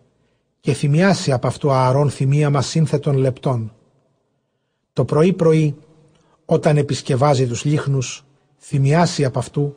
[0.61, 3.73] και θυμιάσει από αυτού ααρών θυμία μας σύνθετων λεπτών
[4.93, 5.77] το πρωί-πρωί,
[6.45, 8.25] όταν επισκευάζει τους λίχνους,
[8.59, 9.77] θυμιάσει από αυτού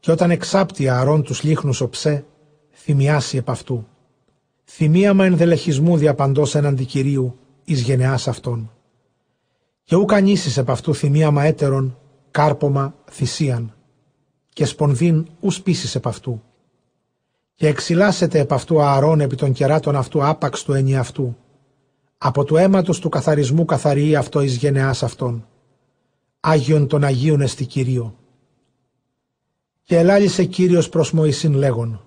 [0.00, 2.24] και όταν εξάπτει ααρών τους λίχνους οψέ,
[2.72, 3.86] θυμιάσει από αυτού.
[4.64, 8.70] θυμίαμα ενδελεχισμού διαπαντός έναντι Κυρίου, εις γενεάς αυτών.
[9.84, 11.98] Και ου κανήσεις επ' αυτού θυμίαμα έτερον,
[12.30, 13.74] κάρπομα θυσίαν,
[14.48, 16.42] και σπονδύν ου σπίσεις επ' αυτού.
[17.54, 21.36] Και εξυλάσσεται επ' αυτού ααρών επί των κεράτων αυτού άπαξ του ενιαυτού.
[22.18, 25.48] Από του αίματος του καθαρισμού καθαριεί αυτό εις γενεάς αυτών.
[26.40, 28.18] Άγιον των Αγίων εστι Κυρίω.
[29.82, 32.04] Και ελάλησε Κύριος προς Μωυσήν λέγον,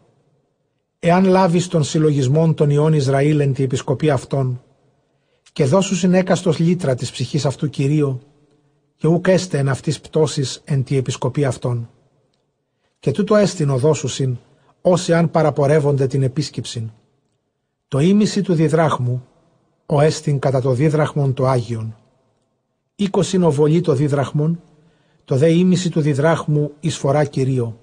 [1.00, 4.62] «Εάν λάβεις των συλλογισμών των Ιών Ισραήλ εν τη επισκοπή αυτών,
[5.54, 8.22] και δώσους συνέκαστος λίτρα της ψυχής αυτού Κυρίω,
[8.96, 11.90] και ούκ έστε εν αυτής πτώσης εν τη επισκοπή αυτών.
[13.00, 14.38] Και τούτο έστειν οδόσουσιν,
[14.82, 16.92] όσοι αν παραπορεύονται την επίσκεψην.
[17.88, 19.28] Το ίμιση του διδράχμου,
[19.90, 21.96] ο έστιν κατά το δίδραχμον το Άγιον.
[22.96, 24.62] Είκοσιν οβολή το δίδραχμον,
[25.26, 27.80] το δε ίμιση του διδράχμου εισφορά Κυρίω.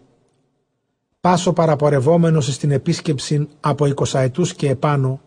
[1.20, 5.20] Πάσο παραπορευόμενος στην επίσκεψη από εικοσαετούς και επάνω,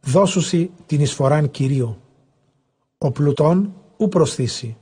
[0.00, 2.00] δώσουσι την εισφοράν Κυρίω.
[2.98, 4.76] Ο πλουτών ου προσθήσει,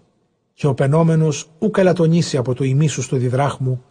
[0.52, 3.84] και ο πενόμενος ου καλατονίσει από το ημίσους του διδράχμου,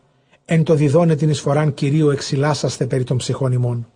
[0.45, 3.87] εν το διδώνε την εισφοράν Κυρίω εξυλάσαστε περί των ψυχών ημών.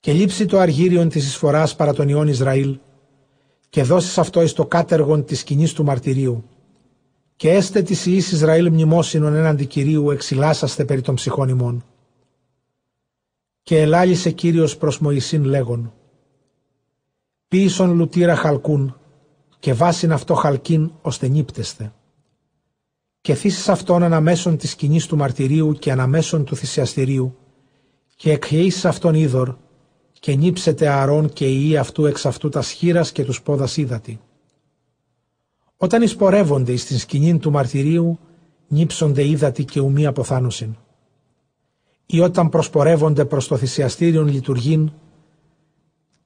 [0.00, 2.78] Και λείψει το αργύριον της εισφοράς παρά τον Ιών Ισραήλ,
[3.68, 6.44] και δώσεις αυτό εις το κάτεργον της σκηνής του μαρτυρίου,
[7.36, 11.84] και έστε της Ιης Ισραήλ μνημόσυνον έναντι Κυρίου εξυλάσαστε περί των ψυχών ημών.
[13.62, 15.92] Και ελάλησε Κύριος προς Μωυσήν λέγον,
[17.48, 18.96] «Πίησον λουτήρα χαλκούν,
[19.58, 21.92] και βάσιν αυτό χαλκίν ώστε νύπτεστε.
[23.20, 27.36] Και θύσεις αυτόν αναμέσων της σκηνής του μαρτυρίου και αναμέσων του θυσιαστηρίου,
[28.16, 29.56] και εκχαιήσεις αυτόν είδωρ,
[30.20, 34.20] και νύψετε αρών και η αυτού εξ αυτού τα σχήρας και τους πόδας ύδατη.
[35.76, 38.18] Όταν εισπορεύονται εις την σκηνή του μαρτυρίου,
[38.68, 40.76] νύψονται ύδατη και ουμή αποθάνωσιν.
[42.06, 44.92] Ή όταν προσπορεύονται προς το θυσιαστήριον λειτουργήν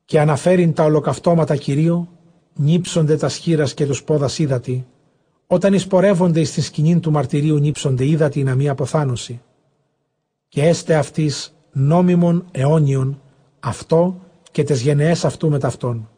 [0.05, 2.09] και αναφέρειν τα ολοκαυτώματα Κυρίου,
[2.55, 4.87] νύψονται τα σχήρας και τους πόδας ύδατη,
[5.47, 9.41] όταν εισπορεύονται εις την σκηνή του μαρτυρίου νύψονται ύδατη να μη αποθάνωση.
[10.49, 13.22] Και έστε αυτής νόμιμον αιώνιον
[13.65, 16.09] αυτό και τες γενναίες αυτού με ταυτόν.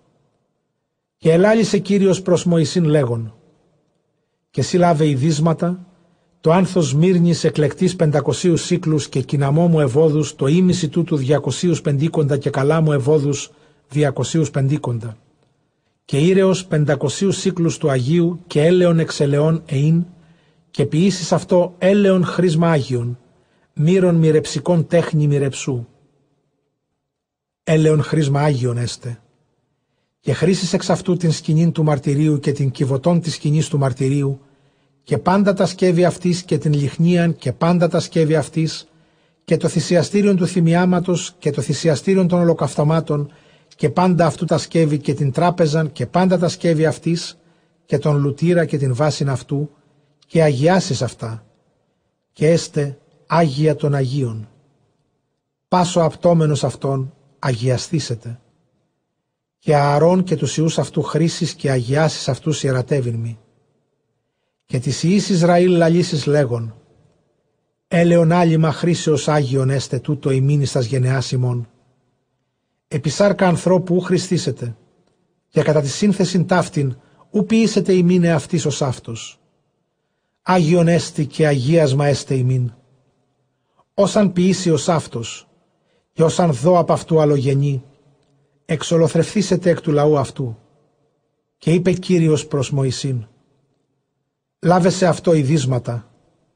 [1.17, 3.35] Και ελάλησε Κύριος προς Μωυσήν λέγον
[4.51, 5.87] «Και συλλάβε ειδίσματα,
[6.41, 12.37] το άνθος μύρνης εκλεκτής πεντακοσίους σύκλους και κοιναμό μου ευόδους το ίμιση τούτου διακοσίους πεντίκοντα
[12.37, 13.51] και καλά μου ευόδους
[13.89, 15.17] διακοσίους πεντίκοντα.
[16.05, 20.05] Και ήρεος πεντακοσίους σύκλους του Αγίου και έλεον εξελεών εήν
[20.71, 23.19] και ποιήσεις αυτό έλεον χρήσμα Άγιον,
[23.75, 25.87] μύρων μυρεψικών τέχνη μυρεψού.
[27.67, 29.19] Έλεον χρήσμα Άγιον έστε
[30.21, 34.41] και χρήσεις εξ αυτού την σκηνή του μαρτυρίου και την κυβωτών της σκηνής του μαρτυρίου
[35.03, 38.89] και πάντα τα σκεύη αυτής και την λιχνίαν και πάντα τα σκεύη αυτής
[39.45, 43.33] και το θυσιαστήριο του θυμιάματος και το θυσιαστήριο των ολοκαυτωμάτων
[43.77, 47.39] και πάντα αυτού τα σκεύη και την τράπεζαν και πάντα τα σκεύη αυτής
[47.87, 49.71] και τον λουτήρα και την βάσιν αυτού
[50.27, 51.45] και αγιάσεις αυτά
[52.33, 54.49] και έστε Άγια των Αγίων.
[55.69, 57.14] Πάσο απτόμενος αυτών
[57.47, 58.41] αγιαστήσετε
[59.59, 63.37] και Ααρών και τους ιούς αυτού χρήσεις και αγιάσεις αυτούς ιερατεύειν
[64.65, 66.75] Και της ιής Ισραήλ λαλήσεις λέγον,
[67.89, 71.69] έλεον άλυμα χρήσεως Άγιον έστε τούτο ημίνης τας γενεάς ημών.
[72.89, 74.77] Επισάρκα ανθρώπου ου χριστίσετε,
[75.49, 76.97] και κατά τη σύνθεσιν ταύτην
[77.31, 79.41] ου ποιήσετε ημίνε αυτής ως αυτός.
[80.43, 82.73] Άγιον έστι και αγίασμα έστε ημίν.
[83.95, 85.49] Όσαν ποιήσει ως αυτός,
[86.15, 87.83] και όσαν δω από αυτού αλλογενή,
[88.65, 90.59] εξολοθρευθήσετε εκ του λαού αυτού.
[91.59, 93.27] Και είπε Κύριος προς Μωυσήν,
[94.61, 96.11] λάβεσαι αυτό ειδίσματα,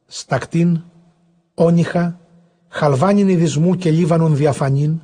[0.06, 0.80] στακτήν,
[1.54, 2.20] όνυχα,
[2.68, 5.00] χαλβάνιν ειδισμού και λίβανον διαφανήν,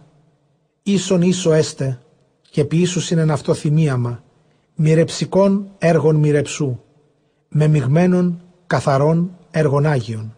[0.83, 2.01] ίσον ίσο έστε
[2.51, 4.23] και ποιήσουσιν εν αυτό θυμίαμα,
[4.75, 6.81] μοιρεψικών έργων μοιρεψού,
[7.49, 10.37] με μειγμένων καθαρών έργων Άγιων.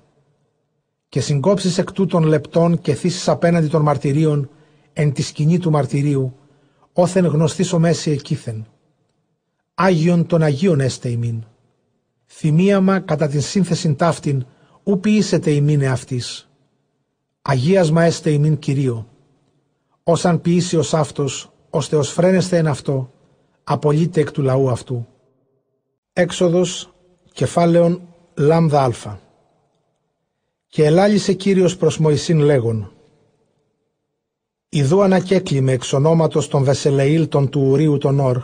[1.17, 4.51] Και συγκόψεις εκ τούτων λεπτών και θύσεις απέναντι των μαρτυρίων
[4.93, 6.37] εν τη σκηνή του μαρτυρίου,
[6.93, 8.67] όθεν γνωστής ο μέση εκείθεν.
[9.75, 11.45] Άγιον των Αγίων έστε ημίν.
[12.27, 14.47] Θυμίαμα κατά την σύνθεσιν ταύτην,
[14.85, 16.49] ου ποιήσετε ημίν εαυτής.
[17.43, 19.09] Αγίασμα έστε ημίν Κυρίω.
[20.03, 23.13] Όσαν ποιήσει ως αυτός, ώστε ως φρένεστε εν αυτό,
[23.65, 25.07] απολύτε εκ του λαού αυτού.
[26.13, 26.95] Έξοδος,
[27.33, 29.25] κεφάλαιον λάμδα αλφα.
[30.77, 32.93] Και ελάλησε Κύριος προς Μωυσήν λέγον,
[34.69, 38.43] Ιδού ανακέκλειμε εξ ονόματος των Βεσελεήλ των του Ουρίου των Ορ,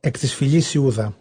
[0.00, 1.16] εκ της φυλής Ιούδα.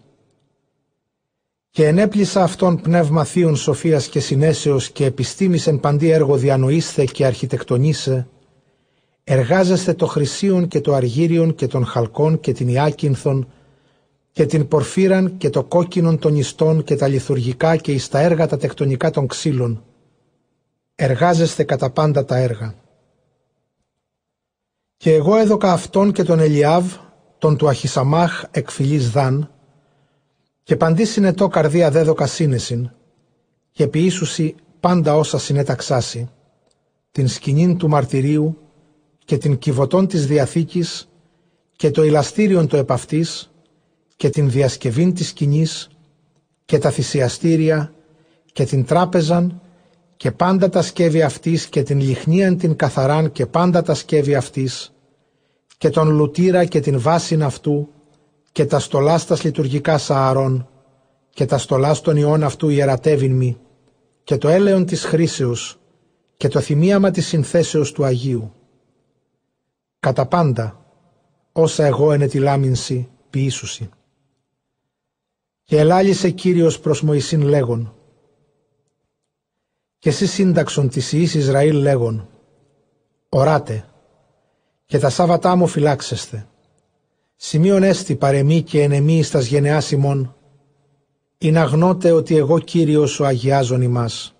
[1.69, 7.25] Και ενέπλησα αυτόν πνεύμα θείων σοφίας και συνέσεως και επιστήμης εν παντή έργο διανοήστε και
[7.25, 8.27] αρχιτεκτονίσε,
[9.23, 13.47] εργάζεστε το χρυσίον και το αργύριον και τον χαλκόν και την ιάκυνθον
[14.31, 18.47] και την πορφύραν και το κόκκινον των ιστών και τα λιθουργικά και εις τα έργα
[18.47, 19.83] τα τεκτονικά των ξύλων.
[21.01, 22.75] Εργάζεστε κατά πάντα τα έργα.
[24.97, 26.95] Και εγώ έδωκα αυτόν και τον Ελιάβ,
[27.37, 29.51] τον του Αχισαμάχ εκφυλής Δαν,
[30.63, 32.89] και παντή συνετό καρδία δέδοκα σύνεσιν,
[33.71, 36.29] και ποιήσουσι πάντα όσα συνέταξάσι,
[37.11, 38.57] την σκηνήν του μαρτυρίου
[39.25, 41.09] και την κυβωτών της Διαθήκης
[41.71, 43.51] και το ηλαστήριον το επαυτής
[44.15, 45.89] και την διασκευήν της σκηνής
[46.65, 47.93] και τα θυσιαστήρια
[48.53, 49.61] και την τράπεζαν
[50.19, 54.93] και πάντα τα σκεύη αυτής και την λιχνίαν την καθαράν και πάντα τα σκεύη αυτής
[55.77, 57.89] και τον λουτήρα και την βάσιν αυτού
[58.51, 60.69] και τα στολά στα λειτουργικά σααρών
[61.29, 63.57] και τα στολά των ιών αυτού ιερατεύειν μη
[64.23, 65.79] και το έλεον της χρήσεως
[66.37, 68.53] και το θυμίαμα της συνθέσεως του Αγίου.
[69.99, 70.85] Κατά πάντα,
[71.51, 73.89] όσα εγώ εν τη λάμινση ποιήσουσι.
[75.63, 77.93] Και ελάλησε Κύριος προς Μωυσήν λέγον
[79.99, 82.29] «Και εσύ σύνταξον της Ιης Ισραήλ λέγον
[83.29, 83.85] «Οράτε
[84.85, 86.47] και τα Σάββατά μου φυλάξεστε.
[87.35, 90.35] Σημείων έστι παρεμή και ενεμή εις τας γενεάς ημών
[91.37, 94.35] ή να γνώτε ότι εγώ Κύριος ο αγιάζων ημάς.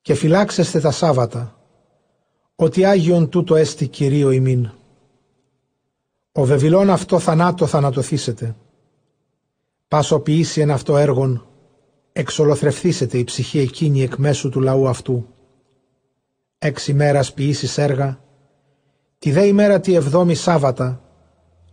[0.00, 1.58] Και φυλάξεστε τα Σάββατα,
[2.54, 4.70] ότι Άγιον τούτο έστι Κυρίω ημίν.
[6.32, 8.56] Ο βεβηλών αυτό θανάτο θανατοθήσετε.
[9.88, 11.47] Πάσο ποιήσει εν αυτό έργον,
[12.18, 15.26] εξολοθρευθήσετε η ψυχή εκείνη εκ μέσου του λαού αυτού.
[16.58, 18.20] Έξι μέρας ποιήσεις έργα,
[19.18, 21.02] τη δε ημέρα τη εβδόμη Σάββατα,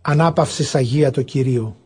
[0.00, 1.76] ανάπαυσης Αγία το Κυρίο.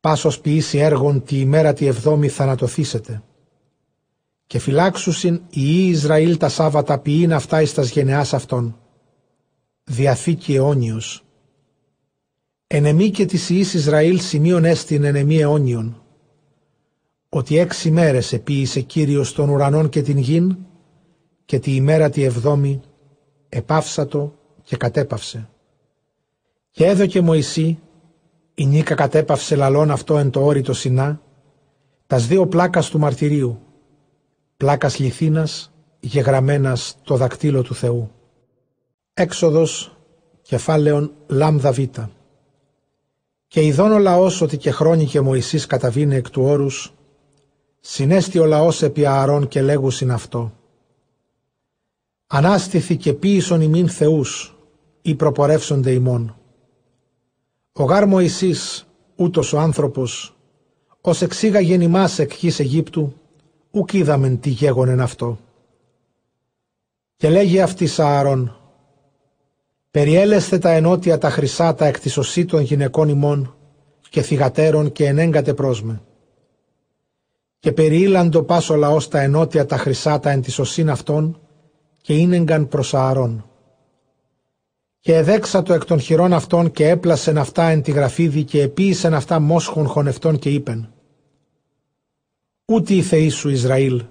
[0.00, 3.22] Πάσος ποιήσει έργον τη ημέρα τη εβδόμη θανατοθήσετε.
[4.46, 8.78] Και φυλάξουσιν οι Ισραήλ τα Σάββατα ποιήν αυτά εις τας γενεάς αυτών.
[9.84, 11.24] Διαθήκη αιώνιος.
[12.66, 15.99] Ενεμή και της Ιης Ισραήλ σημείων έστιν ενεμή αιώνιον.
[17.32, 20.56] Ότι έξι μέρες επίησε Κύριος των ουρανών και την γην
[21.44, 22.80] και τη ημέρα τη εβδόμη
[23.48, 25.48] επάυσατο και κατέπαυσε.
[26.70, 27.78] Και έδωκε Μωυσή
[28.54, 31.20] η νίκα κατέπαυσε λαλών αυτό εν το όριτο Σινά,
[32.06, 33.60] τας δύο πλάκας του μαρτυρίου,
[34.56, 38.10] πλάκας λιθίνας, γεγραμμένας το δακτύλο του Θεού.
[39.14, 39.96] Έξοδος,
[40.42, 41.78] κεφάλαιον λάμδα β.
[43.46, 46.94] Και ειδών ο λαός ότι και χρόνι και Μωυσής καταβήνε εκ του όρους,
[47.80, 50.52] συνέστη ο λαός επί ααρών και λέγουσιν αυτό.
[52.26, 54.56] Ανάστηθη και ποίησον ημίν θεούς,
[55.02, 56.36] ή προπορεύσονται ημών.
[57.72, 58.86] Ο γάρ Μωυσής,
[59.16, 60.36] ούτως ο άνθρωπος,
[61.00, 63.14] ως εξήγαγεν ημάς εκ γης Αιγύπτου,
[63.70, 65.38] ουκ είδαμεν τι γέγονεν αυτό.
[67.16, 68.56] Και λέγει αυτής Ααρών,
[69.90, 73.54] περιέλεστε τα ενότια τα χρυσά τα εκ της των γυναικών ημών
[74.10, 76.02] και θυγατέρων και ενέγκατε πρόσμε.
[77.60, 81.40] Και περιήλαντο πάσο λαός τα ενότια τα χρυσά τα εν της οσύν αυτών
[82.02, 83.44] και ίνεγκαν προς Ααρών
[85.00, 89.40] και εδέξατο εκ των χειρών αυτών και έπλασεν αυτά εν τη γραφίδη και επίησεν αυτά
[89.40, 90.92] μόσχων χωνευτών και είπεν
[92.64, 94.04] «Ούτε οι θεοί σου Ισραήλ,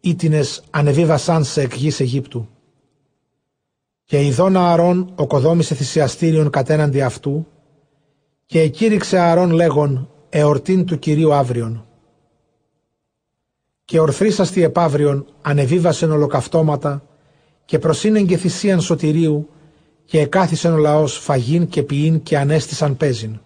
[0.00, 2.48] ήτινες ανεβίβασαν σε εκ γης Αιγύπτου».
[4.04, 7.46] Και ειδών Ααρών οκοδόμησε θυσιαστήριον κατέναντι αυτού
[8.46, 11.86] και εκήρυξε Ααρών λέγον εορτήν του Κυρίου αύριον.
[13.84, 17.06] Και ορθρίσαστη επαύριον ανεβίβασεν ολοκαυτώματα
[17.64, 19.48] και προσύνεγγε θυσίαν σωτηρίου
[20.04, 23.40] και εκάθισεν ο λαός φαγήν και ποιήν και ανέστησαν παίζιν.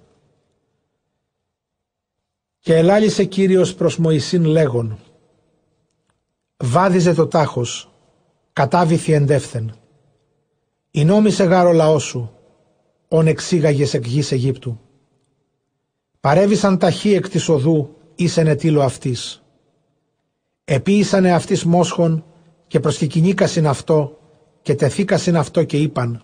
[2.58, 4.98] Και ελάλησε Κύριος προς Μωυσήν λέγον
[6.56, 7.90] «Βάδιζε το τάχος,
[8.52, 9.74] κατάβηθη εντεύθεν.
[10.90, 12.32] Η νόμισε γάρο λαός σου,
[13.08, 14.80] ον εξήγαγες εκ γης Αιγύπτου.
[16.20, 19.42] Παρέβησαν ταχύ εκ της οδού, ήσεν ετήλο αυτής.
[20.70, 22.24] Επίησανε αυτής μόσχον
[22.66, 24.18] και προσκεκινήκασιν αυτό
[24.62, 26.22] και τεθήκασιν αυτό και είπαν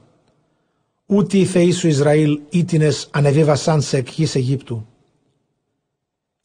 [1.07, 4.87] ούτε οι θεοί σου Ισραήλ ήτινες ανεβίβασαν σε εκ Αιγύπτου.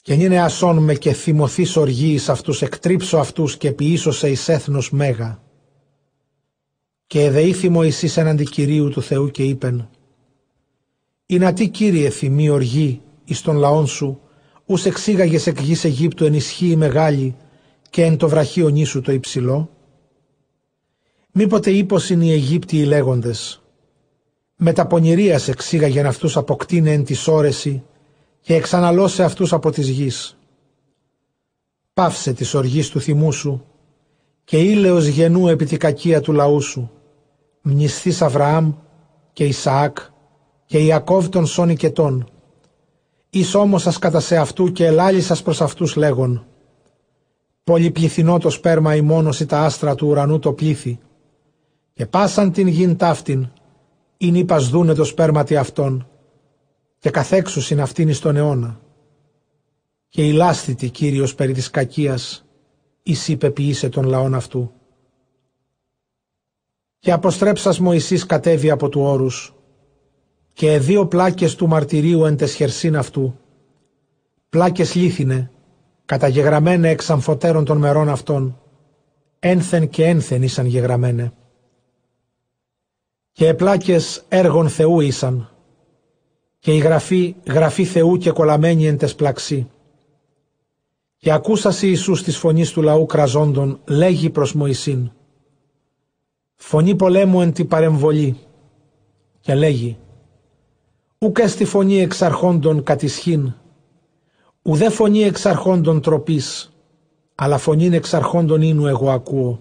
[0.01, 4.91] Και είναι ασόν με και θυμωθείς οργή αυτούς εκτρίψω αυτούς και ποιήσω σε εις έθνος
[4.91, 5.41] μέγα.
[7.07, 9.89] Και εδεήθη Μωυσής έναντι Κυρίου του Θεού και είπεν
[11.25, 14.19] «Είναι τι Κύριε θυμή οργή εις των λαών σου,
[14.65, 17.35] ους εξήγαγες εκ γης Αιγύπτου εν ισχύει μεγάλη
[17.89, 19.69] και εν το βραχείο νήσου το υψηλό.
[21.31, 23.61] Μήποτε ύπος είναι οι Αιγύπτιοι οι λέγοντες,
[24.55, 27.83] με τα πονηρίας εξήγαγεν αυτούς αποκτήνε εν της όρεση
[28.41, 30.37] και εξαναλώσε αυτούς από της γης.
[31.93, 33.65] Πάυσε της οργής του θυμού σου
[34.43, 36.91] και ήλαιος γενού επί τη κακία του λαού σου
[37.61, 38.73] μνηστής Αβραάμ
[39.33, 39.97] και Ισαάκ
[40.65, 42.29] και Ιακώβ των σών οικετών.
[43.29, 46.45] Εις όμως σας κατά σε αυτού και ελάλησας προς αυτούς λέγον.
[47.69, 50.99] Πολυπληθυνό το σπέρμα ημώνος ή τα άστρα του ουρανού το πλήθη.
[51.93, 53.49] Και πάσαν την γην ταύτην,
[54.17, 56.07] ειν είπας δούνε το σπέρματι αυτών,
[56.99, 58.79] και καθέξουσιν αυτήν εις τον αιώνα.
[60.07, 62.45] Και η λάστητη Κύριος περί της κακίας,
[63.03, 64.71] εις είπε ποιήσε τον λαόν αυτού.
[66.99, 69.55] Και αποστρέψας Μωυσής κατέβη από του όρους,
[70.53, 73.39] και δύο πλάκες του μαρτυρίου εν τεσχερσίν αυτού,
[74.49, 75.51] πλάκες λίθινε,
[76.09, 78.61] καταγεγραμμένε εξ αμφωτέρων των μερών αυτών,
[79.39, 81.33] ένθεν και ένθεν ήσαν γεγραμμένε.
[83.31, 85.49] Και επλάκες έργων Θεού ήσαν,
[86.59, 89.69] και η γραφή, γραφή Θεού και κολαμένη εν τες πλαξί.
[91.17, 95.11] Και ακούσασι Ιησούς της φωνής του λαού κραζόντων, λέγει προς Μωυσήν,
[96.55, 98.37] φωνή πολέμου εν τη παρεμβολή,
[99.39, 99.97] και λέγει,
[101.19, 103.53] ούκ στη φωνή εξαρχόντων κατησχήν,
[104.69, 106.73] ουδέ φωνή εξαρχόντων τροπής,
[107.35, 109.59] αλλά φωνήν εξαρχόντων ίνου εγώ ακούω.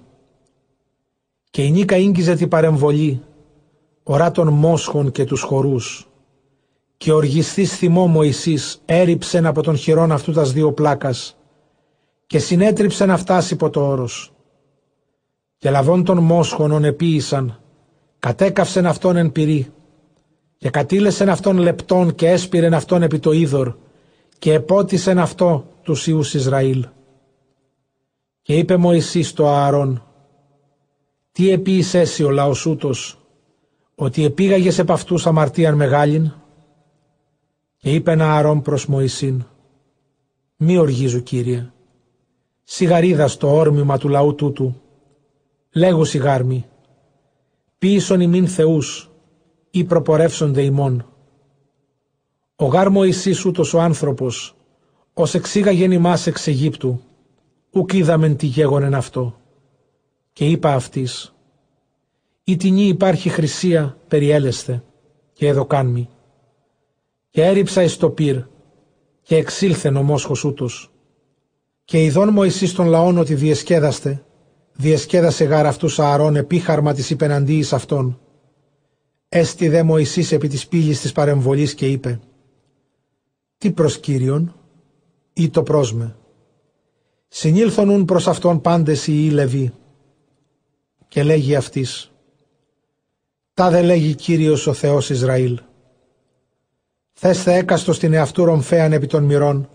[1.51, 3.23] Και η νίκα ίγκυζε τη παρεμβολή,
[4.03, 6.09] ορά των μόσχων και τους χορούς,
[6.97, 11.37] και οργιστής θυμό Μωυσής έριψεν από τον χειρόν αυτού τας δύο πλάκας,
[12.27, 14.33] και συνέτριψε να φτάσει υπό το όρος.
[15.59, 17.61] Και λαβών των μόσχων επίησαν,
[18.19, 19.73] κατέκαυσεν αυτόν εν πυρή,
[20.57, 23.75] και κατήλεσεν αυτόν λεπτόν και έσπηρεν αυτόν επί το είδωρ,
[24.39, 26.87] και επότισεν αυτό τους Ιούς Ισραήλ.
[28.43, 30.03] Και είπε Μωυσής το Ααρών,
[31.33, 33.19] τι επίης εσύ ο λαός ούτος,
[33.95, 36.33] ότι επήγαγες επ' αυτούς αμαρτίαν μεγάλην;
[37.77, 39.45] Και είπε ένα Ααρών προς Μωυσήν,
[40.57, 41.73] μη οργίζου Κύριε,
[42.63, 44.81] σιγαρίδας στο όρμημα του λαού τούτου,
[45.71, 46.67] λέγου σιγάρμι,
[47.79, 49.11] πίσον ημίν θεούς,
[49.71, 51.07] ή προπορεύσονται ημών.
[52.61, 54.57] Ο γάρ Μωυσής ούτως ο άνθρωπος,
[55.15, 57.01] ως εξήγαγεν ημάς εξ Αιγύπτου,
[57.71, 59.41] ουκ είδαμεν τι γέγονεν αυτό.
[60.33, 61.35] Και είπα αυτής,
[62.45, 64.83] η τινή υπάρχει χρυσία περιέλεσθε,
[65.33, 66.09] και εδώ κάνμη.
[67.31, 68.37] Και έριψα εις το πυρ,
[69.23, 70.91] και εξήλθεν ο μόσχος ούτως.
[71.85, 74.25] Και ειδών Μωυσής των λαών ότι διεσκέδαστε,
[74.73, 78.21] διεσκέδασε γάρ αυτούς ααρών επίχαρμα της υπεναντίης αυτών.
[79.29, 82.21] Έστι δε Μωυσής επί της πύλης της παρεμβολής και είπε
[83.59, 84.55] «Τι προς Κύριον»
[85.33, 86.17] ή το πρόσμε.
[87.29, 89.73] Συνήλθονουν προς αυτόν πάντες οι Λεβί.
[91.09, 92.13] Και λέγει αυτής
[93.55, 95.61] «Τα δε λέγει Κύριος ο Θεός Ισραήλ.
[97.13, 99.69] Θέστε έκαστος στην εαυτού ρομφέαν επί των μυρών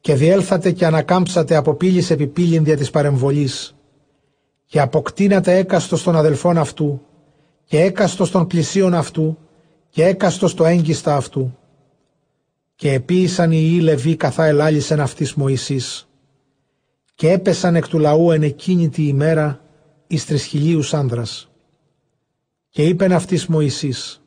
[0.00, 3.74] και διέλθατε και ανακάμψατε από πύλης επί πύλην δια της παρεμβολής
[4.66, 7.00] και αποκτήνατε έκαστος των αδελφών αυτού
[7.64, 9.38] και έκαστος των πλησίων αυτού
[9.88, 11.58] και έκαστος το έγκιστα αυτού.
[12.80, 16.08] Και επίησαν οι Λεβί καθά ελάλησεν αυτής Μωυσής
[17.14, 19.60] και έπεσαν εκ του λαού εν εκείνη τη ημέρα
[20.06, 21.50] εις τρισχυλίους άνδρας.
[22.68, 24.22] Και είπεν αυτής Μωυσής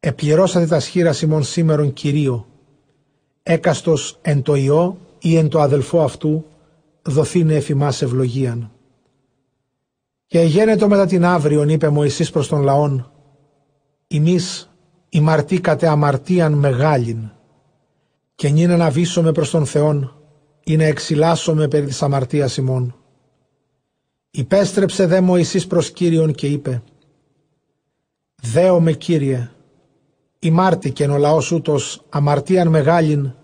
[0.00, 2.46] «Επληρώσατε τα σχήρα ημών σήμερον Κυρίω,
[3.42, 6.44] έκαστος εν το ιό ή εν το αδελφό αυτού,
[7.02, 8.70] δοθήνε εφημάς ευλογίαν».
[10.26, 13.10] Και γένετο μετά την αύριον, είπε Μωυσής προς τον λαόν,
[14.06, 14.70] «Ημείς
[15.08, 17.30] ημαρτήκατε αμαρτίαν μεγάλην,
[18.36, 20.20] και νυν να βύσομαι προς τον Θεόν,
[20.64, 22.96] ή να εξηλάσομαι περί της αμαρτίας ημών».
[24.30, 26.82] Υπέστρεψε δε Μωυσής προς Κύριον και είπε,
[28.42, 29.50] «Δέομαι Κύριε,
[30.38, 33.34] ημάρτηκεν ο λαός ούτως αμαρτίαν μεγάλην,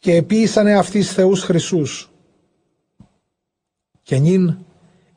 [0.00, 2.10] και επίησανε αυτής θεούς χρυσούς.
[4.02, 4.58] Και νυν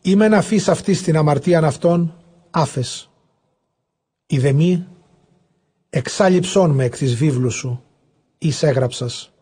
[0.05, 2.15] Είμαι να αφήσεις αυτής στην αμαρτίαν αυτών,
[2.49, 3.09] άφες.
[4.25, 4.87] Ιδεμή,
[5.89, 7.83] εξάλληψόν με εκ της βίβλου σου,
[8.43, 9.33] εις έγραψας.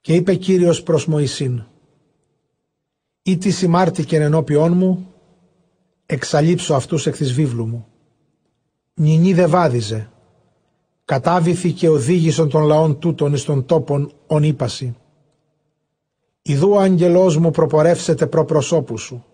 [0.00, 1.62] Και είπε Κύριος προς Μωυσήν,
[3.22, 5.12] ή τι συμμάρτηκεν ενώπιόν μου,
[6.06, 7.86] εξαλείψω αυτούς εκ της βίβλου μου.
[8.94, 10.10] Νινή δε βάδιζε,
[11.04, 14.96] κατάβηθη και οδήγησον των λαών τούτων εις των τόπων ον ύπαση.
[16.42, 19.24] Ιδού ο αγγελός μου προπορεύσεται προ προσώπου σου.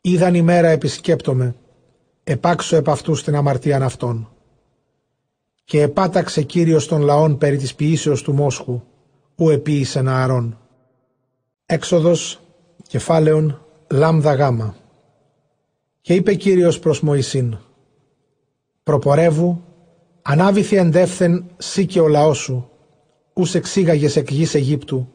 [0.00, 1.54] Είδαν ημέρα επισκέπτομαι,
[2.24, 4.28] επάξω επ' αυτούς την αμαρτίαν αυτών.
[5.70, 8.82] Και επάταξε Κύριος των λαών περί της ποιήσεως του Μόσχου,
[9.36, 10.58] ου επίησε να αρών.
[11.66, 12.40] Έξοδος,
[12.88, 14.76] κεφάλαιον, λάμδα γάμα.
[16.00, 17.56] Και είπε Κύριος προς Μωυσήν,
[18.82, 19.62] «Προπορεύου,
[20.22, 22.70] ανάβηθη εντεύθεν σύ και ο λαός σου,
[23.32, 25.08] ους εξήγαγες εκ γης Αιγύπτου,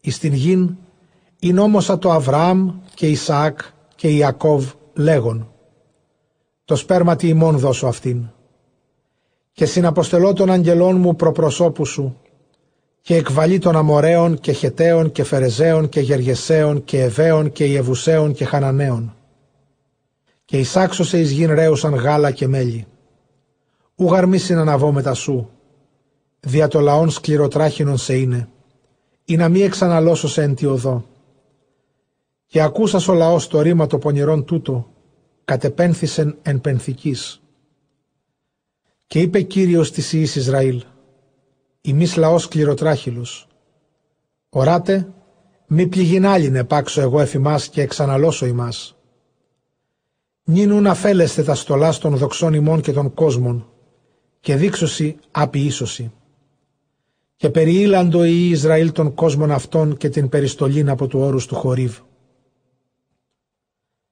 [0.00, 0.76] εις την γην
[1.38, 3.60] εινόμωσα το Αβραάμ και Ισαάκ
[3.94, 5.48] και Ιακώβ λέγον
[6.64, 8.28] το σπέρμα τι ημών δώσω αυτήν.
[9.54, 12.20] Και συναποστελώ των αγγελών μου προπροσώπου σου,
[13.00, 18.44] και εκβαλεί των Αμοραίων και Χεταίων και Φερεζαίων και Γεργεσαίων και Εβαίων και Ιεβουσαίων και
[18.44, 19.16] Χαναναίων.
[20.44, 22.86] Και εισάξωσε εις γην ρέουσαν γάλα και μέλι.
[23.96, 25.50] Ου γαρμί συναναβώ μετά σου,
[26.40, 28.48] δια το λαόν σκληροτράχινον σε είναι,
[29.24, 31.04] ή να μη εξαναλώσω σε εν οδό.
[32.46, 34.88] Και ακούσας ο λαός το ρήμα το πονηρών τούτο,
[35.44, 37.43] κατεπένθησεν εν πενθικής.
[39.14, 40.82] Και είπε Κύριος της Ιης Ισραήλ,
[41.80, 43.48] ημείς λαός σκληροτράχυλος.
[44.48, 45.12] Οράτε,
[45.66, 48.96] μη πληγήν άλλην επάξω εγώ εφημάς και εξαναλώσω ημάς.
[50.44, 53.68] Νίνου να φέλεστε τα στολά των δοξών ημών και των κόσμων,
[54.40, 56.12] και δείξωση απειήσωση.
[57.36, 61.98] Και περιήλαντο η Ισραήλ των κόσμων αυτών και την περιστολήν από του όρους του Χορίβ.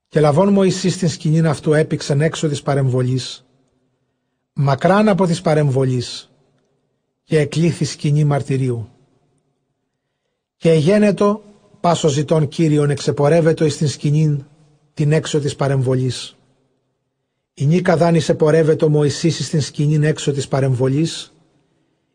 [0.08, 3.46] Και λαβών Μωυσής την σκηνήν αυτού έπηξαν έξω της παρεμβολής,
[4.52, 6.30] μακράν από της παρεμβολής,
[7.24, 8.88] και εκλήθη σκηνή μαρτυρίου.
[10.56, 11.42] Και εγένετο,
[11.80, 14.44] πάσο ζητών Κύριον εξεπορεύετο εις την σκηνήν
[14.94, 16.36] την έξω της παρεμβολής.
[17.54, 21.32] Η νίκα δάνεισε πορεύετο Μωυσής στην σκηνήν έξω της παρεμβολής,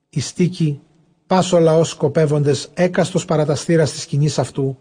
[0.09, 0.79] η στίκη
[1.27, 4.77] πάσο λαός σκοπεύοντες έκαστος παραταστήρας της σκηνής αυτού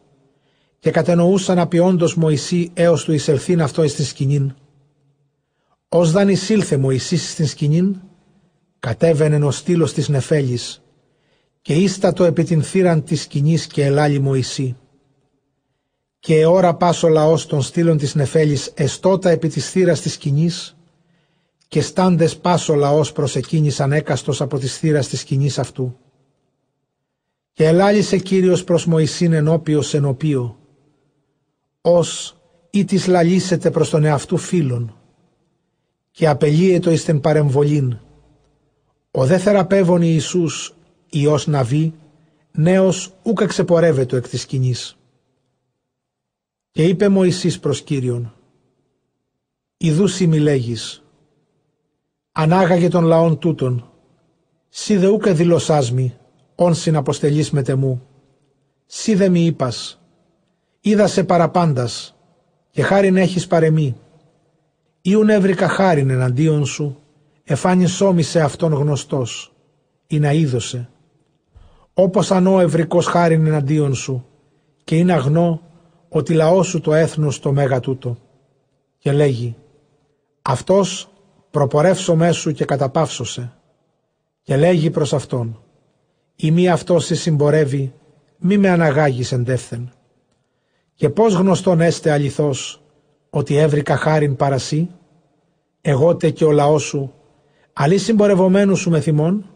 [0.79, 4.55] και κατενοούσαν απειόντος Μωυσή έως του εισελθήν αυτό εις την σκηνήν.
[5.89, 7.97] Ως δαν εισήλθε Μωυσής στην σκηνήν,
[8.79, 10.83] κατέβαινε ο στήλος της νεφέλης
[11.63, 14.77] και ίστατο επί την θύραν της σκηνής και ελάλη Μωυσή.
[16.19, 20.77] Και ώρα πας ο λαός των στήλων της νεφέλης εστότα επί της θύρας της σκηνής
[21.69, 25.99] και στάντες πας ο λαός προσεκίνησαν έκαστος από της θύρας της σκηνής αυτού.
[27.53, 30.59] Και ελάλησε Κύριος προς Μωυσήν ενώπιος ενωπίο,
[31.81, 32.37] ως
[32.71, 34.97] ή της λαλήσετε προς τον εαυτού φίλων
[36.17, 37.99] και απελύετο εις την παρεμβολήν.
[39.11, 40.75] Ο δε θεραπεύων Ιησούς,
[41.11, 41.95] Υιός Ναβί,
[42.53, 44.97] νέος ούκα ξεπορεύεται εκ της σκηνής.
[46.71, 48.35] Και είπε Μωυσής προς Κύριον,
[49.77, 51.03] «Ιδού μη λέγεις,
[52.33, 53.91] ανάγαγε των λαών τούτων,
[54.69, 56.17] σι δε ούκα δηλωσάς μη,
[56.55, 58.07] όν συναποστελείς με τεμού,
[58.87, 60.01] σι δε μη είπας,
[60.81, 62.17] είδα σε παραπάντας,
[62.71, 63.97] και χάριν έχεις παρεμή,
[65.09, 66.97] Ιουν έβρικα χάριν εναντίον σου,
[67.45, 67.87] εφάνει
[68.23, 69.53] σε αυτόν γνωστός,
[70.07, 70.89] ή να είδωσε.
[71.95, 74.27] Όπως αν ο ευρικός χάριν εναντίον σου,
[74.85, 75.61] και είναι αγνό
[76.09, 78.17] ότι λαός σου το έθνος το μέγα τούτο.
[78.99, 79.57] Και λέγει,
[80.43, 81.09] αυτός
[81.51, 83.53] προπορεύσω μέσου και καταπαύσωσε.
[84.43, 85.63] Και λέγει προς αυτόν,
[86.37, 87.93] η μη αυτός σε συμπορεύει,
[88.39, 89.93] μη με αναγάγεις εντεύθεν.
[90.95, 92.81] Και πώς γνωστόν έστε αληθώς,
[93.37, 94.91] ότι έβρικα χάριν παρασύ,
[95.81, 97.13] εγώτε και ο λαός σου
[97.73, 99.51] Αλλή συμπορευομένους σου με θυμών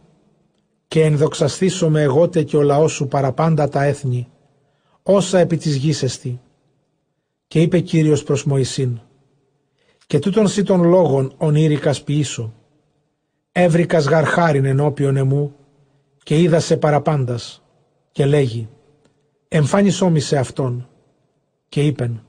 [0.88, 4.28] και ενδοξαστήσω με εγώτε και ο λαός σου παραπάντα τα έθνη,
[5.02, 6.40] όσα επί της γης εστι.
[7.46, 9.00] Και είπε Κύριος προς Μωυσήν,
[10.06, 12.52] και τούτον σύ των λόγων ονείρικας ποιήσω,
[13.52, 15.54] έβρικας γαρχάριν ενώπιον εμού
[16.22, 17.62] και είδα σε παραπάντας
[18.12, 18.68] και λέγει,
[19.48, 20.88] εμφάνισό μη σε αυτόν
[21.68, 22.24] και είπεν,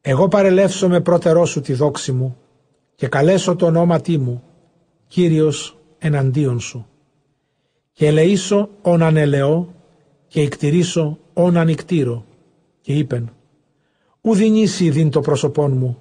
[0.00, 2.36] εγώ παρελεύσω με πρώτερό σου τη δόξη μου
[2.94, 4.42] και καλέσω το ονόματί μου
[5.06, 6.86] Κύριος εναντίον σου.
[7.92, 9.74] Και ελεήσω όν ανελεώ
[10.26, 12.24] και εκτηρήσω όν ανικτήρω.
[12.80, 13.32] Και είπεν,
[14.20, 15.98] ου δινήσει δίν το πρόσωπόν μου,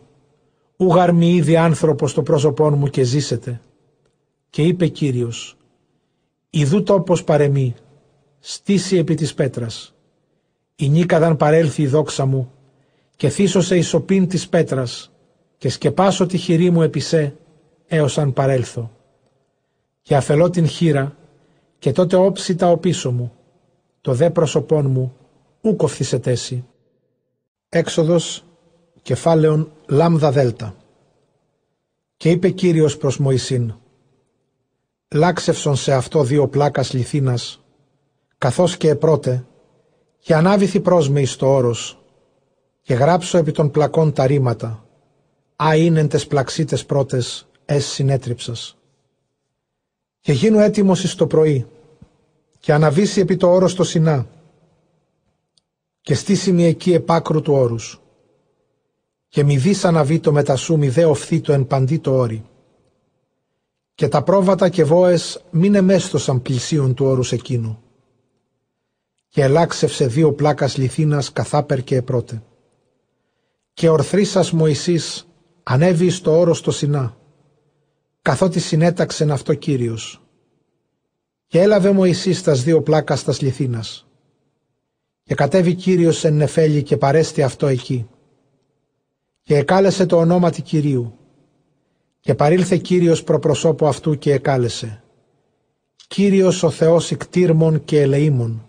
[0.78, 3.62] ου γαρμι ήδη άνθρωπος το πρόσωπόν μου και ζήσετε.
[4.50, 5.58] Και είπε Κύριος,
[6.50, 7.76] Ιδού τόπος παρεμεί,
[8.40, 9.96] στήσει επί της πέτρας.
[10.76, 12.52] Η νίκαδαν παρέλθει η δόξα μου
[13.20, 15.12] και θύσωσε η σοπήν της πέτρας
[15.58, 17.36] και σκεπάσω τη χειρή μου επισέ
[17.88, 18.92] έως αν παρέλθω
[20.02, 21.18] και αφελώ την χείρα
[21.80, 23.34] και τότε όψει τα οπίσω μου,
[24.02, 25.16] το δε πρόσωπόν μου
[25.62, 26.66] ούκο σε τέση.
[27.70, 28.44] Έξοδος
[29.02, 30.76] κεφάλαιον λάμδα δέλτα.
[32.18, 33.74] Και είπε Κύριος προς Μωυσήν,
[35.10, 37.64] λάξευσον σε αυτό δύο πλάκας λιθίνας,
[38.38, 39.46] καθώς και επρώτε,
[40.20, 41.99] και ανάβηθη πρόσμε εις το όρος,
[42.90, 44.86] και γράψω επί των πλακών τα ρήματα,
[45.64, 48.78] α είναι τες πλαξίτες πρώτες, ες συνέτριψας
[50.20, 51.68] και γίνω έτοιμος εις το πρωί
[52.60, 54.28] και αναβήσει επί το όρος το Σινά
[56.02, 58.02] και στήσιμη εκεί επάκρου του όρους.
[59.28, 62.46] Και μη δεις αναβεί το μετασού μη δε οφθεί το εν παντή το όρι.
[63.96, 67.82] Και τα πρόβατα και βόες μην εμέστοσαν πλησίον του όρους εκείνου.
[69.28, 72.42] Και ελάξευσε δύο πλάκας λιθίνας καθάπερ και επρώτε
[73.80, 75.28] και ορθρίσας Μωυσής
[75.64, 77.18] ανέβη στο όρος το Σινά,
[78.22, 80.22] καθότι συνέταξεν αυτό Κύριος.
[81.48, 84.08] Και έλαβε Μωυσής τας δύο πλάκας τας λιθίνας.
[85.24, 88.10] Και κατέβη Κύριος εν νεφέλη και παρέστη αυτό εκεί.
[89.42, 91.14] Και εκάλεσε το ονόματι Κυρίου.
[92.20, 95.04] Και παρήλθε Κύριος προπροσώπου αυτού και εκάλεσε.
[96.08, 98.68] Κύριος ο Θεός ικτήρμων και ελεήμων,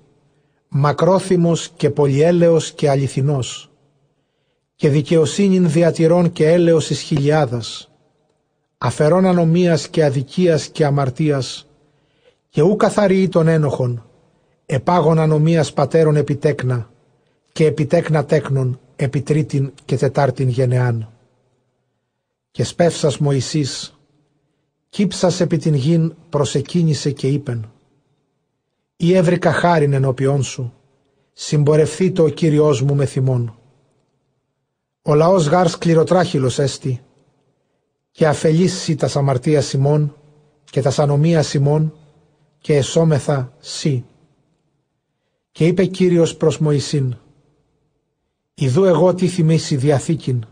[0.69, 3.70] μακρόθυμος και πολυέλεος και αληθινός,
[4.81, 7.91] και δικαιοσύνην διατηρών και έλεος εις χιλιάδας,
[8.79, 11.67] αφαιρών ανομίας και αδικίας και αμαρτίας,
[12.49, 14.05] και ου καθαροί των ένοχων,
[14.67, 16.91] επάγων ανομίας πατέρων επιτέκνα,
[17.53, 21.09] και επιτέκνα τέκνων επί τρίτην και τετάρτην γενεάν.
[22.51, 23.99] Και σπεύσας Μωυσής,
[24.89, 27.73] κύψας επί την γην προσεκίνησε και είπεν
[28.97, 30.73] «Ή έβρικα χάριν ενώπιόν σου,
[31.33, 33.55] συμπορευθεί το ο Κύριός μου με θυμόν.
[35.03, 37.01] Ο λαός γάρ σκληροτράχυλος έστι
[38.11, 40.15] και αφελήσει τα αμαρτία Σιμών
[40.65, 41.95] και τα ανομία Σιμών
[42.59, 44.05] και εσώμεθα σύ.
[45.51, 47.17] Και είπε Κύριος προς Μωυσήν
[48.55, 50.45] «Ιδού εγώ τι θυμίσει διαθήκην,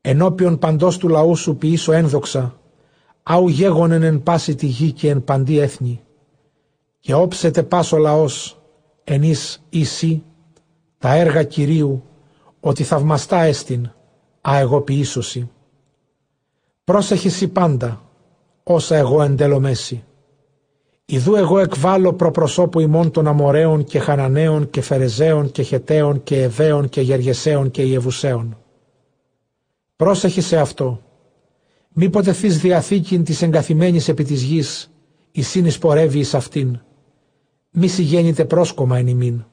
[0.00, 2.60] ενώπιον παντός του λαού σου ποιήσω ένδοξα,
[3.22, 6.00] άου γέγονεν εν πάση τη γη και εν παντή έθνη,
[7.00, 8.62] και όψετε πάσο λαός,
[9.04, 10.22] εν εις ίσι,
[10.98, 12.02] τα έργα Κυρίου,
[12.64, 13.90] ότι θαυμαστά έστιν,
[14.48, 15.50] α εγώ ποιήσωση.
[16.84, 18.02] Πρόσεχε πάντα,
[18.62, 20.04] όσα εγώ εντελομέσει.
[21.04, 26.88] Ιδού εγώ εκβάλλω προπροσώπου ημών των Αμοραίων και Χαναναίων και Φερεζαίων και Χεταίων και Εβαίων
[26.88, 28.56] και Γεργεσαίων και Ιεβουσαίων.
[29.96, 31.02] Πρόσεχε σε αυτό,
[31.92, 34.90] μήποτε θείς διαθήκην της εγκαθημένης επί της γης,
[35.32, 36.80] η σύνης πορεύει εις αυτήν.
[37.70, 39.44] Μη συγγέννητε πρόσκομα εν ημίν.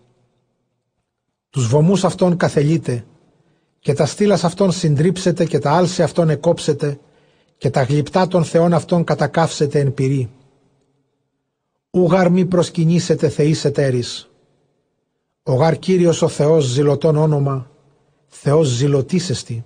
[1.50, 3.06] Τους βωμούς αυτών καθελείτε,
[3.80, 7.00] και τα στήλας αυτών συντρίψετε και τα άλση αυτών εκόψετε,
[7.58, 10.30] και τα γλυπτά των θεών αυτών κατακάψετε εν πυρή.
[11.92, 14.30] Ούγαρ μη προσκυνήσετε θεείς εταίρης.
[15.44, 17.72] Ο γαρ Κύριος ο Θεός ζηλωτών όνομα,
[18.28, 19.66] Θεός ζηλωτήσεστη.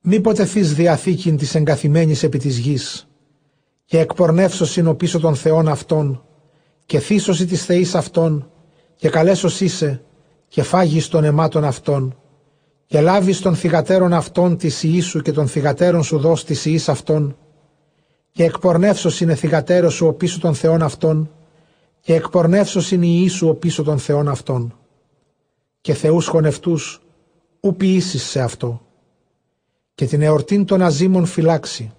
[0.00, 3.08] Μήποτε θείς διαθήκην της εγκαθημένης επί της γης
[3.84, 6.24] και εκπορνεύσωσιν ο πίσω των θεών αυτών
[6.86, 8.50] και θύσωση της θεής αυτών
[8.96, 10.02] και καλέσος είσαι
[10.54, 12.16] και φάγεις των αιμάτων αυτών
[12.86, 17.36] και λάβεις των θυγατέρων αυτών της Ιησού και των θυγατέρων σου δώσ' της Ιης αυτών
[18.30, 21.30] και εκπορνεύσος είναι θυγατέρος σου ο πίσω των θεών αυτών
[22.00, 24.78] και εκπορνεύσος είναι η Ιησού ο πίσω των θεών αυτών
[25.80, 27.00] και θεούς χωνευτούς
[27.60, 28.80] ου ποιήσεις σε αυτό
[29.94, 31.92] και την εορτήν των αζήμων φυλάξει.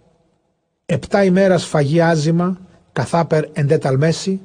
[0.86, 2.58] Επτά ημέρας φαγή άζημα,
[2.92, 4.42] καθάπερ εντέταλμέση,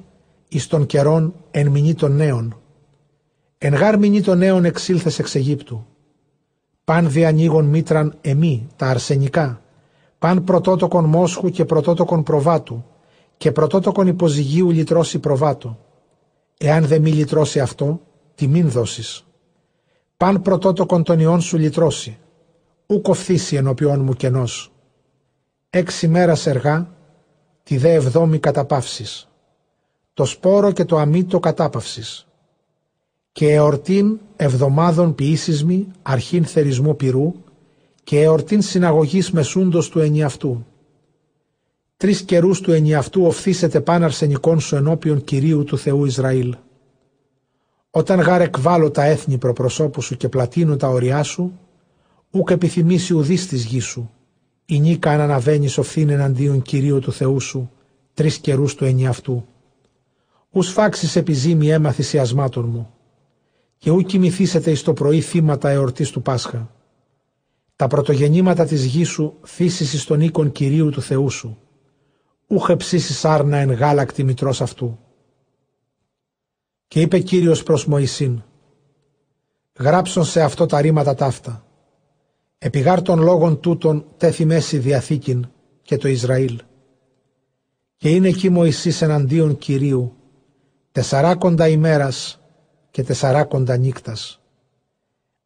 [0.49, 2.60] εις των καιρών εν μηνύ των νέων.
[3.63, 5.87] Εν γάρ μηνύ των νέων εξήλθες εξ Αιγύπτου.
[6.85, 9.63] Παν διανοίγων μήτραν εμεί, τα αρσενικά,
[10.19, 12.85] παν πρωτότοκον μόσχου και πρωτότοκον προβάτου,
[13.37, 15.79] και πρωτότοκον υποζυγίου λυτρώσει προβάτου.
[16.59, 18.01] Εάν δεν μη λυτρώσει αυτό,
[18.35, 19.25] τιμήν δώσεις.
[20.17, 22.19] Παν πρωτότοκον των ιών σου λυτρώσει,
[22.87, 24.73] ου κοφθήσει ενώπιόν μου κενός.
[25.71, 26.95] Έξι μέρας εργά,
[27.63, 29.29] τη δε εβδόμη καταπαύσεις.
[30.15, 32.25] Το σπόρο και το αμύτο κατάπαυσης.
[33.33, 37.34] Και εορτήν εβδομάδων ποιήσισμη, αρχήν θερισμού πυρού,
[38.05, 40.65] και εορτήν συναγωγής μεσούντος του ενιαυτού.
[41.97, 46.57] Τρεις καιρούς του ενιαυτού οφθήσετε πάν αρσενικών σου ενώπιον Κυρίου του Θεού Ισραήλ.
[47.91, 51.59] Όταν γάρ εκβάλλω τα έθνη προπροσώπου σου και πλατείνω τα ωριά σου,
[52.31, 54.10] ούκ επιθυμήσει ουδής της γης σου,
[54.67, 57.70] η νίκα αν αναβαίνεις οφθήν εναντίον Κυρίου του Θεού σου,
[58.15, 59.44] τρεις καιρούς του ενιαυτού.
[60.50, 62.91] Ους σφάξεις επιζήμη αίμα θυσιασμάτων μου,
[63.81, 66.75] και ου κοιμηθήσετε εις το πρωί θύματα εορτής του Πάσχα.
[67.76, 71.59] Τα πρωτογεννήματα της γης σου θύσεις εις τον οίκον Κυρίου του Θεού σου,
[72.47, 74.99] ούχε ψήσεις άρνα εν γάλακτη μητρός αυτού.
[76.89, 78.42] Και είπε Κύριος προς Μωυσήν,
[79.78, 81.67] γράψον σε αυτό τα ρήματα ταύτα,
[82.59, 85.49] Επιγάρ των λόγων τούτων τέθη μέση διαθήκην
[85.83, 86.60] και το Ισραήλ.
[87.97, 90.17] Και είναι εκεί Μωυσής εναντίον Κυρίου,
[90.92, 92.40] τεσσαράκοντα ημέρας
[92.91, 94.41] και τεσσαράκοντα νύκτας.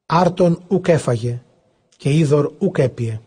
[0.07, 1.43] Άρτον ουκ έφαγε
[1.97, 3.21] και είδωρ ουκ έπιε.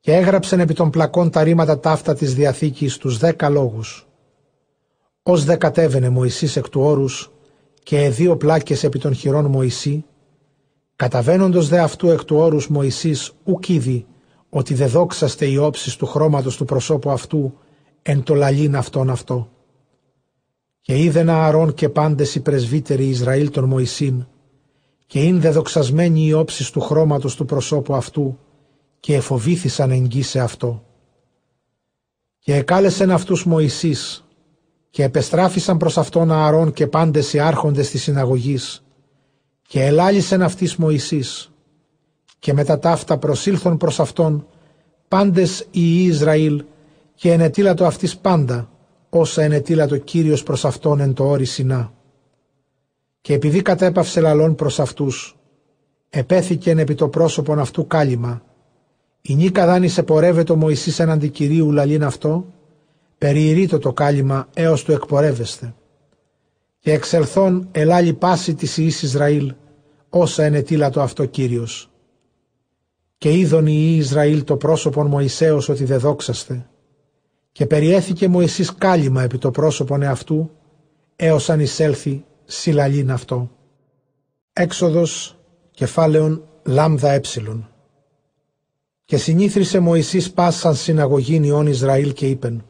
[0.00, 4.06] Και έγραψεν επί των πλακών τα ρήματα ταύτα της Διαθήκης τους δέκα λόγους.
[5.22, 7.30] Ως δε κατέβαινε Μωυσής εκ του όρους
[7.82, 10.04] και δύο πλάκες επί των χειρών Μωυσή
[10.98, 14.06] Καταβαίνοντος δε αυτού εκ του όρους Μωυσής ουκ είδη
[14.48, 17.58] ότι δε δόξαστε οι όψεις του χρώματος του προσώπου αυτού
[18.02, 19.48] εν το λαλήν αυτόν αυτό.
[20.88, 24.26] Και είδεν Ααρών και πάντες οι πρεσβύτεροι Ισραήλ των Μωυσήν
[25.06, 28.38] και είναι δε δοξασμένοι οι όψεις του χρώματος του προσώπου αυτού
[29.00, 30.84] και εφοβήθησαν εγγύ σε αυτό.
[32.38, 34.24] Και εκάλεσεν αυτούς Μωυσής
[34.90, 38.84] και επεστράφησαν προς αυτόν Ααρών και πάντες οι άρχοντες της συναγωγής
[39.68, 41.50] και ελάλησεν αυτής Μωυσής
[42.38, 44.46] και μετά ταύτα προσήλθον προς αυτόν
[45.08, 46.64] πάντες οι Ισραήλ
[47.14, 48.68] και ενετήλατο αυτής πάντα
[49.10, 51.92] όσα ενετήλατο Κύριος προς αυτόν εν το όρι Σινά.
[53.20, 55.38] Και επειδή κατέπαυσε λαλών προς αυτούς,
[56.10, 58.42] επέθηκεν επί το πρόσωπον αυτού κάλυμα.
[59.20, 62.46] Η νίκα δάνεισε πορεύεται ο Μωυσής έναντι Κυρίου λαλήν αυτό,
[63.18, 65.74] περιηρείτο το κάλυμα έως του εκπορεύεστε.
[66.78, 69.54] Και εξελθών ελάλη πάση της Ιης Ισραήλ,
[70.08, 71.90] όσα ενετήλατο αυτό Κύριος.
[73.18, 76.66] Και είδον η Ισραήλ το πρόσωπον Μωυσέως ότι δε δόξαστε.
[77.58, 80.50] Και περιέθηκε Μωυσής κάλυμα επί το πρόσωπον εαυτού,
[81.16, 83.50] έως αν εισέλθει συλλαλήν αυτό.
[84.52, 85.38] Έξοδος
[85.70, 87.70] κεφάλαιον λάμδα έψιλον.
[89.04, 92.64] Και συνήθρισε Μωυσής πάσαν συναγωγήν ιών Ισραήλ και είπεν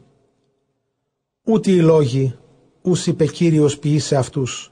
[1.43, 2.35] «Ούτε οι λόγοι,
[2.81, 4.71] ούς είπε Κύριος ποιήσε αυτούς.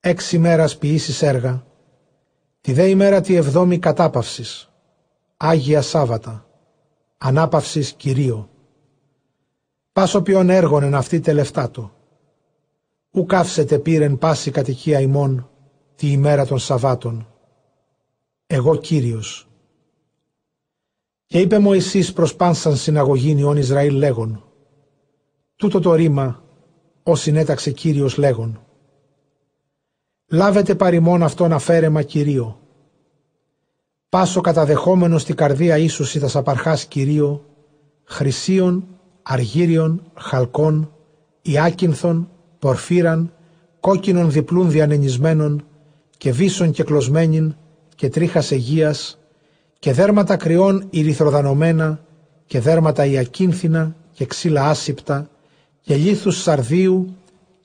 [0.00, 1.66] Έξι μέρας ποιήσεις έργα,
[2.60, 4.70] τη δε ημέρα τη εβδόμη κατάπαυσης,
[5.36, 6.47] Άγια Σάββατα,
[7.18, 8.50] ανάπαυσης Κυρίω.
[9.92, 11.92] Πάσο ποιον έργον εν αυτή τελεφτάτο
[13.10, 15.50] ου καύσετε πήρεν πάση κατοικία ημών
[15.94, 17.32] τη ημέρα των Σαββάτων.
[18.46, 19.48] Εγώ Κύριος.
[21.26, 24.44] Και είπε Μωυσής προς πάνσαν συναγωγήν ιών Ισραήλ λέγον
[25.56, 26.42] Τούτο το ρήμα
[27.02, 28.62] ως συνέταξε Κύριος λέγον
[30.26, 32.67] Λάβετε παρημών αυτόν αφαίρεμα Κυρίω.
[34.10, 37.44] Πάσο καταδεχόμενος στη καρδία ίσως τα σαπαρχάς Κυρίω,
[38.04, 38.86] χρυσίων,
[39.22, 40.92] αργύριων, χαλκών,
[41.42, 42.28] ιάκυνθων,
[42.58, 43.32] πορφύραν,
[43.80, 45.64] κόκκινων διπλούν διανενισμένων
[46.16, 47.56] και βίσων και κλωσμένην
[47.94, 49.18] και τρίχας αιγείας
[49.78, 52.04] και δέρματα κρυών ηρυθροδανωμένα
[52.46, 55.30] και δέρματα ιακίνθινα και ξύλα άσυπτα
[55.80, 57.16] και λίθους σαρδίου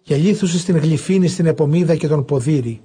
[0.03, 2.81] και λίθους στην γλυφίνη στην επομίδα και τον ποδήρι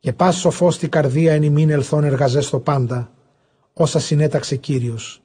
[0.00, 3.10] και πας σοφός στη καρδία εν ημίν ελθόν εργαζέ στο πάντα
[3.72, 5.22] όσα συνέταξε Κύριος.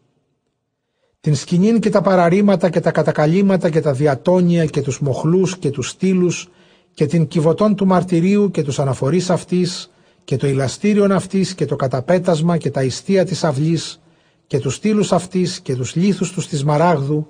[1.22, 5.70] Την σκηνήν και τα παραρήματα και τα κατακαλύματα και τα διατόνια και τους μοχλούς και
[5.70, 6.50] τους στήλους
[6.94, 9.92] και την κυβωτών του μαρτυρίου και τους αναφορείς αυτής
[10.24, 14.02] και το ηλαστήριον αυτής και το καταπέτασμα και τα ιστία της αυλής
[14.48, 17.28] και τους στήλους αυτής και τους λίθους τους της μαράγδου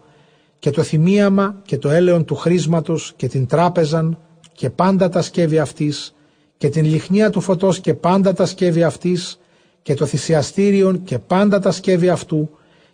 [0.59, 4.17] και το θυμίαμα και το έλεον του χρήσματος και την τράπεζαν
[4.53, 6.15] και πάντα τα σκεύη αυτής
[6.63, 9.39] και την λιχνία του φωτός και πάντα τα σκεύη αυτής
[9.81, 12.49] και το θυσιαστήριον και πάντα τα σκεύη αυτού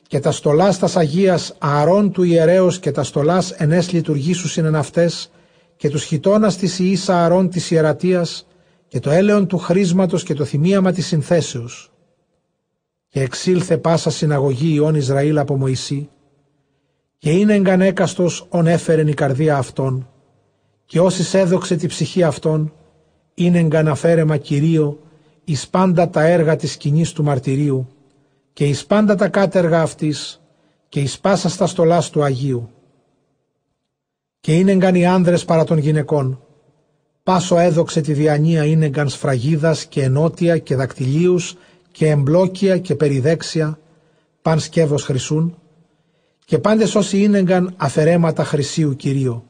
[0.07, 5.31] και τα στολάς τας Αγίας Ααρών του ιερέως και τα στολάς ενές λειτουργήσους είναι αυτές
[5.75, 8.47] και τους χιτώνας της Ιης Ααρών της ιερατείας
[8.87, 11.91] και το έλεον του χρήσματος και το θυμίαμα της συνθέσεως.
[13.09, 16.09] Και εξήλθε πάσα συναγωγή Ιών Ισραήλ από Μωυσή
[17.17, 20.09] και είναι εγκανέκαστος ον έφερεν η καρδία αυτών
[20.85, 22.73] και όσοι έδοξε τη ψυχή αυτών
[23.43, 24.99] είναι εγκαναφέρεμα Κυρίω
[25.43, 27.87] εις πάντα τα έργα της σκηνής του μαρτυρίου
[28.53, 30.41] και εις πάντα τα κάτεργα αυτής
[30.89, 32.69] και εις πάσα στα στολάς του Αγίου.
[34.39, 36.41] Και είναι οι άνδρες παρά των γυναικών.
[37.23, 41.55] Πάσο έδοξε τη διανία είναι σφραγίδας και ενότια και δακτυλίους
[41.91, 43.79] και εμπλόκια και περιδέξια,
[44.41, 45.57] παν σκεύος χρυσούν,
[46.45, 49.43] και πάντες όσοι ίνεγκαν αφαιρέματα χρυσίου Κυρίου.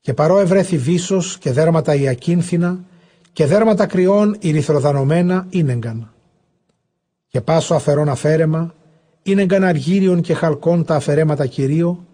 [0.00, 2.84] Και παρό ευρέθη βίσος και δέρματα ιακίνθινα
[3.32, 6.10] και δέρματα κρυών ηρυθροδανωμένα ίνεγκαν
[7.30, 8.74] και πάσο αφαιρών αφαίρεμα,
[9.22, 12.06] είναι γκαναργύριον και χαλκών τα αφαιρέματα κυρίω,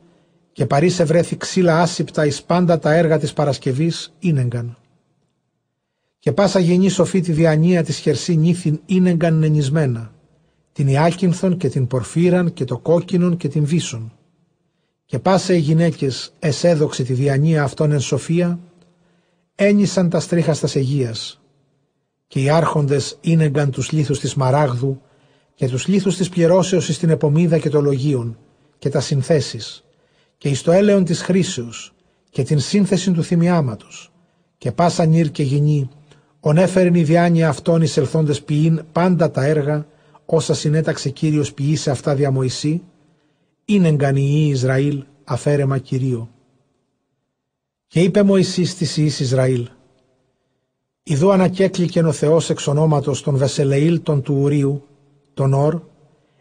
[0.53, 4.77] και παρήσε βρέθη ξύλα άσυπτα εις πάντα τα έργα της Παρασκευής ίνεγκαν.
[6.19, 10.13] Και πάσα γενή σοφή τη διανία της χερσή νύθιν ίνεγκαν νενισμένα,
[10.73, 14.13] την Ιάκυνθον και την Πορφύραν και το κόκκινον και την Βίσον.
[15.07, 18.59] Και πάσα οι γυναίκες εσέδοξε τη διανία αυτών εν σοφία,
[19.55, 21.41] ένισαν τα στρίχα στα Αιγείας,
[22.27, 25.01] και οι άρχοντες ίνεγκαν τους λίθους της Μαράγδου
[25.55, 28.39] και τους λίθους της πληρώσεως στην επομίδα και το λογίον
[28.79, 29.85] και τα συνθέσεις
[30.39, 31.95] και εις το έλεον της χρήσεως
[32.31, 34.13] και την σύνθεση του θυμιάματος.
[34.59, 35.89] Και πάσα νύρ και γυνή
[36.41, 39.87] ονέφερεν η διάνοια αυτών εις ελθόντες ποιήν πάντα τα έργα
[40.27, 42.83] όσα συνέταξε Κύριος ποιή σε αυτά δια Μωυσή
[43.69, 46.31] είναι η Ισραήλ αφαίρεμα Κυρίω.
[47.87, 49.69] Και είπε Μωυσής της Ιης Ισραήλ
[51.03, 54.83] Ιδού ανακέκλικεν ο Θεός εξ ονόματος των Βεσελεήλ των του Ουρίου
[55.35, 55.81] τον Ορ,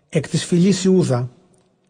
[0.10, 1.32] εκ της φυλής Ιούδα,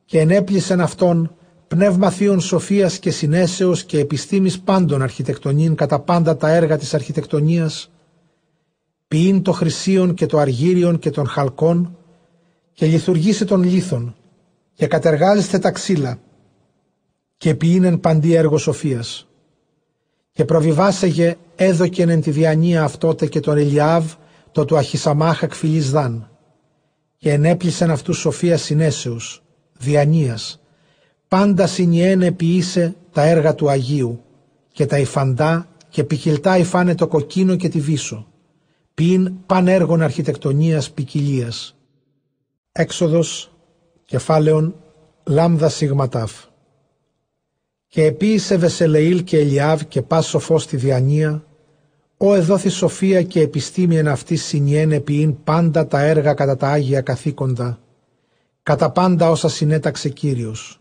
[0.05, 1.35] και ενέπλησεν αυτόν
[1.67, 7.91] πνεύμα θείων σοφίας και συνέσεως και επιστήμης πάντων αρχιτεκτονίν κατά πάντα τα έργα της αρχιτεκτονίας,
[9.07, 11.97] ποιήν το χρυσίον και το αργύριον και των χαλκών,
[12.73, 14.15] και λειτουργήσε των λίθων,
[14.75, 16.19] και κατεργάζεστε τα ξύλα,
[17.37, 19.27] και ποιήν παντή έργο σοφίας.
[20.31, 24.13] Και προβιβάσεγε έδωκεν εν τη διανία αυτότε και τον Ελιάβ,
[24.51, 26.29] το του Αχισαμάχα κφυλής δάν,
[27.17, 29.43] και ενέπλησεν αυτούς σοφία συνέσεως,
[29.77, 30.61] διανοίας,
[31.27, 34.23] πάντα συνιένε ποιήσε τα έργα του Αγίου,
[34.71, 38.27] και τα υφαντά και ποικιλτά υφάνε το κοκκίνο και τη βίσο,
[38.93, 41.75] ποιήν πανέργων αρχιτεκτονίας ποικιλίας.
[42.71, 43.54] Έξοδος,
[44.05, 44.75] κεφάλαιον,
[45.23, 46.31] λάμδα σιγματάφ.
[47.87, 51.45] Και επίησε Βεσελεήλ και Ελιάβ και πας σοφός στη διανία,
[52.17, 57.01] ο εδόθη σοφία και επιστήμη εν αυτής συνιένε ποιήν πάντα τα έργα κατά τα Άγια
[57.01, 57.79] καθήκοντα,
[58.63, 60.79] κατά πάντα όσα συνέταξε Κύριος.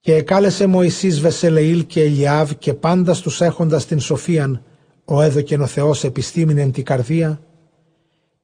[0.00, 4.62] Και εκάλεσε Μωυσής Βεσελεήλ και Ελιάβ και πάντα στους έχοντας την σοφίαν,
[5.04, 7.40] ο έδωκεν ο Θεός επιστήμην εν την καρδία,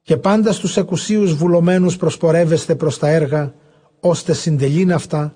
[0.09, 3.53] και πάντα στους εκουσίους βουλωμένους προσπορεύεστε προς τα έργα,
[3.99, 5.35] ώστε συντελήν αυτά,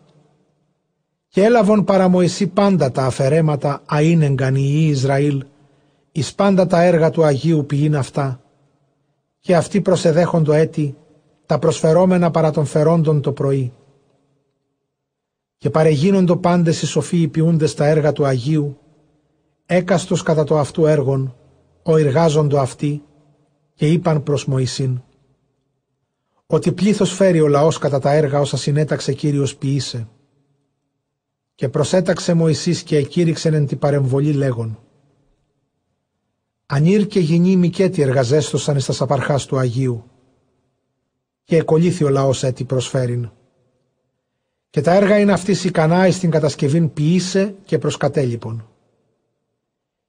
[1.27, 5.43] και έλαβον παρά Μωυσή πάντα τα αφαιρέματα αΐνεγκαν οι Ισραήλ,
[6.11, 8.41] εις πάντα τα έργα του Αγίου ποιήν αυτά,
[9.39, 10.97] και αυτοί προσεδέχοντο έτη,
[11.45, 13.73] τα προσφερόμενα παρά των φερόντων το πρωί.
[15.57, 18.77] Και παρεγίνοντο πάντες οι σοφοί ποιούνται στα έργα του Αγίου,
[19.65, 21.35] έκαστος κατά το αυτού έργον,
[21.83, 23.03] ο εργάζοντο αυτοί,
[23.73, 25.01] και είπαν προς Μωυσήν,
[26.45, 30.07] ότι πλήθος φέρει ο λαός κατά τα έργα όσα συνέταξε Κύριος ποιήσε.
[31.55, 34.79] Και προσέταξε Μωυσής και εκήρυξεν εν την παρεμβολή λέγον,
[36.65, 40.03] Ανήρ και γινή μικέτη εργαζέστοσαν εις τα σαπαρχάς του Αγίου,
[41.43, 43.31] και εκολύθη ο λαός έτη προσφέρειν.
[44.69, 48.67] Και τα έργα είναι αυτής ικανά εις την κατασκευήν ποιήσε και προσκατέλειπον.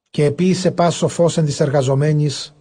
[0.09, 2.54] Και επίησε πας σοφός εν της εργαζομένης,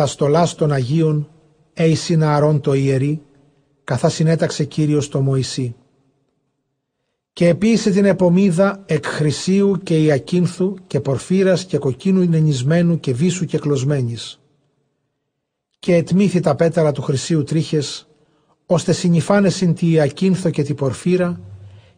[0.00, 1.28] τα στολάς των Αγίων,
[1.72, 3.22] έισι αρών το ιερή,
[3.84, 5.74] καθά συνέταξε Κύριος το Μωυσή.
[7.32, 13.44] Και επίησε την επομίδα εκ χρυσίου και ιακίνθου και πορφύρας και κοκκίνου νενισμένου και βίσου
[13.44, 14.40] και κλωσμένης.
[15.78, 18.08] Και ετμήθη τα πέταλα του χρυσίου τρίχες,
[18.66, 21.40] ώστε συνυφάνε συν τη ιακίνθο και τη πορφύρα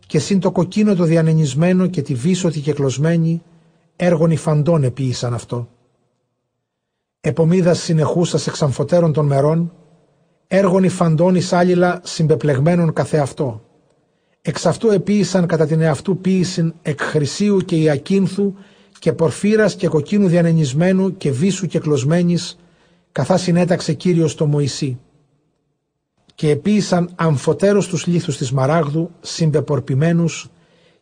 [0.06, 3.42] και συν το κοκκίνο το διανενισμένο και τη βίσο τη κεκλωσμένη,
[3.96, 5.68] έργων υφαντών επίησαν αυτό.
[7.24, 9.72] Επομίδας συνεχούσας εξαμφωτέρων των μερών,
[10.46, 13.62] έργων υφαντών εις άλληλα συμπεπλεγμένων καθεαυτό.
[14.42, 18.54] Εξ αυτού επίησαν κατά την εαυτού ποίησιν εκ χρυσίου και ιακίνθου
[18.98, 22.56] και πορφύρας και κοκκίνου διανενισμένου και βίσου και κλωσμένης,
[23.12, 24.98] καθά συνέταξε Κύριος το Μωυσή
[26.34, 30.50] και επίησαν αμφωτέρως τους λίθους της Μαράγδου, συμπεπορπημένους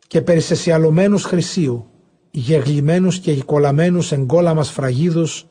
[0.07, 1.85] και περισεσιαλωμένους χρυσίου,
[2.31, 5.45] γεγλημένους και γικολαμένους εν κόλαμας φραγίδους,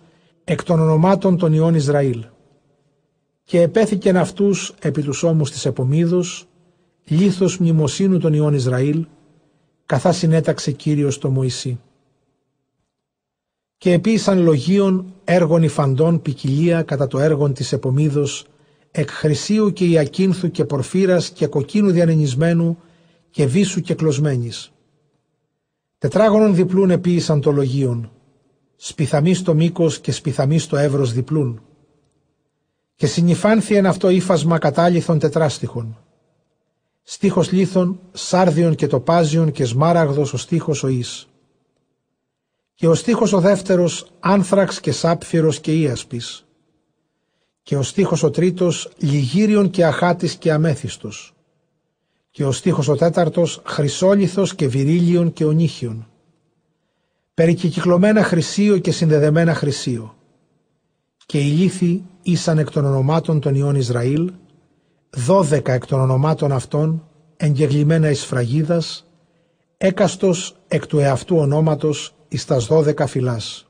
[0.51, 2.25] εκ των ονομάτων των ιών Ισραήλ.
[3.45, 6.47] Και επέθηκεν αυτούς επί τους ώμους της Επομίδους,
[7.05, 9.07] λίθος μνημοσύνου των ιών Ισραήλ,
[9.87, 11.81] καθάς συνέταξε Κύριος το Μωυσή.
[13.77, 18.47] Και επίησαν λογίων έργων υφαντών ποικιλία κατά το έργον της Επομίδος,
[18.91, 22.79] εκ χρυσίου και ιακίνθου και πορφύρας και κοκκίνου διανενισμένου
[23.31, 24.73] και βίσου και κλωσμένης.
[25.99, 28.11] Τετράγωνων διπλούν επίησαν το λογίον,
[28.83, 31.63] σπιθαμή στο μήκος και σπιθαμή στο εύρος διπλούν.
[32.95, 35.99] Και συνυφάνθη εν αυτό ύφασμα κατάληθων τετράστιχων.
[37.03, 41.29] Στίχος λίθων, σάρδιον και τοπάζιον και σμάραγδος ο στίχος ο εις.
[42.75, 46.45] Και ο στίχος ο δεύτερος άνθραξ και σάπφυρος και ίασπης
[47.63, 51.35] και ο στίχος ο τρίτος λιγύριον και αχάτης και αμέθιστος
[52.31, 56.10] και ο στίχος ο τέταρτος χρυσόλιθος και βυρίλιον και ονύχιον
[57.41, 60.15] περικυκλωμένα χρυσίο και συνδεδεμένα χρυσίο
[61.27, 64.33] και οι λύθοι ήσαν εκ των ονομάτων των ιών Ισραήλ
[65.11, 69.07] δώδεκα εκ των ονομάτων αυτών εγγεγλημένα εις φραγίδας
[69.77, 73.69] έκαστος εκ του εαυτού ονόματος εις τας δώδεκα φυλάς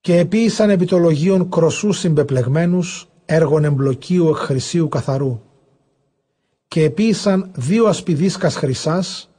[0.00, 5.40] και επίησαν επιτολογίων κροσού συμπεπλεγμένους, έργων εμπλοκίου εκ χρυσίου καθαρού.
[6.68, 9.30] Και επίησαν δύο ασπιδίσκας χρυσάς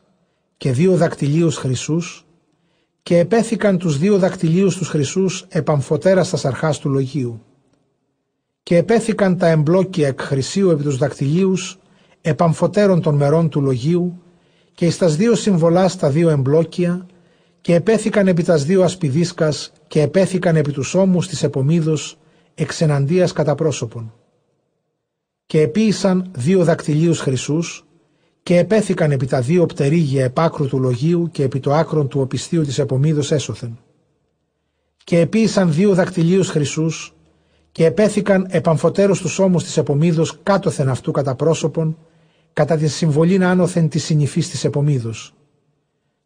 [0.57, 2.21] και δύο δακτυλίους χρυσούς
[3.07, 7.41] και επέθηκαν τους δύο δακτυλίους τους χρυσούς επαμφωτέρα στα αρχάς του λογίου.
[8.63, 11.79] Και επέθηκαν τα εμπλόκια εκ χρυσίου επί τους δακτυλίους
[12.21, 14.21] επαμφωτέρων των μερών του λογίου
[14.73, 17.05] και εις τας δύο συμβολάς τα δύο εμπλόκια
[17.61, 22.17] και επέθηκαν επί τας δύο ασπιδίσκας και επέθηκαν επί τους ώμους της επομίδος
[22.55, 24.13] εξεναντίας κατά πρόσωπον.
[25.45, 27.86] Και επίησαν δύο δακτυλίους χρυσούς
[28.47, 32.63] και επέθηκαν επί τα δύο πτερίγια επάκρου του λογίου και επί το άκρον του οπισθίου
[32.63, 33.77] της επομίδος έσωθεν.
[35.03, 37.15] και επίησαν δύο δακτυλίους χρυσούς
[37.71, 41.97] και επέθηκαν επαμφωτέρους τους ώμους της επομίδος κάτωθεν αυτού κατά πρόσωπον,
[42.53, 45.33] κατά τη συμβολήν άνωθεν της συνυφής της επομίδος.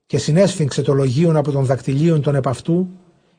[0.06, 2.88] Και συνέσφιγξε το λογίον από των δακτυλίων των επαυτού,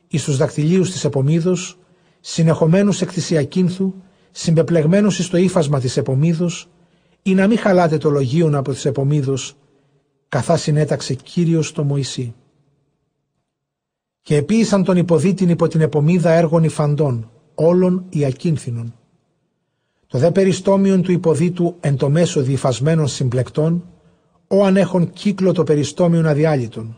[0.09, 1.79] εις τους δακτυλίους της επομίδος,
[2.21, 3.95] συνεχομένους εκ της Ιακίνθου,
[4.31, 6.69] συμπεπλεγμένους εις το ύφασμα της επομίδος,
[7.23, 9.57] ή να μην χαλάτε το λογίον από της επομίδος,
[10.29, 12.35] καθά συνέταξε Κύριος το Μωυσή.
[14.23, 18.95] Και επίησαν τον υποδίτην υπό την επομίδα έργων υφαντών, όλων οι ακίνθινων.
[20.07, 23.85] Το δε περιστόμιον του υποδίτου εν το μέσο διφασμένων συμπλεκτών,
[24.47, 26.97] ο αν έχουν κύκλο το περιστόμιον αδιάλυτον.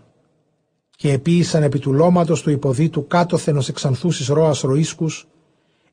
[0.97, 5.27] Και επίησαν επί του λώματος του υποδίτου κάτωθεν ως εξανθούσεις ρώας ροίσκους,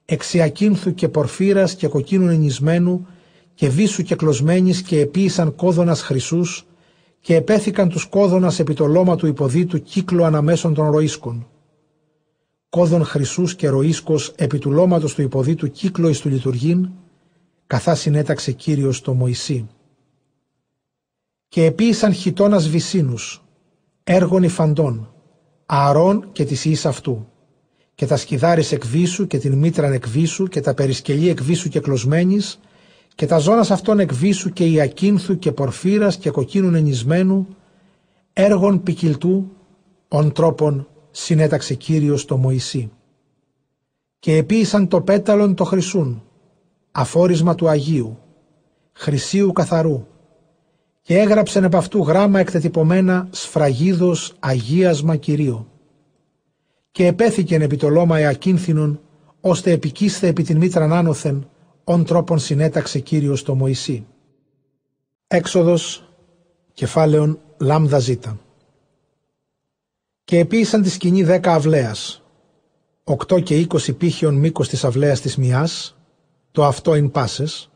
[0.05, 3.07] εξιακίνθου και πορφύρας και κοκκίνου ενισμένου
[3.61, 6.65] και βίσου και κλωσμένης και επίησαν κόδωνας χρυσούς
[7.19, 11.47] και επέθηκαν τους κόδωνας επί το λόμα του υποδίτου κύκλο αναμέσων των ροίσκων
[12.69, 16.89] κόδων χρυσούς και ροίσκος επί του λώματος του υποδίτου κύκλο εις του λειτουργήν,
[17.67, 19.67] καθάς συνέταξε Κύριος το Μωυσή.
[21.47, 23.43] Και επίησαν χιτώνας βυσίνους,
[24.03, 25.13] έργων υφαντών,
[25.65, 27.27] ααρών και της ίης αυτού,
[27.95, 32.59] και τα σκυδάρις εκβίσου και την μήτραν εκβίσου και τα περισκελή εκβίσου και κλωσμένης,
[33.21, 37.47] και τα ζώνας αυτών εκβίσου και ιακίνθου και πορφύρας και κοκκίνου ενισμένου,
[38.33, 39.51] έργων ποικιλτού,
[40.07, 42.91] ον τρόπον συνέταξε Κύριος το Μωυσή.
[44.19, 46.23] Και επίησαν το πέταλον το χρυσούν,
[46.91, 48.17] αφόρισμα του Αγίου,
[48.93, 50.07] χρυσίου καθαρού,
[51.01, 55.67] και έγραψεν επ' αυτού γράμμα εκτετυπωμένα σφραγίδος Αγίασμα Κυρίω.
[56.91, 58.99] Και επέθηκεν επί το λόμα εακίνθινον,
[59.41, 61.45] ώστε επικίσθε επί την μήτραν άνωθεν,
[61.91, 64.05] ον τρόπον συνέταξε Κύριος το Μωυσή.
[65.27, 66.13] Έξοδος,
[66.73, 68.39] κεφάλαιον λάμδα ζήτα.
[70.23, 72.23] Και επίησαν τη σκηνή δέκα αυλαίας,
[73.03, 75.97] οκτώ και είκοσι πύχιον μήκος της αυλαίας της μιας,
[76.51, 77.69] το αυτό ειν πάσες,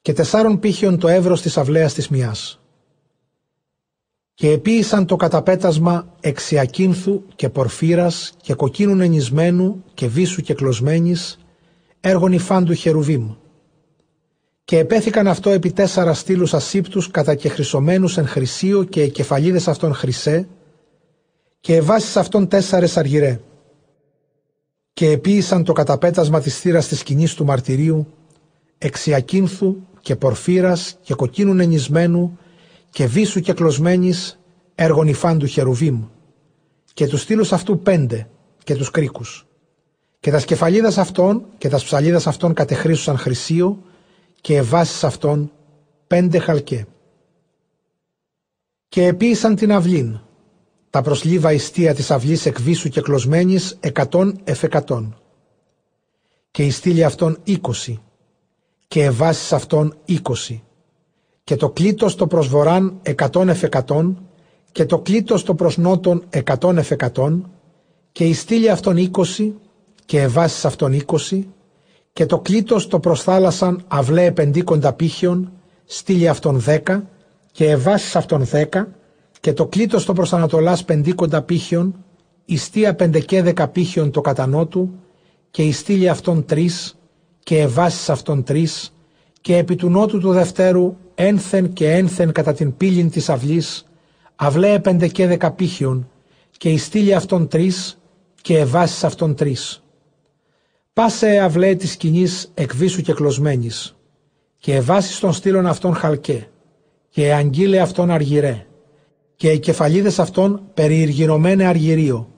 [0.00, 2.60] και τεσσάρων πύχιον το εύρος της αυλαίας της μιας.
[4.34, 11.38] Και επίησαν το καταπέτασμα εξιακίνθου και πορφύρας και κοκκίνου ενισμένου και βίσου και κλωσμένης,
[12.06, 13.30] έργων υφάντου χερουβίμ.
[14.64, 19.94] Και επέθηκαν αυτό επί τέσσερα στήλους ασύπτους κατά και χρυσωμένους εν χρυσίο και κεφαλίδες αυτών
[19.94, 20.48] χρυσέ,
[21.60, 23.40] και εβάσεις αυτών τέσσερες αργυρέ.
[24.92, 28.06] Και επίησαν το καταπέτασμα της θύρας της σκηνής του μαρτυρίου,
[28.78, 32.38] εξιακίνθου και πορφύρας και κοκκίνου ενισμένου
[32.90, 34.38] και βίσου και κλωσμένης
[34.74, 36.04] έργων υφάντου χερουβίμ
[36.94, 38.28] και τους στήλους αυτού πέντε
[38.64, 39.46] και τους κρίκους.
[40.24, 43.78] Και τας σκεφαλίδας αυτών και τας ψαλίδας αυτών κατεχρήσουσαν χρυσίο
[44.40, 45.52] και εβάσεις αυτών
[46.06, 46.86] πέντε χαλκέ.
[48.88, 50.18] Και επίησαν την αυλήν
[50.90, 55.18] τα προσλίβα ιστία της αυλής εκβίσου και κλωσμένης εκατόν εφεκατόν.
[56.50, 58.00] Και η στήλη αυτών είκοσι
[58.88, 60.62] και εβάσεις αυτών είκοσι.
[61.44, 64.28] Και το κλήτος το προσβοράν εκατόν εφεκατόν
[64.72, 67.50] και το κλήτος το προσνότον εκατόν εφεκατόν
[68.12, 69.54] και η στήλη αυτών είκοσι
[70.04, 71.48] και εβάσεις αυτών είκοσι
[72.12, 75.52] και το κλήτος το προσθάλασαν αυλέ επεντήκοντα πύχιον
[75.84, 77.08] στήλη αυτών δέκα
[77.52, 78.88] και εβάσεις αυτών δέκα
[79.40, 81.94] και το κλήτος στο προς Ανατολάς πεντήκοντα πύχιον,
[82.44, 84.90] η στία πεντεκέδεκα πύχιον το κατανότου
[85.50, 86.98] και η στήλη αυτών τρεις
[87.42, 88.94] και εβάσεις αυτών τρεις
[89.40, 93.86] και επί του νότου του δευτέρου ένθεν και ένθεν κατά την πύλην της αυλής
[94.36, 96.08] αυλέ πεντεκέδεκα πύχιον
[96.58, 97.98] και η στήλη αυτών τρεις
[98.42, 99.83] και εβάσεις αυτών τρεις.
[100.94, 103.96] Πάσε αυλέ της σκηνής εκβίσου και κλωσμένης
[104.58, 106.48] και εβάσεις των στήλων αυτών χαλκέ
[107.08, 108.66] και αγγείλε αυτών αργυρέ
[109.36, 112.28] και οι κεφαλίδες αυτών περιηργυρωμένε αργυρίο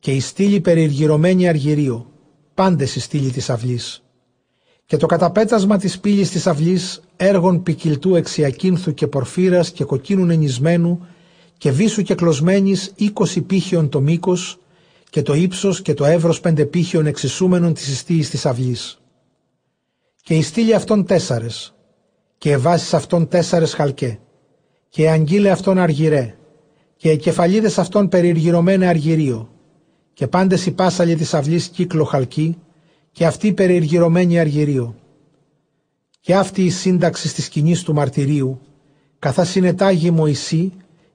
[0.00, 2.10] και η στήλη περιηργυρωμένη αργυρίο,
[2.54, 4.02] πάντες η στήλη της αυλής.
[4.86, 11.06] Και το καταπέτασμα της πύλης της αυλής έργων ποικιλτού εξιακίνθου και πορφύρας και κοκκίνου ενισμένου
[11.58, 14.58] και βίσου και κλωσμένης είκοσι πύχιον το μήκος
[15.14, 19.00] και το ύψος και το εύρος πέντε πύχιον εξισούμενων της ιστήλης της αυλής.
[20.22, 21.74] Και η στήλη αυτών τέσσαρες
[22.38, 24.18] και εβάσεις αυτών τέσσαρες χαλκέ
[24.88, 26.34] και αγγείλε αυτόν αργυρέ,
[26.96, 29.48] και οι κεφαλίδες αυτών περιεργυρωμένε αργυρίο,
[30.12, 32.58] και πάντες οι πάσαλοι της αυλής κύκλο χαλκή,
[33.12, 34.94] και αυτή περιεργυρωμένη αργυρίο.
[36.20, 38.60] Και αυτή η σύνταξη της σκηνής του μαρτυρίου,
[39.18, 40.72] καθά συνετάγει Μωυσή,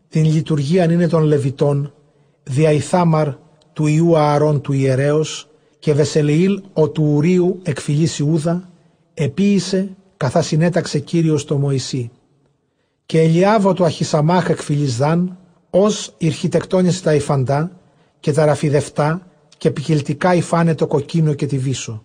[0.09, 1.93] την λειτουργία είναι των Λεβιτών,
[2.43, 5.49] δια Ιθάμαρ του Ιού Ααρών του ιερέως,
[5.79, 8.69] και Βεσελεήλ ο του Ουρίου εκφυλής Ιούδα,
[9.13, 12.11] επίησε καθά συνέταξε Κύριος το Μωυσή
[13.09, 15.37] και Ελιάβο του Αχισαμάχ εκ Φιλισδάν,
[15.69, 17.71] ως ηρχιτεκτόνισε τα υφαντά
[18.19, 22.03] και τα ραφιδευτά και ποικιλτικά υφάνε το κοκκίνο και τη βίσο.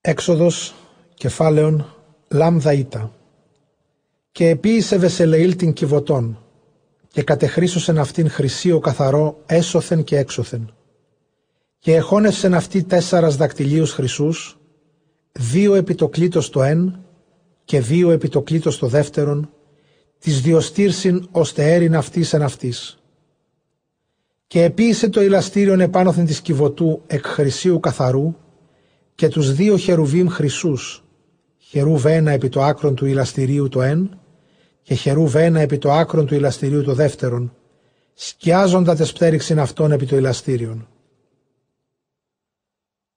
[0.00, 0.74] Έξοδος
[1.14, 1.94] κεφάλαιον
[2.28, 3.12] λάμδα ήτα.
[4.32, 6.38] Και επίησε Βεσελεήλ την κυβωτών
[7.08, 10.74] και κατεχρήσωσεν αυτήν χρυσίο καθαρό έσωθεν και έξωθεν.
[11.78, 14.58] Και εχώνευσεν αυτή τέσσαρας δακτυλίους χρυσούς,
[15.32, 17.00] δύο επιτοκλήτως το εν
[17.64, 19.50] και δύο επιτοκλήτως το δεύτερον,
[20.18, 22.98] της διοστήρσιν ώστε έριν αυτής εν αυτής.
[24.46, 28.34] Και επίησε το ηλαστήριον επάνωθεν της κυβωτού εκ χρυσίου καθαρού
[29.14, 31.04] και τους δύο χερουβίμ χρυσούς,
[31.58, 34.18] χερούβ ένα επί το άκρον του ηλαστηρίου το εν
[34.86, 37.54] και χερούβ ένα επί το άκρον του ηλαστηρίου το δεύτερον,
[38.14, 40.88] σκιάζοντα τες πτέριξιν αυτών επί το ηλαστήριον.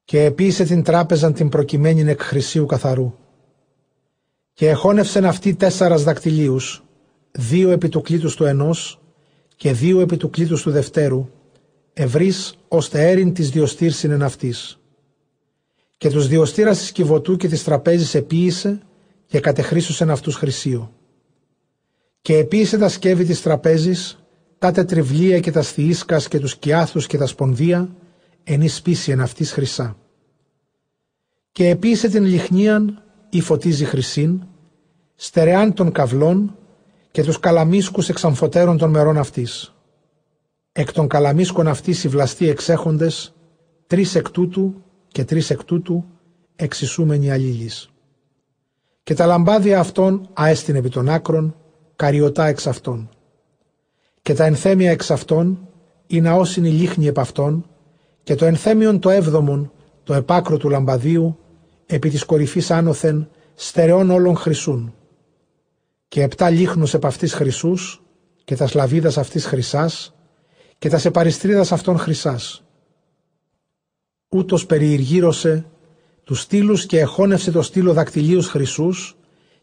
[0.04, 3.14] Και επίησε την τράπεζαν την προκειμένην εκ χρυσίου καθαρού.
[4.54, 6.84] Και εχώνευσεν αυτή τέσσαρας δακτυλίους,
[7.32, 9.00] δύο επί του κλήτους του ενός
[9.56, 11.30] και δύο επί του κλήτους του δευτέρου,
[11.94, 14.80] ευρύς ώστε έριν της διοστήρσιν εν αυτής.
[15.98, 18.82] Και τους διοστήρας της κυβωτού και της τραπέζης επίησε
[19.26, 20.94] και κατεχρήσωσεν αυτούς χρυσίο.
[22.22, 24.24] Και επίησε τα σκεύη της τραπέζης,
[24.60, 27.96] τα τετριβλία και τα στιίσκας και τους κιάθους και τα σπονδία,
[28.44, 29.98] εν σπίση εν αυτής χρυσά.
[31.52, 34.42] Και επίησε την λιχνίαν ή φωτίζει χρυσήν,
[35.16, 36.58] στερεάν των καυλών
[37.12, 39.74] και τους καλαμίσκους εξαμφωτέρων των μερών αυτής.
[40.72, 43.34] Εκ των καλαμίσκων αυτής οι βλαστοί εξέχοντες,
[43.88, 46.06] τρεις εκ τούτου και τρεις εκ τούτου
[46.56, 47.90] εξισούμενοι αλλήλεις.
[49.04, 51.56] Και τα λαμπάδια αυτών αέστην επί των άκρων,
[52.00, 53.10] καριωτά εξ αυτών.
[54.22, 55.68] Και τα ενθέμια εξ αυτών,
[56.08, 57.66] η ναόσυνη λίχνη επ' αυτών,
[58.24, 59.72] και το ενθέμιον το έβδομον,
[60.04, 61.38] το επάκρο του λαμπαδίου,
[61.86, 64.94] επί της κορυφής άνωθεν, στερεών όλων χρυσούν
[66.08, 68.02] και επτά λίχνους επ' αυτής χρυσούς
[68.44, 70.16] και τας σλαβίδας αυτής χρυσάς
[70.78, 72.64] και τας σεπαριστρίδας αυτών χρυσάς.
[74.30, 75.66] Ούτως περιηργύρωσε
[76.24, 79.18] τους στήλους και εχώνευσε το στήλο δακτυλίους χρυσούς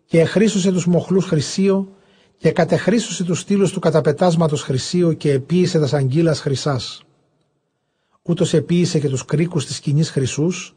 [0.07, 1.96] και εχρήσωσε τους μοχλούς χρυσίο
[2.39, 7.03] και κατεχρήσωσε τους στήλους του καταπετάσματος χρυσίο και επίησε τας σαγγίλας χρυσάς.
[8.23, 10.75] Ούτως επίησε και τους κρίκους της σκηνής χρυσούς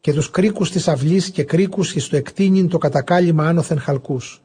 [0.00, 4.42] και τους κρίκους της αυλής και κρίκους εις το εκτείνειν το κατακάλυμα άνωθεν χαλκούς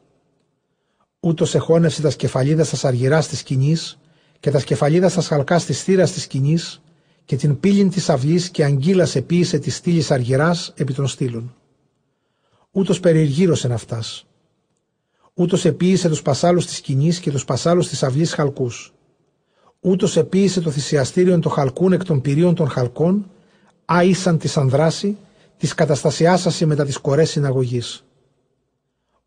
[1.20, 3.98] Ούτως εχώνευσε τας σκεφαλίδα στα αργυράς της σκηνής
[4.40, 6.82] και τας σκεφαλίδα στα σχαλκά της θύρας της σκηνής
[7.24, 11.54] και την πύλην της αυλής και αγγίλα επίησε τη στήλης αργυράς επί των στήλων.
[12.70, 14.26] Ούτως περιεργύρωσεν αυτάς.
[15.34, 18.92] Ούτως επίησε τους πασάλους της σκηνής και τους πασάλους της αυλής χαλκούς.
[19.80, 23.30] Ούτως επίησε το θυσιαστήριον των χαλκούν εκ των πυρίων των χαλκών,
[23.84, 25.16] άισαν τη ανδράση,
[25.56, 28.04] της καταστασιάσαση μετά τι κορές συναγωγής.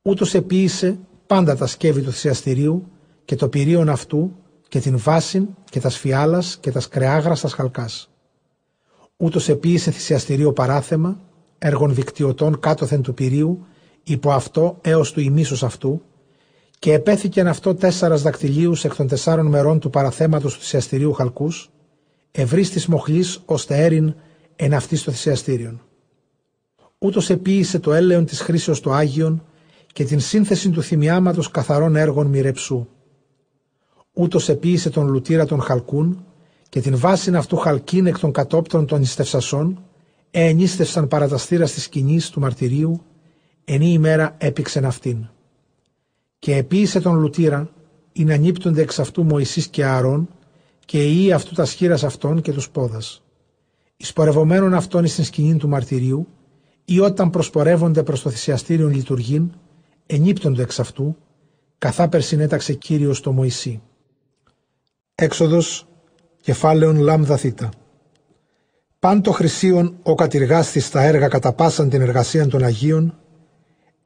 [0.01, 2.87] Ούτως επίησε πάντα τα σκεύη του θυσιαστηρίου
[3.25, 4.31] και το πυρίον αυτού
[4.67, 8.09] και την βάση και τας σφιάλας και τας σκρεάγρα στα χαλκάς.
[9.17, 11.19] Ούτως επίησε θυσιαστηρίο παράθεμα,
[11.57, 13.65] έργων δικτυωτών κάτωθεν του πυρίου,
[14.07, 16.01] υπό αυτό έως του ημίσους αυτού,
[16.79, 21.69] και επέθηκεν αυτό τέσσερας δακτυλίους εκ των τεσσάρων μερών του παραθέματος του θυσιαστηρίου χαλκούς,
[22.31, 24.13] ευρύς της μοχλής ώστε έριν
[24.55, 25.81] εν αυτής το θυσιαστήριον.
[26.97, 29.43] Ούτως επίησε το έλεον της χρήσεως το Άγιον
[29.93, 32.87] και την σύνθεση του θυμιάματος καθαρών έργων μοιρεψού.
[34.13, 36.25] Ούτως επίησε τον λουτήρα των χαλκούν
[36.69, 39.83] και την βάσιν αυτού χαλκίν εκ των κατόπτρων των ιστευσασών,
[40.31, 43.01] εενίστευσαν παραταστήρα τη σκηνή του μαρτυρίου,
[43.69, 45.27] ενή ημέρα έπηξεν αυτήν.
[46.39, 47.69] Και επίησε τον λουτήρα,
[48.13, 50.29] ή να νύπτονται εξ αυτού Μωυσής και Ααρών,
[50.85, 53.23] και οι αυτού τα σχήρας αυτών και τους πόδας.
[53.97, 56.27] Ισπορευομένων αυτών στην σκηνή του μαρτυρίου,
[56.85, 59.51] ή όταν προσπορεύονται προς το θυσιαστήριο λειτουργήν,
[60.05, 61.17] ενύπτοντο εξ αυτού,
[61.77, 63.81] καθάπερ συνέταξε Κύριος το Μωυσή.
[65.15, 65.87] Έξοδος
[66.41, 67.69] κεφάλαιον λάμδα θήτα.
[68.99, 73.17] Παν το χρυσίον ο κατηργάστη στα έργα κατά πάσαν την εργασία των Αγίων,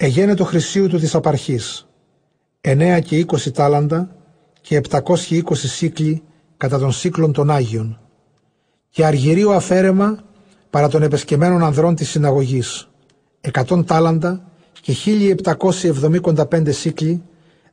[0.04, 1.88] εγένε το χρυσίου του της απαρχής,
[2.62, 4.16] εννέα και είκοσι τάλαντα
[4.62, 6.24] και 720 σύκλοι
[6.58, 8.00] κατά των σύκλων των Άγιων,
[8.90, 10.18] και αργυρίο αφαίρεμα
[10.70, 12.90] παρά των επεσκεμένων ανδρών της συναγωγής,
[13.42, 17.24] εκατόν τάλαντα και 1775 σύκλοι,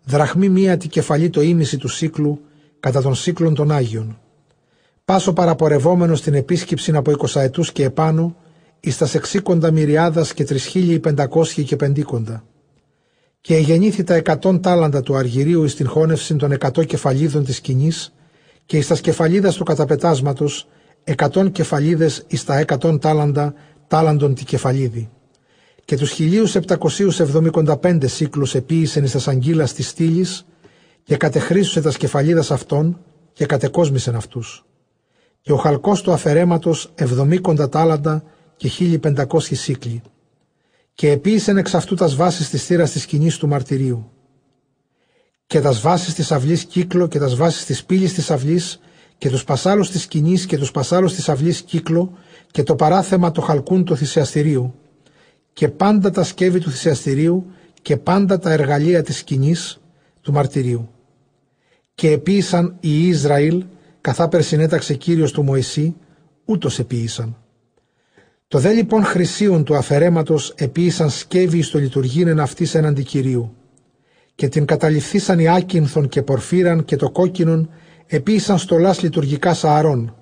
[0.05, 2.41] δραχμή μία τη κεφαλή το ίμιση του σύκλου
[2.81, 4.19] κατά των σύκλων των Άγιων.
[5.05, 8.37] Πάσο παραπορευόμενο στην επίσκεψη από 20 ετούς και επάνω,
[8.81, 12.45] εις τα σεξίκοντα μυριάδας και 3.500 και πεντίκοντα.
[13.41, 18.13] Και εγεννήθη τα εκατόν τάλαντα του αργυρίου εις την χώνευση των εκατό κεφαλίδων της σκηνής
[18.67, 20.69] και εις τα κεφαλίδας του καταπετάσματος
[21.05, 23.55] εκατόν κεφαλίδες εις τα εκατόν τάλαντα
[23.89, 25.11] τάλαντον τη κεφαλίδη
[25.89, 30.47] και τους 1775 σύκλους επίησεν εις τα σαγγίλας της στήλης
[31.03, 32.99] και κατεχρήσουσε τα σκεφαλίδας αυτών
[33.33, 34.65] και κατεκόσμησεν αυτούς.
[35.41, 38.23] και ο χαλκός του αφαιρέματος εβδομήκοντα τάλαντα
[38.59, 40.03] και χίλιοι πεντακόσιοι σύκλοι.
[40.95, 44.11] Και επίησεν εξ αυτού τας βάσεις της θύρας της σκηνής του μαρτυρίου.
[45.47, 48.81] Και τας βάσεις της αυλής κύκλο και τας βάσεις της πύλης της αυλής
[49.19, 52.13] και τους πασάλους της σκηνής και τους πασάλους της αυλής κύκλο
[52.51, 54.75] και το παράθεμα το χαλκούν του θυσιαστηρίου
[55.53, 57.47] και πάντα τα σκεύη του θυσιαστηρίου
[57.83, 59.81] και πάντα τα εργαλεία της σκηνής
[60.21, 60.89] του μαρτυρίου.
[61.95, 63.65] Και επίησαν οι Ισραήλ
[64.01, 65.97] καθά περσινέταξε Κύριος του Μωυσή,
[66.45, 67.37] ούτως επίησαν.
[68.49, 73.55] Το δε λοιπόν χρυσίων του αφαιρέματος επίησαν σκεύη στο λειτουργήν αυτής έναντι Κυρίου.
[74.35, 77.71] Και την καταληφθήσαν οι άκυνθον και πορφύραν και το κόκκινον
[78.07, 80.15] επίησαν στολάς λειτουργικά σααρών,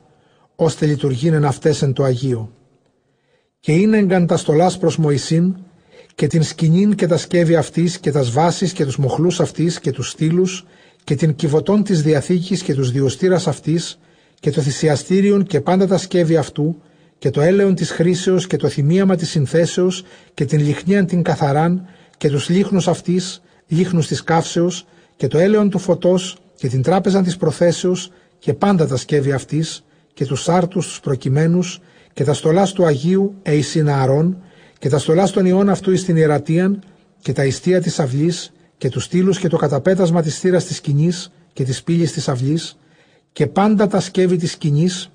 [0.57, 2.53] ώστε λειτουργήν αυτές εν το Αγίο.
[3.61, 5.55] Και είναι εγκαν τα στολάς προς Μωυσήν,
[6.15, 9.91] και την σκηνήν και τα σκεύη αυτής και τας βάσεις και τους μοχλούς αυτής και
[9.91, 10.67] τους στήλους
[11.05, 13.99] και την κυβωτών της Διαθήκης και τους διοστήρας αυτής
[14.41, 16.83] και το θυσιαστήριον και πάντα τα σκεύη αυτού
[17.19, 20.05] και το έλεον της χρήσεως και το θυμίαμα της συνθέσεως
[20.35, 21.87] και την λιχνίαν την καθαράν
[22.17, 24.87] και τους λίχνους αυτής, λίχνους της καύσεως
[25.17, 29.85] και το έλεον του φωτός και την τράπεζα της προθέσεως και πάντα τα σκεύη αυτής
[30.15, 31.81] και τους άρτους τους προκειμένους
[32.13, 34.37] και τα στολάς του Αγίου Εησίνα Αρών
[34.79, 36.83] και τα στολάς των ιών αυτού εις την ιερατείαν
[37.23, 41.33] και τα ιστία της αυλής και τους στήλους και το καταπέτασμα της θύρας της σκηνής
[41.53, 42.79] και της πύλης της αυλής
[43.33, 45.11] και πάντα τα σκεύη της σκηνής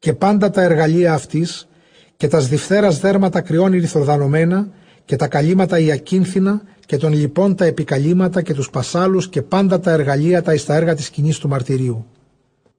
[0.00, 1.68] και πάντα τα εργαλεία αυτής
[2.16, 4.68] και τα σδιφθέρας δέρματα κρυών ρηθοδανωμένα
[5.04, 9.80] και τα καλύματα η ακίνθινα και των λοιπόν τα επικαλύματα και τους πασάλους και πάντα
[9.80, 12.06] τα εργαλεία τα εις τα έργα της σκηνής του μαρτυρίου.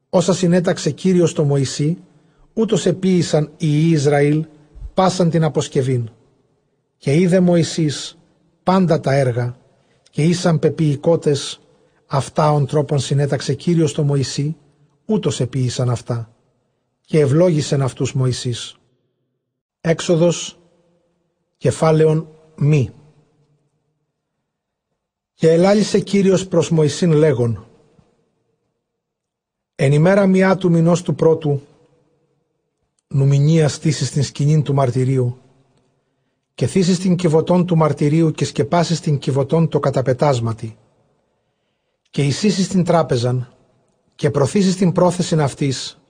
[0.10, 1.98] Όσα συνέταξε Κύριος το Μωυσή,
[2.54, 4.46] ούτως επίησαν οι Ισραήλ
[4.94, 6.10] πάσαν την αποσκευήν.
[6.98, 8.18] Και είδε Μωυσής
[8.64, 9.56] πάντα τα έργα
[10.12, 11.62] και ήσαν πεποιηκότες
[12.06, 14.56] αυτά ον τρόπον συνέταξε Κύριος το Μωυσή,
[15.06, 16.31] ούτως επίησαν αυτά
[17.06, 18.76] και ευλόγησεν αυτούς Μωυσής.
[19.82, 20.60] Έξοδος
[21.58, 22.90] κεφάλαιον μη.
[25.34, 27.66] Και ελάλησε Κύριος προς Μωυσήν λέγον
[29.76, 31.62] «Εν ημέρα μιά του μηνός του πρώτου
[33.08, 35.38] νουμηνία στήσεις στην σκηνή του μαρτυρίου
[36.54, 40.78] και θύσεις την κυβωτών του μαρτυρίου και σκεπάσεις την κυβωτών το καταπετάσματι
[42.10, 43.54] και εισήσεις την τράπεζαν
[44.16, 46.01] και προθήσεις την πρόθεση αυτής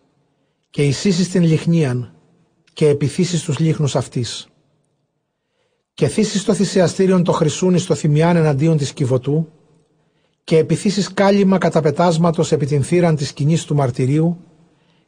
[0.71, 2.13] και εισήσεις την λιχνίαν
[2.73, 4.47] και επιθύσεις τους λίχνους αυτής
[5.93, 9.47] και θύσεις το θυσιαστήριον το χρυσούνι στο θυμιάν εναντίον της κυβωτού
[10.43, 14.37] και επιθύσεις κάλυμα καταπετάσματος επί την θύραν της σκηνής του μαρτυρίου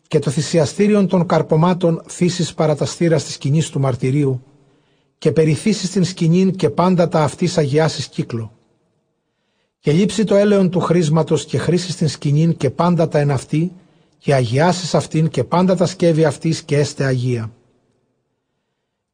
[0.08, 4.44] και το θυσιαστήριον των καρπομάτων θύσεις παραταστήρας της σκηνής του μαρτυρίου
[5.18, 8.58] και περιθύσεις την σκηνήν και πάντα τα αυτής αγιάσεις κύκλο.
[9.80, 13.72] Και λείψει το έλεον του χρήσματος και χρήσει την σκηνήν και πάντα τα εναυτή
[14.24, 17.52] και αγιάσεις αυτήν και πάντα τα σκεύη αυτής και έστε αγία.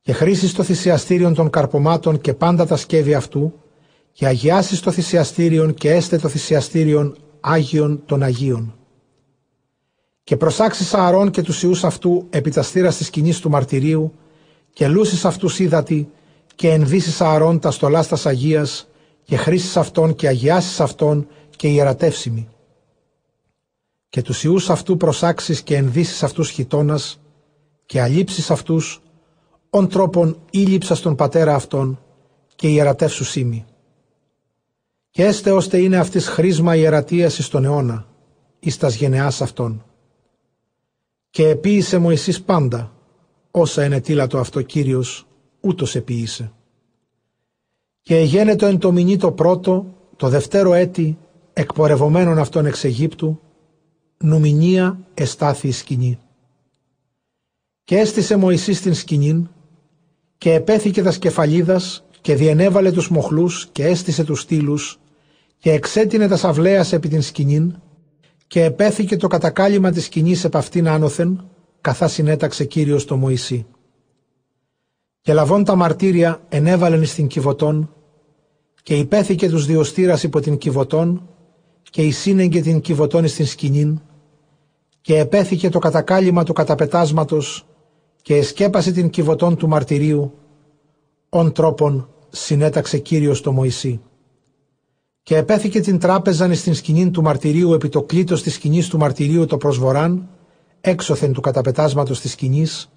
[0.01, 3.53] Και χρήσεις το θυσιαστήριον των καρπομάτων και πάντα τα σκεύη αυτού
[4.11, 8.75] και αγιάσεις το θυσιαστήριον και έστε το θυσιαστήριον Άγιον των Αγίων.
[10.23, 14.13] Και προσάξεις Ααρών και τους ιούς αυτού επί τα στήρας της σκηνής του μαρτυρίου
[14.73, 16.09] και λούσεις αυτούς είδατη
[16.55, 18.89] και ενδύσεις Ααρών τα στολάς τας Αγίας
[19.23, 22.47] και χρήσεις αυτών και αγιάσεις αυτών και ιερατεύσιμοι.
[24.09, 27.19] Και τους ιούς αυτού προσάξεις και ενδύσεις αυτούς χιτώνας
[27.85, 29.01] και αλείψεις αυτούς
[29.69, 32.03] ον τρόπον ήλυψα στον πατέρα αυτών
[32.55, 33.65] και ιερατεύσου σήμη.
[35.09, 38.05] Και έστε ώστε είναι αυτής χρήσμα ιερατείας εις τον αιώνα,
[38.59, 39.85] εις τας γενεάς αυτών.
[41.29, 42.93] Και επίησε Μωυσής πάντα,
[43.51, 45.27] όσα είναι τίλατο αυτό Κύριος,
[45.61, 46.51] ούτως επίησε.
[48.01, 51.17] Και εγένετο εν το μηνύ το πρώτο, το δευτέρο έτη,
[51.53, 53.39] εκπορευομένων αυτών εξ Αιγύπτου,
[54.23, 56.19] νουμηνία εστάθη η σκηνή.
[57.83, 59.47] Και έστησε Μωυσής την σκηνήν,
[60.37, 64.99] και επέθηκε τας σκεφαλίδας, και διενέβαλε τους μοχλούς, και έστησε τους στήλους,
[65.57, 67.75] και εξέτεινε τας σαυλέας επί την σκηνήν,
[68.47, 71.49] και επέθηκε το κατακάλυμα της σκηνής επ' αυτήν άνωθεν,
[71.81, 73.65] καθά συνέταξε Κύριος το Μωυσή.
[75.21, 77.93] Και λαβών τα μαρτύρια ενέβαλεν στην Κιβωτών
[78.83, 81.29] και υπέθηκε τους διοστήρας υπό την Κιβωτών
[81.89, 84.01] και εισύνεγγε την Κιβωτών στην σκηνήν
[85.01, 87.65] και επέθηκε το κατακάλυμα του καταπετάσματος
[88.21, 90.33] και εσκέπασε την Κιβωτών του μαρτυρίου,
[91.29, 94.01] ον τρόπον συνέταξε Κύριος το Μωυσή
[95.29, 99.45] και επέθηκε την τράπεζαν στην σκηνή του μαρτυρίου επί το κλήτος της σκηνής του μαρτυρίου
[99.45, 100.29] το προσβοράν,
[100.81, 102.89] έξωθεν του καταπετάσματος της σκηνής,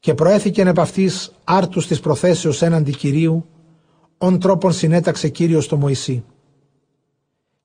[0.00, 3.46] και προέθηκεν επ' αυτής άρτους της προθέσεως έναντι Κυρίου,
[4.18, 6.24] ον τρόπον συνέταξε Κύριος το Μωυσή.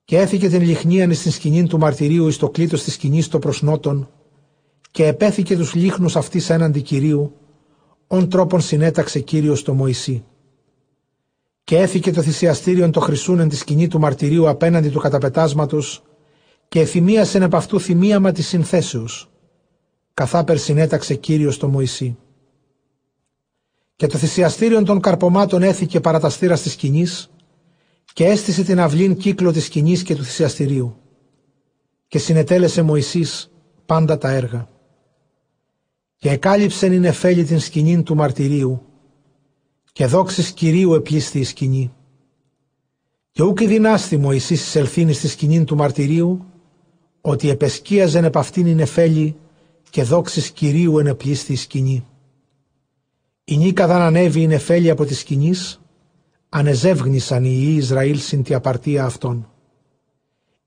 [0.06, 4.10] Και έθηκε την λιχνίαν στην σκηνή του μαρτυρίου εις το κλήτος της σκηνής το προσνότον,
[4.92, 7.36] και επέθηκε τους λίχνους αυτής έναντι Κυρίου,
[8.08, 10.24] ον τρόπον συνέταξε Κύριος το Μωυσή.
[11.64, 16.04] Και έθηκε το θυσιαστήριον το χρυσούν εν τη σκηνή του μαρτυρίου απέναντι του καταπετάσματος
[16.68, 19.30] και εφημίασεν επ' αυτού θυμίαμα της συνθέσεως.
[20.14, 22.18] Καθάπερ συνέταξε Κύριος το Μωυσή.
[23.96, 27.30] Και το θυσιαστήριον των καρπομάτων έθηκε παραταστήρα της σκηνής
[28.16, 30.96] και έστησε την αυλήν κύκλο της σκηνής και του θυσιαστηρίου.
[32.08, 33.52] Και συνετέλεσε Μωυσής
[33.86, 34.68] πάντα τα έργα.
[36.16, 38.82] Και εκάλυψεν η νεφέλη την σκηνήν του μαρτυρίου
[39.92, 41.94] και δόξης Κυρίου επλήστη η σκηνή.
[43.32, 46.46] Και ούκ η δυνάστη Μωυσής εισελθύνη στη σκηνήν του μαρτυρίου,
[47.22, 49.36] ότι επεσκίαζεν επ' αυτήν η νεφέλη
[49.90, 52.06] και δόξης Κυρίου ενεπλήστη η σκηνή.
[53.44, 55.80] Η νίκαδαν ανέβη η νεφέλη από τη σκηνής,
[56.50, 59.50] ανεζεύγνησαν οι Ιη Ισραήλ συν τη απαρτία αυτών.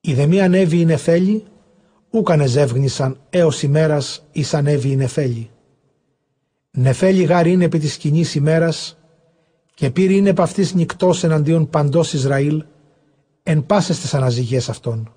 [0.00, 1.44] Η δεμή ανέβη η νεφέλη,
[2.10, 5.50] ούκ ανεζεύγνησαν έως ημέρας εις ανέβη η νεφέλη.
[6.70, 8.98] Νεφέλη γάρ είναι επί της σκηνής ημέρας,
[9.74, 12.65] και πήρε είναι επ' αυτής νυκτός εναντίον παντός Ισραήλ,
[13.42, 15.12] εν πάσες τις αναζυγές αυτών.